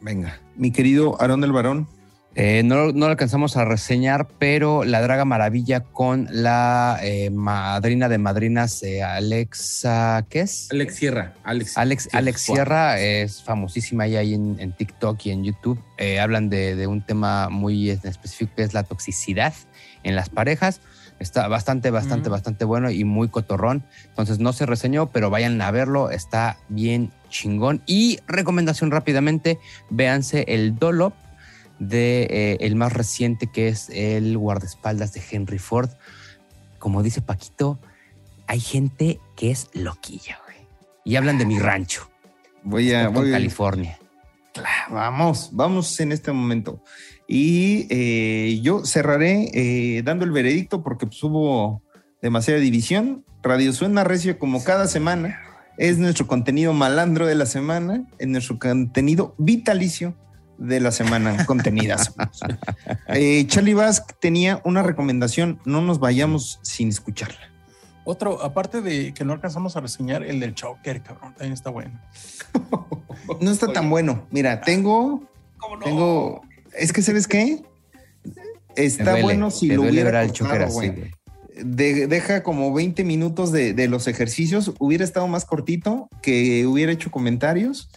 Venga, 0.00 0.40
mi 0.56 0.70
querido 0.70 1.20
Aarón 1.20 1.42
del 1.42 1.52
Varón. 1.52 1.86
Eh, 2.34 2.62
no, 2.64 2.92
no 2.92 3.04
lo 3.04 3.06
alcanzamos 3.06 3.58
a 3.58 3.66
reseñar, 3.66 4.28
pero 4.38 4.84
La 4.84 5.02
Draga 5.02 5.26
Maravilla 5.26 5.80
con 5.80 6.26
la 6.30 6.98
eh, 7.02 7.28
madrina 7.28 8.08
de 8.08 8.16
madrinas, 8.16 8.82
eh, 8.82 9.02
Alexa, 9.02 10.24
¿qué 10.30 10.40
es? 10.40 10.68
Alex 10.70 10.94
Sierra, 10.94 11.34
Alex. 11.44 11.76
Alex, 11.76 12.08
Alex 12.12 12.40
Sierra 12.40 12.98
es 12.98 13.42
famosísima 13.42 14.04
ahí, 14.04 14.16
ahí 14.16 14.32
en, 14.32 14.56
en 14.58 14.72
TikTok 14.72 15.26
y 15.26 15.32
en 15.32 15.44
YouTube. 15.44 15.78
Eh, 15.98 16.18
hablan 16.18 16.48
de, 16.48 16.76
de 16.76 16.86
un 16.86 17.02
tema 17.02 17.50
muy 17.50 17.90
específico 17.90 18.52
que 18.56 18.62
es 18.62 18.72
la 18.72 18.84
toxicidad 18.84 19.52
en 20.02 20.16
las 20.16 20.30
parejas. 20.30 20.80
Está 21.18 21.48
bastante, 21.48 21.90
bastante, 21.90 22.28
bastante 22.28 22.64
bueno 22.64 22.90
y 22.90 23.04
muy 23.04 23.28
cotorrón. 23.28 23.82
Entonces 24.06 24.38
no 24.38 24.52
se 24.52 24.66
reseñó, 24.66 25.06
pero 25.10 25.30
vayan 25.30 25.60
a 25.60 25.70
verlo. 25.70 26.10
Está 26.10 26.58
bien 26.68 27.10
chingón. 27.28 27.82
Y 27.86 28.20
recomendación 28.28 28.90
rápidamente, 28.90 29.58
véanse 29.90 30.44
el 30.48 30.76
Dolop 30.78 31.14
de 31.80 32.22
eh, 32.30 32.56
el 32.60 32.76
más 32.76 32.92
reciente 32.92 33.48
que 33.48 33.68
es 33.68 33.88
el 33.90 34.36
guardaespaldas 34.38 35.12
de 35.12 35.22
Henry 35.28 35.58
Ford. 35.58 35.90
Como 36.78 37.02
dice 37.02 37.20
Paquito, 37.20 37.78
hay 38.46 38.60
gente 38.60 39.20
que 39.36 39.50
es 39.50 39.68
loquilla, 39.72 40.38
güey. 40.44 40.58
Y 41.04 41.16
hablan 41.16 41.38
de 41.38 41.46
mi 41.46 41.58
rancho. 41.58 42.08
Voy 42.62 42.92
a. 42.92 43.08
Voy- 43.08 43.32
California. 43.32 43.98
Vamos, 44.90 45.50
vamos 45.52 45.98
en 46.00 46.12
este 46.12 46.32
momento. 46.32 46.82
Y 47.30 47.86
eh, 47.90 48.58
yo 48.62 48.86
cerraré 48.86 49.50
eh, 49.52 50.02
dando 50.02 50.24
el 50.24 50.30
veredicto 50.32 50.82
porque 50.82 51.06
pues, 51.06 51.22
hubo 51.22 51.82
demasiada 52.22 52.58
división. 52.58 53.24
Radio 53.42 53.72
Suena 53.72 54.02
Recio, 54.02 54.38
como 54.38 54.64
cada 54.64 54.88
semana, 54.88 55.38
es 55.76 55.98
nuestro 55.98 56.26
contenido 56.26 56.72
malandro 56.72 57.26
de 57.26 57.34
la 57.34 57.46
semana, 57.46 58.04
es 58.18 58.26
nuestro 58.26 58.58
contenido 58.58 59.34
vitalicio 59.38 60.14
de 60.56 60.80
la 60.80 60.90
semana, 60.90 61.46
contenidas. 61.46 62.14
Eh, 63.08 63.46
Charlie 63.46 63.74
Basque 63.74 64.14
tenía 64.20 64.60
una 64.64 64.82
recomendación, 64.82 65.60
no 65.64 65.80
nos 65.80 65.98
vayamos 65.98 66.58
sin 66.62 66.88
escucharla. 66.88 67.50
Otro, 68.04 68.42
aparte 68.42 68.82
de 68.82 69.14
que 69.14 69.24
no 69.24 69.32
alcanzamos 69.32 69.76
a 69.76 69.80
reseñar, 69.80 70.22
el 70.22 70.40
del 70.40 70.54
Choker, 70.54 71.02
cabrón, 71.02 71.32
también 71.32 71.52
está 71.52 71.70
bueno. 71.70 72.00
No 73.40 73.50
está 73.50 73.70
tan 73.72 73.90
bueno. 73.90 74.26
Mira, 74.30 74.60
tengo, 74.62 75.22
tengo, 75.84 76.40
es 76.78 76.92
que 76.92 77.02
¿sabes 77.02 77.26
qué? 77.26 77.62
Está 78.76 79.10
duele, 79.10 79.22
bueno 79.22 79.50
si 79.50 79.68
lo 79.68 79.82
hubiera 79.82 80.26
cortado, 80.26 80.68
güey. 80.72 80.90
güey. 80.90 81.10
De- 81.62 82.06
deja 82.06 82.42
como 82.44 82.72
20 82.72 83.02
minutos 83.04 83.50
de, 83.50 83.72
de 83.74 83.88
los 83.88 84.06
ejercicios, 84.06 84.72
hubiera 84.78 85.02
estado 85.04 85.26
más 85.26 85.44
cortito, 85.44 86.08
que 86.22 86.64
hubiera 86.66 86.92
hecho 86.92 87.10
comentarios, 87.10 87.90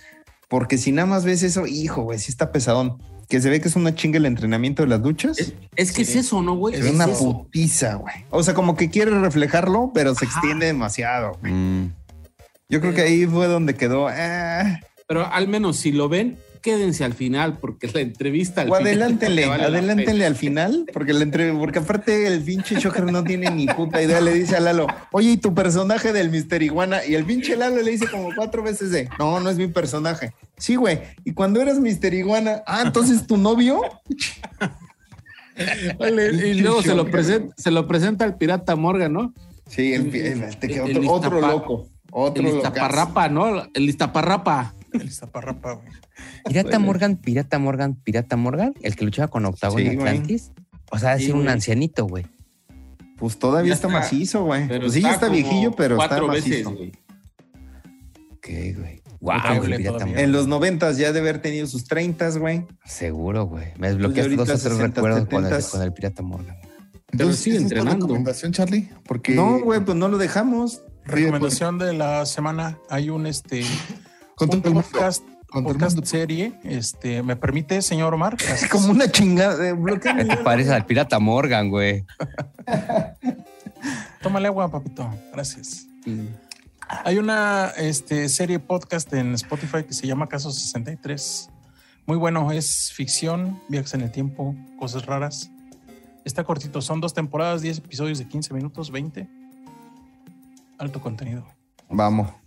porque 0.50 0.78
si 0.80 0.92
nada 0.92 1.06
más 1.06 1.24
ves 1.26 1.44
eso, 1.44 1.68
hijo, 1.68 2.02
güey, 2.04 2.18
sí 2.18 2.32
está 2.32 2.52
pesadón. 2.52 2.98
Que 3.30 3.40
se 3.40 3.50
ve 3.50 3.62
que 3.62 3.70
es 3.70 3.76
una 3.78 3.96
chinga 3.96 4.18
el 4.18 4.26
entrenamiento 4.26 4.82
de 4.84 4.90
las 4.90 5.02
duchas. 5.02 5.38
Es, 5.40 5.54
es 5.78 5.92
que 5.94 6.04
Sí. 6.04 6.14
es 6.20 6.26
eso, 6.26 6.42
¿no, 6.42 6.56
güey? 6.56 6.76
Es 6.76 6.84
es 6.86 6.92
una 6.94 7.06
eso. 7.06 7.44
putiza, 7.44 7.94
güey. 7.96 8.16
O 8.30 8.44
sea, 8.44 8.54
como 8.56 8.76
que 8.76 8.90
quiere 8.90 9.12
reflejarlo, 9.20 9.92
pero 9.94 10.16
se 10.16 10.26
extiende 10.26 10.66
demasiado. 10.66 11.38
güey. 11.40 11.54
Mm. 11.54 11.94
Yo 12.68 12.82
creo 12.82 12.94
que 12.94 13.02
ahí 13.02 13.26
fue 13.28 13.48
donde 13.48 13.76
quedó. 13.76 14.08
ah, 14.10 14.80
Pero 15.08 15.26
al 15.28 15.48
menos 15.48 15.78
si 15.78 15.92
lo 15.94 16.10
ven, 16.10 16.38
quédense 16.62 17.04
al 17.04 17.14
final, 17.14 17.58
porque 17.58 17.88
la 17.94 18.02
entrevista 18.02 18.62
al 18.62 18.70
o 18.70 18.78
te 18.78 18.84
vale 19.48 20.06
pena. 20.06 20.28
al 20.28 20.36
final, 20.36 20.86
porque, 20.94 21.14
la 21.14 21.24
entre- 21.24 21.54
porque 21.54 21.80
aparte 21.80 22.28
el 22.28 22.42
pinche 22.42 22.76
Shocker 22.80 23.12
no 23.12 23.24
tiene 23.24 23.50
ni 23.52 23.66
puta 23.68 24.02
idea. 24.02 24.22
Le 24.22 24.34
dice 24.34 24.56
a 24.56 24.60
Lalo, 24.60 24.88
oye, 25.12 25.32
¿y 25.32 25.38
tu 25.38 25.54
personaje 25.54 26.14
del 26.14 26.30
Mister 26.30 26.62
Iguana? 26.64 27.06
Y 27.06 27.16
el 27.16 27.26
pinche 27.26 27.56
Lalo 27.58 27.82
le 27.82 27.92
dice 27.92 28.08
como 28.10 28.30
cuatro 28.36 28.64
veces 28.64 28.92
de, 28.92 29.10
no, 29.20 29.40
no 29.40 29.50
es 29.50 29.58
mi 29.58 29.68
personaje. 29.68 30.34
Sí, 30.58 30.76
güey. 30.76 31.00
Y 31.26 31.34
cuando 31.34 31.62
eras 31.62 31.80
Mister 31.80 32.14
Iguana, 32.14 32.62
ah, 32.68 32.84
entonces 32.86 33.26
tu 33.28 33.38
novio. 33.38 33.82
Y 36.44 36.54
luego 36.56 36.82
se 36.82 36.96
lo, 36.96 37.06
presenta, 37.12 37.54
se 37.58 37.72
lo 37.72 37.88
presenta 37.88 38.26
al 38.26 38.38
pirata 38.38 38.76
Morgan, 38.76 39.14
¿no? 39.14 39.34
Sí, 39.68 39.94
el, 39.94 40.14
el- 40.16 40.58
te 40.58 40.68
quedó 40.68 40.86
El- 40.86 40.98
el 40.98 41.08
otro, 41.08 41.38
otro 41.38 41.42
loco. 41.42 41.88
Otro 42.12 42.48
El. 42.48 42.56
Iztaparrapa, 42.58 43.30
¿no? 43.30 43.64
El 43.74 43.90
Iztaparrapa. 43.90 44.74
El 44.94 45.08
Iztaparrapa, 45.08 45.74
güey. 45.74 45.88
Pirata 46.46 46.80
Morgan, 46.80 47.16
Pirata 47.18 47.60
Morgan, 47.60 47.96
Pirata 47.96 48.36
Morgan, 48.38 48.74
el 48.82 48.96
que 48.96 49.06
luchaba 49.06 49.28
con 49.30 49.46
Octagon 49.46 49.80
Sí, 49.80 49.88
en 49.88 49.96
güey. 49.96 50.08
Atlantis. 50.10 50.52
O 50.92 51.00
sea, 51.00 51.14
ha 51.14 51.18
Sí, 51.18 51.26
sido 51.26 51.36
un 51.36 51.42
güey. 51.44 51.54
ancianito, 51.54 52.06
güey. 52.06 52.26
Pues 53.18 53.38
todavía 53.38 53.70
Ya 53.70 53.76
está, 53.76 53.88
está. 53.88 54.00
macizo, 54.00 54.44
güey. 54.46 54.68
Pero 54.68 54.82
Pues 54.82 54.94
sí, 54.94 55.02
ya 55.02 55.12
está 55.14 55.30
viejillo, 55.30 55.72
pero 55.74 55.96
está 55.96 56.08
cuatro 56.08 56.28
veces, 56.28 56.50
macizo. 56.66 56.72
güey. 56.76 56.92
Ok, 58.32 58.48
güey. 58.78 59.02
Wow. 59.20 59.36
Morgan. 59.62 60.18
En 60.18 60.32
los 60.32 60.48
noventas 60.48 60.98
ya 60.98 61.12
de 61.14 61.20
haber 61.20 61.42
tenido 61.44 61.68
sus 61.68 61.86
treintas, 61.86 62.38
güey. 62.40 62.66
Seguro, 62.86 63.46
güey. 63.46 63.68
Me 63.78 63.90
desbloqueaste 63.90 64.36
Pues 64.36 64.48
dos 64.48 64.50
ahorita 64.50 64.54
o 64.54 64.58
tres 64.58 64.62
60, 64.78 65.02
recuerdos 65.02 65.28
con 65.30 65.46
el, 65.46 65.52
70s. 65.54 65.70
con 65.72 65.82
el 65.84 65.94
Pirata 65.94 66.24
Morgan. 66.24 66.56
Pero 67.16 67.34
sigue 67.34 67.58
¿esa 67.58 67.66
es 67.66 67.70
tu 67.70 67.76
entrenando. 67.76 68.06
recomendación, 68.08 68.52
Charlie? 68.52 68.90
Porque 69.06 69.36
No, 69.36 69.60
güey, 69.60 69.80
pues 69.86 69.96
no 69.98 70.08
lo 70.08 70.18
dejamos. 70.18 70.82
Recomendación 71.06 71.78
de 71.78 71.94
la 71.94 72.26
semana. 72.26 72.80
Hay 72.90 73.10
un 73.12 73.28
este 73.28 73.64
Contra 74.42 74.72
un 74.72 74.78
el 74.78 74.84
podcast, 74.84 75.24
podcast 75.52 76.04
serie. 76.04 76.60
Este, 76.64 77.22
¿me 77.22 77.36
permite, 77.36 77.80
señor 77.84 78.12
Omar? 78.16 78.38
Es 78.52 78.68
como 78.68 78.90
una 78.90 79.08
chingada. 79.08 79.56
de 79.56 79.74
bloqueo. 79.74 80.16
¿Qué 80.16 80.26
te 80.26 80.38
parece 80.38 80.74
al 80.74 80.84
Pirata 80.88 81.20
Morgan, 81.20 81.70
güey? 81.70 82.04
Tómale 84.24 84.48
agua, 84.48 84.72
papito. 84.72 85.08
Gracias. 85.32 85.86
Hay 87.06 87.20
una 87.20 87.72
este, 87.78 88.30
serie 88.30 88.58
podcast 88.58 89.14
en 89.14 89.36
Spotify 89.36 89.84
que 89.84 89.94
se 89.94 90.08
llama 90.08 90.28
Caso 90.28 90.52
63. 90.52 91.52
Muy 92.08 92.18
bueno, 92.18 92.52
es 92.52 92.92
ficción, 92.96 93.62
viajes 93.70 93.94
en 93.94 94.02
el 94.02 94.12
tiempo, 94.12 94.56
cosas 94.80 95.06
raras. 95.06 95.52
Está 96.26 96.44
cortito, 96.44 96.82
son 96.82 97.00
dos 97.00 97.14
temporadas, 97.14 97.62
10 97.62 97.78
episodios 97.78 98.18
de 98.18 98.28
15 98.28 98.56
minutos, 98.56 98.90
20. 98.90 99.30
Alto 100.80 101.00
contenido. 101.00 101.46
Vamos. 101.92 102.41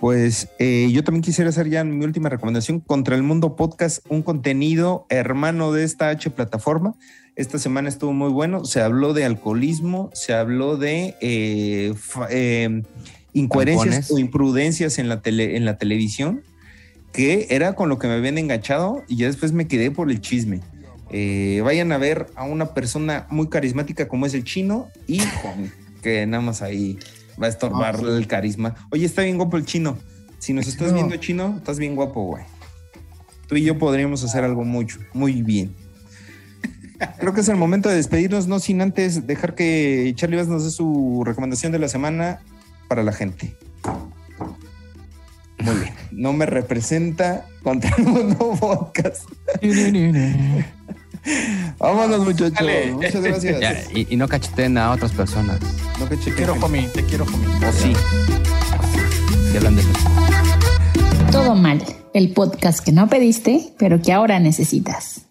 Pues 0.00 0.48
eh, 0.58 0.88
yo 0.92 1.04
también 1.04 1.22
quisiera 1.22 1.50
hacer 1.50 1.68
ya 1.68 1.84
mi 1.84 2.04
última 2.04 2.28
recomendación 2.28 2.80
contra 2.80 3.16
el 3.16 3.22
mundo 3.22 3.56
podcast, 3.56 4.04
un 4.08 4.22
contenido 4.22 5.06
hermano 5.08 5.72
de 5.72 5.84
esta 5.84 6.08
H 6.08 6.30
plataforma. 6.30 6.94
Esta 7.34 7.58
semana 7.58 7.88
estuvo 7.88 8.12
muy 8.12 8.30
bueno. 8.30 8.64
Se 8.64 8.80
habló 8.80 9.14
de 9.14 9.24
alcoholismo, 9.24 10.10
se 10.12 10.34
habló 10.34 10.76
de 10.76 11.14
eh, 11.20 11.94
eh, 12.30 12.82
incoherencias 13.32 13.94
Tampones. 13.94 14.10
o 14.10 14.18
imprudencias 14.18 14.98
en 14.98 15.08
la, 15.08 15.22
tele, 15.22 15.56
en 15.56 15.64
la 15.64 15.78
televisión, 15.78 16.42
que 17.12 17.46
era 17.50 17.74
con 17.74 17.88
lo 17.88 17.98
que 17.98 18.08
me 18.08 18.14
habían 18.14 18.38
enganchado 18.38 19.02
y 19.08 19.16
ya 19.16 19.26
después 19.26 19.52
me 19.52 19.66
quedé 19.66 19.90
por 19.90 20.10
el 20.10 20.20
chisme. 20.20 20.60
Eh, 21.10 21.60
vayan 21.62 21.92
a 21.92 21.98
ver 21.98 22.26
a 22.36 22.44
una 22.44 22.72
persona 22.72 23.26
muy 23.30 23.48
carismática 23.48 24.08
como 24.08 24.24
es 24.24 24.32
el 24.32 24.44
chino 24.44 24.88
y 25.06 25.18
Juan, 25.18 25.70
que 26.02 26.26
nada 26.26 26.42
más 26.42 26.62
ahí 26.62 26.98
va 27.40 27.46
a 27.46 27.50
estorbar 27.50 27.96
el 28.00 28.26
carisma. 28.26 28.74
Oye, 28.90 29.04
está 29.06 29.22
bien 29.22 29.36
guapo 29.36 29.56
el 29.56 29.64
chino. 29.64 29.96
Si 30.38 30.52
nos 30.52 30.66
estás 30.66 30.88
No. 30.88 30.94
viendo 30.94 31.16
chino, 31.16 31.54
estás 31.58 31.78
bien 31.78 31.94
guapo, 31.94 32.24
güey. 32.24 32.44
Tú 33.46 33.56
y 33.56 33.62
yo 33.64 33.78
podríamos 33.78 34.24
hacer 34.24 34.44
algo 34.44 34.64
mucho, 34.64 34.98
muy 35.12 35.42
bien. 35.42 35.74
Creo 37.18 37.34
que 37.34 37.40
es 37.40 37.48
el 37.48 37.56
momento 37.56 37.88
de 37.88 37.96
despedirnos, 37.96 38.46
no 38.46 38.60
sin 38.60 38.80
antes 38.80 39.26
dejar 39.26 39.54
que 39.54 40.12
Charlie 40.16 40.36
Vaz 40.36 40.46
nos 40.48 40.64
dé 40.64 40.70
su 40.70 41.22
recomendación 41.24 41.72
de 41.72 41.78
la 41.80 41.88
semana 41.88 42.40
para 42.88 43.02
la 43.02 43.12
gente. 43.12 43.56
Muy 45.58 45.74
bien. 45.76 45.94
No 46.12 46.32
me 46.32 46.46
representa 46.46 47.46
contra 47.62 47.94
el 47.96 48.04
mundo 48.04 48.56
podcast. 48.60 49.28
Vámonos, 51.78 52.20
muchachos. 52.20 52.52
Dale. 52.54 52.92
Muchas 52.92 53.14
gracias. 53.22 53.60
Ya, 53.60 53.82
y, 53.94 54.06
y 54.10 54.16
no 54.16 54.28
cacheten 54.28 54.78
a 54.78 54.92
otras 54.92 55.12
personas. 55.12 55.58
No 55.98 56.08
que 56.08 56.16
Te 56.16 56.32
quiero, 56.34 56.54
homie, 56.60 56.88
te 56.88 57.04
quiero, 57.04 57.24
homie. 57.24 57.68
O 57.68 57.72
sí. 57.72 57.92
Hablan 59.56 59.76
de 59.76 59.82
Todo 61.30 61.54
mal, 61.54 61.82
el 62.14 62.32
podcast 62.32 62.84
que 62.84 62.92
no 62.92 63.08
pediste, 63.08 63.74
pero 63.78 64.00
que 64.00 64.12
ahora 64.12 64.38
necesitas. 64.38 65.26